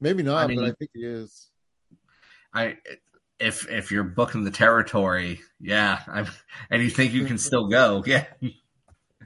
Maybe 0.00 0.22
not, 0.22 0.44
I 0.44 0.46
mean, 0.46 0.58
but 0.58 0.66
I 0.66 0.72
think 0.72 0.90
he 0.94 1.04
is. 1.04 1.50
I 2.52 2.76
if 3.38 3.68
if 3.70 3.90
you're 3.90 4.04
booking 4.04 4.44
the 4.44 4.50
territory, 4.50 5.40
yeah, 5.60 6.00
I'm, 6.06 6.26
and 6.70 6.82
you 6.82 6.90
think 6.90 7.12
you 7.12 7.24
can 7.24 7.38
still 7.48 7.68
go, 7.68 8.02
yeah. 8.06 8.24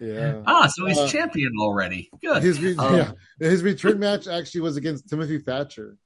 Yeah. 0.00 0.42
Ah, 0.46 0.68
so 0.68 0.86
he's 0.86 0.98
uh, 0.98 1.08
champion 1.08 1.52
already. 1.58 2.10
Good. 2.22 2.42
His 2.42 2.58
um, 2.78 2.96
yeah, 2.96 3.12
his 3.40 3.62
return 3.62 3.98
match 3.98 4.28
actually 4.28 4.60
was 4.62 4.76
against 4.76 5.08
Timothy 5.08 5.38
Thatcher. 5.38 5.96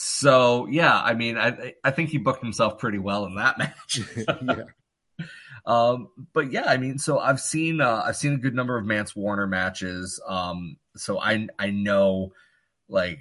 So 0.00 0.68
yeah, 0.70 0.96
I 0.96 1.14
mean, 1.14 1.36
I 1.36 1.74
I 1.82 1.90
think 1.90 2.10
he 2.10 2.18
booked 2.18 2.40
himself 2.40 2.78
pretty 2.78 3.00
well 3.00 3.26
in 3.26 3.34
that 3.34 3.58
match. 3.58 4.00
yeah. 4.16 5.26
Um, 5.66 6.10
but 6.32 6.52
yeah, 6.52 6.66
I 6.66 6.76
mean, 6.76 6.98
so 6.98 7.18
I've 7.18 7.40
seen 7.40 7.80
uh, 7.80 8.04
I've 8.06 8.16
seen 8.16 8.34
a 8.34 8.38
good 8.38 8.54
number 8.54 8.78
of 8.78 8.86
Mance 8.86 9.16
Warner 9.16 9.48
matches. 9.48 10.22
Um, 10.24 10.76
so 10.94 11.18
I 11.18 11.48
I 11.58 11.70
know 11.70 12.32
like 12.88 13.18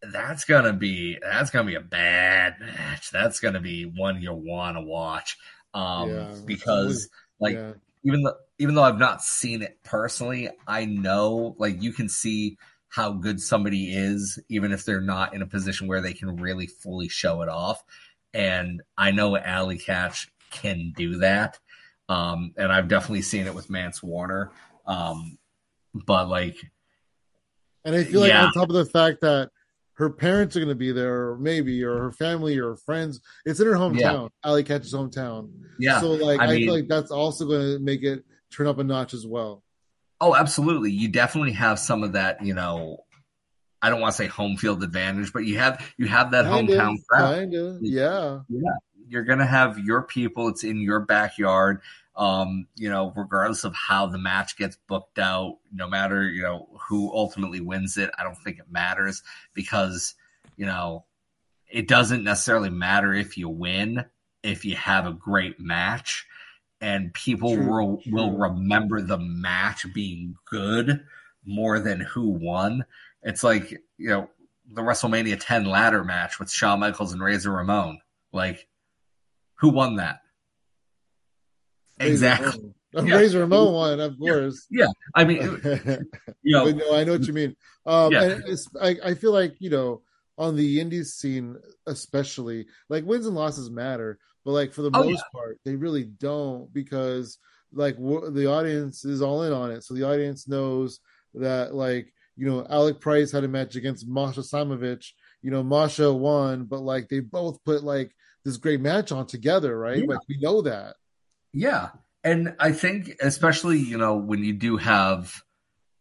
that's 0.00 0.44
gonna 0.44 0.72
be 0.72 1.18
that's 1.20 1.50
gonna 1.50 1.66
be 1.66 1.74
a 1.74 1.80
bad 1.80 2.60
match. 2.60 3.10
That's 3.10 3.40
gonna 3.40 3.60
be 3.60 3.82
one 3.82 4.22
you 4.22 4.32
want 4.32 4.76
to 4.76 4.82
watch. 4.82 5.36
Um, 5.74 6.10
yeah, 6.10 6.34
because 6.44 7.10
like 7.40 7.56
yeah. 7.56 7.72
even 8.04 8.22
though 8.22 8.36
even 8.60 8.76
though 8.76 8.84
I've 8.84 9.00
not 9.00 9.22
seen 9.22 9.60
it 9.60 9.82
personally, 9.82 10.50
I 10.68 10.84
know 10.84 11.56
like 11.58 11.82
you 11.82 11.92
can 11.92 12.08
see 12.08 12.58
how 12.96 13.12
good 13.12 13.38
somebody 13.38 13.94
is, 13.94 14.38
even 14.48 14.72
if 14.72 14.86
they're 14.86 15.02
not 15.02 15.34
in 15.34 15.42
a 15.42 15.46
position 15.46 15.86
where 15.86 16.00
they 16.00 16.14
can 16.14 16.34
really 16.36 16.66
fully 16.66 17.08
show 17.08 17.42
it 17.42 17.48
off. 17.50 17.84
And 18.32 18.82
I 18.96 19.10
know 19.10 19.36
Allie 19.36 19.76
Katch 19.76 20.28
can 20.50 20.94
do 20.96 21.18
that. 21.18 21.58
Um, 22.08 22.54
and 22.56 22.72
I've 22.72 22.88
definitely 22.88 23.20
seen 23.20 23.46
it 23.46 23.54
with 23.54 23.68
Mance 23.68 24.02
Warner. 24.02 24.50
Um, 24.86 25.36
but 25.92 26.30
like, 26.30 26.56
and 27.84 27.94
I 27.94 28.02
feel 28.04 28.22
like 28.22 28.30
yeah. 28.30 28.46
on 28.46 28.52
top 28.54 28.70
of 28.70 28.74
the 28.74 28.86
fact 28.86 29.20
that 29.20 29.50
her 29.96 30.08
parents 30.08 30.56
are 30.56 30.60
going 30.60 30.70
to 30.70 30.74
be 30.74 30.90
there, 30.90 31.32
or 31.32 31.38
maybe, 31.38 31.84
or 31.84 31.98
her 31.98 32.12
family, 32.12 32.56
or 32.56 32.70
her 32.70 32.76
friends. 32.76 33.20
It's 33.44 33.60
in 33.60 33.66
her 33.66 33.74
hometown, 33.74 33.98
yeah. 33.98 34.28
Allie 34.42 34.64
Katch's 34.64 34.94
hometown. 34.94 35.50
Yeah. 35.78 36.00
So 36.00 36.12
like, 36.12 36.40
I, 36.40 36.44
I 36.44 36.50
mean, 36.52 36.64
feel 36.64 36.74
like 36.74 36.88
that's 36.88 37.10
also 37.10 37.44
going 37.46 37.74
to 37.74 37.78
make 37.78 38.02
it 38.04 38.24
turn 38.50 38.66
up 38.66 38.78
a 38.78 38.84
notch 38.84 39.12
as 39.12 39.26
well. 39.26 39.62
Oh, 40.20 40.34
absolutely. 40.34 40.90
You 40.90 41.08
definitely 41.08 41.52
have 41.52 41.78
some 41.78 42.02
of 42.02 42.12
that, 42.12 42.44
you 42.44 42.54
know, 42.54 43.04
I 43.82 43.90
don't 43.90 44.00
want 44.00 44.12
to 44.12 44.16
say 44.16 44.26
home 44.26 44.56
field 44.56 44.82
advantage, 44.82 45.32
but 45.32 45.40
you 45.40 45.58
have 45.58 45.84
you 45.98 46.06
have 46.06 46.30
that 46.30 46.46
kind 46.46 46.68
hometown 46.68 46.94
of, 46.94 47.06
crowd. 47.06 47.34
Kinda, 47.34 47.78
yeah. 47.82 48.40
Yeah. 48.48 48.76
You're 49.08 49.24
gonna 49.24 49.46
have 49.46 49.78
your 49.78 50.02
people, 50.02 50.48
it's 50.48 50.64
in 50.64 50.78
your 50.80 51.00
backyard. 51.00 51.80
Um, 52.16 52.66
you 52.76 52.88
know, 52.88 53.12
regardless 53.14 53.64
of 53.64 53.74
how 53.74 54.06
the 54.06 54.16
match 54.16 54.56
gets 54.56 54.78
booked 54.88 55.18
out, 55.18 55.58
no 55.70 55.86
matter, 55.86 56.26
you 56.26 56.42
know, 56.42 56.66
who 56.88 57.12
ultimately 57.12 57.60
wins 57.60 57.98
it, 57.98 58.10
I 58.18 58.24
don't 58.24 58.38
think 58.38 58.58
it 58.58 58.70
matters 58.70 59.22
because, 59.52 60.14
you 60.56 60.64
know, 60.64 61.04
it 61.68 61.86
doesn't 61.88 62.24
necessarily 62.24 62.70
matter 62.70 63.12
if 63.12 63.36
you 63.36 63.50
win 63.50 64.06
if 64.42 64.64
you 64.64 64.76
have 64.76 65.06
a 65.06 65.12
great 65.12 65.60
match 65.60 66.26
and 66.86 67.12
people 67.12 67.56
true, 67.56 67.66
will, 67.66 67.96
true. 68.00 68.12
will 68.12 68.38
remember 68.38 69.02
the 69.02 69.18
match 69.18 69.92
being 69.92 70.36
good 70.48 71.04
more 71.44 71.80
than 71.80 71.98
who 71.98 72.28
won. 72.30 72.84
It's 73.24 73.42
like, 73.42 73.72
you 73.98 74.08
know, 74.08 74.30
the 74.72 74.82
WrestleMania 74.82 75.36
10 75.40 75.64
ladder 75.64 76.04
match 76.04 76.38
with 76.38 76.48
Shawn 76.48 76.78
Michaels 76.78 77.12
and 77.12 77.20
Razor 77.20 77.50
Ramon. 77.50 77.98
Like, 78.32 78.68
who 79.56 79.70
won 79.70 79.96
that? 79.96 80.20
Razor 81.98 82.12
exactly. 82.12 82.60
Ramon. 82.60 82.72
Yeah. 82.96 83.16
Razor 83.16 83.40
Ramon 83.40 83.72
won, 83.74 84.00
of 84.00 84.18
course. 84.18 84.66
Yeah. 84.70 84.86
I 85.14 85.24
mean, 85.24 85.42
you 86.42 86.52
know, 86.56 86.70
no, 86.70 86.94
I 86.94 87.04
know 87.04 87.12
what 87.12 87.26
you 87.26 87.34
mean. 87.34 87.54
Um, 87.84 88.10
yeah. 88.10 88.38
I, 88.80 88.96
I 89.04 89.14
feel 89.14 89.32
like, 89.32 89.56
you 89.58 89.68
know, 89.68 90.00
on 90.38 90.56
the 90.56 90.80
indies 90.80 91.12
scene, 91.12 91.56
especially, 91.86 92.68
like 92.88 93.04
wins 93.04 93.26
and 93.26 93.34
losses 93.34 93.70
matter, 93.70 94.18
but 94.46 94.52
like 94.52 94.72
for 94.72 94.82
the 94.82 94.92
oh, 94.94 95.02
most 95.02 95.16
yeah. 95.18 95.38
part, 95.38 95.58
they 95.64 95.74
really 95.74 96.04
don't 96.04 96.72
because 96.72 97.38
like 97.72 97.96
w- 97.96 98.30
the 98.30 98.46
audience 98.46 99.04
is 99.04 99.20
all 99.20 99.42
in 99.42 99.52
on 99.52 99.72
it. 99.72 99.82
So 99.82 99.92
the 99.92 100.04
audience 100.04 100.46
knows 100.46 101.00
that 101.34 101.74
like 101.74 102.14
you 102.36 102.46
know 102.46 102.64
Alec 102.70 103.00
Price 103.00 103.32
had 103.32 103.42
a 103.42 103.48
match 103.48 103.74
against 103.74 104.06
Masha 104.06 104.40
Slamovich. 104.40 105.08
You 105.42 105.50
know 105.50 105.64
Masha 105.64 106.12
won, 106.12 106.64
but 106.64 106.78
like 106.78 107.08
they 107.08 107.18
both 107.18 107.62
put 107.64 107.82
like 107.82 108.14
this 108.44 108.56
great 108.56 108.80
match 108.80 109.10
on 109.10 109.26
together, 109.26 109.76
right? 109.76 109.98
Yeah. 109.98 110.10
Like 110.10 110.20
we 110.28 110.38
know 110.38 110.62
that. 110.62 110.94
Yeah, 111.52 111.88
and 112.22 112.54
I 112.60 112.70
think 112.70 113.16
especially 113.20 113.80
you 113.80 113.98
know 113.98 114.14
when 114.14 114.44
you 114.44 114.52
do 114.52 114.76
have 114.76 115.34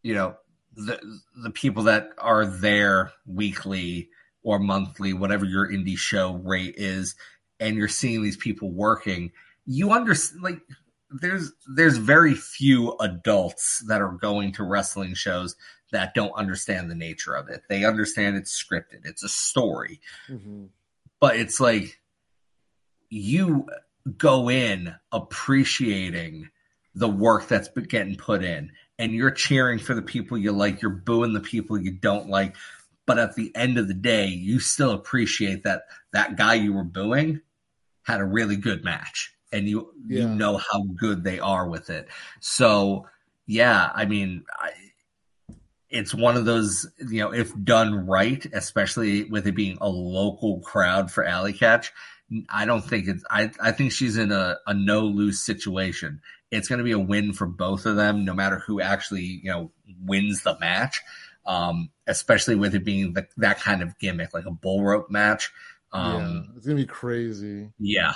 you 0.03 0.13
know 0.13 0.35
the 0.75 0.99
the 1.43 1.49
people 1.49 1.83
that 1.83 2.09
are 2.19 2.45
there 2.45 3.11
weekly 3.25 4.09
or 4.43 4.59
monthly, 4.59 5.13
whatever 5.13 5.45
your 5.45 5.67
indie 5.67 5.97
show 5.97 6.35
rate 6.35 6.75
is, 6.77 7.15
and 7.59 7.75
you're 7.75 7.87
seeing 7.87 8.23
these 8.23 8.37
people 8.37 8.71
working, 8.71 9.31
you 9.65 9.91
understand 9.91 10.43
like 10.43 10.61
there's 11.09 11.51
there's 11.67 11.97
very 11.97 12.33
few 12.33 12.95
adults 12.99 13.83
that 13.87 14.01
are 14.01 14.11
going 14.11 14.51
to 14.53 14.63
wrestling 14.63 15.13
shows 15.13 15.55
that 15.91 16.13
don't 16.13 16.33
understand 16.35 16.89
the 16.89 16.95
nature 16.95 17.35
of 17.35 17.49
it. 17.49 17.63
They 17.69 17.85
understand 17.85 18.35
it's 18.35 18.63
scripted, 18.63 19.05
it's 19.05 19.23
a 19.23 19.29
story. 19.29 20.01
Mm-hmm. 20.27 20.65
But 21.19 21.37
it's 21.37 21.59
like 21.59 21.99
you 23.09 23.67
go 24.17 24.49
in 24.49 24.93
appreciating 25.11 26.49
the 26.93 27.09
work 27.09 27.47
that's 27.47 27.69
getting 27.87 28.15
put 28.15 28.43
in 28.43 28.71
and 28.97 29.11
you're 29.11 29.31
cheering 29.31 29.79
for 29.79 29.93
the 29.93 30.01
people 30.01 30.37
you 30.37 30.51
like, 30.51 30.81
you're 30.81 30.91
booing 30.91 31.33
the 31.33 31.39
people 31.39 31.77
you 31.77 31.91
don't 31.91 32.29
like. 32.29 32.55
But 33.05 33.19
at 33.19 33.35
the 33.35 33.55
end 33.55 33.77
of 33.77 33.87
the 33.87 33.93
day, 33.93 34.27
you 34.27 34.59
still 34.59 34.91
appreciate 34.91 35.63
that 35.63 35.83
that 36.11 36.37
guy 36.37 36.55
you 36.55 36.73
were 36.73 36.83
booing 36.83 37.41
had 38.03 38.19
a 38.19 38.25
really 38.25 38.55
good 38.55 38.83
match 38.83 39.35
and 39.51 39.67
you 39.67 39.91
yeah. 40.07 40.21
you 40.21 40.29
know 40.29 40.57
how 40.57 40.83
good 40.95 41.23
they 41.23 41.39
are 41.39 41.67
with 41.67 41.89
it. 41.89 42.07
So 42.39 43.07
yeah, 43.47 43.91
I 43.93 44.05
mean, 44.05 44.43
I, 44.51 44.71
it's 45.89 46.13
one 46.13 46.35
of 46.35 46.45
those 46.45 46.87
you 46.99 47.21
know 47.21 47.33
if 47.33 47.53
done 47.63 48.05
right, 48.07 48.45
especially 48.53 49.23
with 49.23 49.47
it 49.47 49.55
being 49.55 49.77
a 49.81 49.89
local 49.89 50.59
crowd 50.59 51.11
for 51.11 51.23
Allie 51.23 51.53
Katch, 51.53 51.89
I 52.49 52.65
don't 52.65 52.81
think 52.81 53.07
it's. 53.07 53.23
I 53.29 53.51
I 53.61 53.71
think 53.71 53.91
she's 53.91 54.17
in 54.17 54.31
a, 54.31 54.57
a 54.67 54.73
no 54.73 55.01
lose 55.01 55.41
situation. 55.41 56.21
It's 56.51 56.67
going 56.67 56.79
to 56.79 56.85
be 56.85 56.91
a 56.91 56.99
win 56.99 57.33
for 57.33 57.45
both 57.45 57.85
of 57.85 57.95
them, 57.95 58.25
no 58.25 58.33
matter 58.33 58.59
who 58.59 58.81
actually 58.81 59.41
you 59.43 59.51
know 59.51 59.71
wins 60.03 60.43
the 60.43 60.57
match. 60.59 61.01
Um, 61.45 61.89
especially 62.07 62.55
with 62.55 62.73
it 62.73 62.83
being 62.83 63.13
the, 63.13 63.27
that 63.37 63.59
kind 63.59 63.83
of 63.83 63.97
gimmick, 63.99 64.33
like 64.33 64.45
a 64.45 64.51
bull 64.51 64.83
rope 64.83 65.11
match. 65.11 65.51
Um, 65.91 66.47
yeah, 66.47 66.57
it's 66.57 66.65
gonna 66.65 66.77
be 66.77 66.85
crazy. 66.85 67.69
Yeah, 67.79 68.13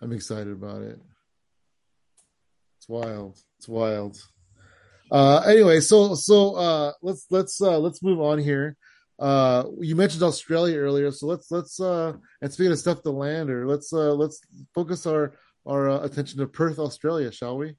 I'm 0.00 0.12
excited 0.12 0.52
about 0.52 0.82
it. 0.82 0.98
It's 2.78 2.88
wild. 2.88 3.38
It's 3.58 3.68
wild. 3.68 4.18
Uh, 5.10 5.42
anyway, 5.46 5.78
so 5.80 6.14
so 6.14 6.54
uh, 6.54 6.92
let's 7.02 7.26
let's 7.30 7.60
uh, 7.60 7.78
let's 7.78 8.02
move 8.02 8.20
on 8.20 8.38
here. 8.38 8.76
Uh, 9.18 9.64
you 9.80 9.94
mentioned 9.94 10.22
Australia 10.22 10.78
earlier, 10.78 11.10
so 11.12 11.26
let's 11.26 11.50
let's 11.50 11.78
uh, 11.78 12.14
and 12.40 12.52
speaking 12.52 12.72
of 12.72 12.78
stuff 12.78 13.02
to 13.02 13.10
land, 13.10 13.50
or 13.50 13.66
let's 13.66 13.92
uh, 13.92 14.12
let's 14.14 14.40
focus 14.74 15.06
our 15.06 15.34
our 15.66 15.90
uh, 15.90 16.00
attention 16.00 16.38
to 16.38 16.46
Perth, 16.46 16.78
Australia, 16.78 17.30
shall 17.30 17.58
we? 17.58 17.76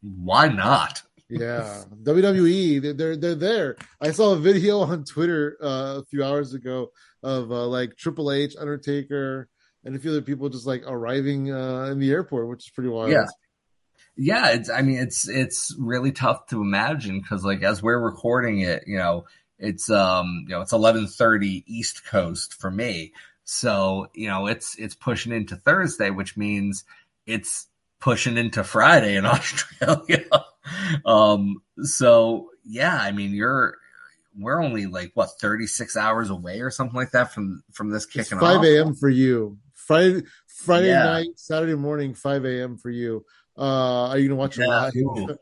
Why 0.00 0.48
not? 0.48 1.02
Yeah, 1.28 1.84
WWE, 2.02 2.96
they're 2.96 3.16
they're 3.16 3.34
there. 3.34 3.76
I 4.00 4.12
saw 4.12 4.32
a 4.32 4.38
video 4.38 4.80
on 4.80 5.04
Twitter 5.04 5.58
uh, 5.62 6.00
a 6.00 6.04
few 6.04 6.24
hours 6.24 6.54
ago 6.54 6.90
of 7.22 7.50
uh, 7.52 7.66
like 7.66 7.96
Triple 7.96 8.32
H, 8.32 8.54
Undertaker, 8.58 9.48
and 9.84 9.94
a 9.94 9.98
few 9.98 10.10
other 10.10 10.22
people 10.22 10.48
just 10.48 10.66
like 10.66 10.84
arriving 10.86 11.52
uh, 11.52 11.84
in 11.90 11.98
the 11.98 12.10
airport, 12.10 12.48
which 12.48 12.66
is 12.66 12.70
pretty 12.70 12.88
wild. 12.88 13.10
Yeah, 13.10 13.26
yeah. 14.16 14.48
It's 14.50 14.70
I 14.70 14.82
mean 14.82 14.98
it's 14.98 15.28
it's 15.28 15.74
really 15.78 16.12
tough 16.12 16.46
to 16.48 16.62
imagine 16.62 17.20
because 17.20 17.44
like 17.44 17.62
as 17.62 17.82
we're 17.82 17.98
recording 17.98 18.60
it, 18.60 18.84
you 18.86 18.96
know, 18.96 19.26
it's 19.58 19.90
um 19.90 20.44
you 20.48 20.54
know 20.54 20.62
it's 20.62 20.72
eleven 20.72 21.06
thirty 21.06 21.64
East 21.66 22.06
Coast 22.06 22.54
for 22.54 22.70
me, 22.70 23.12
so 23.44 24.08
you 24.14 24.28
know 24.28 24.46
it's 24.46 24.76
it's 24.78 24.94
pushing 24.94 25.32
into 25.32 25.56
Thursday, 25.56 26.08
which 26.08 26.38
means 26.38 26.84
it's 27.26 27.66
pushing 28.00 28.38
into 28.38 28.64
Friday 28.64 29.16
in 29.16 29.26
Australia. 29.26 30.24
um, 31.06 31.56
so 31.82 32.50
yeah, 32.64 32.96
I 33.00 33.12
mean 33.12 33.32
you're 33.32 33.76
we're 34.38 34.62
only 34.62 34.86
like 34.86 35.10
what 35.14 35.30
36 35.40 35.96
hours 35.96 36.30
away 36.30 36.60
or 36.60 36.70
something 36.70 36.96
like 36.96 37.10
that 37.10 37.32
from 37.32 37.62
from 37.72 37.90
this 37.90 38.06
kicking 38.06 38.38
5 38.38 38.64
a.m. 38.64 38.94
for 38.94 39.08
you. 39.08 39.58
Friday 39.74 40.22
Friday 40.46 40.88
yeah. 40.88 41.04
night, 41.04 41.28
Saturday 41.36 41.74
morning, 41.74 42.14
5 42.14 42.44
a.m. 42.44 42.76
for 42.76 42.90
you. 42.90 43.24
Uh 43.56 44.08
are 44.08 44.18
you 44.18 44.28
gonna 44.28 44.38
watch 44.38 44.58
yeah. 44.58 44.90
it 44.92 45.38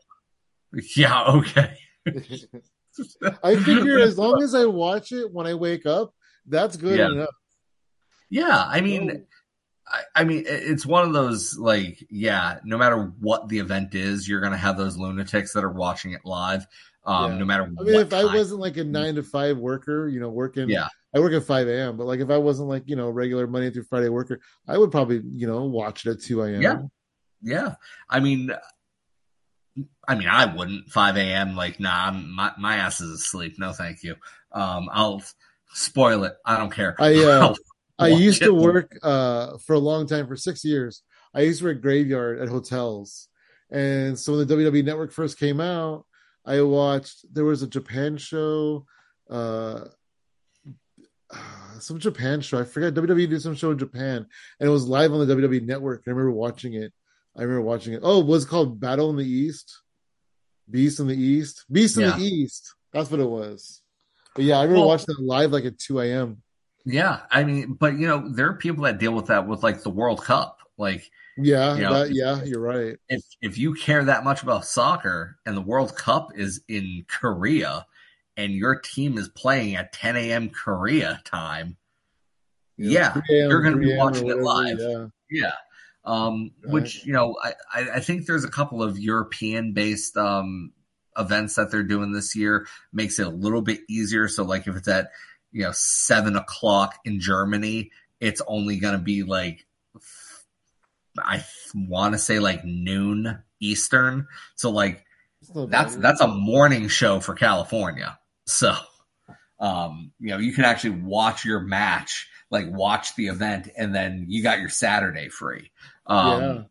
yeah, 0.95 1.23
okay. 1.25 1.77
I 3.43 3.55
figure 3.55 3.99
as 3.99 4.17
long 4.17 4.41
as 4.41 4.55
I 4.55 4.65
watch 4.65 5.11
it 5.11 5.31
when 5.31 5.45
I 5.45 5.53
wake 5.53 5.85
up, 5.85 6.13
that's 6.47 6.77
good 6.77 6.97
yeah. 6.97 7.07
enough. 7.07 7.35
Yeah, 8.29 8.63
I 8.67 8.81
mean 8.81 9.25
I, 9.89 10.21
I 10.21 10.23
mean, 10.23 10.43
it's 10.45 10.85
one 10.85 11.05
of 11.05 11.13
those 11.13 11.57
like, 11.57 12.05
yeah, 12.09 12.59
no 12.63 12.77
matter 12.77 13.13
what 13.19 13.47
the 13.47 13.59
event 13.59 13.95
is, 13.95 14.27
you're 14.27 14.41
gonna 14.41 14.57
have 14.57 14.77
those 14.77 14.97
lunatics 14.97 15.53
that 15.53 15.63
are 15.63 15.71
watching 15.71 16.11
it 16.11 16.21
live. 16.25 16.65
Um, 17.05 17.31
yeah. 17.31 17.37
no 17.37 17.45
matter. 17.45 17.63
I 17.63 17.83
mean, 17.83 17.95
if 17.95 18.09
time. 18.09 18.27
I 18.27 18.35
wasn't 18.35 18.59
like 18.59 18.75
a 18.77 18.83
nine 18.83 19.15
to 19.15 19.23
five 19.23 19.57
worker, 19.57 20.09
you 20.09 20.19
know, 20.19 20.29
working, 20.29 20.69
yeah, 20.69 20.89
I 21.15 21.19
work 21.19 21.31
at 21.33 21.43
five 21.43 21.67
a.m. 21.67 21.95
But 21.95 22.05
like, 22.05 22.19
if 22.19 22.29
I 22.29 22.37
wasn't 22.37 22.67
like 22.67 22.83
you 22.87 22.97
know 22.97 23.09
regular 23.09 23.47
Monday 23.47 23.71
through 23.71 23.83
Friday 23.83 24.09
worker, 24.09 24.41
I 24.67 24.77
would 24.77 24.91
probably 24.91 25.21
you 25.31 25.47
know 25.47 25.63
watch 25.63 26.05
it 26.05 26.11
at 26.11 26.21
two 26.21 26.41
a.m. 26.41 26.61
Yeah, 26.61 26.79
yeah. 27.41 27.75
I 28.09 28.19
mean, 28.19 28.51
I 30.07 30.15
mean, 30.15 30.27
I 30.27 30.53
wouldn't 30.53 30.89
five 30.89 31.15
a.m. 31.15 31.55
Like, 31.55 31.79
nah, 31.79 32.11
my 32.11 32.51
my 32.57 32.75
ass 32.75 32.99
is 32.99 33.11
asleep. 33.11 33.55
No, 33.57 33.71
thank 33.71 34.03
you. 34.03 34.15
Um, 34.51 34.89
I'll 34.91 35.23
spoil 35.73 36.25
it. 36.25 36.33
I 36.45 36.57
don't 36.57 36.71
care. 36.71 36.95
I 36.99 37.15
uh, 37.15 37.55
I 37.99 38.09
used 38.09 38.41
to 38.43 38.53
work 38.53 38.97
uh 39.03 39.57
for 39.57 39.73
a 39.73 39.79
long 39.79 40.07
time 40.07 40.27
for 40.27 40.35
six 40.35 40.63
years. 40.63 41.03
I 41.33 41.41
used 41.41 41.59
to 41.59 41.65
work 41.65 41.81
graveyard 41.81 42.39
at 42.39 42.49
hotels, 42.49 43.27
and 43.71 44.17
so 44.17 44.33
when 44.33 44.47
the 44.47 44.55
WWE 44.55 44.85
Network 44.85 45.11
first 45.11 45.39
came 45.39 45.59
out, 45.59 46.05
I 46.45 46.61
watched. 46.61 47.25
There 47.33 47.45
was 47.45 47.61
a 47.61 47.67
Japan 47.67 48.17
show, 48.17 48.85
uh, 49.29 49.85
some 51.79 51.99
Japan 51.99 52.41
show. 52.41 52.59
I 52.59 52.63
forgot 52.63 52.93
WWE 52.93 53.29
did 53.29 53.41
some 53.41 53.55
show 53.55 53.71
in 53.71 53.77
Japan, 53.77 54.25
and 54.59 54.69
it 54.69 54.71
was 54.71 54.87
live 54.87 55.11
on 55.11 55.27
the 55.27 55.35
WWE 55.35 55.65
Network. 55.65 56.03
I 56.07 56.11
remember 56.11 56.31
watching 56.31 56.73
it. 56.73 56.93
I 57.35 57.41
remember 57.41 57.61
watching 57.61 57.93
it. 57.93 58.01
Oh, 58.03 58.21
it 58.21 58.25
was 58.25 58.45
called 58.45 58.79
Battle 58.79 59.09
in 59.09 59.15
the 59.15 59.25
East, 59.25 59.81
Beast 60.69 60.99
in 60.99 61.07
the 61.07 61.15
East, 61.15 61.65
Beast 61.71 61.97
in 61.97 62.03
yeah. 62.03 62.17
the 62.17 62.23
East. 62.23 62.73
That's 62.93 63.11
what 63.11 63.19
it 63.19 63.29
was. 63.29 63.81
But 64.35 64.45
yeah, 64.45 64.57
I 64.57 64.63
remember 64.63 64.81
well, 64.81 64.89
watching 64.89 65.15
it 65.17 65.23
live 65.23 65.51
like 65.51 65.65
at 65.65 65.77
two 65.77 65.99
a.m. 65.99 66.41
Yeah, 66.89 67.19
I 67.29 67.43
mean, 67.43 67.73
but 67.73 67.99
you 67.99 68.07
know, 68.07 68.29
there 68.29 68.47
are 68.47 68.53
people 68.53 68.85
that 68.85 68.97
deal 68.97 69.11
with 69.11 69.25
that 69.25 69.45
with 69.45 69.61
like 69.61 69.83
the 69.83 69.89
World 69.89 70.23
Cup, 70.23 70.59
like 70.77 71.11
yeah, 71.37 71.75
you 71.75 71.81
know, 71.81 71.93
that, 71.93 72.13
yeah, 72.13 72.41
you're 72.45 72.61
right. 72.61 72.95
If 73.09 73.23
if 73.41 73.57
you 73.57 73.73
care 73.73 74.05
that 74.05 74.23
much 74.23 74.41
about 74.41 74.63
soccer 74.63 75.37
and 75.45 75.57
the 75.57 75.61
World 75.61 75.97
Cup 75.97 76.29
is 76.35 76.61
in 76.69 77.03
Korea 77.09 77.85
and 78.37 78.53
your 78.53 78.79
team 78.79 79.17
is 79.17 79.27
playing 79.27 79.75
at 79.75 79.91
10 79.91 80.15
a.m. 80.15 80.49
Korea 80.49 81.21
time, 81.25 81.75
yeah, 82.77 83.19
yeah 83.29 83.47
you're 83.49 83.61
going 83.61 83.75
to 83.75 83.85
be 83.85 83.97
watching 83.97 84.29
it 84.29 84.37
live. 84.37 84.79
Yeah. 84.79 85.07
yeah. 85.29 85.51
Um, 86.05 86.51
right. 86.63 86.71
Which 86.71 87.05
you 87.05 87.11
know, 87.11 87.35
I, 87.43 87.95
I 87.95 87.99
think 87.99 88.27
there's 88.27 88.45
a 88.45 88.49
couple 88.49 88.81
of 88.81 88.97
European 88.97 89.73
based 89.73 90.15
um, 90.15 90.71
events 91.17 91.55
that 91.55 91.69
they're 91.69 91.83
doing 91.83 92.13
this 92.13 92.33
year 92.33 92.65
makes 92.93 93.19
it 93.19 93.27
a 93.27 93.31
little 93.31 93.61
bit 93.61 93.81
easier. 93.89 94.29
So 94.29 94.45
like 94.45 94.67
if 94.67 94.77
it's 94.77 94.87
at 94.87 95.09
you 95.51 95.63
know 95.63 95.71
seven 95.73 96.35
o'clock 96.35 96.95
in 97.05 97.19
Germany, 97.19 97.91
it's 98.19 98.41
only 98.47 98.77
going 98.77 98.93
to 98.97 99.03
be 99.03 99.23
like 99.23 99.65
I 101.17 101.43
want 101.73 102.13
to 102.13 102.19
say 102.19 102.39
like 102.39 102.63
noon 102.63 103.39
Eastern. 103.59 104.27
So 104.55 104.69
like 104.69 105.03
that's 105.53 105.95
that's 105.95 106.21
a 106.21 106.27
morning 106.27 106.87
show 106.87 107.19
for 107.19 107.33
California. 107.33 108.19
So 108.45 108.75
um, 109.59 110.11
you 110.19 110.29
know, 110.29 110.37
you 110.37 110.53
can 110.53 110.65
actually 110.65 111.01
watch 111.01 111.43
your 111.43 111.59
match, 111.59 112.29
like 112.51 112.65
watch 112.69 113.15
the 113.15 113.27
event, 113.27 113.69
and 113.77 113.93
then 113.93 114.25
you 114.27 114.43
got 114.43 114.59
your 114.59 114.69
Saturday 114.69 115.29
free. 115.29 115.71
Um, 116.05 116.41
yeah. 116.41 116.61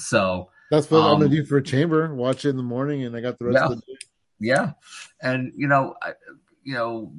So 0.00 0.50
that's 0.70 0.90
what 0.90 1.00
um, 1.00 1.14
I'm 1.14 1.20
gonna 1.20 1.34
do 1.34 1.44
for 1.44 1.58
a 1.58 1.62
chamber. 1.62 2.14
Watch 2.14 2.44
it 2.44 2.50
in 2.50 2.56
the 2.56 2.62
morning, 2.62 3.04
and 3.04 3.14
I 3.16 3.20
got 3.20 3.38
the 3.38 3.46
rest 3.46 3.58
yeah, 3.58 3.64
of 3.64 3.70
the 3.70 3.76
day. 3.76 3.98
Yeah, 4.40 4.72
and 5.20 5.52
you 5.56 5.68
know, 5.68 5.94
I, 6.02 6.12
you 6.62 6.74
know, 6.74 7.12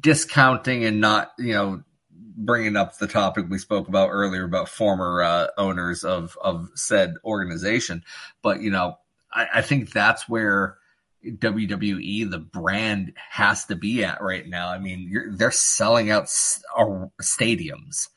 discounting 0.00 0.84
and 0.84 1.00
not 1.00 1.32
you 1.38 1.52
know 1.52 1.82
bringing 2.10 2.76
up 2.76 2.98
the 2.98 3.08
topic 3.08 3.46
we 3.48 3.58
spoke 3.58 3.88
about 3.88 4.10
earlier 4.10 4.44
about 4.44 4.68
former 4.68 5.22
uh, 5.22 5.48
owners 5.58 6.04
of 6.04 6.36
of 6.40 6.70
said 6.74 7.14
organization, 7.24 8.04
but 8.42 8.60
you 8.60 8.70
know, 8.70 8.98
I, 9.32 9.46
I 9.56 9.62
think 9.62 9.92
that's 9.92 10.28
where 10.28 10.78
WWE, 11.24 12.30
the 12.30 12.38
brand, 12.38 13.12
has 13.30 13.64
to 13.66 13.76
be 13.76 14.04
at 14.04 14.22
right 14.22 14.46
now. 14.46 14.68
I 14.68 14.78
mean, 14.78 15.32
they're 15.32 15.50
selling 15.50 16.10
out 16.10 16.24
uh, 16.24 17.06
stadiums, 17.20 18.08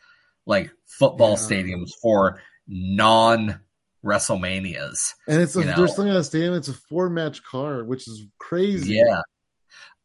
like 0.45 0.71
football 0.85 1.31
yeah. 1.31 1.35
stadiums 1.35 1.91
for 2.01 2.41
non 2.67 3.59
WrestleManias. 4.05 5.13
And 5.27 5.41
it's 5.41 5.55
a, 5.55 5.61
they're 5.61 5.87
selling 5.87 6.11
out 6.11 6.17
a 6.17 6.23
stadium. 6.23 6.53
It's 6.53 6.67
a 6.67 6.73
four 6.73 7.09
match 7.09 7.43
card, 7.43 7.87
which 7.87 8.07
is 8.07 8.25
crazy. 8.37 8.95
Yeah, 8.95 9.21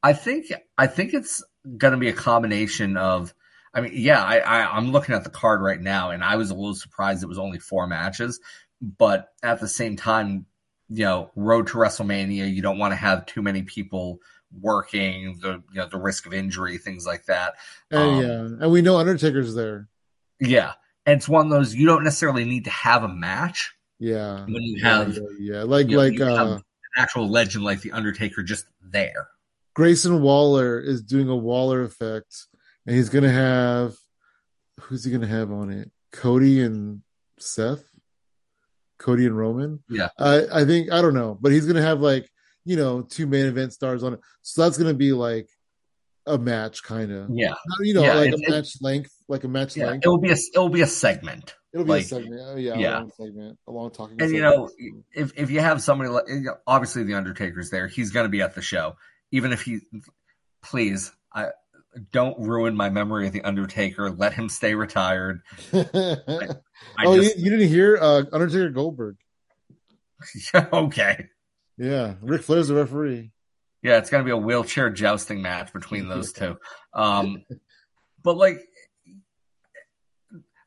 I 0.06 0.12
think 0.12 0.52
I 0.78 0.86
think 0.86 1.14
it's 1.14 1.42
going 1.76 1.90
to 1.90 1.98
be 1.98 2.08
a 2.08 2.12
combination 2.12 2.96
of 2.96 3.34
I 3.74 3.80
mean, 3.80 3.90
yeah, 3.92 4.22
I, 4.22 4.38
I 4.38 4.76
I'm 4.76 4.92
looking 4.92 5.16
at 5.16 5.24
the 5.24 5.30
card 5.30 5.60
right 5.60 5.80
now, 5.80 6.10
and 6.10 6.22
I 6.22 6.36
was 6.36 6.50
a 6.50 6.54
little 6.54 6.76
surprised 6.76 7.24
it 7.24 7.28
was 7.28 7.40
only 7.40 7.58
four 7.58 7.88
matches, 7.88 8.38
but 8.80 9.30
at 9.42 9.60
the 9.60 9.66
same 9.66 9.96
time, 9.96 10.46
you 10.88 11.04
know, 11.04 11.32
road 11.34 11.66
to 11.66 11.72
WrestleMania, 11.78 12.54
you 12.54 12.62
don't 12.62 12.78
want 12.78 12.92
to 12.92 12.96
have 12.96 13.26
too 13.26 13.42
many 13.42 13.62
people 13.62 14.20
working, 14.60 15.40
the 15.42 15.60
you 15.72 15.80
know 15.80 15.88
the 15.88 15.98
risk 15.98 16.24
of 16.24 16.32
injury, 16.32 16.78
things 16.78 17.04
like 17.04 17.24
that. 17.24 17.54
Um, 17.90 18.22
yeah, 18.22 18.64
and 18.64 18.70
we 18.70 18.82
know 18.82 18.98
Undertaker's 18.98 19.56
there. 19.56 19.88
Yeah, 20.38 20.74
and 21.04 21.16
it's 21.16 21.28
one 21.28 21.46
of 21.46 21.50
those 21.50 21.74
you 21.74 21.84
don't 21.84 22.04
necessarily 22.04 22.44
need 22.44 22.66
to 22.66 22.70
have 22.70 23.02
a 23.02 23.08
match. 23.08 23.74
Yeah, 23.98 24.44
when 24.44 24.62
you 24.62 24.84
have 24.84 25.14
yeah, 25.14 25.22
yeah, 25.40 25.54
yeah. 25.56 25.62
like 25.64 25.90
like 25.90 26.20
uh, 26.20 26.58
an 26.58 26.62
actual 26.96 27.28
legend 27.28 27.64
like 27.64 27.80
the 27.80 27.90
Undertaker 27.90 28.44
just 28.44 28.66
there. 28.80 29.30
Grayson 29.76 30.22
Waller 30.22 30.80
is 30.80 31.02
doing 31.02 31.28
a 31.28 31.36
Waller 31.36 31.82
effect 31.82 32.46
and 32.86 32.96
he's 32.96 33.10
gonna 33.10 33.30
have 33.30 33.94
who's 34.80 35.04
he 35.04 35.12
gonna 35.12 35.26
have 35.26 35.52
on 35.52 35.70
it? 35.70 35.90
Cody 36.12 36.62
and 36.62 37.02
Seth, 37.38 37.84
Cody 38.98 39.26
and 39.26 39.36
Roman. 39.36 39.82
Yeah, 39.90 40.08
I 40.18 40.46
I 40.50 40.64
think 40.64 40.90
I 40.90 41.02
don't 41.02 41.12
know, 41.12 41.36
but 41.38 41.52
he's 41.52 41.66
gonna 41.66 41.82
have 41.82 42.00
like 42.00 42.26
you 42.64 42.76
know 42.76 43.02
two 43.02 43.26
main 43.26 43.44
event 43.44 43.74
stars 43.74 44.02
on 44.02 44.14
it, 44.14 44.20
so 44.40 44.62
that's 44.62 44.78
gonna 44.78 44.94
be 44.94 45.12
like 45.12 45.50
a 46.26 46.38
match 46.38 46.82
kind 46.82 47.12
of. 47.12 47.28
Yeah, 47.30 47.52
you 47.80 47.92
know, 47.92 48.02
yeah, 48.02 48.14
like 48.14 48.32
a 48.32 48.50
match 48.50 48.80
length, 48.80 49.12
like 49.28 49.44
a 49.44 49.48
match 49.48 49.76
yeah, 49.76 49.88
length. 49.88 50.06
It 50.06 50.08
will 50.08 50.20
be 50.20 50.30
a 50.30 50.36
it 50.54 50.58
will 50.58 50.70
be 50.70 50.80
a 50.80 50.86
segment. 50.86 51.54
It'll 51.74 51.84
be 51.84 51.90
like, 51.90 52.04
a 52.04 52.08
segment. 52.08 52.40
Oh, 52.42 52.56
yeah, 52.56 52.78
yeah, 52.78 52.88
a 52.88 53.00
long 53.00 53.10
segment, 53.10 53.58
a 53.68 53.70
long 53.72 53.90
talking. 53.90 54.22
And 54.22 54.30
segment. 54.30 54.36
you 54.36 54.40
know, 54.40 55.02
if 55.12 55.32
if 55.36 55.50
you 55.50 55.60
have 55.60 55.82
somebody 55.82 56.08
like 56.08 56.24
obviously 56.66 57.02
the 57.02 57.12
Undertaker's 57.12 57.68
there, 57.68 57.88
he's 57.88 58.10
going 58.10 58.24
to 58.24 58.30
be 58.30 58.40
at 58.40 58.54
the 58.54 58.62
show, 58.62 58.96
even 59.30 59.52
if 59.52 59.62
he. 59.62 59.80
Please, 60.62 61.12
I 61.32 61.50
don't 62.12 62.38
ruin 62.38 62.76
my 62.76 62.90
memory 62.90 63.26
of 63.26 63.32
the 63.32 63.42
Undertaker. 63.42 64.10
Let 64.10 64.34
him 64.34 64.48
stay 64.48 64.74
retired. 64.74 65.42
I, 65.72 65.86
I 66.98 67.04
oh, 67.04 67.16
just... 67.16 67.36
you, 67.36 67.44
you, 67.44 67.50
didn't 67.50 67.68
hear 67.68 67.98
uh, 68.00 68.22
Undertaker 68.32 68.70
Goldberg? 68.70 69.16
Yeah, 70.54 70.66
okay. 70.72 71.26
Yeah, 71.76 72.14
Ric 72.22 72.42
Flair's 72.42 72.68
the 72.68 72.74
referee. 72.74 73.32
Yeah, 73.82 73.98
it's 73.98 74.10
gonna 74.10 74.24
be 74.24 74.30
a 74.30 74.36
wheelchair 74.36 74.90
jousting 74.90 75.42
match 75.42 75.72
between 75.72 76.08
those 76.08 76.32
two. 76.32 76.56
Um, 76.94 77.44
but 78.22 78.36
like 78.36 78.58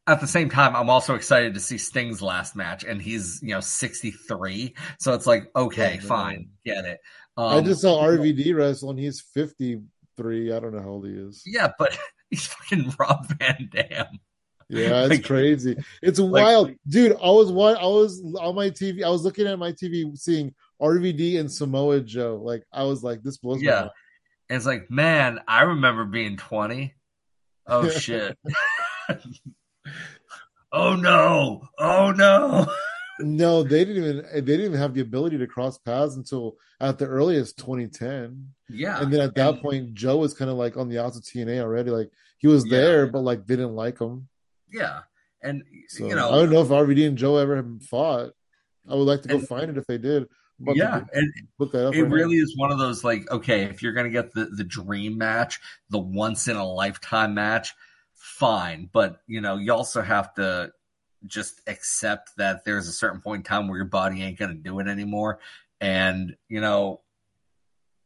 at 0.08 0.22
the 0.22 0.28
same 0.28 0.50
time, 0.50 0.76
I'm 0.76 0.90
also 0.90 1.16
excited 1.16 1.54
to 1.56 1.60
see 1.60 1.78
Sting's 1.78 2.22
last 2.22 2.56
match, 2.56 2.84
and 2.84 3.02
he's 3.02 3.40
you 3.42 3.50
know 3.50 3.60
63, 3.60 4.76
so 5.00 5.14
it's 5.14 5.28
like 5.28 5.50
okay, 5.56 5.98
fine, 5.98 6.50
get 6.66 6.86
it. 6.86 7.00
Um, 7.40 7.58
I 7.58 7.62
just 7.62 7.82
saw 7.82 8.04
RVD 8.04 8.54
wrestle, 8.54 8.90
and 8.90 9.00
he's 9.00 9.22
53. 9.22 10.52
I 10.52 10.60
don't 10.60 10.74
know 10.74 10.82
how 10.82 10.90
old 10.90 11.08
he 11.08 11.14
is. 11.14 11.42
Yeah, 11.46 11.72
but 11.80 11.98
he's 12.30 12.48
fucking 12.48 12.94
Rob 13.00 13.28
Van 13.40 13.70
Dam. 13.72 14.08
Yeah, 14.68 15.04
it's 15.04 15.10
like, 15.10 15.24
crazy. 15.24 15.78
It's 16.02 16.20
like, 16.20 16.44
wild, 16.44 16.72
dude. 16.86 17.14
I 17.14 17.30
was 17.30 17.50
I 17.50 17.86
was 17.86 18.22
on 18.42 18.56
my 18.56 18.70
TV. 18.70 19.06
I 19.06 19.10
was 19.10 19.24
looking 19.24 19.48
at 19.48 19.58
my 19.58 19.72
TV, 19.72 20.16
seeing 20.18 20.54
RVD 20.82 21.40
and 21.40 21.50
Samoa 21.50 22.02
Joe. 22.02 22.42
Like 22.44 22.66
I 22.74 22.84
was 22.84 23.04
like, 23.04 23.24
this 23.24 23.38
blows 23.38 23.62
yeah. 23.62 23.88
it's 24.50 24.66
like, 24.66 24.92
man, 24.92 25.40
I 25.48 25.62
remember 25.62 26.04
being 26.04 26.36
twenty. 26.36 26.94
Oh 27.66 27.88
shit. 27.90 28.38
oh 30.74 30.96
no! 30.98 31.62
Oh 31.80 32.12
no! 32.12 32.68
No, 33.20 33.64
they 33.64 33.86
didn't 33.86 34.04
even 34.04 34.26
they 34.34 34.42
didn't 34.42 34.66
even 34.66 34.80
have 34.80 34.94
the 34.94 35.02
ability 35.02 35.38
to 35.38 35.48
cross 35.48 35.78
paths 35.78 36.16
until 36.16 36.58
at 36.80 36.98
the 36.98 37.06
earliest 37.06 37.58
2010. 37.58 38.54
Yeah. 38.70 39.02
And 39.02 39.12
then 39.12 39.22
at 39.22 39.36
that 39.36 39.56
and, 39.56 39.62
point, 39.62 39.94
Joe 39.94 40.18
was 40.18 40.34
kind 40.34 40.50
of 40.50 40.58
like 40.58 40.78
on 40.78 40.90
the 40.90 41.00
outs 41.00 41.18
of 41.18 41.24
TNA 41.24 41.62
already. 41.62 41.92
Like 41.92 42.12
he 42.38 42.48
was 42.48 42.66
yeah. 42.66 42.78
there, 42.78 43.08
but 43.08 43.22
like 43.22 43.46
they 43.46 43.56
didn't 43.56 43.76
like 43.76 44.00
him. 44.00 44.28
Yeah. 44.72 45.02
And 45.42 45.64
so, 45.88 46.06
you 46.06 46.16
know 46.16 46.30
I 46.30 46.36
don't 46.36 46.52
know 46.52 46.62
if 46.62 46.68
RVD 46.68 47.08
and 47.08 47.18
Joe 47.18 47.38
ever 47.38 47.56
have 47.56 47.84
fought. 47.84 48.32
I 48.88 48.96
would 48.96 49.04
like 49.04 49.22
to 49.24 49.28
go 49.28 49.36
and, 49.36 49.48
find 49.48 49.70
it 49.70 49.78
if 49.78 49.86
they 49.86 49.98
did. 49.98 50.28
But 50.60 50.76
yeah, 50.76 51.02
and 51.14 51.32
look 51.58 51.72
that 51.72 51.88
up 51.88 51.96
it 51.96 52.04
right 52.04 52.12
really 52.12 52.38
now. 52.38 52.44
is 52.44 52.58
one 52.58 52.72
of 52.72 52.80
those 52.80 53.04
like, 53.04 53.30
okay, 53.32 53.64
if 53.64 53.82
you're 53.82 53.94
gonna 53.94 54.10
get 54.10 54.34
the 54.34 54.46
the 54.46 54.64
dream 54.64 55.18
match, 55.18 55.60
the 55.90 56.00
once 56.00 56.50
in 56.50 56.58
a 56.58 56.66
lifetime 56.66 57.34
match, 57.34 57.74
fine. 58.16 58.90
But 58.92 59.22
you 59.26 59.40
know, 59.40 59.56
you 59.56 59.72
also 59.72 60.02
have 60.02 60.34
to 60.34 60.74
just 61.26 61.62
accept 61.68 62.32
that 62.38 62.64
there's 62.66 62.88
a 62.88 62.94
certain 62.94 63.22
point 63.22 63.40
in 63.40 63.44
time 63.44 63.68
where 63.68 63.78
your 63.78 63.86
body 63.86 64.24
ain't 64.24 64.40
going 64.40 64.52
to 64.56 64.58
do 64.58 64.80
it 64.80 64.88
anymore. 64.88 65.40
And, 65.82 66.36
you 66.48 66.62
know, 66.62 67.02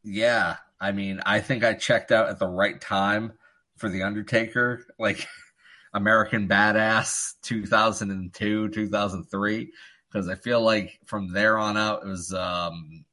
yeah, 0.02 0.56
I 0.80 0.92
mean, 0.92 1.20
I 1.24 1.40
think 1.40 1.64
I 1.64 1.74
checked 1.74 2.12
out 2.12 2.28
at 2.28 2.38
the 2.38 2.46
right 2.48 2.80
time 2.80 3.32
for 3.76 3.88
The 3.88 4.02
Undertaker. 4.02 4.84
Like, 4.98 5.26
American 5.94 6.48
Badass 6.48 7.34
2002, 7.42 8.68
2003, 8.70 9.72
because 10.10 10.28
I 10.28 10.34
feel 10.34 10.60
like 10.60 10.98
from 11.06 11.32
there 11.32 11.56
on 11.56 11.76
out 11.76 12.02
it 12.02 12.08
was 12.08 12.34
um, 12.34 13.04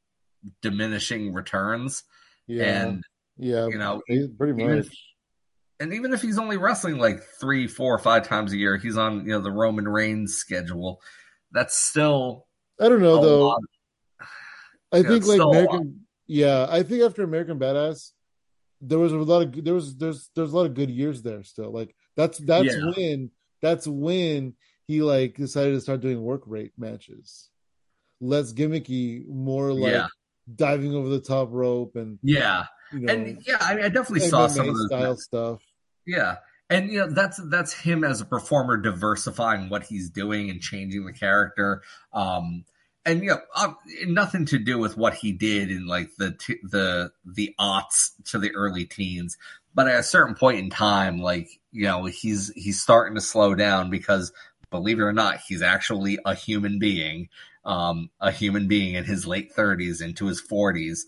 diminishing 0.63 1.31
returns. 1.33 2.03
Yeah. 2.47 2.63
And, 2.63 3.03
yeah, 3.37 3.67
you 3.67 3.77
know, 3.77 4.01
pretty 4.07 4.61
even 4.61 4.77
much. 4.77 4.85
if- 4.87 4.93
and 5.81 5.93
even 5.93 6.13
if 6.13 6.21
he's 6.21 6.37
only 6.37 6.57
wrestling 6.57 6.97
like 6.99 7.21
three, 7.39 7.67
four, 7.67 7.97
five 7.97 8.27
times 8.27 8.53
a 8.53 8.57
year, 8.57 8.77
he's 8.77 8.97
on 8.97 9.25
you 9.25 9.31
know 9.31 9.41
the 9.41 9.51
Roman 9.51 9.87
Reigns 9.87 10.35
schedule. 10.35 11.01
That's 11.51 11.75
still 11.75 12.47
I 12.79 12.87
don't 12.87 13.01
know 13.01 13.19
though. 13.21 13.47
lot. 13.47 13.61
I 14.91 15.03
think 15.03 15.25
like 15.25 15.35
still 15.35 15.49
a 15.49 15.51
lot. 15.51 15.55
American, 15.55 16.05
yeah, 16.27 16.67
I 16.69 16.83
think 16.83 17.01
after 17.03 17.23
American 17.23 17.57
Badass, 17.59 18.11
there 18.81 18.99
was 18.99 19.11
a 19.11 19.17
lot 19.17 19.41
of 19.43 19.63
there 19.65 19.73
was 19.73 19.95
there's 19.97 20.29
there's 20.35 20.53
a 20.53 20.55
lot 20.55 20.65
of 20.65 20.73
good 20.73 20.89
years 20.91 21.21
there 21.21 21.43
still. 21.43 21.71
Like 21.71 21.95
that's 22.15 22.37
that's 22.37 22.75
Yeah. 22.75 22.91
when 22.95 23.31
that's 23.61 23.87
when 23.87 24.53
he 24.87 25.01
like 25.01 25.35
decided 25.35 25.71
to 25.71 25.81
start 25.81 26.01
doing 26.01 26.21
work 26.21 26.43
rate 26.45 26.73
matches, 26.77 27.49
less 28.19 28.53
gimmicky, 28.53 29.27
more 29.27 29.73
like 29.73 29.93
Yeah. 29.93 30.07
diving 30.55 30.93
over 30.93 31.09
the 31.09 31.21
top 31.21 31.49
rope 31.51 31.95
and 31.95 32.19
Yeah, 32.21 32.65
you 32.91 32.99
know 32.99 33.13
and 33.13 33.41
yeah, 33.47 33.57
I 33.61 33.75
mean, 33.75 33.85
I 33.85 33.89
definitely 33.89 34.27
saw 34.29 34.47
some 34.47 34.69
of 34.69 34.75
those. 34.75 34.87
style 34.87 35.15
stuff. 35.17 35.61
Yeah. 36.05 36.37
And 36.69 36.89
you 36.89 36.99
know 36.99 37.07
that's 37.11 37.39
that's 37.49 37.73
him 37.73 38.03
as 38.03 38.21
a 38.21 38.25
performer 38.25 38.77
diversifying 38.77 39.69
what 39.69 39.83
he's 39.83 40.09
doing 40.09 40.49
and 40.49 40.61
changing 40.61 41.05
the 41.05 41.13
character. 41.13 41.81
Um 42.13 42.65
and 43.05 43.21
you 43.23 43.29
know 43.29 43.39
uh, 43.55 43.73
nothing 44.05 44.45
to 44.45 44.59
do 44.59 44.77
with 44.77 44.95
what 44.95 45.15
he 45.15 45.31
did 45.33 45.69
in 45.69 45.85
like 45.87 46.11
the 46.17 46.31
t- 46.31 46.59
the 46.63 47.11
the 47.25 47.53
aughts 47.59 48.11
to 48.25 48.39
the 48.39 48.51
early 48.55 48.85
teens, 48.85 49.37
but 49.73 49.87
at 49.87 49.99
a 49.99 50.03
certain 50.03 50.35
point 50.35 50.59
in 50.59 50.69
time 50.69 51.17
like 51.19 51.49
you 51.71 51.83
know 51.83 52.05
he's 52.05 52.51
he's 52.55 52.81
starting 52.81 53.15
to 53.15 53.21
slow 53.21 53.53
down 53.53 53.89
because 53.89 54.31
believe 54.69 54.99
it 54.99 55.03
or 55.03 55.13
not 55.13 55.39
he's 55.45 55.61
actually 55.61 56.17
a 56.25 56.33
human 56.33 56.79
being 56.79 57.27
um 57.65 58.09
a 58.21 58.31
human 58.31 58.67
being 58.67 58.95
in 58.95 59.03
his 59.03 59.27
late 59.27 59.53
30s 59.53 60.01
into 60.01 60.25
his 60.27 60.41
40s 60.41 61.01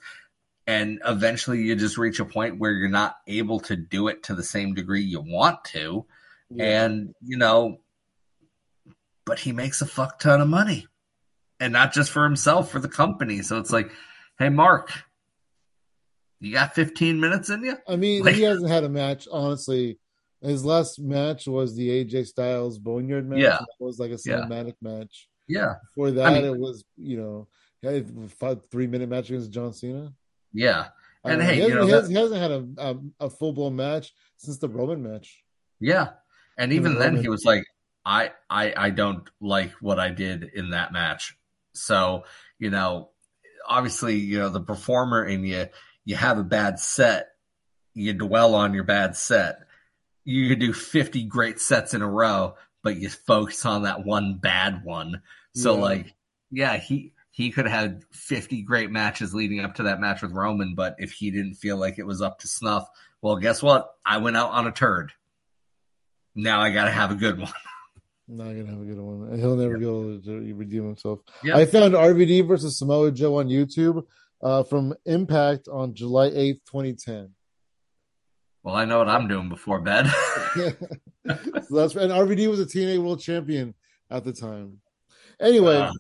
and 0.67 0.99
eventually 1.05 1.61
you 1.61 1.75
just 1.75 1.97
reach 1.97 2.19
a 2.19 2.25
point 2.25 2.59
where 2.59 2.71
you're 2.71 2.89
not 2.89 3.15
able 3.27 3.59
to 3.61 3.75
do 3.75 4.07
it 4.07 4.23
to 4.23 4.35
the 4.35 4.43
same 4.43 4.73
degree 4.73 5.01
you 5.01 5.19
want 5.21 5.63
to 5.65 6.05
Yeah. 6.49 6.85
and 6.85 7.13
you 7.21 7.37
know 7.37 7.77
but 9.25 9.39
he 9.39 9.51
makes 9.51 9.81
a 9.81 9.85
fuck 9.85 10.19
ton 10.19 10.41
of 10.41 10.47
money 10.47 10.87
and 11.59 11.73
not 11.73 11.93
just 11.93 12.11
for 12.11 12.23
himself 12.23 12.69
for 12.71 12.79
the 12.79 12.89
company 12.89 13.41
so 13.41 13.57
it's 13.57 13.71
like 13.71 13.91
hey 14.39 14.49
mark 14.49 14.91
you 16.39 16.51
got 16.51 16.75
15 16.75 17.19
minutes 17.19 17.49
in 17.49 17.63
you 17.63 17.77
I 17.87 17.95
mean, 17.95 18.23
Like- 18.23 18.35
he 18.35 18.41
hasn't 18.41 18.69
had 18.69 18.83
a 18.83 18.89
match, 18.89 19.29
honestly. 19.31 19.97
His 20.41 20.65
last 20.65 20.99
match 20.99 21.47
was 21.47 21.73
the 21.73 21.87
AJ 21.89 22.25
Styles 22.27 22.77
Boneyard 22.79 23.29
match. 23.29 23.39
Yeah. 23.39 23.51
That 23.59 23.67
was 23.79 23.97
like 23.97 24.11
a 24.11 24.19
Yeah. 24.25 24.41
cinematic 24.41 24.73
match. 24.81 25.29
yeah 25.47 25.75
Before 25.95 26.11
that, 26.11 26.33
mean- 26.33 26.43
it 26.43 26.57
was, 26.59 26.83
you 26.97 27.15
know, 27.15 27.47
he 27.81 27.87
had 27.87 27.95
a 28.25 28.27
five, 28.27 28.65
three 28.69 28.87
minute 28.87 29.07
match 29.07 29.29
against 29.29 29.51
John 29.51 29.71
Cena. 29.73 30.13
Yeah 30.53 30.87
And 31.25 31.41
Uh, 31.41 31.45
hey, 31.45 31.55
he 31.55 31.61
you 31.61 31.63
hasn't, 31.63 31.79
know, 31.81 31.85
he, 31.87 31.91
hasn't, 31.91 32.11
he 32.11 32.17
hasn't 32.21 32.41
had 32.41 32.51
a, 32.51 32.67
a, 33.21 33.25
a 33.25 33.29
full 33.29 33.53
blown 33.53 33.75
match 33.75 34.13
since 34.37 34.57
the 34.57 34.69
Roman 34.69 35.01
match. 35.03 35.43
yeah 35.79 36.09
and 36.57 36.71
even 36.73 36.93
Yeah, 36.93 36.99
then 36.99 37.07
Roman. 37.09 37.21
he 37.23 37.29
was 37.29 37.43
like 37.45 37.63
I, 38.05 38.31
I 38.49 38.73
i 38.75 38.89
don't 38.89 39.27
like 39.39 39.71
what 39.79 39.97
i 39.99 40.09
did 40.09 40.43
in 40.53 40.71
that 40.71 40.91
match 40.91 41.37
so 41.73 42.25
you 42.59 42.69
know 42.69 43.09
obviously 43.67 44.15
you 44.17 44.39
know 44.39 44.49
the 44.49 44.59
performer 44.61 45.25
in 45.25 45.43
you 45.45 45.67
you 46.05 46.15
have 46.17 46.37
a 46.37 46.43
bad 46.43 46.79
set 46.79 47.29
you 47.93 48.11
dwell 48.13 48.55
on 48.55 48.73
your 48.73 48.83
bad 48.83 49.15
set 49.15 49.59
you 50.25 50.49
could 50.49 50.59
do 50.59 50.73
50 50.73 51.23
great 51.23 51.59
sets 51.61 51.93
in 51.93 52.01
a 52.01 52.09
row 52.09 52.55
but 52.83 52.97
you 52.97 53.09
focus 53.09 53.65
on 53.65 53.83
that 53.83 54.03
one 54.05 54.37
bad 54.41 54.83
one 54.83 55.21
so 55.55 55.75
Yeah. 55.75 55.81
like 55.81 56.13
yeah 56.51 56.75
he 56.77 57.13
he 57.35 57.49
could 57.51 57.65
have 57.67 57.79
had 57.79 58.03
50 58.11 58.61
great 58.61 58.91
matches 58.91 59.33
leading 59.33 59.59
up 59.59 59.75
to 59.75 59.83
that 59.83 59.99
match 59.99 60.21
with 60.21 60.31
roman 60.31 60.75
but 60.75 60.95
if 60.99 61.11
he 61.11 61.31
didn't 61.31 61.55
feel 61.55 61.77
like 61.77 61.97
it 61.99 62.05
was 62.05 62.21
up 62.21 62.39
to 62.39 62.47
snuff 62.47 62.87
well 63.21 63.35
guess 63.37 63.61
what 63.61 63.89
i 64.05 64.17
went 64.17 64.37
out 64.37 64.51
on 64.51 64.67
a 64.67 64.71
turd 64.71 65.11
now 66.35 66.61
i 66.61 66.71
gotta 66.71 66.91
have 66.91 67.11
a 67.11 67.15
good 67.15 67.39
one 67.39 67.51
Not 68.25 68.45
gonna 68.45 68.65
have 68.67 68.79
a 68.81 68.85
good 68.85 68.97
one. 68.97 69.37
He'll 69.37 69.57
never 69.57 69.77
be 69.77 69.83
able 69.85 70.21
to 70.21 70.53
redeem 70.55 70.85
himself. 70.85 71.19
Yeah. 71.43 71.57
I 71.57 71.65
found 71.65 71.93
RVD 71.93 72.47
versus 72.47 72.77
Samoa 72.79 73.11
Joe 73.11 73.35
on 73.39 73.49
YouTube 73.49 74.05
uh, 74.41 74.63
from 74.63 74.93
Impact 75.05 75.67
on 75.67 75.93
July 75.93 76.27
eighth, 76.33 76.61
twenty 76.65 76.93
ten. 76.93 77.31
well 78.63 78.75
i 78.75 78.85
know 78.85 78.97
what 78.99 79.09
i'm 79.09 79.27
doing 79.27 79.49
before 79.49 79.81
bed 79.81 80.05
so 80.55 80.71
that's 81.69 81.95
and 81.95 82.13
RVD 82.13 82.49
was 82.49 82.61
a 82.61 82.65
TNA 82.65 82.99
World 83.03 83.19
Champion 83.19 83.73
at 84.09 84.23
the 84.23 84.31
time. 84.31 84.79
Anyway, 85.41 85.75
Uh. 85.75 85.91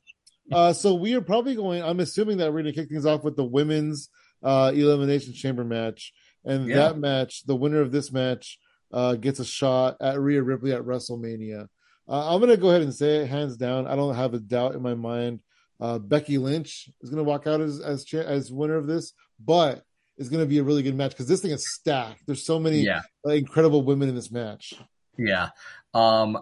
Uh, 0.51 0.73
so 0.73 0.93
we 0.93 1.13
are 1.15 1.21
probably 1.21 1.55
going. 1.55 1.81
I'm 1.83 1.99
assuming 1.99 2.37
that 2.37 2.47
we're 2.53 2.61
going 2.63 2.73
to 2.73 2.79
kick 2.79 2.89
things 2.89 3.05
off 3.05 3.23
with 3.23 3.35
the 3.35 3.43
women's 3.43 4.09
uh, 4.43 4.71
elimination 4.73 5.33
chamber 5.33 5.63
match, 5.63 6.13
and 6.43 6.67
Yeah. 6.67 6.75
that 6.75 6.97
match, 6.97 7.45
the 7.45 7.55
winner 7.55 7.81
of 7.81 7.91
this 7.91 8.11
match, 8.11 8.59
uh, 8.91 9.15
gets 9.15 9.39
a 9.39 9.45
shot 9.45 9.97
at 10.01 10.19
Rhea 10.19 10.43
Ripley 10.43 10.73
at 10.73 10.81
WrestleMania. 10.81 11.67
Uh, 12.07 12.33
I'm 12.33 12.39
going 12.41 12.51
to 12.51 12.57
go 12.57 12.69
ahead 12.69 12.81
and 12.81 12.93
say 12.93 13.17
it 13.19 13.27
hands 13.29 13.55
down. 13.55 13.87
I 13.87 13.95
don't 13.95 14.15
have 14.15 14.33
a 14.33 14.39
doubt 14.39 14.75
in 14.75 14.81
my 14.81 14.93
mind. 14.93 15.39
Uh, 15.79 15.97
Becky 15.99 16.37
Lynch 16.37 16.89
is 17.01 17.09
going 17.09 17.17
to 17.17 17.29
walk 17.29 17.47
out 17.47 17.61
as 17.61 17.79
as 17.79 18.05
as 18.13 18.51
winner 18.51 18.75
of 18.75 18.87
this, 18.87 19.13
but 19.43 19.83
it's 20.17 20.29
going 20.29 20.43
to 20.43 20.47
be 20.49 20.59
a 20.59 20.63
really 20.63 20.83
good 20.83 20.95
match 20.95 21.11
because 21.11 21.27
this 21.27 21.41
thing 21.41 21.51
is 21.51 21.67
stacked. 21.73 22.21
There's 22.27 22.45
so 22.45 22.59
many 22.59 22.81
yeah 22.81 23.01
uh, 23.25 23.31
incredible 23.31 23.81
women 23.83 24.09
in 24.09 24.15
this 24.15 24.31
match. 24.31 24.73
Yeah. 25.17 25.49
Um 25.93 26.37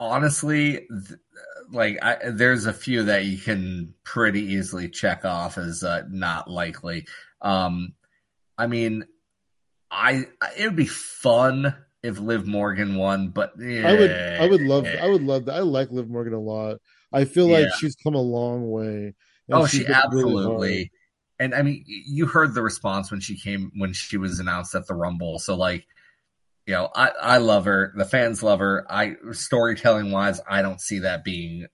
honestly 0.00 0.72
th- 0.88 1.20
like 1.72 1.98
I, 2.02 2.30
there's 2.30 2.66
a 2.66 2.72
few 2.72 3.04
that 3.04 3.24
you 3.24 3.38
can 3.38 3.94
pretty 4.04 4.40
easily 4.54 4.88
check 4.88 5.24
off 5.24 5.58
as 5.58 5.82
uh, 5.84 6.02
not 6.10 6.50
likely. 6.50 7.06
Um 7.40 7.94
I 8.56 8.66
mean 8.66 9.04
I 9.90 10.26
it 10.56 10.64
would 10.64 10.76
be 10.76 10.86
fun 10.86 11.74
if 12.02 12.18
Liv 12.18 12.46
Morgan 12.46 12.96
won, 12.96 13.28
but 13.28 13.52
I 13.60 13.94
would 13.94 14.10
I 14.12 14.46
would 14.48 14.62
love 14.62 14.86
I 14.86 15.08
would 15.08 15.22
love 15.22 15.46
that. 15.46 15.56
I 15.56 15.60
like 15.60 15.90
Liv 15.90 16.08
Morgan 16.08 16.34
a 16.34 16.40
lot. 16.40 16.78
I 17.12 17.24
feel 17.24 17.48
like 17.48 17.64
Yeah. 17.66 17.76
she's 17.78 17.96
come 17.96 18.14
a 18.14 18.20
long 18.20 18.70
way. 18.70 19.14
Oh, 19.50 19.66
she 19.66 19.84
been 19.84 19.92
really 20.10 20.44
absolutely. 20.44 20.92
and 21.38 21.54
I 21.54 21.62
mean, 21.62 21.82
you 21.86 22.26
heard 22.26 22.54
the 22.54 22.62
response 22.62 23.10
when 23.10 23.20
she 23.20 23.38
came 23.38 23.72
when 23.76 23.92
she 23.92 24.16
was 24.18 24.40
announced 24.40 24.74
at 24.74 24.86
the 24.86 24.94
Rumble. 24.94 25.38
So 25.38 25.54
like, 25.56 25.86
you 26.68 26.74
know, 26.74 26.90
I 26.94 27.08
I 27.20 27.38
love 27.38 27.64
her. 27.64 27.94
The 27.96 28.04
fans 28.04 28.42
love 28.42 28.58
her. 28.58 28.84
I 28.90 29.14
storytelling 29.32 30.10
wise, 30.12 30.38
I 30.46 30.60
don't 30.60 30.82
see 30.82 30.98
that 30.98 31.24
being 31.24 31.66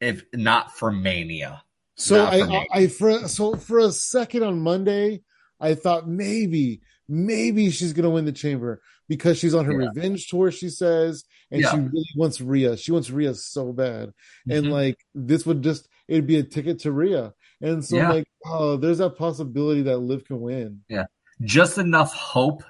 if 0.00 0.24
not 0.34 0.76
for 0.76 0.90
Mania. 0.90 1.62
So 1.96 2.16
Not 2.16 2.34
I, 2.34 2.40
for. 2.40 2.52
I 2.52 2.66
I 2.72 2.86
for 2.88 3.28
so 3.28 3.54
for 3.54 3.78
a 3.78 3.92
second 3.92 4.42
on 4.42 4.58
Monday, 4.58 5.22
I 5.60 5.74
thought 5.74 6.08
maybe 6.08 6.80
maybe 7.08 7.70
she's 7.70 7.92
gonna 7.92 8.10
win 8.10 8.24
the 8.24 8.32
chamber 8.32 8.82
because 9.08 9.38
she's 9.38 9.54
on 9.54 9.66
her 9.66 9.80
Yeah. 9.80 9.88
revenge 9.94 10.26
tour. 10.26 10.50
She 10.50 10.68
says, 10.68 11.22
and 11.52 11.60
Yeah. 11.60 11.70
she 11.70 11.76
really 11.78 12.08
wants 12.16 12.40
Rhea. 12.40 12.76
She 12.76 12.90
wants 12.90 13.08
Rhea 13.08 13.34
so 13.34 13.72
bad, 13.72 14.10
and 14.50 14.66
Mhm. 14.66 14.70
like 14.72 14.96
this 15.14 15.46
would 15.46 15.62
just 15.62 15.86
it'd 16.08 16.26
be 16.26 16.38
a 16.38 16.42
ticket 16.42 16.80
to 16.80 16.90
Rhea. 16.90 17.32
And 17.60 17.84
so 17.84 17.98
Yeah. 17.98 18.10
like 18.10 18.26
oh, 18.46 18.76
there's 18.78 18.98
that 18.98 19.16
possibility 19.16 19.82
that 19.82 19.98
Liv 19.98 20.24
can 20.24 20.40
win. 20.40 20.80
Yeah, 20.88 21.04
just 21.42 21.78
enough 21.78 22.12
hope 22.12 22.64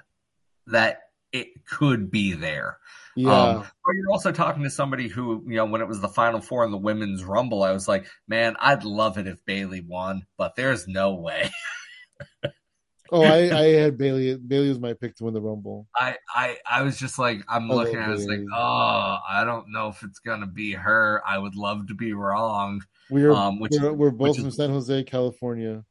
that 0.67 0.99
it 1.31 1.65
could 1.65 2.09
be 2.11 2.33
there. 2.33 2.77
Yeah, 3.17 3.31
Um, 3.31 3.59
but 3.85 3.93
you're 3.93 4.11
also 4.11 4.31
talking 4.31 4.63
to 4.63 4.69
somebody 4.69 5.07
who, 5.07 5.41
you 5.47 5.55
know, 5.55 5.65
when 5.65 5.81
it 5.81 5.87
was 5.87 6.01
the 6.01 6.09
final 6.09 6.41
four 6.41 6.65
in 6.65 6.71
the 6.71 6.77
women's 6.77 7.23
rumble, 7.23 7.63
I 7.63 7.71
was 7.71 7.87
like, 7.87 8.05
man, 8.27 8.55
I'd 8.59 8.83
love 8.83 9.17
it 9.17 9.25
if 9.27 9.43
Bayley 9.45 9.79
won, 9.81 10.25
but 10.37 10.55
there's 10.55 10.85
no 10.87 11.13
way. 11.15 11.49
oh 13.11 13.23
I 13.23 13.57
I 13.57 13.63
had 13.73 13.97
Bayley. 13.97 14.35
Bayley 14.35 14.69
was 14.69 14.79
my 14.79 14.93
pick 14.93 15.15
to 15.17 15.23
win 15.25 15.33
the 15.33 15.41
Rumble. 15.41 15.87
I, 15.95 16.17
I, 16.33 16.57
I 16.69 16.81
was 16.81 16.97
just 16.97 17.17
like, 17.19 17.41
I'm 17.47 17.69
I 17.71 17.73
looking 17.75 17.95
at 17.97 18.09
it, 18.09 18.11
I 18.11 18.13
was 18.13 18.25
like, 18.27 18.39
oh, 18.53 19.17
I 19.29 19.43
don't 19.45 19.71
know 19.71 19.89
if 19.89 20.03
it's 20.03 20.19
gonna 20.19 20.47
be 20.47 20.73
her. 20.73 21.21
I 21.25 21.37
would 21.37 21.55
love 21.55 21.87
to 21.87 21.93
be 21.93 22.13
wrong. 22.13 22.81
We're 23.09 23.31
Um, 23.31 23.59
which 23.59 23.73
we're, 23.79 23.93
we're 23.93 24.11
both 24.11 24.29
which 24.29 24.37
is- 24.39 24.43
from 24.43 24.51
San 24.51 24.69
Jose, 24.71 25.03
California. 25.03 25.83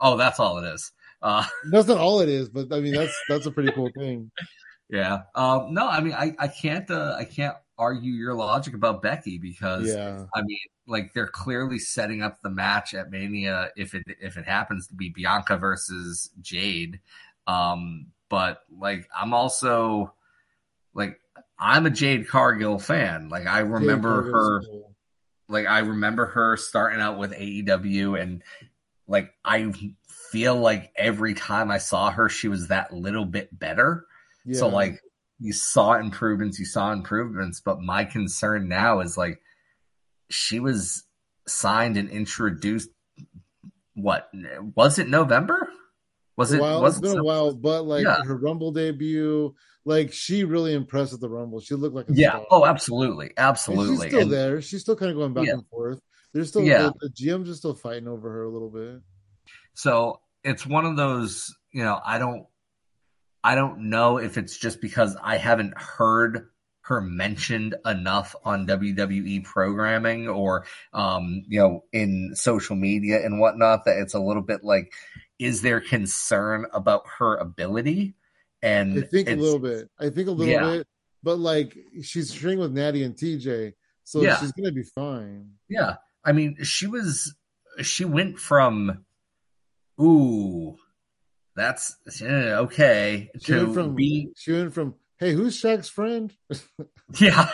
Oh, 0.00 0.16
that's 0.16 0.40
all 0.40 0.58
it 0.58 0.66
is. 0.74 0.92
Uh, 1.20 1.44
That's 1.70 1.88
not 1.88 1.98
all 1.98 2.20
it 2.20 2.28
is, 2.28 2.48
but 2.48 2.72
I 2.72 2.80
mean 2.80 2.94
that's 2.94 3.16
that's 3.28 3.46
a 3.46 3.50
pretty 3.50 3.72
cool 3.72 3.90
thing. 3.96 4.30
yeah. 4.88 5.22
Um, 5.34 5.74
no, 5.74 5.88
I 5.88 6.00
mean, 6.00 6.14
I, 6.14 6.34
I 6.38 6.48
can't, 6.48 6.90
uh, 6.90 7.16
I 7.18 7.24
can't 7.24 7.56
argue 7.78 8.12
your 8.12 8.34
logic 8.34 8.74
about 8.74 9.02
Becky 9.02 9.38
because 9.38 9.88
Yeah, 9.88 10.24
I 10.34 10.42
mean, 10.42 10.58
like 10.86 11.12
they're 11.14 11.26
clearly 11.26 11.78
setting 11.78 12.22
up 12.22 12.40
the 12.42 12.50
match 12.50 12.94
at 12.94 13.10
Mania 13.10 13.70
if 13.76 13.94
it 13.94 14.04
if 14.20 14.36
it 14.36 14.44
happens 14.44 14.88
to 14.88 14.94
be 14.94 15.10
Bianca 15.10 15.56
versus 15.56 16.30
Jade. 16.40 17.00
Um, 17.46 18.06
but 18.28 18.62
like 18.76 19.08
I'm 19.16 19.32
also 19.32 20.12
like 20.94 21.20
I'm 21.58 21.86
a 21.86 21.90
Jade 21.90 22.28
Cargill 22.28 22.78
fan. 22.78 23.28
Like 23.28 23.46
I 23.46 23.60
remember 23.60 24.32
her 24.32 24.62
cool. 24.62 24.94
like 25.48 25.66
I 25.66 25.80
remember 25.80 26.26
her 26.26 26.56
starting 26.56 27.00
out 27.00 27.18
with 27.18 27.32
AEW 27.32 28.20
and 28.20 28.42
like 29.06 29.32
I 29.44 29.72
feel 30.30 30.56
like 30.56 30.92
every 30.96 31.34
time 31.34 31.70
I 31.70 31.78
saw 31.78 32.10
her 32.10 32.28
she 32.28 32.48
was 32.48 32.68
that 32.68 32.92
little 32.92 33.24
bit 33.24 33.56
better. 33.56 34.06
So 34.52 34.68
like 34.68 35.02
you 35.38 35.52
saw 35.52 35.94
improvements, 35.94 36.58
you 36.58 36.64
saw 36.64 36.92
improvements, 36.92 37.60
but 37.60 37.80
my 37.80 38.04
concern 38.04 38.68
now 38.68 39.00
is 39.00 39.16
like 39.16 39.40
she 40.30 40.60
was 40.60 41.04
signed 41.46 41.96
and 41.96 42.10
introduced. 42.10 42.90
What 43.94 44.30
was 44.74 44.98
it? 44.98 45.08
November? 45.08 45.70
Was 46.36 46.52
it? 46.52 46.60
While, 46.60 46.82
was 46.82 46.98
it's 46.98 47.08
been 47.08 47.18
a 47.18 47.24
while, 47.24 47.52
but 47.52 47.82
like 47.82 48.04
yeah. 48.04 48.22
her 48.22 48.36
Rumble 48.36 48.72
debut, 48.72 49.54
like 49.84 50.12
she 50.12 50.44
really 50.44 50.72
impressed 50.72 51.12
at 51.12 51.20
the 51.20 51.28
Rumble. 51.28 51.60
She 51.60 51.74
looked 51.74 51.96
like 51.96 52.08
a 52.08 52.14
yeah. 52.14 52.30
Star. 52.30 52.46
Oh, 52.50 52.64
absolutely, 52.64 53.32
absolutely. 53.36 53.92
And 53.94 54.02
she's 54.02 54.10
still 54.10 54.22
and, 54.22 54.32
there. 54.32 54.62
She's 54.62 54.80
still 54.80 54.96
kind 54.96 55.10
of 55.10 55.16
going 55.16 55.34
back 55.34 55.46
yeah. 55.46 55.54
and 55.54 55.66
forth. 55.66 56.00
There's 56.32 56.48
still 56.48 56.62
yeah. 56.62 56.90
the, 57.00 57.08
the 57.08 57.10
GMs 57.10 57.50
are 57.50 57.54
still 57.54 57.74
fighting 57.74 58.06
over 58.06 58.30
her 58.30 58.44
a 58.44 58.50
little 58.50 58.70
bit. 58.70 59.00
So 59.78 60.18
it's 60.42 60.66
one 60.66 60.86
of 60.86 60.96
those, 60.96 61.54
you 61.70 61.84
know, 61.84 62.00
I 62.04 62.18
don't, 62.18 62.46
I 63.44 63.54
don't 63.54 63.90
know 63.90 64.18
if 64.18 64.36
it's 64.36 64.58
just 64.58 64.80
because 64.80 65.16
I 65.22 65.36
haven't 65.36 65.78
heard 65.78 66.48
her 66.80 67.00
mentioned 67.00 67.76
enough 67.86 68.34
on 68.44 68.66
WWE 68.66 69.44
programming 69.44 70.26
or, 70.26 70.66
um, 70.92 71.44
you 71.46 71.60
know, 71.60 71.84
in 71.92 72.32
social 72.34 72.74
media 72.74 73.24
and 73.24 73.38
whatnot 73.38 73.84
that 73.84 73.98
it's 73.98 74.14
a 74.14 74.18
little 74.18 74.42
bit 74.42 74.64
like, 74.64 74.92
is 75.38 75.62
there 75.62 75.80
concern 75.80 76.66
about 76.72 77.04
her 77.20 77.36
ability? 77.36 78.16
And 78.60 78.98
I 78.98 79.02
think 79.02 79.28
a 79.28 79.36
little 79.36 79.60
bit. 79.60 79.88
I 80.00 80.10
think 80.10 80.26
a 80.26 80.32
little 80.32 80.52
yeah. 80.52 80.78
bit, 80.78 80.88
but 81.22 81.38
like 81.38 81.78
she's 82.02 82.32
training 82.32 82.58
with 82.58 82.72
Natty 82.72 83.04
and 83.04 83.14
TJ, 83.14 83.74
so 84.02 84.22
yeah. 84.22 84.40
she's 84.40 84.50
gonna 84.50 84.72
be 84.72 84.82
fine. 84.82 85.52
Yeah, 85.68 85.98
I 86.24 86.32
mean, 86.32 86.56
she 86.64 86.88
was. 86.88 87.32
She 87.80 88.04
went 88.04 88.40
from, 88.40 89.04
ooh, 90.00 90.76
that's 91.54 91.96
yeah, 92.20 92.60
okay. 92.60 93.30
Went 93.48 93.74
from 93.74 93.94
be, 93.94 94.30
went 94.46 94.74
from 94.74 94.94
hey, 95.18 95.32
who's 95.32 95.60
Shaq's 95.60 95.88
friend? 95.88 96.32
yeah. 97.18 97.48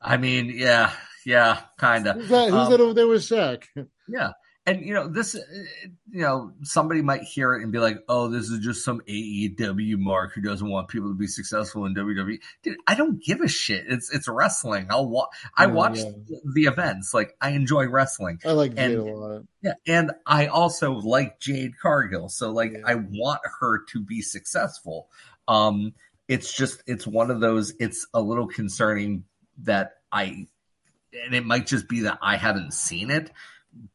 I 0.00 0.18
mean, 0.18 0.52
yeah, 0.54 0.92
yeah, 1.24 1.60
kind 1.78 2.06
of. 2.06 2.16
Who's, 2.16 2.28
that, 2.28 2.50
who's 2.50 2.66
um, 2.66 2.70
that 2.70 2.80
over 2.80 2.94
there 2.94 3.08
with 3.08 3.22
Shaq? 3.22 3.64
Yeah. 4.06 4.32
And, 4.66 4.80
you 4.80 4.94
know, 4.94 5.08
this, 5.08 5.34
you 6.10 6.22
know, 6.22 6.52
somebody 6.62 7.02
might 7.02 7.22
hear 7.22 7.54
it 7.54 7.62
and 7.62 7.70
be 7.70 7.78
like, 7.78 7.98
oh, 8.08 8.28
this 8.28 8.48
is 8.48 8.60
just 8.60 8.82
some 8.82 9.02
AEW 9.06 9.98
mark 9.98 10.32
who 10.32 10.40
doesn't 10.40 10.68
want 10.68 10.88
people 10.88 11.10
to 11.10 11.14
be 11.14 11.26
successful 11.26 11.84
in 11.84 11.94
WWE. 11.94 12.38
Dude, 12.62 12.78
I 12.86 12.94
don't 12.94 13.22
give 13.22 13.42
a 13.42 13.48
shit. 13.48 13.84
It's 13.88 14.10
it's 14.10 14.26
wrestling. 14.26 14.86
I'll 14.88 15.06
wa- 15.06 15.28
I 15.54 15.66
watch 15.66 15.98
yeah. 15.98 16.12
the 16.54 16.62
events. 16.62 17.12
Like, 17.12 17.36
I 17.42 17.50
enjoy 17.50 17.88
wrestling. 17.88 18.40
I 18.42 18.52
like 18.52 18.74
Jade 18.74 18.92
and, 18.92 19.08
a 19.08 19.14
lot. 19.14 19.42
Yeah. 19.60 19.74
And 19.86 20.12
I 20.26 20.46
also 20.46 20.92
like 20.92 21.40
Jade 21.40 21.78
Cargill. 21.78 22.30
So, 22.30 22.50
like, 22.50 22.72
yeah. 22.72 22.84
I 22.86 22.94
want 22.94 23.40
her 23.60 23.84
to 23.92 24.00
be 24.00 24.22
successful. 24.22 25.08
Um, 25.46 25.92
it's 26.26 26.52
just 26.52 26.82
it's 26.86 27.06
one 27.06 27.30
of 27.30 27.40
those 27.40 27.74
it's 27.78 28.06
a 28.14 28.20
little 28.20 28.46
concerning 28.46 29.24
that 29.58 29.98
I 30.10 30.46
and 31.24 31.34
it 31.34 31.44
might 31.44 31.66
just 31.66 31.88
be 31.88 32.00
that 32.00 32.18
I 32.22 32.36
haven't 32.36 32.72
seen 32.74 33.10
it, 33.10 33.30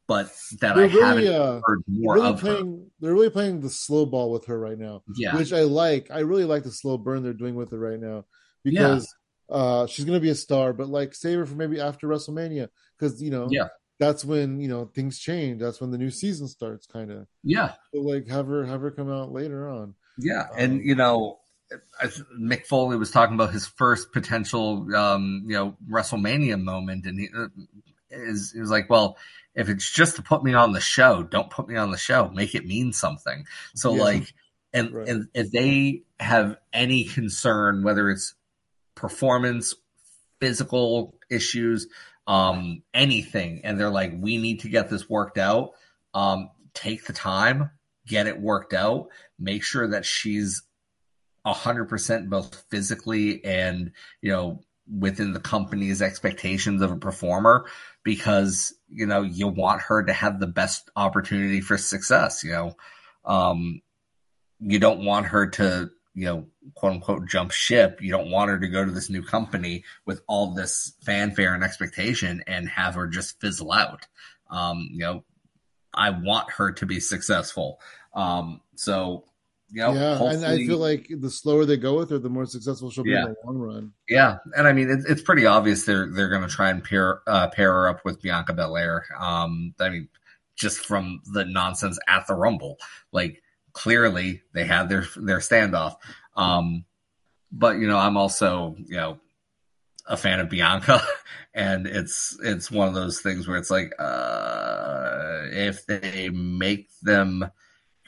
but 0.07 0.27
that 0.59 0.75
they're 0.75 0.85
I 0.85 0.87
really, 0.87 1.25
haven't 1.25 1.41
uh, 1.41 1.61
heard 1.63 1.83
more 1.87 2.15
really 2.15 2.27
of 2.29 2.39
playing, 2.39 2.77
her. 2.77 2.85
They're 2.99 3.13
really 3.13 3.29
playing 3.29 3.61
the 3.61 3.69
slow 3.69 4.05
ball 4.05 4.31
with 4.31 4.45
her 4.45 4.59
right 4.59 4.77
now. 4.77 5.03
Yeah. 5.15 5.35
Which 5.35 5.53
I 5.53 5.61
like. 5.61 6.09
I 6.11 6.19
really 6.19 6.45
like 6.45 6.63
the 6.63 6.71
slow 6.71 6.97
burn 6.97 7.23
they're 7.23 7.33
doing 7.33 7.55
with 7.55 7.71
her 7.71 7.79
right 7.79 7.99
now. 7.99 8.25
Because 8.63 9.13
yeah. 9.49 9.55
uh 9.55 9.87
she's 9.87 10.05
gonna 10.05 10.19
be 10.19 10.29
a 10.29 10.35
star, 10.35 10.73
but 10.73 10.89
like 10.89 11.13
save 11.13 11.39
her 11.39 11.45
for 11.45 11.55
maybe 11.55 11.79
after 11.79 12.07
WrestleMania. 12.07 12.69
Because 12.97 13.21
you 13.21 13.29
know, 13.29 13.47
yeah, 13.51 13.67
that's 13.99 14.25
when 14.25 14.59
you 14.59 14.67
know 14.67 14.85
things 14.85 15.19
change. 15.19 15.61
That's 15.61 15.79
when 15.79 15.91
the 15.91 15.97
new 15.97 16.09
season 16.09 16.47
starts, 16.47 16.87
kind 16.87 17.11
of. 17.11 17.27
Yeah. 17.43 17.73
So 17.93 18.01
like 18.01 18.27
have 18.27 18.47
her 18.47 18.65
have 18.65 18.81
her 18.81 18.91
come 18.91 19.11
out 19.11 19.31
later 19.31 19.69
on. 19.69 19.95
Yeah, 20.17 20.41
um, 20.41 20.57
and 20.57 20.83
you 20.83 20.95
know, 20.95 21.39
Mick 22.39 22.65
Foley 22.65 22.97
was 22.97 23.11
talking 23.11 23.35
about 23.35 23.53
his 23.53 23.67
first 23.67 24.11
potential, 24.11 24.87
um, 24.95 25.43
you 25.45 25.53
know, 25.53 25.75
WrestleMania 25.89 26.61
moment, 26.61 27.05
and 27.05 27.19
he 27.19 27.29
uh, 27.37 27.47
is 28.09 28.51
he 28.51 28.59
was 28.59 28.71
like, 28.71 28.89
"Well, 28.89 29.17
if 29.59 29.69
it's 29.69 29.89
just 29.89 30.15
to 30.15 30.21
put 30.21 30.43
me 30.43 30.53
on 30.53 30.71
the 30.71 30.81
show, 30.81 31.23
don't 31.23 31.49
put 31.49 31.67
me 31.67 31.75
on 31.75 31.91
the 31.91 31.97
show. 31.97 32.29
Make 32.29 32.55
it 32.55 32.65
mean 32.65 32.93
something." 32.93 33.45
So, 33.75 33.93
yeah. 33.95 34.01
like, 34.01 34.33
and 34.73 34.93
right. 34.93 35.07
and 35.07 35.27
if 35.33 35.51
they 35.51 36.03
have 36.19 36.57
any 36.73 37.03
concern, 37.03 37.83
whether 37.83 38.09
it's 38.09 38.35
performance, 38.95 39.75
physical 40.39 41.17
issues, 41.29 41.87
um, 42.27 42.83
anything, 42.93 43.61
and 43.63 43.79
they're 43.79 43.89
like, 43.89 44.13
"We 44.17 44.37
need 44.37 44.61
to 44.61 44.69
get 44.69 44.89
this 44.89 45.09
worked 45.09 45.37
out," 45.37 45.71
um, 46.13 46.49
take 46.73 47.05
the 47.05 47.13
time, 47.13 47.71
get 48.07 48.27
it 48.27 48.39
worked 48.39 48.73
out, 48.73 49.09
make 49.37 49.63
sure 49.63 49.89
that 49.89 50.05
she's 50.05 50.63
100% 51.45 52.29
both 52.29 52.65
physically 52.69 53.43
and 53.43 53.91
you 54.21 54.31
know 54.31 54.61
within 54.97 55.33
the 55.33 55.39
company's 55.39 56.01
expectations 56.01 56.81
of 56.81 56.91
a 56.91 56.97
performer 56.97 57.65
because 58.03 58.73
you 58.89 59.05
know 59.05 59.21
you 59.21 59.47
want 59.47 59.81
her 59.81 60.03
to 60.03 60.13
have 60.13 60.39
the 60.39 60.47
best 60.47 60.89
opportunity 60.95 61.61
for 61.61 61.77
success 61.77 62.43
you 62.43 62.51
know? 62.51 62.75
Um 63.25 63.81
you 64.59 64.79
don't 64.79 65.05
want 65.05 65.27
her 65.27 65.47
to 65.47 65.89
you 66.13 66.25
know 66.25 66.47
quote 66.75 66.93
unquote 66.93 67.27
jump 67.27 67.51
ship. 67.51 68.01
You 68.01 68.11
don't 68.11 68.31
want 68.31 68.49
her 68.49 68.59
to 68.59 68.67
go 68.67 68.83
to 68.83 68.91
this 68.91 69.09
new 69.09 69.23
company 69.23 69.83
with 70.05 70.21
all 70.27 70.53
this 70.53 70.93
fanfare 71.03 71.53
and 71.53 71.63
expectation 71.63 72.43
and 72.47 72.67
have 72.69 72.95
her 72.95 73.07
just 73.07 73.39
fizzle 73.39 73.71
out. 73.71 74.07
Um 74.49 74.89
you 74.91 74.99
know 74.99 75.23
i 75.93 76.11
want 76.11 76.51
her 76.51 76.71
to 76.71 76.85
be 76.85 76.99
successful. 76.99 77.79
Um 78.13 78.61
so 78.75 79.25
you 79.71 79.81
know, 79.81 79.93
yeah, 79.93 80.31
and 80.31 80.45
I 80.45 80.57
feel 80.57 80.77
like 80.77 81.07
the 81.09 81.29
slower 81.29 81.65
they 81.65 81.77
go 81.77 81.97
with 81.97 82.09
her, 82.09 82.17
the 82.17 82.29
more 82.29 82.45
successful 82.45 82.89
she'll 82.89 83.03
be 83.03 83.11
yeah. 83.11 83.25
in 83.25 83.29
the 83.29 83.35
long 83.45 83.57
run. 83.57 83.93
Yeah, 84.07 84.37
and 84.55 84.67
I 84.67 84.73
mean, 84.73 84.89
it's, 84.89 85.05
it's 85.05 85.21
pretty 85.21 85.45
obvious 85.45 85.85
they're 85.85 86.09
they're 86.11 86.29
going 86.29 86.41
to 86.41 86.47
try 86.47 86.69
and 86.69 86.83
pair 86.83 87.21
uh, 87.27 87.47
pair 87.49 87.71
her 87.71 87.87
up 87.87 88.03
with 88.03 88.21
Bianca 88.21 88.53
Belair. 88.53 89.05
Um, 89.19 89.75
I 89.79 89.89
mean, 89.89 90.09
just 90.55 90.79
from 90.85 91.21
the 91.33 91.45
nonsense 91.45 91.99
at 92.07 92.25
the 92.25 92.33
Rumble, 92.33 92.77
like 93.11 93.43
clearly 93.73 94.41
they 94.53 94.65
had 94.65 94.89
their 94.89 95.05
their 95.15 95.39
standoff. 95.39 95.97
Um, 96.35 96.85
but 97.51 97.77
you 97.77 97.87
know, 97.87 97.97
I'm 97.97 98.17
also 98.17 98.75
you 98.77 98.97
know 98.97 99.19
a 100.07 100.17
fan 100.17 100.39
of 100.39 100.49
Bianca, 100.49 101.01
and 101.53 101.85
it's 101.85 102.37
it's 102.43 102.71
one 102.71 102.87
of 102.87 102.95
those 102.95 103.21
things 103.21 103.47
where 103.47 103.57
it's 103.57 103.71
like, 103.71 103.93
uh, 103.99 105.43
if 105.51 105.85
they 105.85 106.29
make 106.29 106.89
them 107.01 107.49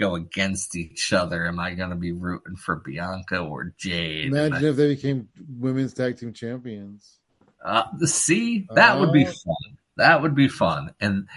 go 0.02 0.16
against 0.16 0.76
each 0.76 1.14
other, 1.14 1.48
am 1.48 1.60
I 1.60 1.76
going 1.76 1.92
to 1.92 1.96
be 1.96 2.12
rooting 2.12 2.56
for 2.56 2.78
Bianca 2.78 3.38
or 3.38 3.74
Jade? 3.78 4.34
Imagine 4.34 4.66
if 4.66 4.76
they 4.76 4.96
became 4.96 5.30
women's 5.60 5.94
tag 5.94 6.18
team 6.18 6.34
champions. 6.34 7.20
Uh, 7.64 7.84
the 7.98 8.08
see, 8.08 8.68
that 8.74 8.98
uh, 8.98 9.00
would 9.00 9.14
be 9.14 9.26
uh, 9.26 9.32
fun. 9.32 9.78
That 9.98 10.22
would 10.24 10.34
be 10.34 10.48
fun. 10.48 10.94
And 11.00 11.28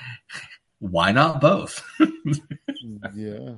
why 0.78 1.12
not 1.12 1.42
both? 1.42 1.86
yeah. 3.14 3.56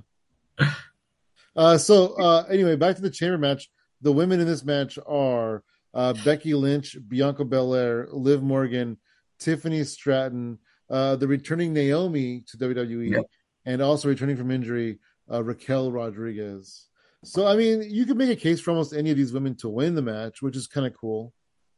Uh, 1.54 1.78
so 1.78 2.14
uh, 2.14 2.44
anyway, 2.50 2.74
back 2.74 2.96
to 2.96 3.02
the 3.02 3.10
chamber 3.10 3.38
match. 3.38 3.70
The 4.02 4.12
women 4.12 4.40
in 4.40 4.46
this 4.46 4.64
match 4.64 4.98
are 5.06 5.62
uh, 5.94 6.14
Becky 6.24 6.52
Lynch, 6.54 6.96
Bianca 7.08 7.44
Belair, 7.44 8.08
Liv 8.10 8.42
Morgan, 8.42 8.98
Tiffany 9.38 9.84
Stratton, 9.84 10.58
uh, 10.90 11.16
the 11.16 11.28
returning 11.28 11.72
Naomi 11.72 12.44
to 12.48 12.58
WWE, 12.58 13.10
yep 13.12 13.26
and 13.66 13.82
also 13.82 14.08
returning 14.08 14.36
from 14.36 14.50
injury, 14.50 14.98
uh, 15.30 15.42
Raquel 15.42 15.90
Rodriguez. 15.90 16.86
So, 17.24 17.46
I 17.46 17.56
mean, 17.56 17.82
you 17.82 18.06
could 18.06 18.16
make 18.16 18.30
a 18.30 18.36
case 18.36 18.60
for 18.60 18.70
almost 18.70 18.94
any 18.94 19.10
of 19.10 19.16
these 19.16 19.32
women 19.32 19.56
to 19.56 19.68
win 19.68 19.96
the 19.96 20.02
match, 20.02 20.40
which 20.40 20.56
is 20.56 20.68
kind 20.68 20.86
of 20.86 20.96
cool. 20.96 21.32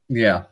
Yeah. 0.09 0.45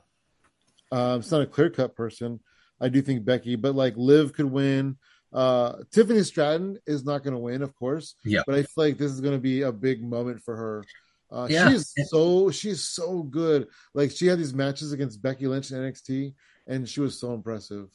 Uh, 0.91 1.19
it's 1.21 1.31
not 1.31 1.43
a 1.43 1.47
clear 1.47 1.71
cut 1.71 1.95
person. 1.95 2.41
I 2.81 2.89
do 2.89 3.03
think 3.03 3.25
Becky, 3.25 3.57
but 3.57 3.75
like 3.75 3.95
Liv 3.97 4.33
could 4.33 4.51
win. 4.51 4.97
Uh, 5.33 5.83
Tiffany 5.93 6.23
Stratton 6.23 6.79
is 6.87 7.05
not 7.05 7.23
going 7.23 7.35
to 7.35 7.39
win, 7.39 7.63
of 7.63 7.75
course. 7.75 8.15
Yeah. 8.25 8.43
But 8.47 8.57
I 8.57 8.63
feel 8.63 8.85
like 8.85 8.99
this 8.99 9.13
is 9.13 9.21
going 9.21 9.35
to 9.35 9.41
be 9.41 9.63
a 9.63 9.73
big 9.73 10.03
moment 10.03 10.43
for 10.43 10.57
her. 10.57 10.85
Uh, 11.31 11.49
yeah. 11.51 11.69
She's 11.69 11.93
so 12.05 12.51
she's 12.51 12.83
so 12.85 13.23
good. 13.23 13.67
Like 13.95 14.13
she 14.13 14.27
had 14.27 14.39
these 14.39 14.55
matches 14.55 14.93
against 14.93 15.21
Becky 15.21 15.47
Lynch 15.47 15.71
in 15.73 15.79
NXT, 15.79 16.35
and 16.67 16.89
she 16.89 17.01
was 17.01 17.19
so 17.19 17.35
impressive. 17.35 17.89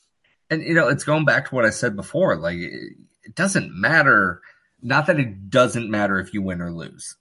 And 0.49 0.61
you 0.61 0.73
know, 0.73 0.89
it's 0.89 1.05
going 1.05 1.25
back 1.25 1.47
to 1.49 1.55
what 1.55 1.65
I 1.65 1.69
said 1.69 1.95
before. 1.95 2.35
Like 2.35 2.57
it 3.23 3.35
doesn't 3.35 3.73
matter. 3.73 4.41
Not 4.81 5.07
that 5.07 5.19
it 5.19 5.49
doesn't 5.49 5.89
matter 5.89 6.19
if 6.19 6.33
you 6.33 6.41
win 6.41 6.61
or 6.61 6.71
lose. 6.71 7.15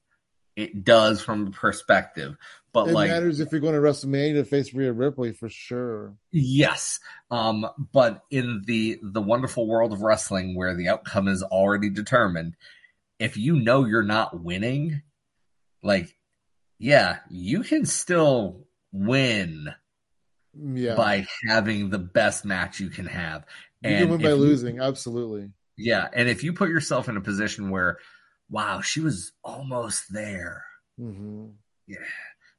It 0.57 0.85
does 0.85 1.23
from 1.23 1.47
a 1.47 1.51
perspective, 1.51 2.37
but 2.73 2.89
it 2.89 2.93
like 2.93 3.11
matters 3.11 3.41
if 3.41 3.53
you're 3.53 3.61
going 3.61 3.75
to 3.75 3.81
WrestleMania 3.81 4.35
to 4.35 4.45
face 4.45 4.75
Rhea 4.75 4.93
Ripley 4.93 5.33
for 5.33 5.49
sure. 5.49 6.15
Yes, 6.33 7.01
um, 7.31 7.67
but 7.93 8.25
in 8.31 8.63
the 8.67 8.99
the 9.03 9.23
wonderful 9.23 9.67
world 9.67 9.93
of 9.93 10.03
wrestling, 10.03 10.57
where 10.57 10.75
the 10.75 10.89
outcome 10.89 11.29
is 11.29 11.43
already 11.43 11.89
determined, 11.89 12.57
if 13.19 13.37
you 13.37 13.57
know 13.57 13.85
you're 13.85 14.03
not 14.03 14.43
winning, 14.43 15.03
like, 15.83 16.17
yeah, 16.79 17.19
you 17.31 17.63
can 17.63 17.87
still 17.87 18.67
win 18.93 19.73
yeah. 20.55 20.95
by 20.95 21.27
having 21.49 21.91
the 21.91 21.99
best 21.99 22.45
match 22.45 22.81
you 22.81 22.91
can 22.91 23.07
have. 23.07 23.45
You 23.83 23.91
and 23.91 23.99
can 23.99 24.11
win 24.11 24.23
by 24.23 24.29
you, 24.31 24.35
losing, 24.35 24.81
absolutely. 24.81 25.51
Yeah, 25.81 26.09
and 26.13 26.29
if 26.29 26.45
you 26.45 26.53
put 26.53 26.71
yourself 26.71 27.09
in 27.09 27.17
a 27.17 27.21
position 27.21 27.71
where, 27.71 27.99
wow, 28.49 28.81
she 28.81 29.01
was 29.01 29.33
almost 29.43 30.05
there. 30.13 30.65
Mm-hmm. 30.99 31.47
yeah. 31.87 31.97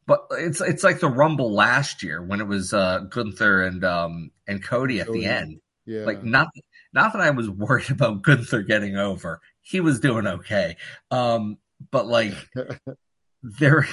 But 0.07 0.26
it's 0.31 0.61
it's 0.61 0.84
like 0.84 0.99
the 0.99 1.10
Rumble 1.10 1.53
last 1.53 2.03
year 2.03 2.22
when 2.22 2.41
it 2.41 2.48
was 2.48 2.73
uh, 2.73 2.99
Gunther 3.10 3.61
and 3.61 3.84
um, 3.85 4.31
and 4.48 4.64
Cody 4.64 4.99
at 4.99 5.11
the 5.11 5.26
end. 5.26 5.61
Yeah. 5.85 6.06
Like 6.06 6.23
not 6.23 6.48
not 6.91 7.14
that 7.14 7.22
I 7.22 7.30
was 7.30 7.49
worried 7.49 7.89
about 7.91 8.23
Gunther 8.23 8.64
getting 8.64 8.98
over. 8.98 9.39
He 9.61 9.80
was 9.80 9.99
doing 9.99 10.27
okay. 10.27 10.77
Um, 11.11 11.57
but 11.91 12.07
like 12.07 12.34
there 13.43 13.88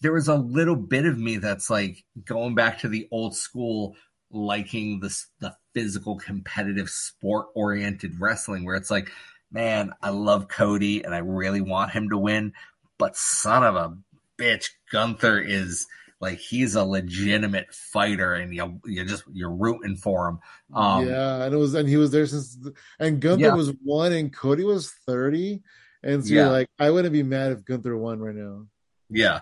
there 0.00 0.12
was 0.12 0.28
a 0.28 0.34
little 0.34 0.76
bit 0.76 1.06
of 1.06 1.18
me 1.18 1.36
that's 1.36 1.70
like 1.70 2.04
going 2.24 2.54
back 2.54 2.80
to 2.80 2.88
the 2.88 3.06
old 3.10 3.36
school 3.36 3.96
liking 4.32 5.00
the 5.00 5.16
the 5.40 5.54
physical 5.74 6.16
competitive 6.16 6.88
sport 6.88 7.46
oriented 7.54 8.20
wrestling 8.20 8.64
where 8.64 8.76
it's 8.76 8.90
like 8.90 9.10
man 9.50 9.92
I 10.02 10.10
love 10.10 10.48
Cody 10.48 11.02
and 11.02 11.14
I 11.14 11.18
really 11.18 11.60
want 11.60 11.90
him 11.90 12.10
to 12.10 12.18
win 12.18 12.52
but 12.98 13.16
son 13.16 13.64
of 13.64 13.76
a 13.76 13.96
bitch 14.38 14.68
Gunther 14.92 15.40
is 15.40 15.86
like 16.20 16.38
he's 16.38 16.74
a 16.74 16.84
legitimate 16.84 17.72
fighter 17.74 18.34
and 18.34 18.54
you 18.54 18.80
you 18.84 19.04
just 19.04 19.24
you're 19.32 19.50
rooting 19.50 19.96
for 19.96 20.28
him 20.28 20.38
um, 20.74 21.08
yeah 21.08 21.44
and 21.44 21.54
it 21.54 21.56
was 21.56 21.74
and 21.74 21.88
he 21.88 21.96
was 21.96 22.10
there 22.10 22.26
since 22.26 22.56
and 22.98 23.20
Gunther 23.20 23.46
yeah. 23.46 23.54
was 23.54 23.72
one 23.82 24.12
and 24.12 24.32
Cody 24.32 24.64
was 24.64 24.92
30 25.06 25.62
and 26.02 26.24
so 26.24 26.32
yeah. 26.32 26.42
you're 26.42 26.52
like 26.52 26.68
I 26.78 26.90
wouldn't 26.90 27.12
be 27.12 27.22
mad 27.22 27.52
if 27.52 27.64
Gunther 27.64 27.96
won 27.96 28.20
right 28.20 28.34
now 28.34 28.66
yeah 29.08 29.40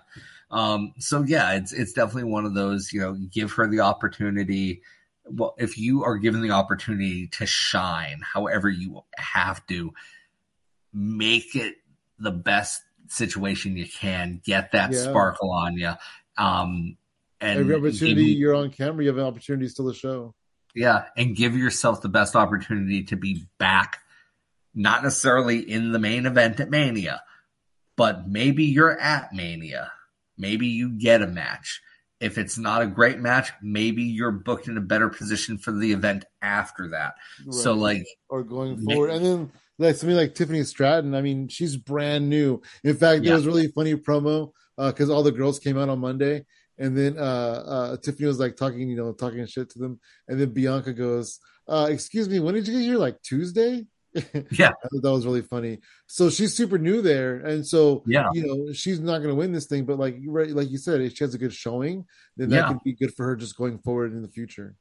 um, 0.50 0.94
so 0.98 1.22
yeah, 1.22 1.54
it's 1.54 1.72
it's 1.72 1.92
definitely 1.92 2.30
one 2.30 2.46
of 2.46 2.54
those. 2.54 2.92
You 2.92 3.00
know, 3.00 3.12
give 3.14 3.52
her 3.52 3.68
the 3.68 3.80
opportunity. 3.80 4.82
Well, 5.26 5.54
if 5.58 5.76
you 5.76 6.04
are 6.04 6.16
given 6.16 6.40
the 6.40 6.52
opportunity 6.52 7.26
to 7.32 7.46
shine, 7.46 8.20
however 8.22 8.70
you 8.70 9.04
have 9.16 9.66
to, 9.66 9.92
make 10.92 11.54
it 11.54 11.74
the 12.18 12.30
best 12.30 12.82
situation 13.08 13.76
you 13.76 13.86
can. 13.86 14.40
Get 14.42 14.72
that 14.72 14.92
yeah. 14.92 14.98
sparkle 15.00 15.52
on 15.52 15.76
you. 15.76 15.92
Um, 16.38 16.96
and 17.40 17.60
every 17.60 17.74
opportunity 17.74 18.24
you, 18.24 18.38
you're 18.38 18.54
on 18.54 18.70
camera, 18.70 19.04
you 19.04 19.10
have 19.10 19.18
an 19.18 19.24
opportunity 19.24 19.68
still 19.68 19.92
to 19.92 19.98
show. 19.98 20.34
Yeah, 20.74 21.04
and 21.16 21.36
give 21.36 21.56
yourself 21.56 22.00
the 22.00 22.08
best 22.08 22.36
opportunity 22.36 23.04
to 23.04 23.16
be 23.16 23.44
back, 23.58 23.98
not 24.74 25.02
necessarily 25.02 25.58
in 25.58 25.92
the 25.92 25.98
main 25.98 26.24
event 26.24 26.60
at 26.60 26.70
Mania, 26.70 27.22
but 27.96 28.28
maybe 28.28 28.64
you're 28.64 28.98
at 28.98 29.32
Mania 29.32 29.92
Maybe 30.39 30.66
you 30.66 30.90
get 30.90 31.23
a 31.23 31.27
match. 31.27 31.81
If 32.20 32.36
it's 32.36 32.59
not 32.59 32.82
a 32.82 32.86
great 32.86 33.20
match, 33.20 33.52
maybe 33.62 34.02
you're 34.02 34.32
booked 34.32 34.66
in 34.66 34.77
a 34.77 34.81
better 34.81 35.09
position 35.09 35.56
for 35.56 35.73
the 35.73 35.93
event 35.93 36.24
after 36.43 36.89
that. 36.89 37.15
Right. 37.44 37.55
So 37.55 37.74
like 37.74 38.06
or 38.28 38.43
going 38.43 38.81
forward. 38.82 39.10
and 39.10 39.24
then 39.24 39.52
like 39.78 39.94
somebody 39.94 40.19
like 40.19 40.35
Tiffany 40.35 40.65
Stratton, 40.65 41.15
I 41.15 41.23
mean, 41.23 41.48
she's 41.48 41.77
brand 41.77 42.28
new. 42.28 42.60
In 42.82 42.97
fact, 42.97 43.24
yeah. 43.24 43.32
it 43.32 43.35
was 43.35 43.47
really 43.47 43.69
funny 43.69 43.94
promo 43.94 44.52
because 44.77 45.10
uh, 45.10 45.15
all 45.15 45.23
the 45.23 45.32
girls 45.32 45.59
came 45.59 45.78
out 45.78 45.89
on 45.89 46.01
Monday, 46.01 46.44
and 46.78 46.97
then 46.97 47.16
uh, 47.19 47.20
uh, 47.66 47.97
Tiffany 47.98 48.27
was 48.27 48.40
like 48.40 48.56
talking, 48.56 48.89
you 48.89 48.97
know, 48.97 49.12
talking 49.12 49.44
shit 49.47 49.70
to 49.70 49.78
them, 49.78 50.01
and 50.27 50.40
then 50.40 50.51
Bianca 50.51 50.93
goes, 50.93 51.39
uh, 51.69 51.89
"Excuse 51.90 52.28
me, 52.28 52.40
when 52.40 52.55
did 52.55 52.66
you 52.66 52.74
get 52.74 52.82
here? 52.82 52.98
Like 52.98 53.23
Tuesday?" 53.23 53.86
Yeah, 54.51 54.72
that 54.90 55.10
was 55.10 55.26
really 55.26 55.43
funny. 55.43 55.78
So 56.06 56.30
she's 56.30 56.55
super 56.55 56.78
new 56.78 57.02
there, 57.02 57.36
and 57.36 57.66
so 57.66 58.02
yeah, 58.06 58.28
you 58.32 58.47
know, 58.47 58.72
she's 58.72 59.01
not 59.01 59.18
going 59.18 59.28
to 59.28 59.35
win 59.35 59.52
this 59.52 59.66
thing. 59.66 59.85
But 59.85 59.98
like 59.98 60.16
right, 60.26 60.51
like 60.51 60.70
you 60.70 60.78
said, 60.78 61.01
if 61.01 61.16
she 61.16 61.24
has 61.24 61.35
a 61.35 61.39
good 61.39 61.52
showing, 61.52 62.06
then 62.36 62.51
that 62.51 62.56
yeah. 62.56 62.68
can 62.68 62.80
be 62.85 62.94
good 62.94 63.14
for 63.14 63.26
her 63.26 63.36
just 63.36 63.56
going 63.56 63.78
forward 63.78 64.12
in 64.12 64.22
the 64.22 64.28
future. 64.28 64.76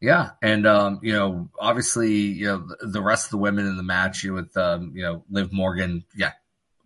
Yeah, 0.00 0.30
and 0.42 0.66
um, 0.66 0.98
you 1.02 1.12
know, 1.12 1.48
obviously, 1.60 2.12
you 2.12 2.46
know, 2.46 2.68
the 2.80 3.00
rest 3.00 3.26
of 3.26 3.30
the 3.30 3.38
women 3.38 3.66
in 3.66 3.76
the 3.76 3.84
match 3.84 4.24
with 4.24 4.56
um, 4.56 4.92
you 4.94 5.02
know, 5.02 5.24
Liv 5.30 5.52
Morgan, 5.52 6.04
yeah, 6.16 6.32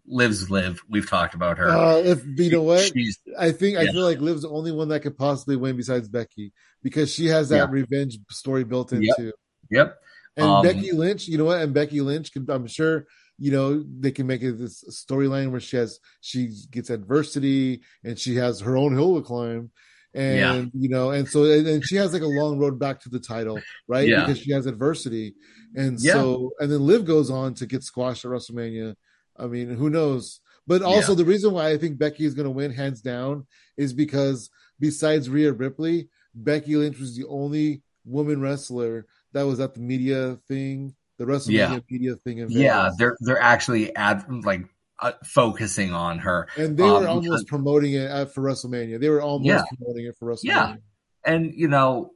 Liv's 0.07 0.51
Liv. 0.51 0.83
We've 0.89 1.09
talked 1.09 1.35
about 1.35 1.57
her. 1.59 1.71
Uh, 1.71 1.97
if 1.97 2.23
you 2.25 2.51
know 2.51 2.63
what, 2.63 2.93
She's, 2.93 3.19
I 3.39 3.53
think 3.53 3.75
yeah. 3.75 3.85
I 3.85 3.87
feel 3.87 4.05
like 4.05 4.21
Liv's 4.21 4.43
the 4.43 4.51
only 4.51 4.71
one 4.71 4.89
that 4.89 5.01
could 5.01 5.17
possibly 5.17 5.57
win 5.57 5.77
besides 5.77 6.09
Becky 6.09 6.53
because 6.83 7.13
she 7.13 7.27
has 7.27 7.49
that 7.49 7.57
yeah. 7.57 7.67
revenge 7.71 8.19
story 8.31 8.65
built 8.65 8.93
into. 8.93 9.07
yep. 9.17 9.35
Yep. 9.71 9.99
And 10.37 10.47
um, 10.47 10.63
Becky 10.63 10.93
Lynch, 10.93 11.29
you 11.29 11.39
know 11.39 11.47
what? 11.47 11.61
And 11.61 11.73
Becky 11.73 12.01
Lynch 12.01 12.33
can, 12.33 12.47
I'm 12.51 12.67
sure, 12.67 13.07
you 13.39 13.51
know, 13.51 13.83
they 13.99 14.11
can 14.11 14.27
make 14.27 14.43
it 14.43 14.59
this 14.59 14.85
storyline 14.85 15.51
where 15.51 15.61
she 15.61 15.77
has, 15.77 15.99
she 16.21 16.51
gets 16.71 16.91
adversity 16.91 17.83
and 18.05 18.19
she 18.19 18.37
has 18.37 18.61
her 18.61 18.77
own 18.77 18.95
hill 18.95 19.17
to 19.17 19.23
climb. 19.23 19.71
And, 20.15 20.39
yeah. 20.39 20.65
you 20.73 20.89
know, 20.89 21.11
and 21.11 21.29
so, 21.29 21.45
and, 21.45 21.67
and, 21.67 21.85
she 21.85 21.97
has 21.97 22.15
like 22.15 22.23
a 22.23 22.27
long 22.27 22.59
road 22.59 22.79
back 22.79 23.01
to 23.01 23.11
the 23.11 23.21
title, 23.21 23.61
right? 23.87 24.09
Yeah. 24.09 24.21
Because 24.21 24.39
she 24.39 24.53
has 24.53 24.65
adversity. 24.65 25.35
And 25.75 26.01
yeah. 26.01 26.15
so, 26.15 26.53
and 26.59 26.73
then 26.73 26.81
Liv 26.81 27.05
goes 27.05 27.31
on 27.31 27.53
to 27.55 27.67
get 27.67 27.83
squashed 27.83 28.25
at 28.25 28.31
WrestleMania. 28.31 28.97
I 29.39 29.47
mean, 29.47 29.69
who 29.69 29.91
knows? 29.91 30.41
But 30.67 30.83
also, 30.83 31.15
the 31.15 31.25
reason 31.25 31.53
why 31.53 31.71
I 31.71 31.79
think 31.79 31.99
Becky 31.99 32.25
is 32.25 32.35
going 32.35 32.45
to 32.45 32.51
win 32.51 32.73
hands 32.73 33.01
down 33.01 33.47
is 33.77 33.93
because 33.93 34.51
besides 34.81 35.31
Rhea 35.31 35.53
Ripley, 35.53 36.09
Becky 36.35 36.77
Lynch 36.77 36.99
was 36.99 37.17
the 37.17 37.27
only 37.27 37.83
woman 38.05 38.41
wrestler 38.41 39.07
that 39.37 39.47
was 39.47 39.61
at 39.61 39.75
the 39.75 39.81
media 39.81 40.39
thing, 40.49 40.95
the 41.19 41.27
WrestleMania 41.27 41.53
yeah. 41.53 41.79
media 41.91 42.17
thing. 42.17 42.39
In 42.39 42.51
yeah, 42.51 42.91
they're 42.99 43.17
they're 43.21 43.41
actually 43.41 43.95
ad 43.95 44.25
like 44.45 44.63
uh, 44.99 45.13
focusing 45.25 45.93
on 45.93 46.19
her, 46.21 46.49
and 46.57 46.77
they 46.77 46.83
um, 46.83 47.03
were 47.03 47.09
almost 47.09 47.29
because, 47.29 47.45
promoting 47.45 47.93
it 47.93 48.11
at, 48.11 48.33
for 48.33 48.43
WrestleMania. 48.43 48.99
They 48.99 49.11
were 49.11 49.21
almost 49.21 49.47
yeah. 49.47 49.63
promoting 49.77 50.07
it 50.07 50.17
for 50.19 50.33
WrestleMania. 50.33 50.45
Yeah, 50.45 50.77
and 51.25 51.53
you 51.55 51.69
know, 51.69 52.13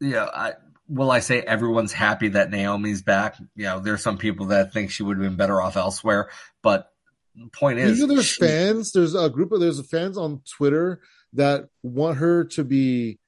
yeah, 0.00 0.06
you 0.06 0.14
know, 0.14 0.30
I, 0.32 0.52
will 0.86 1.10
I 1.10 1.20
say 1.20 1.40
everyone's 1.40 1.94
happy 1.94 2.28
that 2.28 2.50
Naomi's 2.50 3.00
back? 3.00 3.36
You 3.56 3.64
know, 3.64 3.80
there's 3.80 4.02
some 4.02 4.18
people 4.18 4.46
that 4.46 4.74
think 4.74 4.90
she 4.90 5.02
would 5.02 5.16
have 5.16 5.24
been 5.24 5.36
better 5.36 5.62
off 5.62 5.78
elsewhere, 5.78 6.28
but 6.62 6.92
point 7.52 7.78
is, 7.78 8.06
there's 8.06 8.26
she, 8.26 8.40
fans. 8.40 8.92
There's 8.92 9.14
a 9.14 9.30
group 9.30 9.52
of 9.52 9.60
there's 9.60 9.84
fans 9.88 10.18
on 10.18 10.42
Twitter 10.56 11.00
that 11.32 11.68
want 11.82 12.18
her 12.18 12.44
to 12.44 12.64
be 12.64 13.18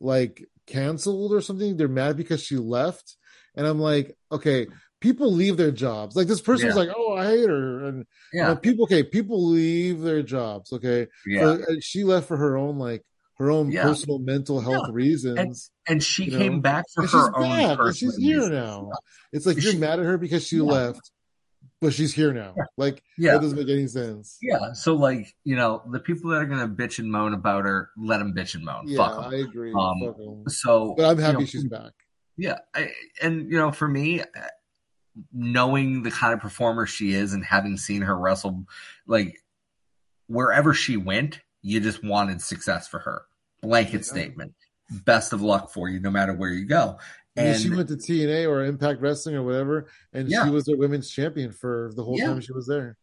like 0.00 0.44
canceled 0.68 1.32
or 1.32 1.40
something. 1.40 1.76
They're 1.76 1.88
mad 1.88 2.16
because 2.16 2.42
she 2.42 2.56
left. 2.56 3.16
And 3.56 3.66
I'm 3.66 3.80
like, 3.80 4.16
okay, 4.30 4.68
people 5.00 5.32
leave 5.32 5.56
their 5.56 5.72
jobs. 5.72 6.14
Like 6.14 6.28
this 6.28 6.40
person 6.40 6.68
yeah. 6.68 6.74
was 6.74 6.86
like, 6.86 6.96
oh, 6.96 7.16
I 7.16 7.26
hate 7.26 7.48
her. 7.48 7.84
And 7.86 8.06
yeah, 8.32 8.48
you 8.48 8.54
know, 8.54 8.56
people, 8.56 8.84
okay, 8.84 9.02
people 9.02 9.48
leave 9.48 10.00
their 10.00 10.22
jobs. 10.22 10.72
Okay. 10.72 11.08
Yeah. 11.26 11.56
So, 11.56 11.80
she 11.80 12.04
left 12.04 12.28
for 12.28 12.36
her 12.36 12.56
own, 12.56 12.78
like, 12.78 13.02
her 13.38 13.50
own 13.52 13.70
yeah. 13.70 13.84
personal 13.84 14.18
mental 14.18 14.60
health 14.60 14.86
yeah. 14.88 14.94
reasons. 14.94 15.38
And, 15.38 15.54
and 15.94 16.02
she 16.02 16.28
came 16.28 16.56
know? 16.56 16.60
back 16.60 16.84
for 16.92 17.02
and 17.02 17.10
her 17.10 17.36
own 17.36 17.42
back, 17.50 17.78
and 17.78 17.96
she's 17.96 18.16
here 18.16 18.38
reasons. 18.38 18.52
now. 18.52 18.90
It's 19.32 19.46
like 19.46 19.62
you're 19.62 19.76
mad 19.76 20.00
at 20.00 20.06
her 20.06 20.18
because 20.18 20.44
she 20.44 20.60
left 20.60 21.12
but 21.80 21.92
she's 21.92 22.12
here 22.12 22.32
now. 22.32 22.54
Yeah. 22.56 22.64
Like, 22.76 23.02
yeah, 23.16 23.32
that 23.32 23.42
doesn't 23.42 23.58
make 23.58 23.68
any 23.68 23.86
sense. 23.86 24.38
Yeah. 24.42 24.72
So, 24.72 24.94
like, 24.94 25.34
you 25.44 25.56
know, 25.56 25.82
the 25.90 26.00
people 26.00 26.30
that 26.30 26.42
are 26.42 26.46
gonna 26.46 26.68
bitch 26.68 26.98
and 26.98 27.10
moan 27.10 27.34
about 27.34 27.64
her, 27.64 27.90
let 27.96 28.18
them 28.18 28.34
bitch 28.34 28.54
and 28.54 28.64
moan. 28.64 28.84
Yeah, 28.86 29.02
I 29.02 29.34
agree. 29.36 29.72
Um, 29.72 30.44
so, 30.48 30.94
but 30.96 31.06
I'm 31.06 31.18
happy 31.18 31.32
you 31.32 31.38
know, 31.40 31.46
she's 31.46 31.64
back. 31.64 31.92
Yeah, 32.36 32.58
I, 32.74 32.92
and 33.22 33.50
you 33.50 33.58
know, 33.58 33.72
for 33.72 33.88
me, 33.88 34.22
knowing 35.32 36.02
the 36.02 36.10
kind 36.10 36.32
of 36.32 36.40
performer 36.40 36.86
she 36.86 37.12
is 37.12 37.32
and 37.32 37.44
having 37.44 37.76
seen 37.76 38.02
her 38.02 38.16
wrestle, 38.16 38.64
like 39.06 39.36
wherever 40.26 40.72
she 40.74 40.96
went, 40.96 41.40
you 41.62 41.80
just 41.80 42.04
wanted 42.04 42.40
success 42.40 42.88
for 42.88 43.00
her. 43.00 43.22
Blanket 43.62 43.98
yeah. 43.98 44.02
statement. 44.02 44.54
Best 45.04 45.32
of 45.32 45.42
luck 45.42 45.70
for 45.70 45.88
you, 45.88 46.00
no 46.00 46.10
matter 46.10 46.32
where 46.32 46.50
you 46.50 46.64
go. 46.64 46.98
And 47.38 47.60
she 47.60 47.70
went 47.70 47.88
to 47.88 47.96
TNA 47.96 48.48
or 48.48 48.64
Impact 48.64 49.00
Wrestling 49.00 49.36
or 49.36 49.42
whatever, 49.42 49.88
and 50.12 50.28
yeah. 50.28 50.44
she 50.44 50.50
was 50.50 50.68
a 50.68 50.76
women's 50.76 51.10
champion 51.10 51.52
for 51.52 51.92
the 51.94 52.04
whole 52.04 52.18
yeah. 52.18 52.26
time 52.26 52.40
she 52.40 52.52
was 52.52 52.66
there. 52.66 52.96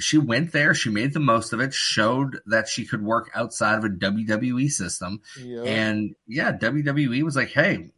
She 0.00 0.16
went 0.16 0.52
there, 0.52 0.74
she 0.74 0.90
made 0.90 1.12
the 1.12 1.20
most 1.20 1.52
of 1.52 1.60
it, 1.60 1.74
showed 1.74 2.38
that 2.46 2.68
she 2.68 2.86
could 2.86 3.02
work 3.02 3.30
outside 3.34 3.78
of 3.78 3.84
a 3.84 3.88
WWE 3.88 4.70
system. 4.70 5.20
Yep. 5.42 5.66
And 5.66 6.14
yeah, 6.28 6.52
WWE 6.52 7.24
was 7.24 7.34
like, 7.34 7.48
hey, 7.48 7.90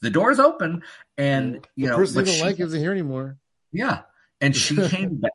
the 0.00 0.10
door's 0.10 0.38
open. 0.38 0.82
And, 1.18 1.66
you 1.76 1.86
the 1.86 1.90
know, 1.90 1.96
person 1.96 2.24
you 2.24 2.32
don't 2.32 2.46
like 2.46 2.60
isn't 2.60 2.80
here 2.80 2.92
anymore. 2.92 3.36
Yeah. 3.72 4.02
And 4.40 4.56
she 4.56 4.76
came 4.88 5.16
back. 5.16 5.32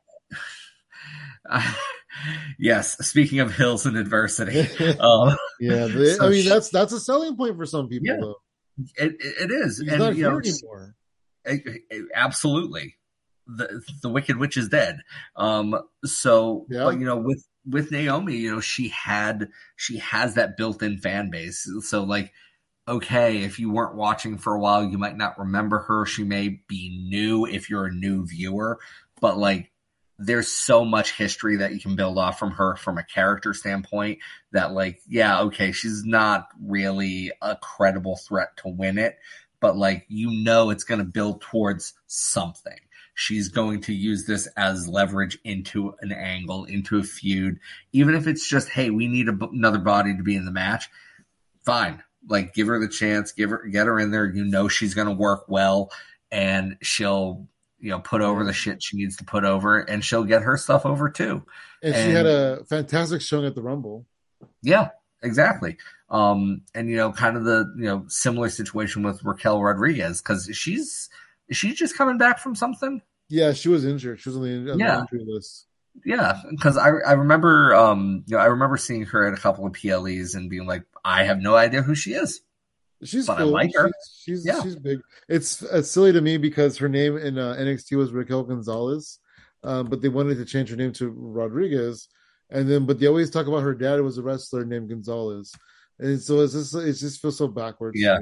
Uh, 1.48 1.72
yes. 2.58 2.98
Speaking 3.06 3.40
of 3.40 3.54
hills 3.54 3.86
and 3.86 3.96
adversity. 3.96 4.68
Um, 5.00 5.36
yeah. 5.60 5.86
They, 5.86 6.14
so 6.14 6.26
I 6.26 6.28
mean, 6.30 6.42
she, 6.42 6.48
that's, 6.48 6.70
that's 6.70 6.92
a 6.92 7.00
selling 7.00 7.36
point 7.36 7.56
for 7.56 7.66
some 7.66 7.88
people, 7.88 8.06
yeah. 8.08 8.16
though. 8.20 8.36
It, 8.96 9.16
it 9.20 9.50
is. 9.50 9.78
He's 9.78 9.92
and, 9.92 9.98
not 9.98 10.14
here 10.14 10.30
know, 10.30 10.38
anymore. 10.38 10.94
Absolutely. 12.14 12.96
The 13.46 13.82
the 14.02 14.08
Wicked 14.08 14.36
Witch 14.36 14.56
is 14.56 14.68
dead. 14.68 15.00
Um, 15.34 15.76
so, 16.04 16.66
yeah. 16.70 16.84
but, 16.84 17.00
you 17.00 17.04
know, 17.04 17.16
with 17.16 17.44
with 17.68 17.90
Naomi, 17.90 18.36
you 18.36 18.52
know, 18.52 18.60
she 18.60 18.88
had 18.88 19.48
she 19.74 19.98
has 19.98 20.34
that 20.34 20.56
built-in 20.56 20.98
fan 20.98 21.30
base. 21.30 21.68
So, 21.80 22.04
like, 22.04 22.32
okay, 22.86 23.38
if 23.38 23.58
you 23.58 23.72
weren't 23.72 23.96
watching 23.96 24.38
for 24.38 24.54
a 24.54 24.60
while, 24.60 24.84
you 24.84 24.96
might 24.96 25.16
not 25.16 25.38
remember 25.38 25.80
her. 25.80 26.06
She 26.06 26.22
may 26.22 26.60
be 26.68 27.04
new 27.10 27.44
if 27.44 27.68
you're 27.68 27.86
a 27.86 27.92
new 27.92 28.24
viewer, 28.26 28.78
but 29.20 29.36
like 29.38 29.71
there's 30.24 30.48
so 30.48 30.84
much 30.84 31.16
history 31.16 31.56
that 31.56 31.72
you 31.72 31.80
can 31.80 31.96
build 31.96 32.18
off 32.18 32.38
from 32.38 32.52
her 32.52 32.76
from 32.76 32.98
a 32.98 33.04
character 33.04 33.54
standpoint 33.54 34.18
that 34.52 34.72
like 34.72 35.00
yeah 35.08 35.42
okay 35.42 35.72
she's 35.72 36.04
not 36.04 36.48
really 36.64 37.32
a 37.40 37.56
credible 37.56 38.16
threat 38.16 38.56
to 38.56 38.68
win 38.68 38.98
it 38.98 39.18
but 39.60 39.76
like 39.76 40.04
you 40.08 40.30
know 40.44 40.70
it's 40.70 40.84
going 40.84 40.98
to 40.98 41.04
build 41.04 41.40
towards 41.40 41.94
something 42.06 42.78
she's 43.14 43.48
going 43.48 43.80
to 43.82 43.92
use 43.92 44.26
this 44.26 44.46
as 44.56 44.88
leverage 44.88 45.38
into 45.44 45.94
an 46.00 46.12
angle, 46.12 46.64
into 46.64 46.98
a 46.98 47.02
feud, 47.02 47.58
even 47.92 48.14
if 48.14 48.26
it's 48.26 48.48
just, 48.48 48.68
hey, 48.68 48.90
we 48.90 49.06
need 49.06 49.28
another 49.28 49.78
body 49.78 50.16
to 50.16 50.22
be 50.22 50.36
in 50.36 50.44
the 50.44 50.50
match. 50.50 50.88
Fine, 51.64 52.02
like 52.28 52.54
give 52.54 52.66
her 52.66 52.80
the 52.80 52.88
chance, 52.88 53.32
give 53.32 53.50
her 53.50 53.66
get 53.68 53.86
her 53.86 53.98
in 54.00 54.10
there. 54.10 54.26
You 54.26 54.44
know 54.44 54.68
she's 54.68 54.94
going 54.94 55.08
to 55.08 55.14
work 55.14 55.44
well, 55.48 55.90
and 56.30 56.76
she'll 56.82 57.46
you 57.82 57.90
know 57.90 57.98
put 57.98 58.22
over 58.22 58.44
the 58.44 58.52
shit 58.52 58.82
she 58.82 58.96
needs 58.96 59.16
to 59.16 59.24
put 59.24 59.44
over, 59.44 59.80
and 59.80 60.04
she'll 60.04 60.24
get 60.24 60.42
her 60.42 60.56
stuff 60.56 60.86
over 60.86 61.10
too. 61.10 61.42
And, 61.82 61.94
and 61.94 62.10
she 62.10 62.14
had 62.14 62.26
a 62.26 62.64
fantastic 62.64 63.20
showing 63.20 63.44
at 63.44 63.54
the 63.54 63.62
Rumble. 63.62 64.06
Yeah, 64.62 64.90
exactly. 65.22 65.76
Um, 66.08 66.62
and 66.74 66.88
you 66.88 66.96
know, 66.96 67.12
kind 67.12 67.36
of 67.36 67.44
the 67.44 67.72
you 67.76 67.84
know 67.84 68.04
similar 68.06 68.48
situation 68.48 69.02
with 69.02 69.24
Raquel 69.24 69.60
Rodriguez 69.60 70.22
because 70.22 70.48
she's 70.52 71.10
she's 71.50 71.76
just 71.76 71.98
coming 71.98 72.18
back 72.18 72.38
from 72.38 72.54
something. 72.54 73.02
Yeah, 73.28 73.52
she 73.52 73.68
was 73.68 73.84
injured. 73.84 74.20
She 74.20 74.28
was 74.28 74.36
on 74.36 74.42
the, 74.42 74.72
on 74.72 74.78
yeah. 74.78 74.94
the 74.96 75.00
injury 75.00 75.32
list. 75.34 75.66
Yeah, 76.04 76.40
because 76.50 76.76
I 76.76 76.88
I 76.88 77.12
remember 77.12 77.74
um 77.74 78.24
you 78.26 78.36
know 78.36 78.42
I 78.42 78.46
remember 78.46 78.76
seeing 78.76 79.06
her 79.06 79.26
at 79.26 79.36
a 79.36 79.40
couple 79.40 79.66
of 79.66 79.72
PLEs 79.72 80.34
and 80.34 80.48
being 80.48 80.66
like 80.66 80.84
I 81.04 81.24
have 81.24 81.38
no 81.38 81.56
idea 81.56 81.82
who 81.82 81.94
she 81.94 82.12
is. 82.12 82.40
She's 83.04 83.26
but 83.26 83.38
cool. 83.38 83.48
I 83.48 83.62
like 83.62 83.70
her. 83.74 83.90
She's 84.14 84.22
she's, 84.24 84.46
yeah. 84.46 84.62
she's 84.62 84.76
big. 84.76 85.00
It's, 85.28 85.62
it's 85.62 85.90
silly 85.90 86.12
to 86.12 86.20
me 86.20 86.36
because 86.36 86.76
her 86.78 86.88
name 86.88 87.16
in 87.16 87.38
uh, 87.38 87.56
NXT 87.58 87.96
was 87.96 88.12
Raquel 88.12 88.44
Gonzalez, 88.44 89.18
um, 89.64 89.86
but 89.86 90.00
they 90.00 90.08
wanted 90.08 90.36
to 90.36 90.44
change 90.44 90.70
her 90.70 90.76
name 90.76 90.92
to 90.94 91.10
Rodriguez, 91.10 92.08
and 92.50 92.70
then 92.70 92.86
but 92.86 93.00
they 93.00 93.06
always 93.06 93.30
talk 93.30 93.46
about 93.46 93.62
her 93.62 93.74
dad 93.74 94.00
was 94.00 94.18
a 94.18 94.22
wrestler 94.22 94.64
named 94.64 94.88
Gonzalez, 94.88 95.52
and 95.98 96.20
so 96.20 96.40
it's 96.40 96.52
just 96.52 96.74
it 96.74 96.92
just 96.92 97.20
feels 97.20 97.38
so 97.38 97.48
backwards. 97.48 98.00
Yeah, 98.00 98.18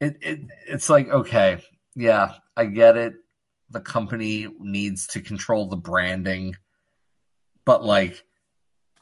it, 0.00 0.16
it 0.22 0.40
it's 0.66 0.88
like 0.88 1.08
okay, 1.10 1.62
yeah, 1.94 2.34
I 2.56 2.66
get 2.66 2.96
it 2.96 3.14
the 3.70 3.80
company 3.80 4.48
needs 4.58 5.06
to 5.08 5.20
control 5.20 5.66
the 5.66 5.76
branding, 5.76 6.56
but 7.64 7.84
like, 7.84 8.24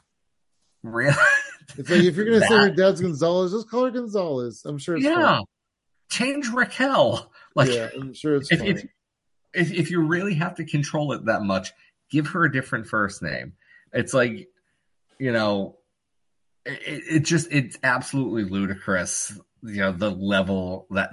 really. 0.83 1.15
It's 1.75 1.89
like 1.89 2.03
if 2.03 2.15
you're 2.15 2.25
gonna 2.25 2.39
that, 2.39 2.49
say 2.49 2.55
her 2.55 2.69
dad's 2.69 3.01
Gonzalez, 3.01 3.51
just 3.51 3.69
call 3.69 3.85
her 3.85 3.91
Gonzalez. 3.91 4.63
I'm 4.65 4.77
sure. 4.77 4.97
yeah, 4.97 5.37
fun. 5.37 5.43
change 6.09 6.49
Raquel. 6.49 7.31
Like, 7.55 7.71
yeah, 7.71 7.89
I'm 7.99 8.13
sure 8.13 8.35
it's 8.35 8.51
if, 8.51 8.61
if, 8.61 8.85
if, 9.51 9.71
if 9.71 9.89
you 9.89 10.01
really 10.01 10.35
have 10.35 10.57
to 10.57 10.63
control 10.63 11.11
it 11.13 11.25
that 11.25 11.41
much, 11.41 11.71
give 12.11 12.27
her 12.27 12.43
a 12.43 12.51
different 12.51 12.85
first 12.85 13.23
name. 13.23 13.53
It's 13.91 14.13
like, 14.13 14.47
you 15.17 15.31
know, 15.31 15.79
it, 16.67 17.03
it 17.09 17.19
just 17.25 17.51
it's 17.51 17.79
absolutely 17.81 18.43
ludicrous. 18.43 19.39
You 19.63 19.77
know 19.77 19.91
the 19.91 20.11
level 20.11 20.85
that 20.91 21.09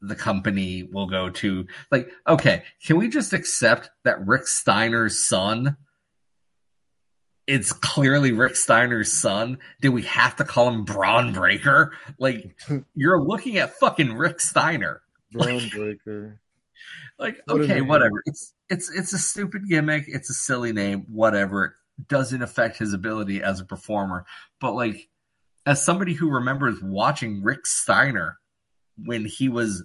the 0.00 0.14
company 0.14 0.82
will 0.82 1.06
go 1.06 1.30
to. 1.30 1.66
Like, 1.90 2.10
okay, 2.26 2.64
can 2.84 2.98
we 2.98 3.08
just 3.08 3.32
accept 3.32 3.90
that 4.04 4.26
Rick 4.26 4.46
Steiner's 4.46 5.26
son? 5.26 5.76
It's 7.48 7.72
clearly 7.72 8.32
Rick 8.32 8.56
Steiner's 8.56 9.10
son. 9.10 9.58
Do 9.80 9.90
we 9.90 10.02
have 10.02 10.36
to 10.36 10.44
call 10.44 10.68
him 10.68 10.84
Bron 10.84 11.32
Breakker? 11.32 11.94
Like, 12.18 12.54
you're 12.94 13.22
looking 13.22 13.56
at 13.56 13.74
fucking 13.78 14.12
Rick 14.12 14.40
Steiner. 14.40 15.00
Bron 15.32 15.58
like, 15.58 15.72
Breakker. 15.72 16.40
Like, 17.20 17.40
what 17.46 17.62
okay, 17.62 17.80
whatever. 17.80 18.22
It's 18.26 18.54
it's 18.70 18.88
it's 18.88 19.12
a 19.12 19.18
stupid 19.18 19.68
gimmick. 19.68 20.04
It's 20.06 20.30
a 20.30 20.34
silly 20.34 20.72
name. 20.72 21.04
Whatever. 21.08 21.74
It 21.98 22.06
doesn't 22.06 22.42
affect 22.42 22.78
his 22.78 22.92
ability 22.92 23.42
as 23.42 23.58
a 23.58 23.64
performer. 23.64 24.24
But 24.60 24.74
like, 24.74 25.08
as 25.66 25.84
somebody 25.84 26.14
who 26.14 26.30
remembers 26.30 26.80
watching 26.80 27.42
Rick 27.42 27.66
Steiner 27.66 28.38
when 29.04 29.24
he 29.24 29.48
was 29.48 29.82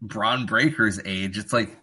Bron 0.00 0.46
Breakker's 0.46 0.98
age, 1.04 1.36
it's 1.36 1.52
like, 1.52 1.78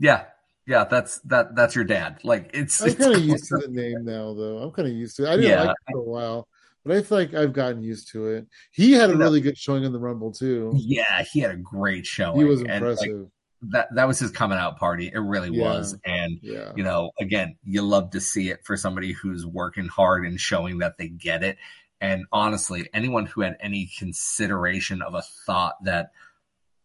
yeah, 0.00 0.24
yeah, 0.66 0.84
that's 0.84 1.18
that 1.20 1.54
that's 1.54 1.74
your 1.74 1.84
dad. 1.84 2.20
Like 2.22 2.50
it's. 2.54 2.80
I'm 2.80 2.94
kind 2.94 3.14
of 3.14 3.22
used 3.22 3.48
to 3.48 3.58
the 3.58 3.68
name 3.68 4.04
now, 4.04 4.34
though. 4.34 4.58
I'm 4.58 4.70
kind 4.70 4.88
of 4.88 4.94
used 4.94 5.16
to 5.16 5.24
it. 5.24 5.28
I 5.28 5.36
didn't 5.36 5.50
yeah. 5.50 5.62
like 5.62 5.70
it 5.70 5.92
for 5.92 5.98
a 5.98 6.02
while, 6.02 6.48
but 6.84 6.96
I 6.96 7.02
feel 7.02 7.18
like 7.18 7.34
I've 7.34 7.52
gotten 7.52 7.82
used 7.82 8.10
to 8.12 8.26
it. 8.28 8.46
He 8.70 8.92
had 8.92 9.10
a 9.10 9.16
really 9.16 9.40
good 9.40 9.58
showing 9.58 9.84
in 9.84 9.92
the 9.92 9.98
Rumble 9.98 10.32
too. 10.32 10.72
Yeah, 10.76 11.22
he 11.22 11.40
had 11.40 11.50
a 11.50 11.56
great 11.56 12.06
showing. 12.06 12.38
He 12.38 12.44
was 12.44 12.60
impressive. 12.60 13.08
And, 13.08 13.20
like, 13.20 13.28
that 13.70 13.88
that 13.94 14.08
was 14.08 14.18
his 14.18 14.30
coming 14.30 14.58
out 14.58 14.78
party. 14.78 15.10
It 15.12 15.18
really 15.18 15.50
yeah. 15.50 15.64
was. 15.64 15.96
And 16.04 16.38
yeah. 16.42 16.72
you 16.76 16.82
know, 16.82 17.10
again, 17.20 17.56
you 17.64 17.82
love 17.82 18.10
to 18.10 18.20
see 18.20 18.50
it 18.50 18.64
for 18.64 18.76
somebody 18.76 19.12
who's 19.12 19.46
working 19.46 19.86
hard 19.86 20.26
and 20.26 20.40
showing 20.40 20.78
that 20.78 20.98
they 20.98 21.08
get 21.08 21.42
it. 21.42 21.58
And 22.00 22.24
honestly, 22.32 22.88
anyone 22.92 23.26
who 23.26 23.42
had 23.42 23.56
any 23.60 23.88
consideration 23.96 25.02
of 25.02 25.14
a 25.14 25.22
thought 25.22 25.74
that 25.84 26.10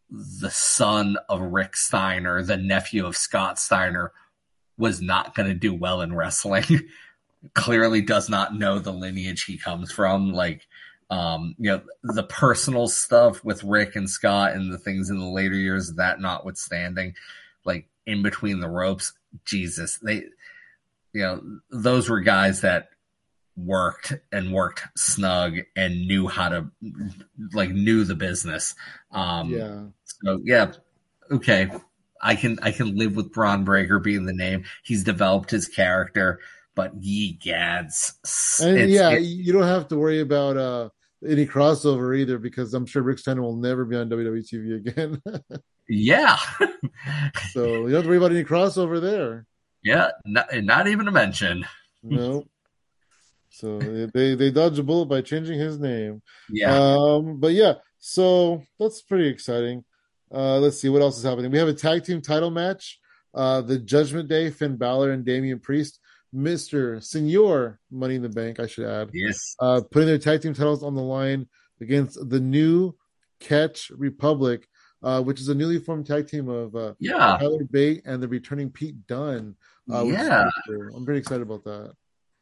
the 0.10 0.52
son 0.52 1.18
of 1.28 1.42
Rick 1.42 1.76
Steiner, 1.76 2.42
the 2.42 2.58
nephew 2.58 3.06
of 3.06 3.18
Scott 3.18 3.60
Steiner, 3.60 4.12
was 4.78 5.02
not 5.02 5.36
going 5.36 5.50
to 5.50 5.56
do 5.56 5.74
well 5.74 6.02
in 6.02 6.16
wrestling. 6.16 6.64
Clearly 7.54 8.02
does 8.02 8.30
not 8.30 8.56
know 8.56 8.80
the 8.80 8.94
lineage 8.94 9.44
he 9.44 9.58
comes 9.58 9.92
from. 9.92 10.34
Like, 10.34 10.68
um, 11.10 11.56
you 11.58 11.72
know, 11.72 11.82
the 12.04 12.24
personal 12.24 12.88
stuff 12.88 13.44
with 13.44 13.64
Rick 13.64 13.96
and 13.96 14.10
Scott 14.10 14.54
and 14.54 14.72
the 14.72 14.78
things 14.78 15.10
in 15.10 15.20
the 15.20 15.26
later 15.26 15.56
years, 15.56 15.94
that 15.94 16.20
notwithstanding, 16.20 17.16
like 17.66 17.88
in 18.06 18.24
between 18.24 18.60
the 18.60 18.70
ropes, 18.70 19.14
Jesus, 19.46 19.98
they, 19.98 20.24
you 21.14 21.22
know, 21.22 21.42
those 21.70 22.10
were 22.10 22.22
guys 22.22 22.62
that 22.62 22.90
worked 23.58 24.14
and 24.32 24.54
worked 24.54 24.84
snug 24.96 25.58
and 25.76 26.08
knew 26.08 26.28
how 26.28 26.50
to 26.50 26.68
like 27.54 27.72
knew 27.72 28.04
the 28.04 28.16
business. 28.16 28.76
Um, 29.12 29.50
yeah. 29.50 29.84
So 30.06 30.40
yeah, 30.44 30.72
okay. 31.32 31.70
I 32.22 32.36
can 32.36 32.58
I 32.62 32.72
can 32.72 32.96
live 32.96 33.16
with 33.16 33.34
Bron 33.34 33.64
Breakker 33.64 34.00
being 34.00 34.26
the 34.26 34.34
name. 34.34 34.64
He's 34.84 35.04
developed 35.04 35.52
his 35.52 35.68
character, 35.68 36.40
but 36.76 36.92
ye 37.02 37.34
gads. 37.34 38.14
And 38.62 38.90
yeah, 38.90 39.12
you 39.12 39.54
don't 39.54 39.64
have 39.64 39.88
to 39.90 39.98
worry 39.98 40.22
about 40.22 40.58
uh 40.58 40.90
any 41.28 41.46
crossover 41.46 42.18
either 42.18 42.38
because 42.38 42.74
I'm 42.74 42.86
sure 42.86 43.02
Rick 43.02 43.20
Steiner 43.20 43.42
will 43.42 43.56
never 43.56 43.86
be 43.86 43.96
on 43.96 44.10
WWE 44.10 44.48
TV 44.48 44.88
again. 44.88 45.22
yeah. 45.90 46.38
so 47.52 47.66
you 47.66 47.90
don't 47.90 47.94
have 47.94 48.04
to 48.04 48.10
worry 48.10 48.18
about 48.18 48.32
any 48.32 48.44
crossover 48.44 49.02
there. 49.02 49.46
Yeah, 49.84 50.12
not, 50.26 50.48
not 50.64 50.88
even 50.88 51.08
a 51.08 51.12
mention. 51.12 51.66
No. 52.04 52.46
So 53.58 53.80
they 54.14 54.36
they 54.36 54.52
dodged 54.52 54.78
a 54.78 54.84
bullet 54.84 55.08
by 55.08 55.22
changing 55.22 55.60
his 55.60 55.80
name. 55.80 56.22
Yeah. 56.48 56.76
Um, 56.78 57.40
but 57.40 57.54
yeah, 57.54 57.74
so 57.98 58.62
that's 58.80 59.02
pretty 59.02 59.28
exciting. 59.30 59.84
Uh, 60.32 60.60
let's 60.60 60.80
see 60.80 60.90
what 60.90 61.02
else 61.02 61.18
is 61.18 61.24
happening. 61.24 61.50
We 61.50 61.58
have 61.58 61.68
a 61.68 61.74
tag 61.74 62.04
team 62.04 62.22
title 62.22 62.52
match. 62.52 63.00
Uh, 63.34 63.62
the 63.62 63.80
Judgment 63.80 64.30
Day, 64.30 64.52
Finn 64.52 64.78
Balor 64.78 65.12
and 65.12 65.26
Damian 65.26 65.60
Priest, 65.60 66.00
Mister 66.32 67.02
Senor 67.02 67.80
Money 67.90 68.16
in 68.16 68.22
the 68.22 68.30
Bank, 68.30 68.60
I 68.60 68.68
should 68.68 68.86
add. 68.86 69.10
Yes. 69.12 69.56
Uh, 69.60 69.82
putting 69.90 70.08
their 70.08 70.20
tag 70.20 70.42
team 70.42 70.54
titles 70.54 70.84
on 70.84 70.94
the 70.94 71.02
line 71.02 71.48
against 71.82 72.30
the 72.30 72.40
new 72.40 72.94
Catch 73.40 73.90
Republic, 73.90 74.68
uh, 75.02 75.24
which 75.24 75.40
is 75.40 75.50
a 75.50 75.56
newly 75.56 75.80
formed 75.80 76.06
tag 76.06 76.28
team 76.28 76.48
of 76.48 76.76
uh, 76.76 76.94
yeah 77.00 77.38
Tyler 77.40 77.64
Bate 77.64 78.04
and 78.06 78.22
the 78.22 78.28
returning 78.28 78.70
Pete 78.70 79.08
Dunne. 79.08 79.56
Uh, 79.92 80.04
yeah, 80.04 80.46
I'm 80.96 81.06
pretty 81.06 81.20
excited 81.20 81.42
about 81.42 81.64
that. 81.64 81.94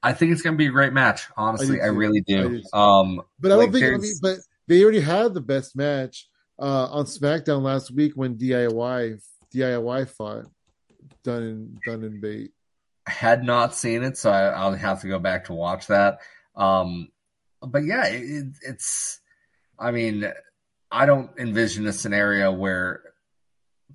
I 0.05 0.13
think 0.13 0.31
it's 0.31 0.43
going 0.43 0.53
to 0.53 0.57
be 0.57 0.67
a 0.67 0.71
great 0.71 0.93
match. 0.93 1.27
Honestly, 1.35 1.81
I, 1.81 1.85
I 1.85 1.87
really 1.87 2.21
do. 2.21 2.61
I 2.71 2.99
um, 2.99 3.23
but 3.39 3.51
I 3.51 3.55
don't 3.55 3.71
think. 3.71 3.85
I 3.85 3.97
mean, 3.97 4.13
but 4.21 4.37
they 4.67 4.83
already 4.83 4.99
had 4.99 5.33
the 5.33 5.41
best 5.41 5.75
match 5.75 6.29
uh, 6.59 6.89
on 6.91 7.05
SmackDown 7.05 7.63
last 7.63 7.89
week 7.89 8.13
when 8.13 8.37
DIY 8.37 9.19
DIY 9.51 10.07
fought 10.09 10.45
Dunne 11.23 11.43
and 11.43 11.79
Dunne 11.83 12.03
and 12.03 12.21
Bate. 12.21 12.51
I 13.07 13.11
had 13.11 13.43
not 13.43 13.73
seen 13.73 14.03
it, 14.03 14.15
so 14.15 14.29
I, 14.29 14.67
will 14.67 14.75
have 14.75 15.01
to 15.01 15.07
go 15.07 15.17
back 15.17 15.45
to 15.45 15.53
watch 15.53 15.87
that. 15.87 16.19
Um, 16.55 17.09
but 17.61 17.83
yeah, 17.83 18.05
it, 18.05 18.45
it's. 18.61 19.19
I 19.79 19.89
mean, 19.89 20.31
I 20.91 21.07
don't 21.07 21.31
envision 21.39 21.87
a 21.87 21.93
scenario 21.93 22.51
where 22.51 23.01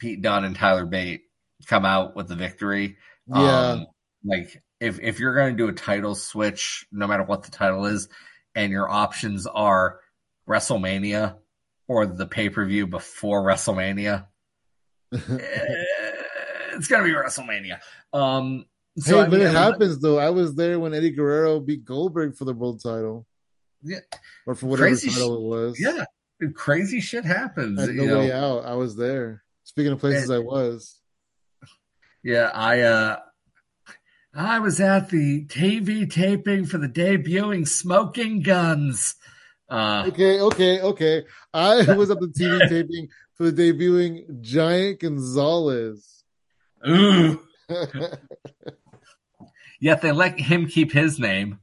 Pete 0.01 0.23
Dunne 0.23 0.45
and 0.45 0.57
Tyler 0.57 0.87
Bate 0.87 1.23
come 1.67 1.85
out 1.85 2.17
with 2.17 2.27
the 2.27 2.35
victory. 2.35 2.97
Yeah. 3.29 3.37
Um, 3.39 3.87
like 4.25 4.61
if 4.81 4.99
if 5.01 5.21
you're 5.21 5.35
going 5.35 5.57
to 5.57 5.63
do 5.63 5.69
a 5.69 5.73
title 5.73 6.15
switch, 6.15 6.87
no 6.91 7.07
matter 7.07 7.23
what 7.23 7.43
the 7.43 7.51
title 7.51 7.87
is, 7.87 8.09
and 8.55 8.73
your 8.73 8.89
options 8.89 9.47
are 9.47 10.01
WrestleMania 10.49 11.37
or 11.87 12.07
the 12.07 12.27
pay 12.27 12.49
per 12.49 12.65
view 12.65 12.87
before 12.87 13.43
WrestleMania, 13.45 14.27
eh, 15.13 15.19
it's 16.73 16.89
going 16.89 17.03
to 17.03 17.09
be 17.09 17.15
WrestleMania. 17.15 17.79
Um, 18.13 18.65
so 18.99 19.19
hey, 19.19 19.25
I 19.25 19.29
mean, 19.29 19.41
it 19.43 19.53
happens 19.53 20.01
though. 20.01 20.19
I 20.19 20.31
was 20.31 20.55
there 20.55 20.81
when 20.81 20.95
Eddie 20.95 21.11
Guerrero 21.11 21.61
beat 21.61 21.85
Goldberg 21.85 22.37
for 22.37 22.47
the 22.47 22.55
world 22.55 22.83
title. 22.83 23.27
Yeah, 23.83 24.01
or 24.47 24.55
for 24.55 24.67
whatever 24.67 24.89
crazy 24.89 25.11
title 25.11 25.37
it 25.37 25.43
was. 25.43 25.81
Yeah, 25.81 26.05
crazy 26.55 27.01
shit 27.01 27.25
happens. 27.25 27.87
No 27.87 28.05
know. 28.05 28.19
way 28.19 28.33
out. 28.33 28.65
I 28.65 28.75
was 28.75 28.97
there. 28.97 29.43
Speaking 29.65 29.93
of 29.93 30.01
places, 30.01 30.31
and, 30.31 30.43
I 30.43 30.45
was. 30.45 30.97
Yeah, 32.23 32.51
I 32.53 32.81
uh 32.81 33.17
I 34.35 34.61
was 34.61 34.81
at 34.81 35.11
the 35.11 35.45
TV 35.47 36.09
taping 36.11 36.65
for 36.65 36.79
the 36.79 36.89
debuting 36.89 37.67
Smoking 37.67 38.43
Gunns. 38.43 39.17
Uh, 39.69 40.05
okay, 40.09 40.41
okay, 40.41 40.81
okay. 40.81 41.25
I 41.53 41.93
was 41.95 42.11
at 42.11 42.21
the 42.21 42.29
TV 42.29 42.69
taping 42.69 43.09
for 43.35 43.51
the 43.51 43.73
debuting 43.73 44.41
Giant 44.41 45.01
Gonzalez. 45.01 46.23
Ooh. 46.87 47.41
Yet 49.81 50.03
they 50.03 50.13
let 50.13 50.39
him 50.39 50.67
keep 50.67 50.93
his 50.93 51.19
name. 51.19 51.59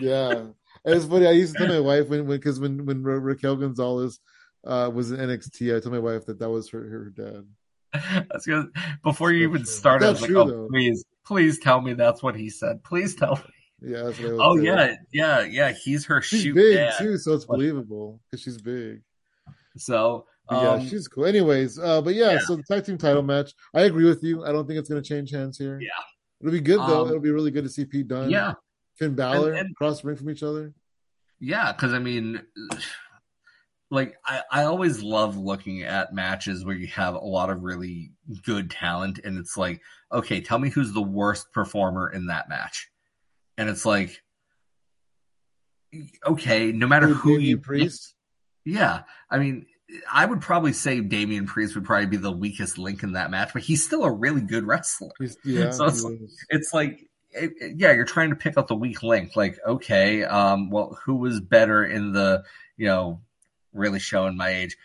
yeah, 0.00 0.46
it's 0.84 1.04
funny. 1.04 1.26
I 1.26 1.32
used 1.32 1.54
to 1.56 1.66
tell 1.66 1.74
my 1.74 1.80
wife 1.86 2.08
when 2.08 2.26
because 2.26 2.58
when, 2.58 2.84
when 2.86 3.04
when 3.04 3.20
Raquel 3.22 3.56
Gonzalez 3.56 4.18
uh, 4.64 4.90
was 4.92 5.12
in 5.12 5.18
NXT, 5.18 5.76
I 5.76 5.80
told 5.80 5.92
my 5.92 6.00
wife 6.00 6.26
that 6.26 6.38
that 6.38 6.50
was 6.50 6.70
her 6.70 6.88
her 6.88 7.10
dad. 7.10 7.46
That's 8.30 8.46
good. 8.46 8.72
Before 9.02 9.30
you 9.30 9.46
even 9.46 9.66
started, 9.66 10.06
I 10.06 10.10
was 10.12 10.22
like, 10.22 10.30
true, 10.30 10.40
"Oh, 10.40 10.48
though. 10.48 10.68
please, 10.68 11.04
please 11.26 11.58
tell 11.58 11.80
me 11.80 11.94
that's 11.94 12.22
what 12.22 12.36
he 12.36 12.50
said. 12.50 12.82
Please 12.84 13.14
tell 13.14 13.36
me." 13.36 13.42
Yeah. 13.84 14.12
oh 14.22 14.56
say. 14.58 14.64
yeah, 14.64 14.94
yeah, 15.12 15.40
yeah. 15.40 15.72
He's 15.72 16.06
her 16.06 16.22
she's 16.22 16.54
big 16.54 16.76
dad. 16.76 16.94
too, 16.98 17.18
so 17.18 17.32
it's 17.32 17.44
believable 17.44 18.20
because 18.30 18.42
she's 18.42 18.60
big. 18.60 19.02
So 19.76 20.26
um, 20.48 20.80
yeah, 20.80 20.88
she's 20.88 21.08
cool. 21.08 21.24
Anyways, 21.26 21.78
uh, 21.78 22.00
but 22.00 22.14
yeah, 22.14 22.32
yeah, 22.32 22.38
so 22.40 22.56
the 22.56 22.62
tag 22.62 22.84
team 22.84 22.98
title 22.98 23.22
match, 23.22 23.52
I 23.74 23.82
agree 23.82 24.04
with 24.04 24.22
you. 24.22 24.44
I 24.44 24.52
don't 24.52 24.66
think 24.66 24.78
it's 24.78 24.88
going 24.88 25.02
to 25.02 25.08
change 25.08 25.32
hands 25.32 25.58
here. 25.58 25.80
Yeah, 25.80 25.90
it'll 26.40 26.52
be 26.52 26.60
good 26.60 26.78
though. 26.80 27.02
Um, 27.02 27.08
it'll 27.08 27.20
be 27.20 27.30
really 27.30 27.50
good 27.50 27.64
to 27.64 27.70
see 27.70 27.84
Pete 27.84 28.08
Dunne, 28.08 28.30
yeah, 28.30 28.54
Finn 28.96 29.14
Balor 29.14 29.50
and, 29.50 29.66
and, 29.66 29.76
cross 29.76 30.04
ring 30.04 30.16
from 30.16 30.30
each 30.30 30.42
other. 30.42 30.72
Yeah, 31.40 31.72
because 31.72 31.92
I 31.92 31.98
mean, 31.98 32.40
like 33.92 34.16
I, 34.24 34.40
I 34.50 34.62
always 34.64 35.02
love 35.02 35.36
looking 35.36 35.82
at 35.82 36.14
matches 36.14 36.64
where 36.64 36.74
you 36.74 36.86
have 36.88 37.14
a 37.14 37.18
lot 37.18 37.50
of 37.50 37.62
really 37.62 38.12
good 38.44 38.70
talent, 38.70 39.20
and 39.22 39.38
it's 39.38 39.56
like, 39.56 39.82
okay, 40.10 40.40
tell 40.40 40.58
me 40.58 40.70
who's 40.70 40.92
the 40.92 41.02
worst 41.02 41.52
performer 41.52 42.10
in 42.10 42.26
that 42.26 42.48
match, 42.48 42.88
and 43.58 43.68
it's 43.68 43.84
like, 43.84 44.22
okay, 46.26 46.72
no 46.72 46.86
matter 46.86 47.08
who 47.08 47.38
you 47.38 47.58
priest. 47.58 48.14
Yeah, 48.64 49.02
I 49.30 49.38
mean, 49.38 49.66
I 50.10 50.24
would 50.24 50.40
probably 50.40 50.72
say 50.72 51.00
Damian 51.00 51.46
Priest 51.46 51.74
would 51.74 51.84
probably 51.84 52.06
be 52.06 52.16
the 52.16 52.32
weakest 52.32 52.78
link 52.78 53.02
in 53.02 53.12
that 53.12 53.30
match, 53.30 53.52
but 53.52 53.62
he's 53.62 53.84
still 53.84 54.04
a 54.04 54.10
really 54.10 54.40
good 54.40 54.64
wrestler. 54.64 55.10
yeah, 55.44 55.70
so 55.70 55.86
it's, 55.86 56.06
it's 56.48 56.72
like, 56.72 57.10
it, 57.32 57.52
it, 57.60 57.76
yeah, 57.76 57.92
you're 57.92 58.04
trying 58.04 58.30
to 58.30 58.36
pick 58.36 58.56
out 58.56 58.68
the 58.68 58.74
weak 58.74 59.02
link. 59.02 59.36
Like, 59.36 59.58
okay, 59.66 60.22
um, 60.24 60.70
well, 60.70 60.98
who 61.04 61.16
was 61.16 61.40
better 61.40 61.84
in 61.84 62.12
the, 62.12 62.44
you 62.76 62.86
know, 62.86 63.20
really 63.72 63.98
showing 63.98 64.36
my 64.36 64.50
age, 64.50 64.76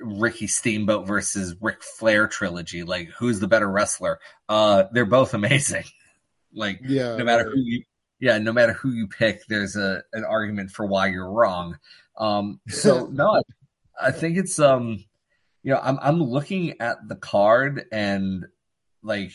Ricky 0.00 0.46
Steamboat 0.46 1.06
versus 1.06 1.54
Ric 1.60 1.82
Flair 1.82 2.26
trilogy? 2.28 2.82
Like, 2.82 3.08
who's 3.10 3.40
the 3.40 3.48
better 3.48 3.70
wrestler? 3.70 4.18
Uh, 4.48 4.84
they're 4.92 5.04
both 5.04 5.34
amazing. 5.34 5.84
like, 6.54 6.80
yeah, 6.82 7.16
no 7.16 7.24
matter 7.24 7.44
right. 7.44 7.52
who 7.52 7.60
you, 7.60 7.82
yeah, 8.18 8.38
no 8.38 8.52
matter 8.52 8.72
who 8.72 8.90
you 8.90 9.08
pick, 9.08 9.46
there's 9.46 9.76
a 9.76 10.02
an 10.12 10.24
argument 10.24 10.70
for 10.70 10.86
why 10.86 11.08
you're 11.08 11.30
wrong. 11.30 11.78
Um, 12.16 12.60
so 12.68 13.06
no, 13.12 13.42
I 14.00 14.10
think 14.10 14.38
it's 14.38 14.58
um, 14.58 15.04
you 15.62 15.72
know, 15.72 15.80
I'm 15.82 15.98
I'm 16.00 16.22
looking 16.22 16.80
at 16.80 17.08
the 17.08 17.16
card 17.16 17.84
and 17.92 18.46
like, 19.02 19.32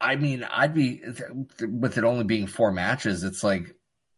I 0.00 0.16
mean, 0.16 0.44
I'd 0.44 0.74
be 0.74 1.02
with 1.60 1.98
it 1.98 2.04
only 2.04 2.24
being 2.24 2.46
four 2.46 2.72
matches. 2.72 3.24
It's 3.24 3.42
like, 3.42 3.74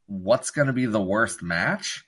what's 0.06 0.50
going 0.50 0.66
to 0.66 0.72
be 0.72 0.86
the 0.86 1.02
worst 1.02 1.42
match? 1.42 2.04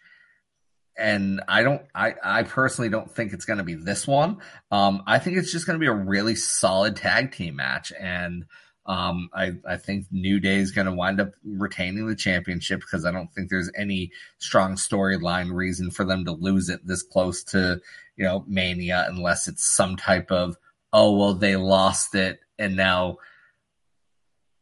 And 0.97 1.43
I 1.49 1.63
don't, 1.63 1.83
I, 1.95 2.15
I 2.23 2.43
personally 2.45 2.89
don't 2.89 3.11
think 3.11 3.33
it's 3.33 3.45
going 3.45 3.59
to 3.59 3.65
be 3.65 3.75
this 3.75 4.07
one. 4.07 4.39
Um, 4.71 5.03
I 5.07 5.19
think 5.19 5.37
it's 5.37 5.51
just 5.51 5.67
going 5.67 5.75
to 5.75 5.81
be 5.81 5.89
a 5.89 5.93
really 5.93 6.37
solid 6.37 6.97
tag 6.97 7.33
team 7.33 7.57
match. 7.57 7.93
And, 7.99 8.45
um, 8.87 9.31
I, 9.33 9.53
I 9.67 9.77
think 9.77 10.07
New 10.11 10.41
Day 10.41 10.57
is 10.57 10.71
going 10.71 10.87
to 10.87 10.93
wind 10.93 11.21
up 11.21 11.33
retaining 11.43 12.07
the 12.07 12.15
championship 12.15 12.81
because 12.81 13.05
I 13.07 13.11
don't 13.11 13.33
think 13.33 13.49
there's 13.49 13.71
any 13.77 14.13
strong 14.39 14.75
storyline 14.75 15.53
reason 15.53 15.91
for 15.91 16.05
them 16.05 16.25
to 16.27 16.33
lose 16.33 16.69
it 16.69 16.87
this 16.87 17.03
close 17.03 17.43
to, 17.45 17.81
you 18.17 18.25
know, 18.25 18.45
Mania 18.47 19.07
unless 19.09 19.49
it's 19.49 19.65
some 19.65 19.97
type 19.97 20.31
of, 20.31 20.57
oh, 20.93 21.17
well, 21.17 21.35
they 21.35 21.57
lost 21.57 22.15
it 22.15 22.41
and 22.59 22.77
now 22.77 23.17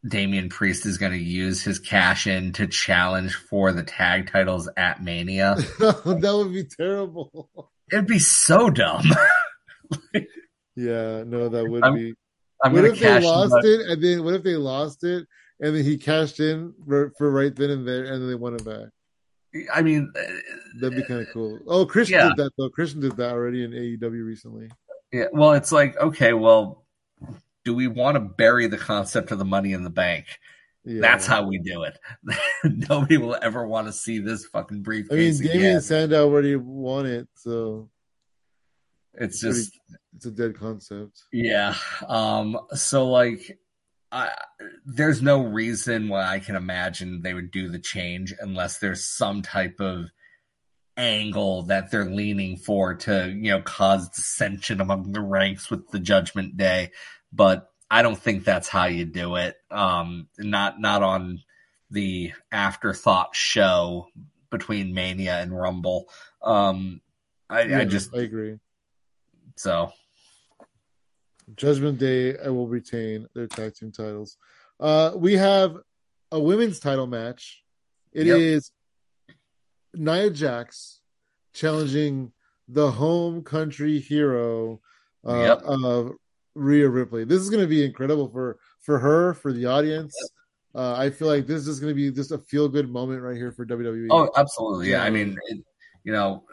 Damian 0.06 0.48
Priest 0.48 0.84
is 0.84 0.98
going 0.98 1.12
to 1.12 1.18
use 1.18 1.62
his 1.62 1.78
cash 1.78 2.26
in 2.26 2.52
to 2.54 2.66
challenge 2.66 3.34
for 3.34 3.72
the 3.72 3.84
tag 3.84 4.30
titles 4.30 4.68
at 4.76 5.02
Mania. 5.02 5.54
that 5.78 6.02
would 6.04 6.52
be 6.52 6.64
terrible. 6.64 7.48
It'd 7.90 8.06
be 8.06 8.18
so 8.18 8.68
dumb. 8.68 9.04
yeah, 10.74 11.22
no, 11.24 11.48
that 11.48 11.68
would 11.68 11.84
I'm, 11.84 11.94
be. 11.94 12.14
I'm 12.64 12.72
what 12.72 12.84
if 12.84 12.98
they 12.98 13.20
lost 13.20 13.64
it 13.64 13.90
and 13.90 14.02
then 14.02 14.24
what 14.24 14.34
if 14.34 14.42
they 14.42 14.56
lost 14.56 15.04
it 15.04 15.26
and 15.60 15.76
then 15.76 15.84
he 15.84 15.98
cashed 15.98 16.40
in 16.40 16.74
for, 16.86 17.12
for 17.16 17.30
right 17.30 17.54
then 17.54 17.70
and 17.70 17.86
there 17.86 18.04
and 18.04 18.22
then 18.22 18.28
they 18.28 18.34
won 18.34 18.54
it 18.54 18.64
back? 18.64 18.88
I 19.72 19.82
mean, 19.82 20.10
uh, 20.16 20.22
that'd 20.80 20.96
be 20.96 21.04
kind 21.04 21.20
of 21.20 21.28
cool. 21.32 21.58
Oh, 21.66 21.84
Christian 21.84 22.18
yeah. 22.18 22.28
did 22.28 22.36
that 22.38 22.52
though. 22.56 22.70
Christian 22.70 23.00
did 23.00 23.16
that 23.18 23.32
already 23.32 23.64
in 23.64 23.72
AEW 23.72 24.24
recently. 24.24 24.70
Yeah, 25.12 25.26
well, 25.32 25.52
it's 25.52 25.70
like 25.70 25.96
okay, 25.98 26.32
well, 26.32 26.81
do 27.64 27.74
we 27.74 27.86
want 27.86 28.16
to 28.16 28.20
bury 28.20 28.66
the 28.66 28.78
concept 28.78 29.30
of 29.30 29.39
the 29.39 29.44
money 29.44 29.72
in 29.72 29.82
the 29.84 29.90
bank? 29.90 30.26
Yeah. 30.84 31.01
That's 31.01 31.26
how 31.26 31.47
we 31.47 31.59
do 31.59 31.84
it. 31.84 31.98
Nobody 32.64 33.16
will 33.16 33.39
ever 33.40 33.66
want 33.66 33.86
to 33.86 33.93
see 33.93 34.18
this 34.18 34.47
fucking 34.47 34.82
briefcase. 34.82 35.40
I 35.40 35.44
mean, 35.44 35.52
Damien 35.52 35.80
Sandow 35.80 36.24
already 36.24 36.56
won 36.56 37.06
it, 37.06 37.28
so 37.36 37.89
it's, 39.14 39.34
it's 39.34 39.40
just 39.40 39.72
pretty, 39.72 40.02
it's 40.16 40.26
a 40.26 40.30
dead 40.30 40.59
concept. 40.59 41.22
Yeah. 41.32 41.74
Um. 42.09 42.59
So 42.74 43.09
like, 43.09 43.59
I 44.10 44.30
there's 44.84 45.22
no 45.22 45.43
reason 45.43 46.09
why 46.09 46.26
I 46.26 46.40
can 46.40 46.56
imagine 46.56 47.22
they 47.22 47.34
would 47.34 47.52
do 47.52 47.68
the 47.68 47.78
change 47.78 48.34
unless 48.40 48.78
there's 48.78 49.05
some 49.05 49.43
type 49.43 49.80
of 49.80 50.06
angle 50.97 51.62
that 51.62 51.90
they're 51.90 52.10
leaning 52.10 52.56
for 52.56 52.94
to 52.94 53.28
you 53.28 53.51
know 53.51 53.62
cause 53.62 54.09
dissension 54.10 54.80
among 54.80 55.12
the 55.12 55.20
ranks 55.20 55.70
with 55.70 55.89
the 55.90 56.01
Judgment 56.01 56.56
Day. 56.56 56.90
But 57.32 57.70
I 57.90 58.02
don't 58.02 58.18
think 58.18 58.44
that's 58.44 58.68
how 58.68 58.86
you 58.86 59.04
do 59.04 59.36
it. 59.36 59.56
Um. 59.70 60.28
Not 60.38 60.80
not 60.80 61.02
on 61.02 61.42
the 61.90 62.32
afterthought 62.50 63.34
show 63.34 64.09
between 64.50 64.94
Mania 64.94 65.40
and 65.40 65.56
Rumble. 65.56 66.09
Um. 66.42 67.00
I, 67.50 67.62
yeah, 67.64 67.78
I 67.80 67.84
just 67.84 68.14
I 68.14 68.20
agree. 68.20 68.59
So, 69.56 69.92
Judgment 71.54 71.98
Day, 71.98 72.38
I 72.38 72.48
will 72.48 72.66
retain 72.66 73.28
their 73.34 73.46
tag 73.46 73.74
team 73.74 73.92
titles. 73.92 74.38
Uh, 74.80 75.12
we 75.14 75.34
have 75.34 75.76
a 76.30 76.40
women's 76.40 76.80
title 76.80 77.06
match. 77.06 77.62
It 78.12 78.26
yep. 78.26 78.38
is 78.38 78.72
Nia 79.94 80.30
Jax 80.30 81.00
challenging 81.52 82.32
the 82.68 82.90
home 82.90 83.42
country 83.42 83.98
hero 83.98 84.80
uh, 85.28 85.36
yep. 85.36 85.62
of 85.62 86.12
Rhea 86.54 86.88
Ripley. 86.88 87.24
This 87.24 87.40
is 87.40 87.50
going 87.50 87.62
to 87.62 87.68
be 87.68 87.84
incredible 87.84 88.28
for 88.28 88.58
for 88.80 88.98
her, 88.98 89.34
for 89.34 89.52
the 89.52 89.66
audience. 89.66 90.14
Uh, 90.74 90.94
I 90.94 91.10
feel 91.10 91.28
like 91.28 91.46
this 91.46 91.66
is 91.66 91.80
going 91.80 91.90
to 91.90 91.94
be 91.94 92.10
just 92.10 92.32
a 92.32 92.38
feel 92.38 92.68
good 92.68 92.88
moment 92.90 93.22
right 93.22 93.36
here 93.36 93.52
for 93.52 93.66
WWE. 93.66 94.08
Oh, 94.10 94.30
absolutely. 94.36 94.90
Yeah. 94.90 95.02
I 95.02 95.10
mean, 95.10 95.36
it, 95.48 95.58
you 96.04 96.12
know, 96.12 96.44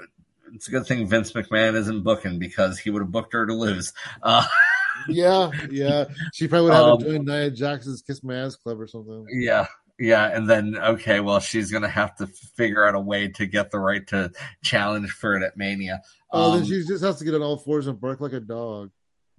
it's 0.54 0.68
a 0.68 0.72
good 0.72 0.86
thing 0.86 1.08
Vince 1.08 1.32
McMahon 1.32 1.76
isn't 1.76 2.04
booking 2.04 2.38
because 2.38 2.80
he 2.80 2.90
would 2.90 3.02
have 3.02 3.12
booked 3.12 3.34
her 3.34 3.46
to 3.46 3.54
lose. 3.54 3.94
Uh, 4.22 4.46
yeah, 5.08 5.52
yeah. 5.70 6.06
She 6.34 6.48
probably 6.48 6.70
would 6.70 6.76
have 6.76 6.86
um, 6.86 7.00
joined 7.00 7.26
Nia 7.26 7.52
Jackson's 7.52 8.02
Kiss 8.02 8.24
My 8.24 8.36
Ass 8.36 8.56
Club 8.56 8.82
or 8.82 8.88
something. 8.88 9.26
Yeah, 9.30 9.68
yeah. 9.98 10.26
And 10.26 10.50
then, 10.50 10.76
okay, 10.78 11.22
well, 11.22 11.40
she's 11.40 11.72
going 11.72 11.84
to 11.84 11.90
have 11.90 12.16
to 12.18 12.28
figure 12.28 12.86
out 12.86 12.96
a 12.96 13.00
way 13.00 13.30
to 13.30 13.46
get 13.46 13.72
the 13.72 13.80
right 13.80 14.06
to 14.08 14.32
challenge 14.62 15.12
for 15.12 15.36
it 15.36 15.44
at 15.44 15.56
Mania. 15.56 16.02
Oh, 16.32 16.52
um, 16.52 16.60
then 16.60 16.68
she 16.68 16.86
just 16.86 17.04
has 17.04 17.20
to 17.20 17.26
get 17.26 17.36
on 17.36 17.42
all 17.42 17.58
fours 17.58 17.88
and 17.88 18.00
bark 18.00 18.20
like 18.20 18.34
a 18.34 18.42
dog. 18.42 18.92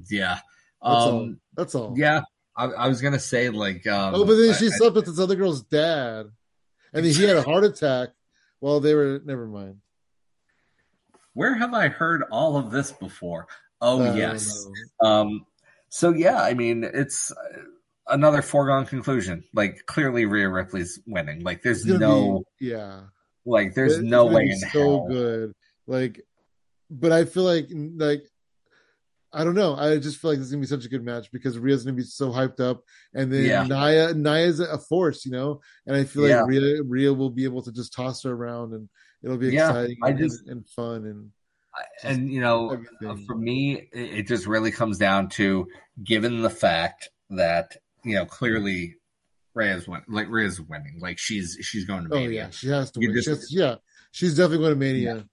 Yeah. 0.09 0.39
That's 0.83 1.05
um, 1.05 1.15
all. 1.15 1.35
That's 1.57 1.75
all. 1.75 1.95
Yeah. 1.97 2.23
I, 2.57 2.67
I 2.67 2.89
was 2.89 3.01
to 3.13 3.19
say, 3.19 3.49
like, 3.49 3.87
um, 3.87 4.15
oh, 4.15 4.25
but 4.25 4.37
then 4.37 4.55
she 4.55 4.67
I, 4.67 4.71
slept 4.71 4.95
I, 4.95 4.97
with 4.97 5.07
this 5.07 5.19
other 5.19 5.37
girl's 5.37 5.63
dad. 5.63 6.27
And 6.93 7.05
then 7.05 7.13
he 7.13 7.25
had 7.25 7.37
a 7.37 7.43
heart 7.43 7.65
attack 7.65 8.11
while 8.59 8.81
they 8.81 8.95
were, 8.95 9.21
never 9.25 9.47
mind 9.47 9.81
where 11.35 11.55
have 11.55 11.75
I 11.75 11.89
heard 11.89 12.25
all 12.31 12.57
of 12.57 12.71
this 12.71 12.93
before? 12.93 13.47
Oh, 13.81 14.03
uh, 14.03 14.15
yes. 14.15 14.67
Um, 15.01 15.47
so, 15.89 16.13
yeah, 16.13 16.43
I 16.43 16.55
mean, 16.55 16.85
it's 16.85 17.31
uh, 17.31 17.63
another 18.09 18.43
foregone 18.43 18.87
conclusion. 18.87 19.45
Like, 19.55 19.87
clearly, 19.87 20.27
Rhea 20.27 20.49
Ripley's 20.49 21.01
winning. 21.07 21.43
Like, 21.43 21.63
there's 21.63 21.87
no. 21.87 22.45
Be, 22.59 22.69
yeah. 22.69 23.01
Like, 23.47 23.75
there's 23.75 23.95
it's 23.95 24.03
no 24.03 24.27
way 24.27 24.51
in 24.51 24.59
so 24.59 24.69
hell. 24.69 25.09
good. 25.09 25.55
Like, 25.87 26.21
but 26.91 27.13
I 27.13 27.25
feel 27.25 27.45
like, 27.45 27.69
like, 27.71 28.27
I 29.32 29.44
don't 29.44 29.55
know. 29.55 29.77
I 29.77 29.98
just 29.98 30.19
feel 30.19 30.32
like 30.32 30.39
this 30.39 30.47
is 30.47 30.52
gonna 30.52 30.62
be 30.62 30.66
such 30.66 30.85
a 30.85 30.89
good 30.89 31.05
match 31.05 31.31
because 31.31 31.59
Rhea's 31.59 31.85
gonna 31.85 31.97
be 31.97 32.02
so 32.02 32.31
hyped 32.31 32.61
up, 32.61 32.82
and 33.15 33.32
then 33.32 33.44
yeah. 33.44 33.62
Nia 33.65 34.15
Nia's 34.15 34.61
a 34.61 34.78
force, 34.78 35.24
you 35.24 35.32
know. 35.32 35.61
And 35.86 35.97
I 35.97 36.05
feel 36.05 36.23
like 36.23 36.31
yeah. 36.31 36.44
Rhea 36.44 36.82
Rhea 36.82 37.15
will 37.15 37.31
be 37.31 37.44
able 37.44 37.62
to 37.62 37.73
just 37.73 37.93
toss 37.93 38.24
her 38.24 38.32
around 38.32 38.73
and 38.73 38.89
it'll 39.23 39.36
be 39.36 39.48
yeah, 39.48 39.69
exciting 39.70 39.98
I 40.02 40.12
just, 40.12 40.40
and, 40.43 40.51
and 40.51 40.69
fun 40.69 41.05
and 41.05 41.31
and 42.02 42.32
you 42.32 42.40
know 42.40 42.70
everything. 42.70 43.24
for 43.27 43.36
me 43.36 43.89
it 43.93 44.27
just 44.27 44.47
really 44.47 44.73
comes 44.73 44.98
down 44.98 45.28
to 45.28 45.69
given 46.02 46.43
the 46.43 46.51
fact 46.51 47.11
that 47.31 47.77
you 48.05 48.15
know 48.15 48.27
clearly 48.27 48.97
Rhea's 49.55 49.86
win 49.86 50.02
like 50.09 50.28
Rhea's 50.28 50.61
winning 50.61 50.98
like 51.01 51.19
she's 51.19 51.57
she's 51.61 51.85
going 51.85 52.09
to 52.09 52.15
oh, 52.15 52.19
Mania. 52.19 52.28
Oh 52.28 52.44
yeah, 52.44 52.51
she 52.51 52.69
has 52.69 52.90
to 52.93 53.01
win. 53.01 53.15
Just, 53.23 53.52
yeah, 53.52 53.77
she's 54.12 54.36
definitely 54.36 54.59
going 54.59 54.73
to 54.73 54.77
Mania. 54.77 55.27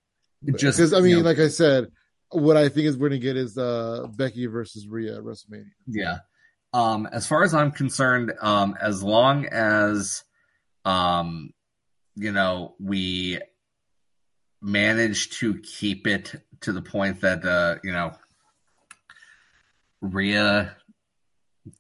Yeah. 0.44 0.54
Just 0.56 0.78
because 0.78 0.94
I 0.94 1.00
mean, 1.00 1.10
you 1.10 1.18
know, 1.18 1.24
like 1.24 1.40
I 1.40 1.48
said, 1.48 1.88
what 2.30 2.58
I 2.58 2.70
think 2.70 2.88
is 2.88 2.98
we're 2.98 3.10
gonna 3.10 3.20
get 3.20 3.38
is 3.38 3.58
uh 3.58 4.08
Becky 4.16 4.46
versus 4.48 4.88
Rhea 4.88 5.18
at 5.18 5.24
WrestleMania. 5.24 5.72
Yeah. 5.88 6.20
Um, 6.74 7.08
as 7.12 7.26
far 7.26 7.44
as 7.44 7.54
I'm 7.54 7.72
concerned, 7.72 8.34
um, 8.42 8.76
as 8.80 9.02
long 9.02 9.46
as 9.46 10.24
um, 10.86 11.52
you 12.16 12.32
know, 12.32 12.76
we 12.80 13.40
manage 14.62 15.30
to 15.40 15.60
keep 15.60 16.08
it 16.08 16.34
to 16.62 16.72
the 16.72 16.82
point 16.82 17.22
that 17.22 17.46
uh, 17.46 17.76
you 17.84 17.92
know, 17.92 18.14
Rhea 20.02 20.76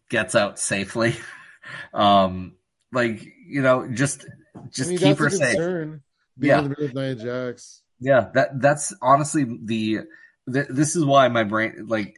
gets 0.09 0.35
out 0.35 0.59
safely. 0.59 1.15
um, 1.93 2.53
like 2.91 3.25
you 3.47 3.61
know, 3.61 3.87
just 3.87 4.25
just 4.69 4.89
I 4.89 4.91
mean, 4.91 4.99
keep 4.99 5.17
her 5.17 5.29
safe. 5.29 5.55
Concern, 5.55 6.01
yeah, 6.39 6.67
Nia 6.93 7.15
Jax. 7.15 7.81
Yeah, 7.99 8.29
that 8.33 8.61
that's 8.61 8.93
honestly 9.01 9.45
the, 9.63 10.01
the 10.47 10.65
this 10.69 10.95
is 10.95 11.05
why 11.05 11.27
my 11.27 11.43
brain 11.43 11.85
like 11.87 12.17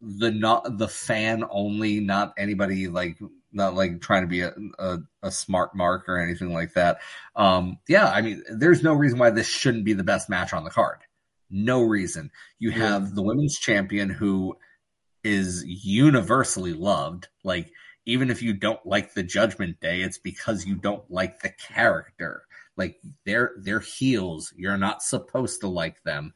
the 0.00 0.30
not 0.30 0.78
the 0.78 0.88
fan 0.88 1.44
only, 1.50 2.00
not 2.00 2.34
anybody 2.38 2.88
like 2.88 3.18
not 3.52 3.74
like 3.74 4.00
trying 4.00 4.22
to 4.22 4.28
be 4.28 4.40
a, 4.40 4.52
a, 4.78 4.98
a, 5.22 5.30
smart 5.30 5.76
mark 5.76 6.08
or 6.08 6.18
anything 6.18 6.52
like 6.52 6.74
that. 6.74 6.98
Um, 7.36 7.78
yeah, 7.88 8.10
I 8.10 8.20
mean, 8.20 8.42
there's 8.50 8.82
no 8.82 8.92
reason 8.92 9.18
why 9.18 9.30
this 9.30 9.46
shouldn't 9.46 9.84
be 9.84 9.92
the 9.92 10.02
best 10.02 10.28
match 10.28 10.52
on 10.52 10.64
the 10.64 10.70
card. 10.70 10.98
No 11.50 11.82
reason. 11.82 12.32
You 12.58 12.72
have 12.72 13.02
yeah. 13.02 13.10
the 13.14 13.22
women's 13.22 13.56
champion 13.56 14.10
who 14.10 14.58
is 15.22 15.64
universally 15.64 16.72
loved. 16.72 17.28
Like, 17.44 17.70
even 18.06 18.28
if 18.28 18.42
you 18.42 18.54
don't 18.54 18.84
like 18.84 19.14
the 19.14 19.22
Judgment 19.22 19.80
Day, 19.80 20.02
it's 20.02 20.18
because 20.18 20.66
you 20.66 20.74
don't 20.74 21.08
like 21.08 21.40
the 21.40 21.50
character. 21.50 22.42
Like, 22.76 22.98
they're 23.24 23.52
they're 23.58 23.78
heels. 23.80 24.52
You're 24.56 24.76
not 24.76 25.02
supposed 25.02 25.60
to 25.60 25.68
like 25.68 26.02
them, 26.02 26.34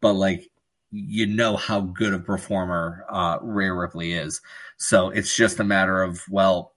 but 0.00 0.14
like 0.14 0.50
you 0.90 1.26
know 1.26 1.56
how 1.56 1.80
good 1.80 2.14
a 2.14 2.18
performer 2.18 3.04
uh, 3.08 3.38
Rhea 3.40 3.72
Ripley 3.72 4.12
is. 4.12 4.40
So 4.76 5.10
it's 5.10 5.34
just 5.36 5.60
a 5.60 5.64
matter 5.64 6.02
of, 6.02 6.22
well, 6.28 6.72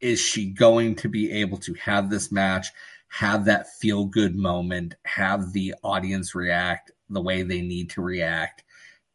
is 0.00 0.20
she 0.20 0.50
going 0.50 0.96
to 0.96 1.08
be 1.08 1.32
able 1.32 1.58
to 1.58 1.74
have 1.74 2.10
this 2.10 2.30
match, 2.30 2.68
have 3.08 3.46
that 3.46 3.68
feel 3.80 4.04
good 4.04 4.36
moment, 4.36 4.96
have 5.04 5.52
the 5.52 5.74
audience 5.82 6.34
react 6.34 6.90
the 7.08 7.22
way 7.22 7.42
they 7.42 7.62
need 7.62 7.90
to 7.90 8.02
react, 8.02 8.62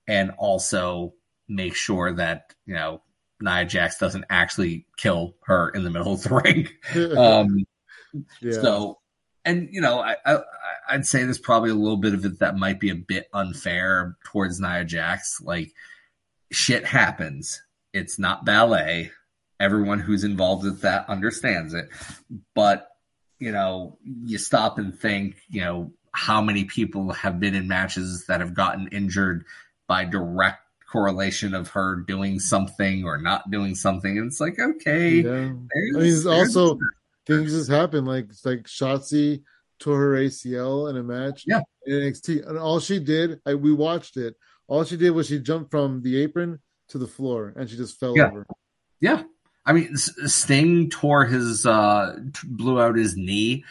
and 0.07 0.31
also 0.37 1.13
make 1.47 1.75
sure 1.75 2.13
that, 2.13 2.55
you 2.65 2.73
know, 2.73 3.01
Nia 3.41 3.65
Jax 3.65 3.99
doesn't 3.99 4.25
actually 4.29 4.87
kill 4.97 5.35
her 5.45 5.69
in 5.69 5.83
the 5.83 5.91
middle 5.91 6.13
of 6.13 6.23
the 6.23 6.35
ring. 6.43 6.67
um, 7.17 7.65
yeah. 8.41 8.53
So 8.53 8.99
and 9.45 9.69
you 9.71 9.81
know, 9.81 9.99
I, 9.99 10.15
I 10.25 10.39
I'd 10.89 11.05
say 11.05 11.23
there's 11.23 11.37
probably 11.37 11.69
a 11.69 11.75
little 11.75 11.97
bit 11.97 12.13
of 12.13 12.25
it 12.25 12.39
that 12.39 12.57
might 12.57 12.79
be 12.79 12.89
a 12.89 12.95
bit 12.95 13.29
unfair 13.33 14.17
towards 14.25 14.59
Nia 14.59 14.83
Jax. 14.85 15.41
Like 15.41 15.71
shit 16.51 16.85
happens. 16.85 17.61
It's 17.93 18.19
not 18.19 18.45
ballet. 18.45 19.11
Everyone 19.59 19.99
who's 19.99 20.23
involved 20.23 20.63
with 20.63 20.81
that 20.81 21.09
understands 21.09 21.73
it. 21.73 21.89
But, 22.55 22.87
you 23.39 23.51
know, 23.51 23.97
you 24.03 24.37
stop 24.37 24.77
and 24.77 24.97
think, 24.97 25.35
you 25.49 25.61
know, 25.61 25.91
how 26.13 26.41
many 26.41 26.65
people 26.65 27.11
have 27.13 27.39
been 27.39 27.55
in 27.55 27.67
matches 27.67 28.25
that 28.27 28.39
have 28.39 28.53
gotten 28.53 28.87
injured 28.87 29.45
by 29.87 30.05
direct 30.05 30.59
correlation 30.89 31.53
of 31.53 31.67
her 31.69 31.97
doing 31.97 32.39
something 32.39 33.03
or 33.03 33.17
not 33.17 33.51
doing 33.51 33.75
something. 33.75 34.17
And 34.17 34.27
it's 34.27 34.39
like, 34.39 34.57
okay. 34.59 35.21
Yeah. 35.21 35.51
I 35.51 35.99
mean, 35.99 36.27
also 36.27 36.79
things 37.27 37.51
just 37.51 37.69
happen. 37.69 38.05
Like 38.05 38.25
it's 38.29 38.45
like 38.45 38.63
Shotzi 38.63 39.43
tore 39.79 39.97
her 39.97 40.11
ACL 40.11 40.89
in 40.89 40.97
a 40.97 41.03
match 41.03 41.43
yeah. 41.47 41.61
in 41.85 41.93
NXT, 41.93 42.47
and 42.47 42.57
all 42.57 42.79
she 42.79 42.99
did, 42.99 43.39
I, 43.45 43.55
we 43.55 43.73
watched 43.73 44.17
it. 44.17 44.35
All 44.67 44.83
she 44.83 44.97
did 44.97 45.11
was 45.11 45.27
she 45.27 45.39
jumped 45.39 45.71
from 45.71 46.01
the 46.01 46.21
apron 46.21 46.59
to 46.89 46.97
the 46.97 47.07
floor, 47.07 47.53
and 47.55 47.69
she 47.69 47.77
just 47.77 47.99
fell 47.99 48.15
yeah. 48.15 48.27
over. 48.27 48.45
Yeah, 48.99 49.23
I 49.65 49.73
mean, 49.73 49.95
Sting 49.95 50.89
tore 50.89 51.25
his, 51.25 51.65
uh 51.65 52.17
blew 52.43 52.81
out 52.81 52.95
his 52.95 53.15
knee 53.15 53.63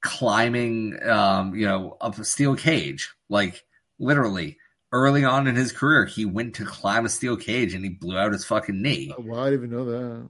climbing, 0.00 0.98
um, 1.08 1.54
you 1.54 1.66
know, 1.66 1.96
up 2.00 2.18
a 2.18 2.24
steel 2.24 2.56
cage, 2.56 3.14
like 3.28 3.64
literally. 3.98 4.58
Early 4.90 5.22
on 5.22 5.46
in 5.46 5.54
his 5.54 5.70
career, 5.70 6.06
he 6.06 6.24
went 6.24 6.54
to 6.54 6.64
climb 6.64 7.04
a 7.04 7.10
steel 7.10 7.36
cage 7.36 7.74
and 7.74 7.84
he 7.84 7.90
blew 7.90 8.16
out 8.16 8.32
his 8.32 8.46
fucking 8.46 8.80
knee. 8.80 9.12
Well, 9.18 9.38
I 9.38 9.50
didn't 9.50 9.66
even 9.66 9.76
know 9.76 9.84
that. 9.84 10.28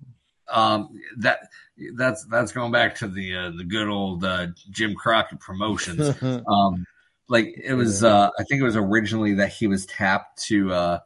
Um, 0.50 1.00
that 1.18 1.48
that's 1.94 2.24
that's 2.26 2.52
going 2.52 2.72
back 2.72 2.96
to 2.96 3.08
the 3.08 3.36
uh, 3.36 3.50
the 3.56 3.64
good 3.64 3.88
old 3.88 4.24
uh, 4.24 4.48
Jim 4.70 4.94
Crockett 4.94 5.40
promotions. 5.40 6.16
um, 6.22 6.86
like 7.28 7.54
it 7.62 7.74
was, 7.74 8.02
uh, 8.02 8.30
I 8.38 8.44
think 8.44 8.60
it 8.60 8.64
was 8.64 8.76
originally 8.76 9.34
that 9.34 9.52
he 9.52 9.66
was 9.66 9.86
tapped 9.86 10.42
to 10.44 10.72
uh, 10.72 10.98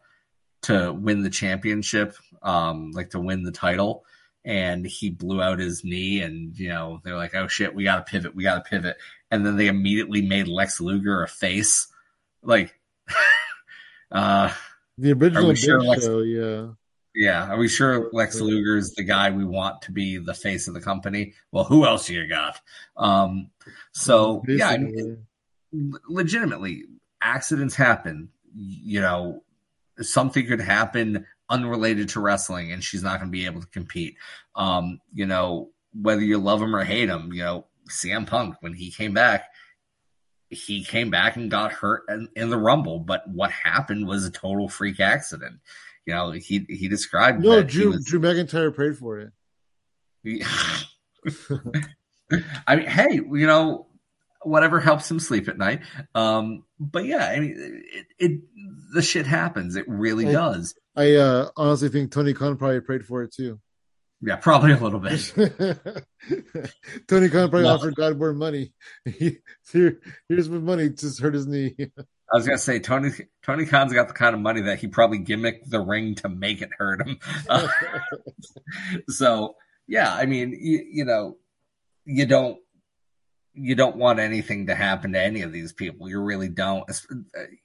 to 0.63 0.93
win 0.93 1.23
the 1.23 1.31
championship, 1.31 2.17
um, 2.43 2.93
like 2.93 3.11
to 3.11 3.21
win 3.21 3.43
the 3.43 3.51
title, 3.51 4.05
and 4.45 4.87
he 4.87 5.11
blew 5.11 5.43
out 5.43 5.59
his 5.59 5.83
knee, 5.85 6.23
and 6.23 6.57
you 6.57 6.69
know 6.69 7.01
they're 7.05 7.17
like, 7.17 7.35
oh 7.35 7.49
shit, 7.49 7.75
we 7.75 7.85
got 7.85 8.07
to 8.07 8.11
pivot, 8.11 8.35
we 8.35 8.45
got 8.45 8.65
to 8.65 8.71
pivot, 8.71 8.97
and 9.31 9.45
then 9.45 9.57
they 9.57 9.67
immediately 9.67 10.23
made 10.23 10.49
Lex 10.49 10.81
Luger 10.81 11.23
a 11.23 11.29
face, 11.29 11.89
like. 12.43 12.79
uh, 14.13 14.53
the 14.99 15.13
original 15.13 15.55
sure 15.55 15.83
Lex- 15.83 16.05
show, 16.05 16.21
yeah. 16.21 16.69
Yeah, 17.15 17.51
are 17.53 17.59
we 17.59 17.69
sure 17.69 18.09
Lex 18.13 18.41
Luger 18.41 18.79
is 18.79 18.95
the 18.95 19.03
guy 19.03 19.31
we 19.31 19.45
want 19.45 19.83
to 19.83 19.93
be 19.93 20.17
the 20.17 20.35
face 20.35 20.67
of 20.67 20.75
the 20.75 20.81
company? 20.81 21.35
Well, 21.51 21.65
who 21.65 21.85
else 21.85 22.09
you 22.09 22.27
got? 22.27 22.61
Um, 22.97 23.51
so 23.93 24.43
yeah, 24.49 24.69
I 24.69 24.79
mean, 24.79 25.27
legitimately, 26.09 26.85
accidents 27.21 27.77
happen. 27.77 28.31
You 28.55 29.03
know, 29.03 29.43
something 30.01 30.47
could 30.47 30.61
happen 30.61 31.27
unrelated 31.51 32.09
to 32.11 32.21
wrestling, 32.21 32.73
and 32.73 32.83
she's 32.83 33.03
not 33.03 33.19
going 33.19 33.29
to 33.29 33.33
be 33.33 33.45
able 33.45 33.61
to 33.61 33.67
compete. 33.67 34.17
Um, 34.55 35.01
you 35.13 35.27
know, 35.27 35.71
whether 35.93 36.23
you 36.23 36.39
love 36.39 36.63
him 36.63 36.75
or 36.75 36.85
hate 36.85 37.11
him, 37.11 37.33
you 37.33 37.43
know, 37.43 37.67
CM 37.91 38.27
Punk 38.27 38.57
when 38.61 38.73
he 38.73 38.91
came 38.91 39.13
back, 39.13 39.51
he 40.49 40.83
came 40.85 41.11
back 41.11 41.37
and 41.37 41.51
got 41.51 41.73
hurt 41.73 42.05
in, 42.09 42.29
in 42.37 42.51
the 42.51 42.59
Rumble, 42.59 43.01
but 43.01 43.29
what 43.29 43.51
happened 43.51 44.07
was 44.07 44.25
a 44.25 44.31
total 44.31 44.69
freak 44.69 45.01
accident 45.01 45.61
you 46.07 46.15
know, 46.15 46.33
he 46.33 46.67
he 46.69 46.89
described. 46.89 47.43
No, 47.43 47.63
Drew 47.63 47.91
was, 47.91 48.05
Drew 48.05 48.21
McIntyre 48.21 48.75
prayed 48.75 48.97
for 48.97 49.19
it. 49.19 49.33
I 52.67 52.77
mean, 52.77 52.87
hey, 52.87 53.15
you 53.15 53.47
know, 53.47 53.87
whatever 54.43 54.81
helps 54.81 55.11
him 55.11 55.21
sleep 55.21 55.49
at 55.49 55.59
night. 55.59 55.83
Um, 56.15 56.65
but 56.79 57.05
yeah, 57.05 57.27
I 57.27 57.41
mean, 57.41 57.85
it, 57.93 58.07
it 58.19 58.41
the 58.95 59.03
shit 59.03 59.27
happens. 59.27 59.77
It 59.77 59.85
really 59.89 60.29
I, 60.29 60.33
does. 60.33 60.75
I 60.97 61.15
uh, 61.15 61.51
honestly 61.57 61.89
think 61.89 62.13
Tony 62.13 62.35
Khan 62.35 62.57
probably 62.57 62.81
prayed 62.81 63.05
for 63.07 63.23
it 63.23 63.33
too. 63.33 63.61
Yeah, 64.25 64.37
probably 64.37 64.73
a 64.73 64.77
little 64.77 65.01
bit. 65.01 65.33
Tony 67.09 67.29
Khan 67.29 67.51
probably 67.51 67.63
no. 67.63 67.75
offered 67.75 67.97
God 67.97 68.17
more 68.19 68.33
money. 68.33 68.73
Here, 69.73 70.01
here's 70.29 70.49
my 70.49 70.59
money. 70.59 70.91
Just 70.91 71.21
hurt 71.21 71.35
his 71.35 71.47
knee. 71.47 71.75
I 72.33 72.37
was 72.37 72.47
gonna 72.47 72.59
say 72.59 72.79
Tony 72.79 73.11
Tony 73.43 73.67
Khan's 73.67 73.93
got 73.93 74.09
the 74.09 74.15
kind 74.15 74.35
of 74.35 74.41
money 74.41 74.63
that 74.63 74.79
he 74.79 74.87
probably 74.87 75.19
gimmicked 75.19 75.69
the 75.69 75.81
ring 75.81 76.15
to 76.17 76.29
make 76.29 76.63
it 76.63 76.71
hurt 76.79 77.07
him. 77.07 77.19
Uh, 77.49 77.69
so 79.09 79.57
yeah, 79.87 80.15
I 80.15 80.25
mean, 80.27 80.57
you, 80.59 80.87
you 80.91 81.05
know, 81.05 81.37
you 82.05 82.25
don't 82.27 82.59
you 83.55 83.75
don't 83.75 83.97
want 83.97 84.19
anything 84.19 84.67
to 84.67 84.75
happen 84.75 85.13
to 85.13 85.21
any 85.21 85.43
of 85.43 85.53
these 85.53 85.73
people. 85.73 86.09
You 86.09 86.21
really 86.21 86.49
don't, 86.49 86.91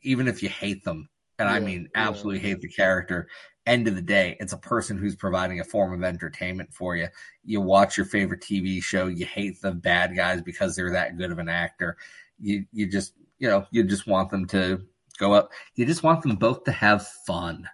even 0.01 0.27
if 0.27 0.43
you 0.43 0.49
hate 0.49 0.83
them. 0.83 1.07
And 1.39 1.47
yeah, 1.47 1.55
I 1.55 1.59
mean, 1.59 1.87
absolutely 1.95 2.41
yeah. 2.41 2.49
hate 2.49 2.61
the 2.61 2.67
character. 2.67 3.29
End 3.65 3.87
of 3.87 3.95
the 3.95 4.01
day, 4.01 4.35
it's 4.39 4.53
a 4.53 4.57
person 4.57 4.97
who's 4.97 5.15
providing 5.15 5.59
a 5.59 5.63
form 5.63 5.93
of 5.93 6.03
entertainment 6.03 6.73
for 6.73 6.95
you. 6.95 7.07
You 7.43 7.61
watch 7.61 7.95
your 7.95 8.05
favorite 8.05 8.41
TV 8.41 8.81
show. 8.81 9.07
You 9.07 9.25
hate 9.25 9.61
the 9.61 9.71
bad 9.71 10.15
guys 10.15 10.41
because 10.41 10.75
they're 10.75 10.91
that 10.91 11.17
good 11.17 11.31
of 11.31 11.39
an 11.39 11.49
actor. 11.49 11.97
You 12.39 12.65
you 12.71 12.87
just 12.87 13.13
you 13.39 13.47
know, 13.47 13.65
you 13.71 13.83
just 13.83 14.07
want 14.07 14.29
them 14.29 14.45
to 14.47 14.81
go 15.17 15.33
up. 15.33 15.51
You 15.75 15.85
just 15.85 16.03
want 16.03 16.21
them 16.21 16.35
both 16.35 16.63
to 16.65 16.71
have 16.71 17.07
fun. 17.25 17.67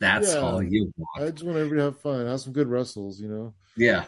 That's 0.00 0.34
yeah, 0.34 0.40
all 0.40 0.62
you 0.62 0.92
want. 0.96 1.28
I 1.28 1.30
just 1.30 1.44
want 1.44 1.58
everybody 1.58 1.80
to 1.80 1.84
have 1.84 2.00
fun, 2.00 2.26
have 2.26 2.40
some 2.40 2.52
good 2.52 2.68
wrestles, 2.68 3.20
you 3.20 3.28
know. 3.28 3.54
Yeah. 3.76 4.04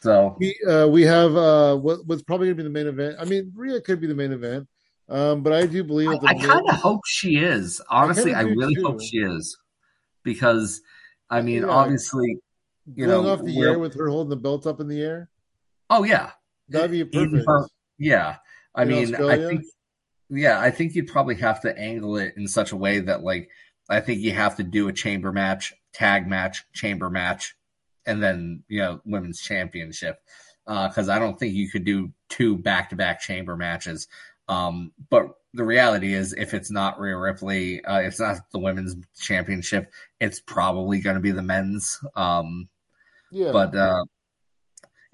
So 0.00 0.36
we 0.38 0.54
uh, 0.68 0.86
we 0.86 1.02
have 1.02 1.34
uh, 1.34 1.76
what, 1.76 2.06
what's 2.06 2.22
probably 2.22 2.48
going 2.48 2.58
to 2.58 2.62
be 2.62 2.68
the 2.68 2.70
main 2.70 2.86
event. 2.86 3.16
I 3.18 3.24
mean, 3.24 3.50
Rhea 3.56 3.80
could 3.80 4.00
be 4.00 4.06
the 4.06 4.14
main 4.14 4.32
event, 4.32 4.68
um, 5.08 5.42
but 5.42 5.54
I 5.54 5.66
do 5.66 5.82
believe. 5.82 6.10
I, 6.10 6.18
I 6.26 6.34
kind 6.34 6.68
of 6.68 6.76
hope 6.76 7.00
she 7.06 7.38
is. 7.38 7.80
Honestly, 7.88 8.34
I, 8.34 8.40
I 8.40 8.42
really 8.42 8.74
too. 8.74 8.82
hope 8.84 9.00
she 9.00 9.16
is, 9.16 9.56
because 10.22 10.82
I 11.30 11.40
mean, 11.40 11.62
yeah. 11.62 11.68
obviously, 11.68 12.36
you 12.94 13.06
know, 13.06 13.26
off 13.30 13.42
the 13.42 13.58
air 13.58 13.78
with 13.78 13.94
her 13.94 14.08
holding 14.08 14.28
the 14.28 14.36
belt 14.36 14.66
up 14.66 14.78
in 14.78 14.88
the 14.88 15.00
air. 15.00 15.30
Oh 15.88 16.04
yeah, 16.04 16.32
that'd 16.68 16.90
be 16.90 17.02
perfect. 17.04 17.44
Her, 17.46 17.66
yeah, 17.98 18.36
I 18.74 18.84
mean? 18.84 19.14
I 19.14 19.38
think 19.38 19.62
yeah, 20.30 20.60
I 20.60 20.70
think 20.70 20.94
you'd 20.94 21.08
probably 21.08 21.36
have 21.36 21.60
to 21.62 21.78
angle 21.78 22.16
it 22.16 22.34
in 22.36 22.48
such 22.48 22.72
a 22.72 22.76
way 22.76 23.00
that 23.00 23.22
like 23.22 23.50
I 23.88 24.00
think 24.00 24.20
you 24.20 24.32
have 24.32 24.56
to 24.56 24.62
do 24.62 24.88
a 24.88 24.92
chamber 24.92 25.32
match, 25.32 25.74
tag 25.92 26.26
match, 26.26 26.64
chamber 26.72 27.10
match, 27.10 27.54
and 28.06 28.22
then 28.22 28.62
you 28.68 28.80
know 28.80 29.00
women's 29.04 29.40
championship. 29.40 30.20
Because 30.66 31.10
uh, 31.10 31.12
I 31.12 31.18
don't 31.18 31.38
think 31.38 31.54
you 31.54 31.68
could 31.68 31.84
do 31.84 32.12
two 32.30 32.56
back 32.56 32.90
to 32.90 32.96
back 32.96 33.20
chamber 33.20 33.56
matches. 33.56 34.08
Um, 34.48 34.92
but 35.10 35.34
the 35.52 35.64
reality 35.64 36.14
is, 36.14 36.32
if 36.32 36.54
it's 36.54 36.70
not 36.70 36.98
Rhea 36.98 37.16
Ripley, 37.16 37.84
uh, 37.84 37.98
it's 37.98 38.18
not 38.18 38.38
the 38.50 38.58
women's 38.58 38.96
championship. 39.20 39.92
It's 40.20 40.40
probably 40.40 41.00
going 41.00 41.16
to 41.16 41.20
be 41.20 41.32
the 41.32 41.42
men's. 41.42 42.00
Um, 42.16 42.68
yeah. 43.30 43.52
But 43.52 43.74
uh, 43.74 44.04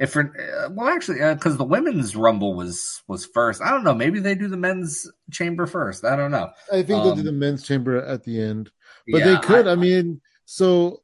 if 0.01 0.13
for, 0.13 0.23
uh, 0.23 0.71
well, 0.71 0.89
actually, 0.89 1.19
because 1.19 1.55
uh, 1.55 1.59
the 1.59 1.65
women's 1.65 2.17
rumble 2.17 2.55
was 2.55 3.03
was 3.07 3.27
first. 3.27 3.61
I 3.61 3.71
don't 3.71 3.85
know. 3.85 3.95
Maybe 3.95 4.19
they 4.19 4.35
do 4.35 4.49
the 4.49 4.57
men's 4.57 5.07
chamber 5.31 5.67
first. 5.67 6.07
I 6.07 6.17
don't 6.17 6.31
know. 6.31 6.51
I 6.73 6.83
think 6.83 6.99
um, 6.99 7.05
they'll 7.05 7.17
do 7.17 7.23
the 7.23 7.33
men's 7.33 7.67
chamber 7.67 7.99
at 7.99 8.25
the 8.25 8.41
end, 8.41 8.71
but 9.13 9.19
yeah, 9.19 9.25
they 9.27 9.37
could. 9.47 9.69
I, 9.69 9.73
I 9.73 9.75
mean, 9.75 10.23
so 10.47 11.03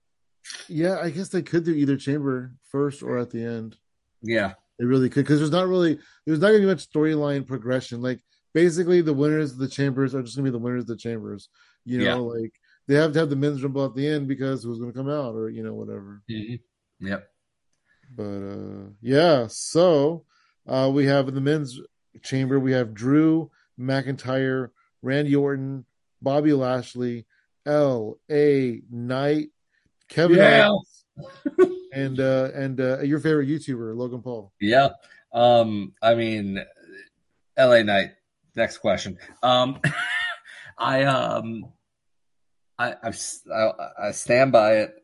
yeah, 0.67 0.99
I 0.99 1.11
guess 1.11 1.29
they 1.29 1.43
could 1.43 1.65
do 1.65 1.75
either 1.75 1.99
chamber 1.99 2.55
first 2.71 3.03
or 3.03 3.19
at 3.19 3.31
the 3.31 3.45
end. 3.45 3.77
Yeah, 4.23 4.55
they 4.79 4.87
really 4.87 5.11
could 5.11 5.25
because 5.25 5.41
there's 5.41 5.51
not 5.51 5.69
really 5.69 5.99
there's 6.25 6.41
not 6.41 6.49
going 6.49 6.63
to 6.63 6.67
be 6.67 6.73
much 6.73 6.91
storyline 6.91 7.47
progression. 7.47 8.01
Like 8.01 8.21
basically, 8.55 9.03
the 9.03 9.13
winners 9.13 9.53
of 9.53 9.59
the 9.59 9.69
chambers 9.69 10.15
are 10.15 10.23
just 10.23 10.37
going 10.37 10.47
to 10.47 10.51
be 10.51 10.59
the 10.59 10.65
winners 10.65 10.85
of 10.85 10.89
the 10.89 10.97
chambers. 10.97 11.51
You 11.85 11.99
know, 11.99 12.33
yeah. 12.33 12.41
like 12.41 12.53
they 12.89 12.95
have 12.95 13.13
to 13.13 13.19
have 13.19 13.29
the 13.29 13.37
men's 13.37 13.63
rumble 13.63 13.85
at 13.85 13.95
the 13.95 14.09
end 14.09 14.27
because 14.27 14.65
who's 14.65 14.79
going 14.79 14.91
to 14.91 14.97
come 14.97 15.11
out 15.11 15.35
or 15.35 15.51
you 15.51 15.63
know 15.63 15.75
whatever. 15.75 16.23
Mm-hmm. 16.31 17.07
Yep. 17.07 17.29
But 18.15 18.23
uh 18.25 18.91
yeah, 19.01 19.47
so 19.49 20.25
uh 20.67 20.91
we 20.93 21.07
have 21.07 21.29
in 21.29 21.35
the 21.35 21.41
men's 21.41 21.81
chamber 22.23 22.59
we 22.59 22.73
have 22.73 22.95
Drew 22.95 23.51
McIntyre, 23.79 24.71
Randy 25.03 25.37
Orton, 25.37 25.85
Bobby 26.23 26.53
Lashley, 26.53 27.27
L. 27.65 28.19
A. 28.31 28.81
Knight, 28.91 29.51
Kevin 30.09 30.39
yeah. 30.39 30.71
and 31.93 32.21
uh 32.21 32.51
and 32.55 32.81
uh 32.81 33.01
your 33.01 33.21
favorite 33.21 33.49
YouTuber, 33.49 33.97
Logan 33.97 34.23
Paul. 34.23 34.53
Yeah. 34.61 34.91
Um, 35.33 35.93
I 36.01 36.15
mean 36.15 36.65
LA 37.59 37.83
Knight. 37.83 38.13
Next 38.55 38.79
question. 38.79 39.19
Um 39.43 39.81
I 40.79 41.05
um 41.05 41.73
I, 42.79 42.95
I 43.03 43.73
I 43.99 44.11
stand 44.13 44.53
by 44.53 44.79
it. 44.79 44.95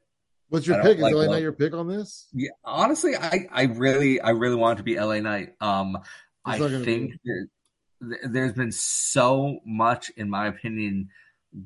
What's 0.53 0.67
your 0.67 0.83
pick? 0.83 0.99
Is 0.99 1.03
like 1.03 1.15
LA 1.15 1.25
Knight 1.25 1.41
your 1.41 1.53
pick 1.53 1.73
on 1.73 1.89
this? 1.89 2.29
Yeah, 2.35 2.51
honestly, 2.63 3.17
I, 3.17 3.49
I 3.51 3.63
really 3.63 4.21
I 4.21 4.31
really 4.31 4.55
want 4.55 4.79
it 4.79 4.81
to 4.81 4.85
be 4.85 5.01
LA 5.01 5.21
Knight. 5.21 5.55
Um, 5.63 5.97
I 6.45 6.59
think 6.59 7.15
there, 7.25 8.19
there's 8.29 8.53
been 8.53 8.71
so 8.71 9.61
much, 9.65 10.11
in 10.11 10.29
my 10.29 10.49
opinion, 10.49 11.09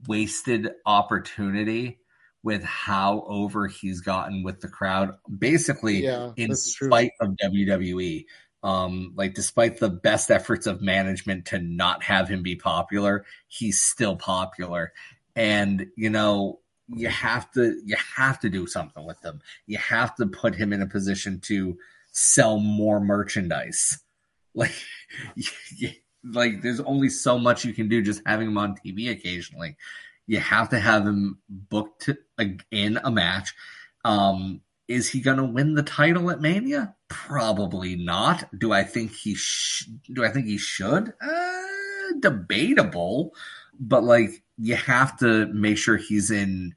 wasted 0.07 0.71
opportunity 0.87 1.99
with 2.45 2.63
how 2.63 3.25
over 3.27 3.67
he's 3.67 4.03
gotten 4.03 4.45
with 4.45 4.61
the 4.61 4.69
crowd. 4.69 5.17
Basically, 5.37 6.05
yeah, 6.05 6.31
in 6.37 6.55
spite 6.55 7.11
true. 7.21 7.31
of 7.31 7.53
WWE. 7.53 8.27
Um, 8.63 9.15
like 9.17 9.35
despite 9.35 9.81
the 9.81 9.91
best 9.91 10.31
efforts 10.31 10.69
of 10.69 10.81
management 10.81 11.47
to 11.47 11.59
not 11.59 12.05
have 12.05 12.29
him 12.29 12.45
be 12.45 12.55
popular, 12.55 13.25
he's 13.49 13.81
still 13.81 14.15
popular. 14.15 14.93
And 15.35 15.89
you 15.97 16.09
know, 16.09 16.61
you 16.89 17.09
have 17.09 17.51
to 17.53 17.81
you 17.85 17.97
have 18.17 18.39
to 18.41 18.49
do 18.49 18.67
something 18.67 19.05
with 19.05 19.21
them. 19.21 19.41
You 19.67 19.79
have 19.79 20.15
to 20.17 20.27
put 20.27 20.55
him 20.55 20.73
in 20.73 20.83
a 20.83 20.87
position 20.87 21.41
to 21.45 21.77
sell 22.13 22.59
more 22.59 23.01
merchandise. 23.01 23.99
Like, 24.59 24.73
like 26.25 26.63
there's 26.63 26.81
only 26.81 27.11
so 27.11 27.39
much 27.39 27.67
you 27.67 27.75
can 27.75 27.91
do 27.91 28.01
just 28.01 28.23
having 28.25 28.49
him 28.49 28.57
on 28.57 28.75
TV 28.75 29.11
occasionally. 29.11 29.77
You 30.27 30.39
have 30.39 30.71
to 30.71 30.79
have 30.79 31.07
him 31.07 31.41
booked 31.51 32.09
in 32.71 32.99
a 33.05 33.11
match. 33.11 33.53
Um, 34.03 34.63
is 34.89 35.11
he 35.11 35.21
going 35.21 35.37
to 35.37 35.45
win 35.45 35.75
the 35.75 35.83
title 35.83 36.31
at 36.31 36.41
Mania? 36.41 36.95
Probably 37.09 37.97
not. 37.97 38.49
Do 38.59 38.73
I 38.73 38.83
think 38.83 39.13
he 39.13 39.35
sh- 39.35 39.91
do 40.11 40.25
I 40.25 40.31
think 40.31 40.47
he 40.47 40.57
should? 40.57 41.13
Uh, 41.21 41.63
debatable, 42.21 43.35
but 43.79 44.05
like 44.05 44.43
you 44.59 44.77
have 44.77 45.19
to 45.19 45.47
make 45.47 45.79
sure 45.79 45.97
he's 45.97 46.31
in 46.31 46.75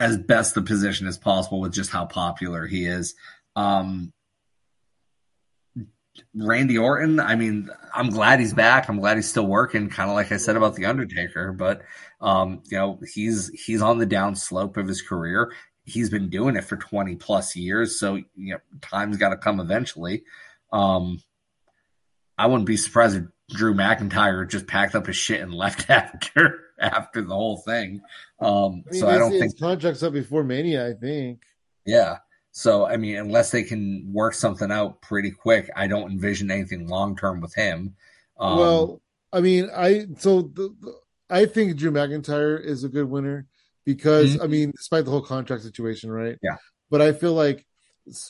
as 0.00 0.16
best 0.16 0.54
the 0.54 0.62
position 0.62 1.06
as 1.06 1.18
possible 1.18 1.60
with 1.60 1.72
just 1.72 1.90
how 1.90 2.04
popular 2.04 2.66
he 2.66 2.86
is. 2.86 3.14
Um, 3.56 4.12
Randy 6.34 6.78
Orton, 6.78 7.18
I 7.20 7.34
mean, 7.34 7.70
I'm 7.94 8.10
glad 8.10 8.40
he's 8.40 8.54
back. 8.54 8.88
I'm 8.88 8.98
glad 8.98 9.16
he's 9.16 9.28
still 9.28 9.46
working, 9.46 9.88
kind 9.88 10.08
of 10.08 10.14
like 10.14 10.30
I 10.30 10.36
said 10.36 10.56
about 10.56 10.74
the 10.76 10.86
Undertaker. 10.86 11.52
But 11.52 11.82
um, 12.20 12.62
you 12.70 12.78
know, 12.78 13.00
he's 13.12 13.48
he's 13.50 13.82
on 13.82 13.98
the 13.98 14.06
down 14.06 14.36
slope 14.36 14.76
of 14.76 14.86
his 14.86 15.02
career. 15.02 15.52
He's 15.84 16.10
been 16.10 16.30
doing 16.30 16.56
it 16.56 16.64
for 16.64 16.76
20 16.76 17.16
plus 17.16 17.56
years, 17.56 17.98
so 17.98 18.14
you 18.14 18.26
know, 18.36 18.58
time's 18.80 19.16
got 19.16 19.30
to 19.30 19.36
come 19.36 19.60
eventually. 19.60 20.24
Um, 20.72 21.22
I 22.38 22.46
wouldn't 22.46 22.66
be 22.66 22.76
surprised 22.76 23.16
if 23.16 23.24
Drew 23.50 23.74
McIntyre 23.74 24.48
just 24.48 24.66
packed 24.66 24.94
up 24.94 25.06
his 25.06 25.16
shit 25.16 25.40
and 25.40 25.52
left 25.52 25.88
after 25.90 26.60
after 26.78 27.22
the 27.22 27.34
whole 27.34 27.58
thing. 27.58 28.00
Um, 28.40 28.84
I 28.88 28.92
mean, 28.92 29.00
so 29.00 29.08
I 29.08 29.18
don't 29.18 29.32
think 29.32 29.58
contracts 29.58 30.02
up 30.02 30.12
before 30.12 30.44
Mania. 30.44 30.88
I 30.88 30.94
think. 30.94 31.42
Yeah. 31.84 32.18
So 32.52 32.86
I 32.86 32.96
mean, 32.96 33.16
unless 33.16 33.50
they 33.50 33.64
can 33.64 34.10
work 34.12 34.34
something 34.34 34.70
out 34.70 35.02
pretty 35.02 35.30
quick, 35.30 35.70
I 35.74 35.86
don't 35.86 36.12
envision 36.12 36.50
anything 36.50 36.88
long 36.88 37.16
term 37.16 37.40
with 37.40 37.54
him. 37.54 37.96
Um, 38.38 38.58
well, 38.58 39.02
I 39.32 39.40
mean, 39.40 39.68
I 39.74 40.06
so 40.18 40.42
the, 40.42 40.74
the, 40.80 40.94
I 41.28 41.46
think 41.46 41.76
Drew 41.76 41.90
McIntyre 41.90 42.62
is 42.62 42.84
a 42.84 42.88
good 42.88 43.10
winner 43.10 43.46
because 43.84 44.34
mm-hmm. 44.34 44.42
I 44.42 44.46
mean, 44.46 44.70
despite 44.70 45.04
the 45.04 45.10
whole 45.10 45.22
contract 45.22 45.62
situation, 45.62 46.10
right? 46.10 46.38
Yeah. 46.42 46.56
But 46.90 47.02
I 47.02 47.12
feel 47.12 47.34
like 47.34 47.66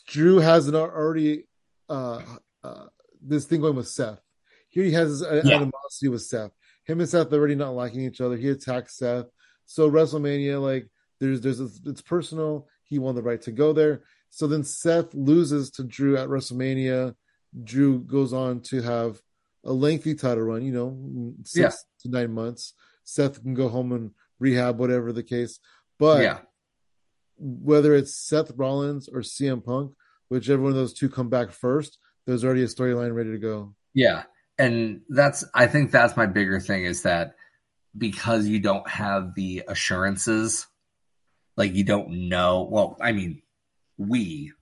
Drew 0.06 0.38
has 0.38 0.68
an 0.68 0.74
already 0.74 1.44
uh, 1.88 2.22
uh, 2.62 2.86
this 3.20 3.44
thing 3.44 3.60
going 3.60 3.76
with 3.76 3.88
Seth. 3.88 4.23
Here 4.74 4.84
he 4.84 4.92
has 4.92 5.22
an 5.22 5.38
uh, 5.38 5.42
yeah. 5.44 5.56
animosity 5.56 6.09
with 6.09 6.22
Seth 6.22 6.51
him 6.84 7.01
and 7.01 7.09
Seth 7.09 7.32
are 7.32 7.36
already 7.36 7.55
not 7.55 7.74
liking 7.74 8.02
each 8.02 8.20
other. 8.20 8.36
He 8.36 8.48
attacks 8.51 8.98
Seth. 8.98 9.26
So 9.66 9.90
WrestleMania, 9.90 10.60
like 10.60 10.88
there's 11.20 11.40
there's 11.40 11.60
a, 11.60 11.68
it's 11.86 12.02
personal. 12.02 12.68
He 12.84 12.98
won 12.98 13.14
the 13.14 13.22
right 13.22 13.40
to 13.42 13.52
go 13.52 13.72
there. 13.72 14.02
So 14.30 14.46
then 14.46 14.64
Seth 14.64 15.14
loses 15.14 15.70
to 15.72 15.84
Drew 15.84 16.16
at 16.16 16.28
WrestleMania. 16.28 17.14
Drew 17.62 18.01
goes 18.01 18.32
on 18.32 18.60
to 18.62 18.82
have 18.82 19.20
a 19.64 19.72
lengthy 19.72 20.14
title 20.14 20.44
run, 20.44 20.64
you 20.64 20.72
know, 20.72 21.34
six 21.44 21.56
yeah. 21.56 21.70
to 22.02 22.09
nine 22.10 22.32
months. 22.32 22.74
Seth 23.05 23.42
can 23.42 23.55
go 23.55 23.68
home 23.68 23.92
and 23.92 24.10
rehab, 24.38 24.78
whatever 24.78 25.12
the 25.12 25.22
case. 25.22 25.60
But 25.98 26.22
yeah. 26.22 26.38
whether 27.38 27.94
it's 27.94 28.16
Seth 28.16 28.51
Rollins 28.56 29.09
or 29.09 29.20
CM 29.20 29.64
Punk, 29.64 29.94
whichever 30.28 30.62
one 30.62 30.72
of 30.72 30.76
those 30.76 30.92
two 30.92 31.09
come 31.09 31.30
back 31.30 31.52
first, 31.52 31.98
there's 32.26 32.44
already 32.44 32.64
a 32.64 32.66
storyline 32.66 33.14
ready 33.14 33.30
to 33.30 33.38
go. 33.38 33.74
Yeah 33.94 34.24
and 34.59 35.02
that's 35.09 35.44
I 35.55 35.66
think 35.66 35.90
that's 35.90 36.16
my 36.16 36.26
bigger 36.26 36.60
thing 36.60 36.85
is 36.85 37.02
that 37.02 37.35
because 37.97 38.47
you 38.47 38.60
don't 38.60 38.89
have 38.89 39.35
the 39.35 39.62
assurances, 39.68 40.66
like 41.56 41.74
you 41.74 41.85
don't 41.85 42.28
know. 42.28 42.68
Well, 42.70 42.97
I 43.01 43.12
mean, 43.12 43.43
we, 43.97 44.52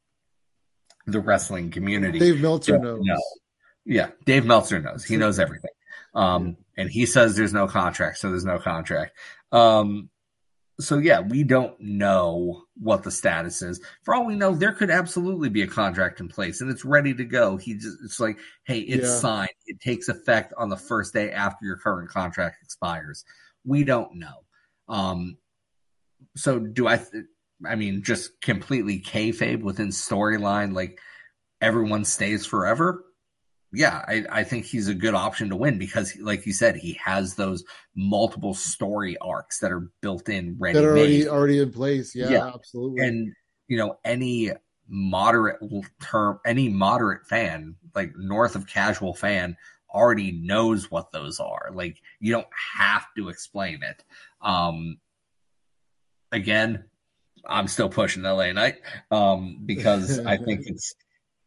the 1.07 1.21
wrestling 1.21 1.71
community, 1.71 2.19
Dave 2.19 2.41
Meltzer 2.41 2.79
knows. 2.79 3.01
Know. 3.03 3.19
Yeah, 3.85 4.11
Dave 4.25 4.45
Meltzer 4.45 4.81
knows. 4.81 5.05
He 5.05 5.17
knows 5.17 5.39
everything. 5.39 5.71
Um, 6.15 6.57
and 6.77 6.91
he 6.91 7.07
says 7.07 7.37
there's 7.37 7.55
no 7.55 7.67
contract, 7.67 8.19
so 8.19 8.29
there's 8.31 8.45
no 8.45 8.59
contract. 8.59 9.17
Um, 9.51 10.11
so 10.81 10.99
yeah, 10.99 11.21
we 11.21 11.45
don't 11.45 11.79
know 11.81 12.65
what 12.81 13.03
the 13.03 13.11
status 13.11 13.63
is. 13.63 13.81
For 14.03 14.15
all 14.15 14.25
we 14.25 14.37
know, 14.37 14.55
there 14.55 14.73
could 14.73 14.91
absolutely 14.91 15.49
be 15.49 15.63
a 15.63 15.67
contract 15.67 16.21
in 16.21 16.29
place 16.29 16.61
and 16.61 16.71
it's 16.71 16.85
ready 16.85 17.15
to 17.15 17.25
go. 17.25 17.57
He 17.57 17.75
just 17.75 17.99
it's 18.05 18.21
like, 18.21 18.39
hey, 18.65 18.81
it's 18.81 19.09
yeah. 19.09 19.17
signed. 19.17 19.51
It 19.67 19.81
takes 19.81 20.09
effect 20.09 20.53
on 20.57 20.69
the 20.69 20.77
first 20.77 21.13
day 21.13 21.31
after 21.31 21.65
your 21.65 21.77
current 21.77 22.09
contract 22.09 22.63
expires. 22.63 23.25
We 23.65 23.85
don't 23.85 24.17
know. 24.17 24.45
Um, 24.89 25.39
so 26.37 26.59
do 26.59 26.87
I? 26.87 26.97
Th- 26.97 27.25
I 27.65 27.77
mean, 27.77 28.03
just 28.03 28.41
completely 28.41 29.01
kayfabe 29.01 29.63
within 29.63 29.89
storyline, 29.89 30.75
like 30.75 30.99
everyone 31.61 32.05
stays 32.05 32.45
forever 32.45 33.05
yeah, 33.73 34.05
I, 34.07 34.25
I, 34.31 34.45
think 34.45 34.67
he's 34.67 34.89
a 34.89 34.95
good 34.95 35.15
option 35.15 35.49
to 35.49 35.57
win 35.57 35.79
because, 35.79 36.15
like 36.21 36.45
you 36.45 36.53
said, 36.53 36.77
he 36.77 36.99
has 37.03 37.35
those 37.35 37.65
multiple 37.95 38.53
story 38.53 39.17
arcs 39.19 39.61
that 39.61 39.73
are 39.73 39.91
built 40.03 40.29
in, 40.29 40.57
ready 40.59 40.79
that 40.79 40.85
are 40.85 40.91
already 40.91 41.29
already 41.29 41.59
in 41.59 41.73
place. 41.73 42.15
Yeah, 42.15 42.31
yeah, 42.31 42.49
absolutely. 42.49 43.07
And 43.07 43.33
you 43.69 43.79
know, 43.79 43.99
any 44.05 44.51
moderate 44.89 45.59
term, 46.03 46.39
any 46.45 46.69
moderate 46.69 47.27
fan, 47.27 47.77
like 47.95 48.13
north 48.17 48.57
of 48.57 48.67
casual 48.67 49.15
fan, 49.15 49.57
already 49.91 50.33
knows 50.33 50.91
what 50.91 51.11
those 51.11 51.41
are. 51.41 51.71
Like 51.73 51.97
you 52.21 52.33
don't 52.33 52.49
have 52.77 53.07
to 53.17 53.31
explain 53.31 53.83
it. 53.83 54.05
Um, 54.43 54.99
again, 56.31 56.85
I'm 57.47 57.69
still 57.69 57.89
pushing 57.89 58.23
LA 58.23 58.53
Knight 58.53 58.77
um, 59.11 59.61
because 59.65 60.19
I 60.19 60.37
think 60.37 60.63
it's 60.67 60.95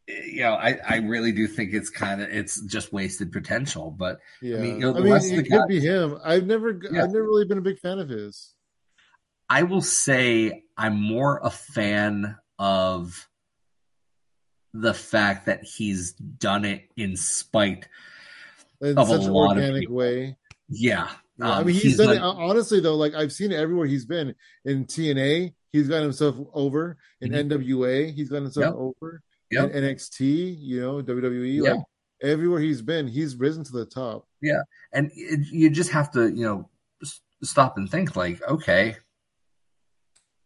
you 0.08 0.42
know, 0.42 0.54
I, 0.54 0.78
I 0.88 0.96
really 0.98 1.32
do 1.32 1.48
think 1.48 1.74
it's 1.74 1.90
kind 1.90 2.22
of 2.22 2.30
it's 2.30 2.62
just 2.62 2.94
wasted 2.94 3.32
potential. 3.32 3.92
But 3.92 4.20
yeah, 4.42 4.58
I 4.58 4.60
mean, 4.60 4.76
you 4.76 4.82
know, 4.82 4.96
I 4.96 5.00
mean 5.00 5.16
it 5.16 5.44
could 5.44 5.52
guys, 5.52 5.68
be 5.68 5.80
him. 5.80 6.20
I've 6.24 6.46
never 6.46 6.80
yeah. 6.92 7.04
I've 7.04 7.12
never 7.12 7.24
really 7.24 7.46
been 7.46 7.58
a 7.58 7.62
big 7.62 7.80
fan 7.80 8.00
of 8.00 8.10
his. 8.10 8.54
I 9.50 9.64
will 9.64 9.82
say 9.82 10.64
I'm 10.78 11.02
more 11.02 11.40
a 11.44 11.50
fan 11.50 12.38
of 12.60 13.28
the 14.74 14.94
fact 14.94 15.46
that 15.48 15.64
he's 15.64 16.14
done 16.14 16.66
it 16.66 16.90
in 16.98 17.16
spite 17.16 17.88
in 18.82 18.96
such 18.96 19.26
an 19.26 19.32
organic 19.32 19.90
way. 19.90 20.38
Yeah. 20.68 21.10
Um, 21.42 21.52
I 21.52 21.64
mean, 21.64 21.74
he's, 21.74 21.84
he's 21.84 21.98
done 21.98 22.16
it 22.16 22.22
honestly 22.22 22.80
though. 22.80 22.96
Like 22.96 23.14
I've 23.16 23.32
seen 23.32 23.52
it 23.52 23.56
everywhere 23.56 23.88
he's 23.88 24.06
been 24.06 24.36
in 24.66 24.86
TNA. 24.86 25.54
He's 25.72 25.88
got 25.88 26.04
himself 26.04 26.36
over 26.54 26.98
in 27.22 27.32
mm-hmm. 27.32 27.52
NWA. 27.52 28.14
He's 28.14 28.30
got 28.30 28.38
himself 28.38 28.68
yep. 28.68 28.76
over 28.76 29.22
yep. 29.56 29.72
in 29.72 29.84
NXT. 29.84 30.58
You 30.60 30.82
know, 30.82 31.02
WWE. 31.02 31.64
Yeah. 31.64 31.74
Like 31.74 31.84
everywhere 32.22 32.60
he's 32.60 32.82
been, 32.82 33.08
he's 33.08 33.36
risen 33.36 33.64
to 33.64 33.72
the 33.72 33.86
top. 33.86 34.28
Yeah, 34.42 34.62
and 34.94 35.12
it, 35.16 35.48
you 35.52 35.70
just 35.70 35.92
have 35.92 36.12
to, 36.12 36.30
you 36.30 36.46
know, 36.46 36.70
stop 37.44 37.78
and 37.78 37.90
think. 37.90 38.16
Like, 38.16 38.42
okay, 38.48 38.98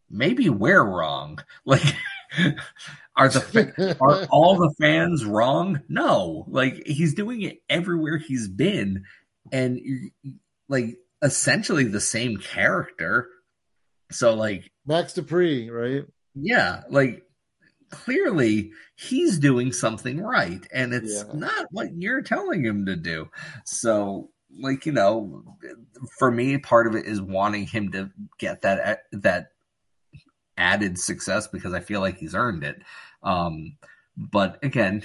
maybe 0.10 0.50
we're 0.50 0.84
wrong. 0.84 1.40
Like, 1.66 1.96
are 3.16 3.30
the 3.30 3.98
are 4.02 4.28
all 4.30 4.56
the 4.56 4.74
fans 4.80 5.26
wrong? 5.26 5.82
No, 5.90 6.46
like 6.48 6.86
he's 6.86 7.16
doing 7.16 7.42
it 7.42 7.62
everywhere 7.70 8.18
he's 8.18 8.48
been, 8.48 9.04
and 9.52 9.82
like 10.68 10.98
essentially 11.22 11.86
the 11.86 12.00
same 12.00 12.38
character. 12.38 13.30
So 14.12 14.36
like 14.36 14.72
Max 14.86 15.14
Dupri, 15.14 15.72
right? 15.72 16.06
Yeah, 16.36 16.84
like 16.90 17.24
clearly 17.90 18.72
he's 18.96 19.40
doing 19.40 19.72
something 19.72 20.22
right, 20.22 20.66
and 20.74 20.94
it's 20.94 21.24
yeah. 21.26 21.34
not 21.34 21.68
what 21.72 21.94
you're 21.96 22.22
telling 22.22 22.64
him 22.64 22.86
to 22.86 22.96
do. 22.96 23.30
So 23.66 24.30
like 24.58 24.86
you 24.86 24.92
know, 24.92 25.44
for 26.18 26.32
me, 26.32 26.58
part 26.58 26.88
of 26.88 26.96
it 26.96 27.06
is 27.06 27.22
wanting 27.22 27.68
him 27.68 27.92
to 27.92 28.12
get 28.38 28.62
that 28.62 29.04
that 29.12 29.52
added 30.58 31.00
success 31.00 31.48
because 31.48 31.74
I 31.74 31.80
feel 31.80 32.02
like 32.02 32.18
he's 32.18 32.36
earned 32.36 32.64
it. 32.64 32.82
Um, 33.24 33.78
but 34.18 34.60
again, 34.62 35.04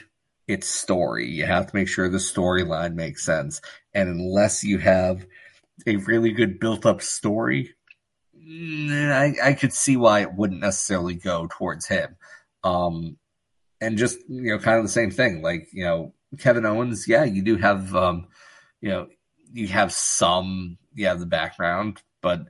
it's 0.49 0.69
story. 0.69 1.29
You 1.29 1.47
have 1.47 1.69
to 1.69 1.77
make 1.77 1.89
sure 1.89 2.09
the 2.09 2.19
storyline 2.19 2.95
makes 2.95 3.25
sense. 3.25 3.61
And 3.95 4.09
unless 4.09 4.65
you 4.65 4.79
have 4.79 5.25
a 5.87 5.97
really 5.97 6.33
good 6.33 6.59
built 6.59 6.85
up 6.85 7.01
story, 7.01 7.75
mm, 8.37 9.13
I, 9.13 9.51
I 9.51 9.53
could 9.55 9.73
see 9.73 9.97
why 9.97 10.21
it 10.21 10.35
wouldn't 10.35 10.61
necessarily 10.61 11.15
go 11.15 11.49
towards 11.51 11.87
him. 11.87 12.17
Um, 12.65 13.17
and 13.81 13.99
just, 13.99 14.19
you 14.29 14.53
know, 14.53 14.59
kind 14.59 14.79
of 14.79 14.85
the 14.85 14.91
same 14.91 15.11
thing. 15.11 15.43
Like, 15.43 15.69
you 15.73 15.85
know, 15.85 16.15
Kevin 16.39 16.67
Owens, 16.67 17.07
yeah, 17.07 17.25
you 17.25 17.43
do 17.43 17.57
have, 17.57 17.95
um, 17.95 18.29
you 18.81 18.89
know, 18.89 19.09
you 19.53 19.69
have 19.69 19.93
some, 19.93 20.79
yeah, 20.95 21.15
the 21.15 21.27
background, 21.27 22.03
but 22.23 22.47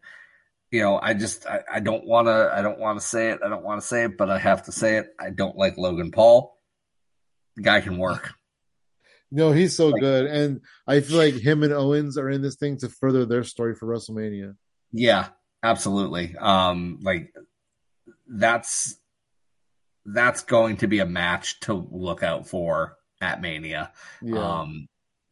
you 0.74 0.80
know, 0.80 0.98
I 1.00 1.14
just 1.14 1.46
I, 1.46 1.60
I 1.74 1.78
don't 1.78 2.04
want 2.04 2.26
to 2.26 2.50
I 2.52 2.60
don't 2.60 2.80
want 2.80 2.98
to 2.98 3.06
say 3.06 3.30
it. 3.30 3.38
I 3.44 3.48
don't 3.48 3.62
want 3.62 3.80
to 3.80 3.86
say 3.86 4.06
it, 4.06 4.18
but 4.18 4.28
I 4.28 4.38
have 4.38 4.64
to 4.64 4.72
say 4.72 4.96
it. 4.96 5.06
I 5.20 5.30
don't 5.30 5.56
like 5.56 5.78
Logan 5.78 6.10
Paul. 6.10 6.58
The 7.54 7.62
guy 7.62 7.80
can 7.80 7.96
work. 7.96 8.32
No, 9.30 9.50
he's 9.50 9.76
so 9.76 9.88
like, 9.88 10.00
good, 10.00 10.26
and 10.26 10.60
I 10.86 11.00
feel 11.00 11.16
like 11.16 11.34
him 11.34 11.64
and 11.64 11.72
Owens 11.72 12.16
are 12.16 12.30
in 12.30 12.40
this 12.40 12.54
thing 12.54 12.76
to 12.78 12.88
further 12.88 13.26
their 13.26 13.42
story 13.42 13.74
for 13.74 13.86
WrestleMania. 13.88 14.54
Yeah, 14.92 15.28
absolutely. 15.60 16.36
Um, 16.36 17.00
like 17.02 17.34
that's 18.28 18.96
that's 20.06 20.42
going 20.42 20.78
to 20.78 20.86
be 20.86 20.98
a 20.98 21.06
match 21.06 21.60
to 21.60 21.72
look 21.90 22.22
out 22.22 22.46
for 22.46 22.96
at 23.20 23.40
Mania. 23.40 23.92
Yeah. 24.22 24.60
Um, 24.60 24.88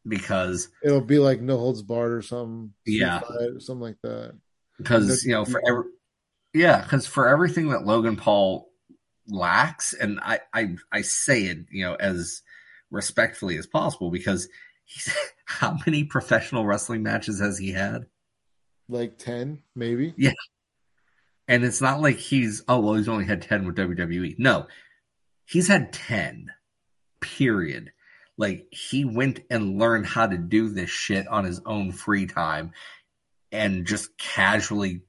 because 0.06 0.68
it'll 0.82 1.00
be 1.00 1.18
like 1.18 1.40
no 1.40 1.58
holds 1.58 1.82
barred 1.82 2.12
or 2.12 2.22
something. 2.22 2.72
Yeah, 2.84 3.20
or 3.20 3.60
something 3.60 3.82
like 3.82 3.98
that 4.02 4.34
because 4.82 5.24
you 5.24 5.32
know 5.32 5.44
for 5.44 5.62
every 5.66 5.84
yeah 6.54 6.82
because 6.82 7.06
for 7.06 7.28
everything 7.28 7.68
that 7.70 7.84
Logan 7.84 8.16
Paul 8.16 8.70
lacks, 9.28 9.92
and 9.92 10.20
I 10.20 10.40
I 10.52 10.76
I 10.90 11.02
say 11.02 11.44
it 11.44 11.66
you 11.70 11.84
know 11.84 11.94
as 11.94 12.42
respectfully 12.90 13.56
as 13.56 13.66
possible 13.66 14.10
because 14.10 14.48
he's 14.84 15.14
how 15.44 15.78
many 15.86 16.04
professional 16.04 16.66
wrestling 16.66 17.02
matches 17.02 17.40
has 17.40 17.58
he 17.58 17.72
had? 17.72 18.06
Like 18.88 19.18
ten, 19.18 19.62
maybe. 19.74 20.14
Yeah, 20.16 20.32
and 21.52 21.64
it's 21.64 21.82
not 21.82 22.00
like 22.00 22.16
he's 22.16 22.64
oh 22.66 22.80
well 22.80 22.94
he's 22.94 23.10
only 23.10 23.26
had 23.26 23.42
ten 23.42 23.66
with 23.66 23.76
WWE. 23.76 24.38
No, 24.38 24.66
he's 25.44 25.68
had 25.68 25.92
ten. 25.92 26.50
Period. 27.20 27.92
Like 28.38 28.66
he 28.70 29.04
went 29.04 29.40
and 29.50 29.78
learned 29.78 30.06
how 30.06 30.26
to 30.26 30.38
do 30.38 30.70
this 30.70 30.88
shit 30.88 31.28
on 31.28 31.44
his 31.44 31.60
own 31.66 31.92
free 31.92 32.24
time 32.24 32.72
and 33.52 33.86
just 33.86 34.16
casually 34.16 35.02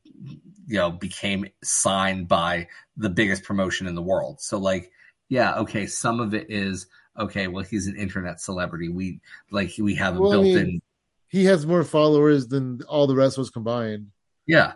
you 0.67 0.75
know 0.75 0.91
became 0.91 1.45
signed 1.63 2.27
by 2.27 2.67
the 2.97 3.09
biggest 3.09 3.43
promotion 3.43 3.87
in 3.87 3.95
the 3.95 4.01
world 4.01 4.39
so 4.39 4.57
like 4.57 4.91
yeah 5.29 5.55
okay 5.55 5.85
some 5.85 6.19
of 6.19 6.33
it 6.33 6.47
is 6.49 6.87
okay 7.17 7.47
well 7.47 7.63
he's 7.63 7.87
an 7.87 7.95
internet 7.95 8.39
celebrity 8.39 8.89
we 8.89 9.19
like 9.49 9.71
we 9.79 9.95
have 9.95 10.15
a 10.15 10.21
well, 10.21 10.31
built-in 10.31 10.57
I 10.57 10.63
mean, 10.63 10.81
he 11.27 11.45
has 11.45 11.65
more 11.65 11.83
followers 11.83 12.47
than 12.47 12.81
all 12.87 13.07
the 13.07 13.15
wrestlers 13.15 13.49
combined 13.49 14.07
yeah 14.45 14.73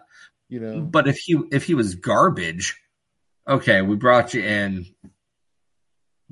you 0.50 0.60
know 0.60 0.82
but 0.82 1.08
if 1.08 1.18
he 1.18 1.40
if 1.52 1.64
he 1.64 1.74
was 1.74 1.96
garbage 1.96 2.80
okay 3.48 3.82
we 3.82 3.96
brought 3.96 4.34
you 4.34 4.42
in 4.42 4.86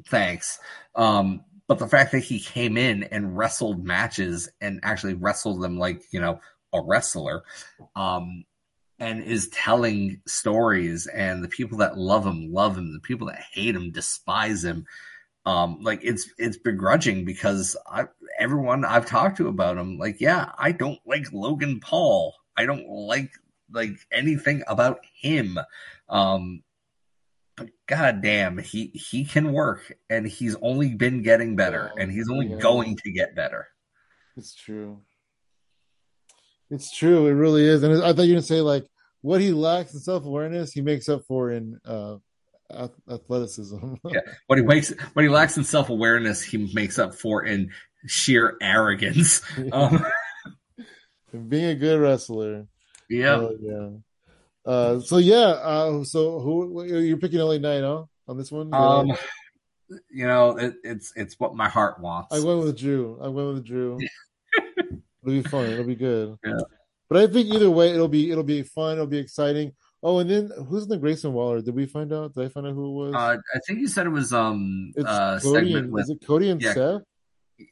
thanks 0.08 0.60
um 0.96 1.44
but 1.68 1.80
the 1.80 1.88
fact 1.88 2.12
that 2.12 2.20
he 2.20 2.40
came 2.40 2.78
in 2.78 3.04
and 3.04 3.38
wrestled 3.38 3.84
matches 3.84 4.50
and 4.62 4.80
actually 4.84 5.16
wrestled 5.16 5.62
them 5.62 5.78
like 5.78 6.04
you 6.12 6.20
know 6.20 6.40
a 6.76 6.82
wrestler, 6.82 7.44
um, 7.96 8.44
and 9.00 9.24
is 9.24 9.50
telling 9.50 10.22
stories, 10.28 11.08
and 11.08 11.44
the 11.44 11.48
people 11.48 11.80
that 11.80 11.98
love 11.98 12.26
him 12.26 12.52
love 12.54 12.78
him, 12.78 12.94
the 12.94 13.00
people 13.00 13.28
that 13.28 13.42
hate 13.54 13.76
him 13.76 13.92
despise 13.92 14.64
him. 14.64 14.86
Um, 15.46 15.80
like 15.82 16.00
it's 16.04 16.30
it's 16.38 16.58
begrudging 16.58 17.26
because 17.26 17.76
I 17.88 18.06
everyone 18.40 18.84
I've 18.84 19.06
talked 19.06 19.38
to 19.38 19.48
about 19.48 19.78
him, 19.78 19.98
like, 19.98 20.22
yeah, 20.22 20.52
I 20.58 20.72
don't 20.72 21.00
like 21.06 21.32
Logan 21.34 21.80
Paul. 21.80 22.34
I 22.58 22.66
don't 22.66 22.88
like 22.88 23.32
like 23.76 23.98
anything 24.12 24.64
about 24.68 25.00
him. 25.14 25.60
Um, 26.10 26.64
but 27.56 27.70
goddamn, 27.88 28.58
he 28.58 28.88
he 28.94 29.24
can 29.24 29.54
work, 29.54 29.94
and 30.10 30.28
he's 30.28 30.56
only 30.62 30.96
been 30.96 31.22
getting 31.22 31.56
better, 31.56 31.92
and 31.98 32.12
he's 32.12 32.30
only 32.30 32.48
yeah. 32.48 32.58
going 32.58 32.98
to 32.98 33.12
get 33.12 33.36
better. 33.36 33.68
It's 34.36 34.56
true. 34.56 35.02
It's 36.70 36.96
true. 36.96 37.28
It 37.28 37.34
really 37.34 37.64
is. 37.64 37.84
And 37.84 38.04
I 38.04 38.12
thought 38.12 38.24
you 38.24 38.34
were 38.34 38.42
to 38.42 38.46
say 38.46 38.62
like 38.62 38.86
what 39.22 39.42
he 39.42 39.54
lacks 39.54 39.94
in 39.94 40.00
self 40.00 40.26
awareness, 40.26 40.72
he 40.72 40.82
makes 40.82 41.10
up 41.10 41.24
for 41.26 41.52
in 41.52 41.80
uh, 41.86 42.18
athleticism. 43.10 43.96
yeah. 44.06 44.20
What 44.48 44.60
he 44.60 44.66
makes, 44.66 44.94
what 45.14 45.24
he 45.24 45.30
lacks 45.30 45.58
in 45.58 45.64
self 45.64 45.90
awareness, 45.90 46.44
he 46.44 46.70
makes 46.74 47.00
up 47.00 47.16
for 47.16 47.44
in 47.44 47.72
sheer 48.06 48.58
arrogance. 48.62 49.42
Um, 49.72 50.06
being 51.50 51.66
a 51.66 51.76
good 51.76 52.00
wrestler. 52.00 52.68
Yeah. 53.10 53.36
Uh, 53.36 53.52
yeah. 53.60 53.90
Uh, 54.66 55.00
so 55.00 55.18
yeah. 55.18 55.36
Uh, 55.36 56.04
so 56.04 56.40
who 56.40 56.84
you're 56.84 57.18
picking 57.18 57.40
LA 57.40 57.58
Knight, 57.58 57.82
huh? 57.82 58.04
On 58.28 58.38
this 58.38 58.52
one? 58.52 58.74
Um, 58.74 59.12
you 60.10 60.26
know, 60.26 60.58
it, 60.58 60.76
it's 60.84 61.14
it's 61.16 61.40
what 61.40 61.56
my 61.56 61.70
heart 61.70 62.00
wants. 62.00 62.36
I 62.36 62.40
went 62.40 62.60
with 62.60 62.78
Drew. 62.78 63.20
I 63.22 63.28
went 63.28 63.54
with 63.54 63.66
Drew. 63.66 64.00
It'll 64.78 65.42
be 65.42 65.44
fun. 65.44 65.66
It'll 65.66 65.86
be 65.86 65.96
good. 65.96 66.38
Yeah. 66.46 66.60
But 67.10 67.18
I 67.18 67.28
think 67.28 67.54
either 67.54 67.70
way, 67.70 67.92
it'll 67.92 68.08
be 68.08 68.32
it'll 68.32 68.44
be 68.44 68.64
fun. 68.64 68.94
It'll 68.94 69.08
be 69.08 69.20
exciting. 69.20 69.74
Oh, 70.02 70.20
and 70.20 70.30
then 70.30 70.52
who's 70.68 70.88
the 70.88 70.98
Grayson 70.98 71.34
Waller? 71.34 71.62
Did 71.62 71.76
we 71.76 71.86
find 71.86 72.12
out? 72.14 72.34
Did 72.34 72.46
I 72.46 72.50
find 72.50 72.68
out 72.68 72.74
who 72.74 72.86
it 72.86 73.06
was? 73.06 73.16
Uh, 73.16 73.38
I 73.56 73.60
think 73.66 73.80
you 73.80 73.88
said 73.88 74.06
it 74.06 74.12
was 74.12 74.34
um. 74.34 74.92
It's 74.96 75.08
uh, 75.08 75.40
Cody 75.42 75.74
and, 75.74 75.92
with, 75.92 76.04
is 76.04 76.10
it 76.12 76.26
Cody 76.26 76.50
and 76.50 76.62
yeah, 76.62 76.74
Seth? 76.74 77.02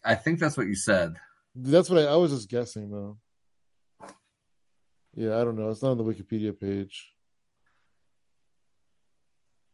I 0.03 0.15
think 0.15 0.39
that's 0.39 0.57
what 0.57 0.68
you 0.68 0.76
said. 0.76 1.15
That's 1.55 1.89
what 1.89 1.99
I, 1.99 2.07
I 2.07 2.15
was 2.15 2.31
just 2.31 2.49
guessing 2.49 2.89
though. 2.89 3.18
Yeah, 5.15 5.40
I 5.40 5.44
don't 5.44 5.57
know. 5.57 5.69
It's 5.69 5.81
not 5.81 5.91
on 5.91 5.98
the 5.98 6.03
Wikipedia 6.03 6.60
page. 6.60 7.14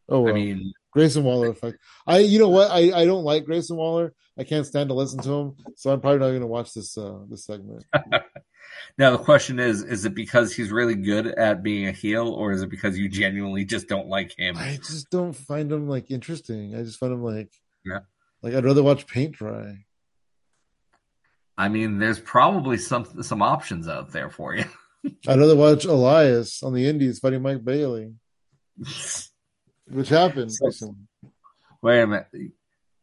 Oh, 0.09 0.21
well. 0.21 0.33
I 0.33 0.35
mean, 0.35 0.73
Grayson 0.91 1.23
Waller 1.23 1.49
effect. 1.49 1.77
I, 2.07 2.19
you 2.19 2.39
know 2.39 2.49
what? 2.49 2.71
I, 2.71 2.91
I 3.01 3.05
don't 3.05 3.23
like 3.23 3.45
Grayson 3.45 3.77
Waller. 3.77 4.13
I 4.37 4.43
can't 4.43 4.65
stand 4.65 4.89
to 4.89 4.95
listen 4.95 5.21
to 5.21 5.31
him, 5.31 5.55
so 5.75 5.91
I'm 5.91 6.01
probably 6.01 6.19
not 6.19 6.29
going 6.29 6.41
to 6.41 6.47
watch 6.47 6.73
this 6.73 6.97
uh 6.97 7.19
this 7.29 7.45
segment. 7.45 7.83
now 8.97 9.11
the 9.11 9.17
question 9.17 9.59
is: 9.59 9.83
Is 9.83 10.05
it 10.05 10.15
because 10.15 10.53
he's 10.53 10.71
really 10.71 10.95
good 10.95 11.27
at 11.27 11.61
being 11.61 11.87
a 11.87 11.91
heel, 11.91 12.29
or 12.29 12.53
is 12.53 12.61
it 12.61 12.69
because 12.69 12.97
you 12.97 13.09
genuinely 13.09 13.65
just 13.65 13.89
don't 13.89 14.07
like 14.07 14.33
him? 14.37 14.55
I 14.57 14.77
just 14.77 15.09
don't 15.09 15.33
find 15.33 15.69
him 15.69 15.89
like 15.89 16.09
interesting. 16.09 16.73
I 16.73 16.83
just 16.83 16.99
find 16.99 17.11
him 17.11 17.23
like 17.23 17.51
yeah, 17.85 17.99
like 18.41 18.53
I'd 18.53 18.63
rather 18.63 18.81
watch 18.81 19.07
paint 19.07 19.33
dry. 19.33 19.85
I 21.57 21.67
mean, 21.67 21.99
there's 21.99 22.19
probably 22.19 22.77
some 22.77 23.21
some 23.21 23.41
options 23.41 23.89
out 23.89 24.11
there 24.11 24.29
for 24.29 24.55
you. 24.55 24.63
I'd 25.27 25.39
rather 25.39 25.55
watch 25.55 25.85
Elias 25.85 26.63
on 26.63 26.73
the 26.73 26.87
Indies 26.87 27.19
fighting 27.19 27.41
Mike 27.41 27.63
Bailey. 27.63 28.13
which 29.87 30.09
happened 30.09 30.51
so, 30.51 30.67
recently. 30.67 30.95
Wait 31.81 32.01
a 32.01 32.07
minute. 32.07 32.27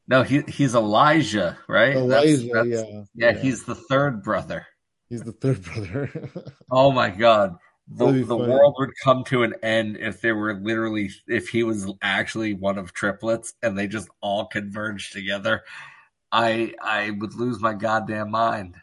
No, 0.08 0.22
he 0.22 0.42
he's 0.42 0.74
Elijah, 0.74 1.58
right? 1.68 1.96
Elijah, 1.96 2.36
that's, 2.36 2.52
that's, 2.52 2.68
yeah, 2.68 2.84
yeah. 2.88 3.02
Yeah, 3.14 3.38
he's 3.40 3.64
the 3.64 3.74
third 3.74 4.22
brother. 4.22 4.66
He's 5.08 5.22
the 5.22 5.32
third 5.32 5.62
brother. 5.62 6.30
oh 6.70 6.92
my 6.92 7.10
god. 7.10 7.56
The, 7.88 8.10
the 8.24 8.36
world 8.36 8.74
would 8.80 8.90
come 9.04 9.22
to 9.26 9.44
an 9.44 9.54
end 9.62 9.96
if 10.00 10.20
there 10.20 10.34
were 10.34 10.54
literally 10.54 11.10
if 11.28 11.48
he 11.48 11.62
was 11.62 11.88
actually 12.02 12.54
one 12.54 12.78
of 12.78 12.92
triplets 12.92 13.54
and 13.62 13.78
they 13.78 13.86
just 13.86 14.08
all 14.20 14.46
converged 14.46 15.12
together. 15.12 15.62
I 16.32 16.74
I 16.82 17.10
would 17.10 17.34
lose 17.34 17.60
my 17.60 17.74
goddamn 17.74 18.32
mind. 18.32 18.74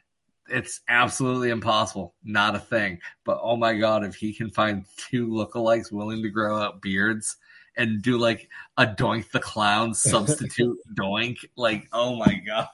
It's 0.50 0.82
absolutely 0.90 1.50
impossible, 1.50 2.16
not 2.24 2.56
a 2.56 2.60
thing. 2.60 3.00
But 3.26 3.40
oh 3.42 3.56
my 3.56 3.74
god, 3.74 4.04
if 4.04 4.16
he 4.16 4.34
can 4.34 4.50
find 4.50 4.86
two 4.98 5.28
lookalikes 5.28 5.92
willing 5.92 6.22
to 6.24 6.30
grow 6.30 6.58
out 6.58 6.82
beards 6.82 7.38
and 7.78 8.02
do 8.02 8.18
like 8.18 8.50
a 8.78 8.86
Doink 8.86 9.32
the 9.32 9.40
Clown 9.40 9.94
substitute 9.94 10.78
Doink, 10.96 11.38
like 11.56 11.88
oh 11.94 12.16
my 12.16 12.42
god, 12.46 12.68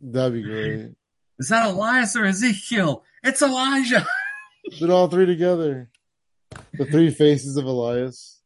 that'd 0.00 0.34
be 0.34 0.42
great. 0.42 0.94
Is 1.38 1.48
that 1.48 1.66
Elias 1.66 2.14
or 2.14 2.24
Ezekiel? 2.24 3.02
It's 3.22 3.42
Elijah. 3.42 4.06
Put 4.78 4.90
all 4.90 5.08
three 5.08 5.26
together. 5.26 5.90
The 6.74 6.86
three 6.86 7.10
faces 7.10 7.56
of 7.56 7.64
Elias. 7.64 8.40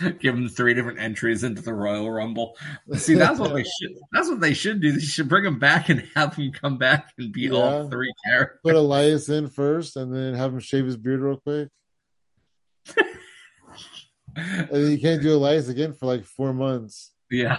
Give 0.20 0.34
them 0.34 0.48
three 0.48 0.74
different 0.74 0.98
entries 0.98 1.44
into 1.44 1.62
the 1.62 1.72
Royal 1.74 2.10
Rumble. 2.10 2.56
See, 2.94 3.14
that's 3.14 3.38
what 3.38 3.54
they 3.54 3.62
should. 3.80 3.92
That's 4.12 4.28
what 4.28 4.40
they 4.40 4.54
should 4.54 4.80
do. 4.80 4.92
They 4.92 5.00
should 5.00 5.28
bring 5.28 5.44
them 5.44 5.58
back 5.58 5.88
and 5.88 6.06
have 6.14 6.36
them 6.36 6.52
come 6.52 6.78
back 6.78 7.12
and 7.18 7.32
be 7.32 7.42
yeah. 7.42 7.52
all 7.52 7.88
three 7.88 8.12
characters. 8.24 8.60
Put 8.64 8.74
Elias 8.74 9.28
in 9.28 9.48
first, 9.48 9.96
and 9.96 10.14
then 10.14 10.34
have 10.34 10.52
him 10.52 10.60
shave 10.60 10.86
his 10.86 10.96
beard 10.96 11.20
real 11.20 11.36
quick. 11.36 11.68
and 14.36 14.68
then 14.70 14.90
you 14.90 14.98
can't 14.98 15.22
do 15.22 15.34
Elias 15.34 15.68
again 15.68 15.92
for 15.92 16.06
like 16.06 16.24
four 16.24 16.52
months. 16.52 17.12
Yeah, 17.30 17.58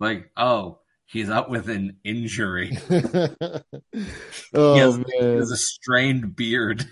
like 0.00 0.30
oh, 0.36 0.80
he's 1.06 1.30
out 1.30 1.50
with 1.50 1.68
an 1.68 1.98
injury. 2.04 2.78
oh 2.90 4.74
he 4.74 4.78
has, 4.78 4.98
man, 4.98 5.06
he 5.18 5.36
has 5.36 5.50
a 5.50 5.56
strained 5.56 6.34
beard. 6.34 6.86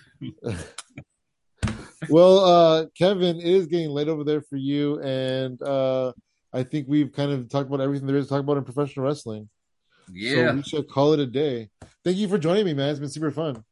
Well, 2.10 2.38
uh, 2.38 2.86
Kevin 2.96 3.40
is 3.40 3.66
getting 3.66 3.90
late 3.90 4.08
over 4.08 4.24
there 4.24 4.42
for 4.42 4.56
you, 4.56 5.00
and 5.00 5.60
uh, 5.62 6.12
I 6.52 6.62
think 6.62 6.86
we've 6.88 7.12
kind 7.12 7.32
of 7.32 7.48
talked 7.48 7.68
about 7.68 7.80
everything 7.80 8.06
there 8.06 8.16
is 8.16 8.26
to 8.26 8.30
talk 8.30 8.40
about 8.40 8.56
in 8.56 8.64
professional 8.64 9.06
wrestling. 9.06 9.48
Yeah, 10.12 10.48
so 10.48 10.54
we 10.54 10.62
should 10.62 10.88
call 10.88 11.12
it 11.12 11.20
a 11.20 11.26
day. 11.26 11.70
Thank 12.04 12.16
you 12.16 12.28
for 12.28 12.38
joining 12.38 12.64
me, 12.64 12.74
man. 12.74 12.90
It's 12.90 12.98
been 12.98 13.08
super 13.08 13.30
fun. 13.30 13.64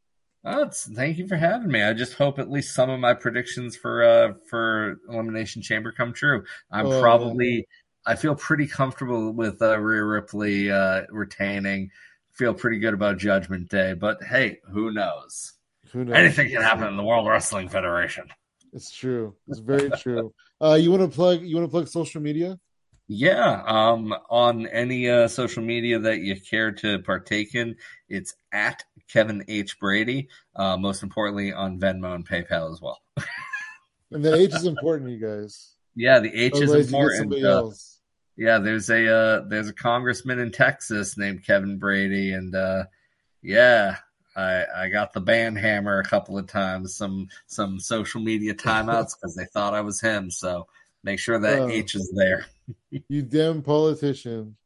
Oh, 0.44 0.69
thank 0.70 1.19
you 1.19 1.27
for 1.27 1.36
having 1.36 1.69
me. 1.69 1.82
I 1.82 1.93
just 1.93 2.15
hope 2.15 2.39
at 2.39 2.51
least 2.51 2.74
some 2.74 2.89
of 2.90 3.01
my 3.01 3.12
predictions 3.12 3.77
for 3.77 4.05
uh 4.05 4.32
for 4.48 4.98
Elimination 5.09 5.62
Chamber 5.62 5.93
come 5.93 6.12
true. 6.12 6.44
I'm 6.70 6.86
oh, 6.86 7.01
probably. 7.01 7.66
I 8.06 8.15
feel 8.15 8.35
pretty 8.35 8.66
comfortable 8.66 9.32
with 9.32 9.60
uh, 9.60 9.78
Rhea 9.78 10.02
Ripley 10.02 10.70
uh, 10.70 11.02
retaining. 11.10 11.90
Feel 12.32 12.55
pretty 12.55 12.78
good 12.78 12.94
about 12.94 13.19
Judgment 13.19 13.69
Day, 13.69 13.93
but 13.93 14.23
hey, 14.23 14.60
who 14.73 14.93
knows? 14.93 15.57
Who 15.93 16.05
knows? 16.05 16.16
Anything 16.16 16.51
can 16.51 16.62
happen 16.62 16.89
in 16.89 16.97
the 16.97 17.02
World 17.02 17.27
Wrestling 17.27 17.69
Federation. 17.69 18.28
It's 18.73 18.90
true. 18.90 19.35
It's 19.47 19.60
very 19.60 19.90
true. 19.98 20.32
Uh, 20.60 20.74
you 20.74 20.90
want 20.90 21.02
to 21.02 21.09
plug? 21.09 21.43
You 21.43 21.56
want 21.56 21.69
to 21.69 21.70
plug 21.70 21.89
social 21.89 22.20
media? 22.20 22.59
Yeah, 23.10 23.62
um, 23.66 24.15
on 24.28 24.66
any 24.66 25.09
uh, 25.09 25.28
social 25.28 25.62
media 25.62 25.98
that 25.98 26.19
you 26.19 26.39
care 26.39 26.73
to 26.73 26.98
partake 26.98 27.55
in, 27.55 27.77
it's 28.09 28.35
at 28.52 28.85
Kevin 29.10 29.44
H 29.48 29.81
Brady. 29.81 30.28
Uh, 30.55 30.77
most 30.77 31.02
importantly, 31.02 31.52
on 31.52 31.81
Venmo 31.81 32.15
and 32.15 32.28
PayPal 32.28 32.70
as 32.70 32.82
well. 32.82 33.01
and 34.10 34.23
the 34.23 34.35
H 34.35 34.55
is 34.55 34.66
important, 34.66 35.10
you 35.10 35.19
guys. 35.19 35.73
Yeah, 35.97 36.20
the 36.20 36.32
H 36.35 36.52
Otherwise 36.56 36.70
is 36.70 36.86
important. 36.89 37.43
Uh, 37.43 37.70
yeah, 38.36 38.59
there's 38.59 38.90
a 38.90 39.09
uh, 39.09 39.40
there's 39.48 39.69
a 39.69 39.74
congressman 39.74 40.39
in 40.39 40.52
Texas 40.52 41.16
named 41.16 41.44
Kevin 41.44 41.78
Brady, 41.78 42.32
and 42.32 42.55
uh, 42.55 42.85
yeah, 43.43 43.97
I, 44.39 44.85
I 44.85 44.89
got 44.89 45.12
the 45.12 45.20
band 45.20 45.59
hammer 45.59 45.98
a 45.98 46.05
couple 46.05 46.39
of 46.39 46.47
times, 46.47 46.94
some 46.94 47.28
some 47.47 47.81
social 47.81 48.20
media 48.20 48.55
timeouts 48.55 49.16
because 49.20 49.35
they 49.35 49.47
thought 49.47 49.74
I 49.74 49.81
was 49.81 50.01
him. 50.01 50.31
So 50.31 50.66
make 51.02 51.19
sure 51.19 51.39
that 51.40 51.59
oh, 51.59 51.69
H 51.69 51.97
is 51.97 52.12
there. 52.15 52.47
you 53.09 53.23
damn 53.23 53.62
politician. 53.62 54.56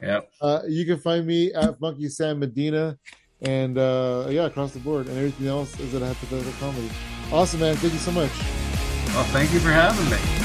Yep. 0.00 0.32
Uh, 0.40 0.60
you 0.66 0.84
can 0.84 0.98
find 0.98 1.24
me 1.24 1.52
at 1.52 1.78
Funky 1.78 2.08
Sam 2.08 2.40
Medina, 2.40 2.98
and 3.40 3.78
uh, 3.78 4.26
yeah, 4.28 4.46
across 4.46 4.72
the 4.72 4.80
board, 4.80 5.06
and 5.06 5.16
everything 5.16 5.46
else 5.46 5.78
is 5.78 5.94
at 5.94 6.02
Hypothetical 6.02 6.52
Comedy. 6.58 6.90
Awesome, 7.30 7.60
man. 7.60 7.76
Thank 7.76 7.92
you 7.92 8.00
so 8.00 8.10
much. 8.10 8.30
Well, 9.14 9.24
thank 9.24 9.52
you 9.52 9.60
for 9.60 9.70
having 9.70 10.10
me. 10.10 10.41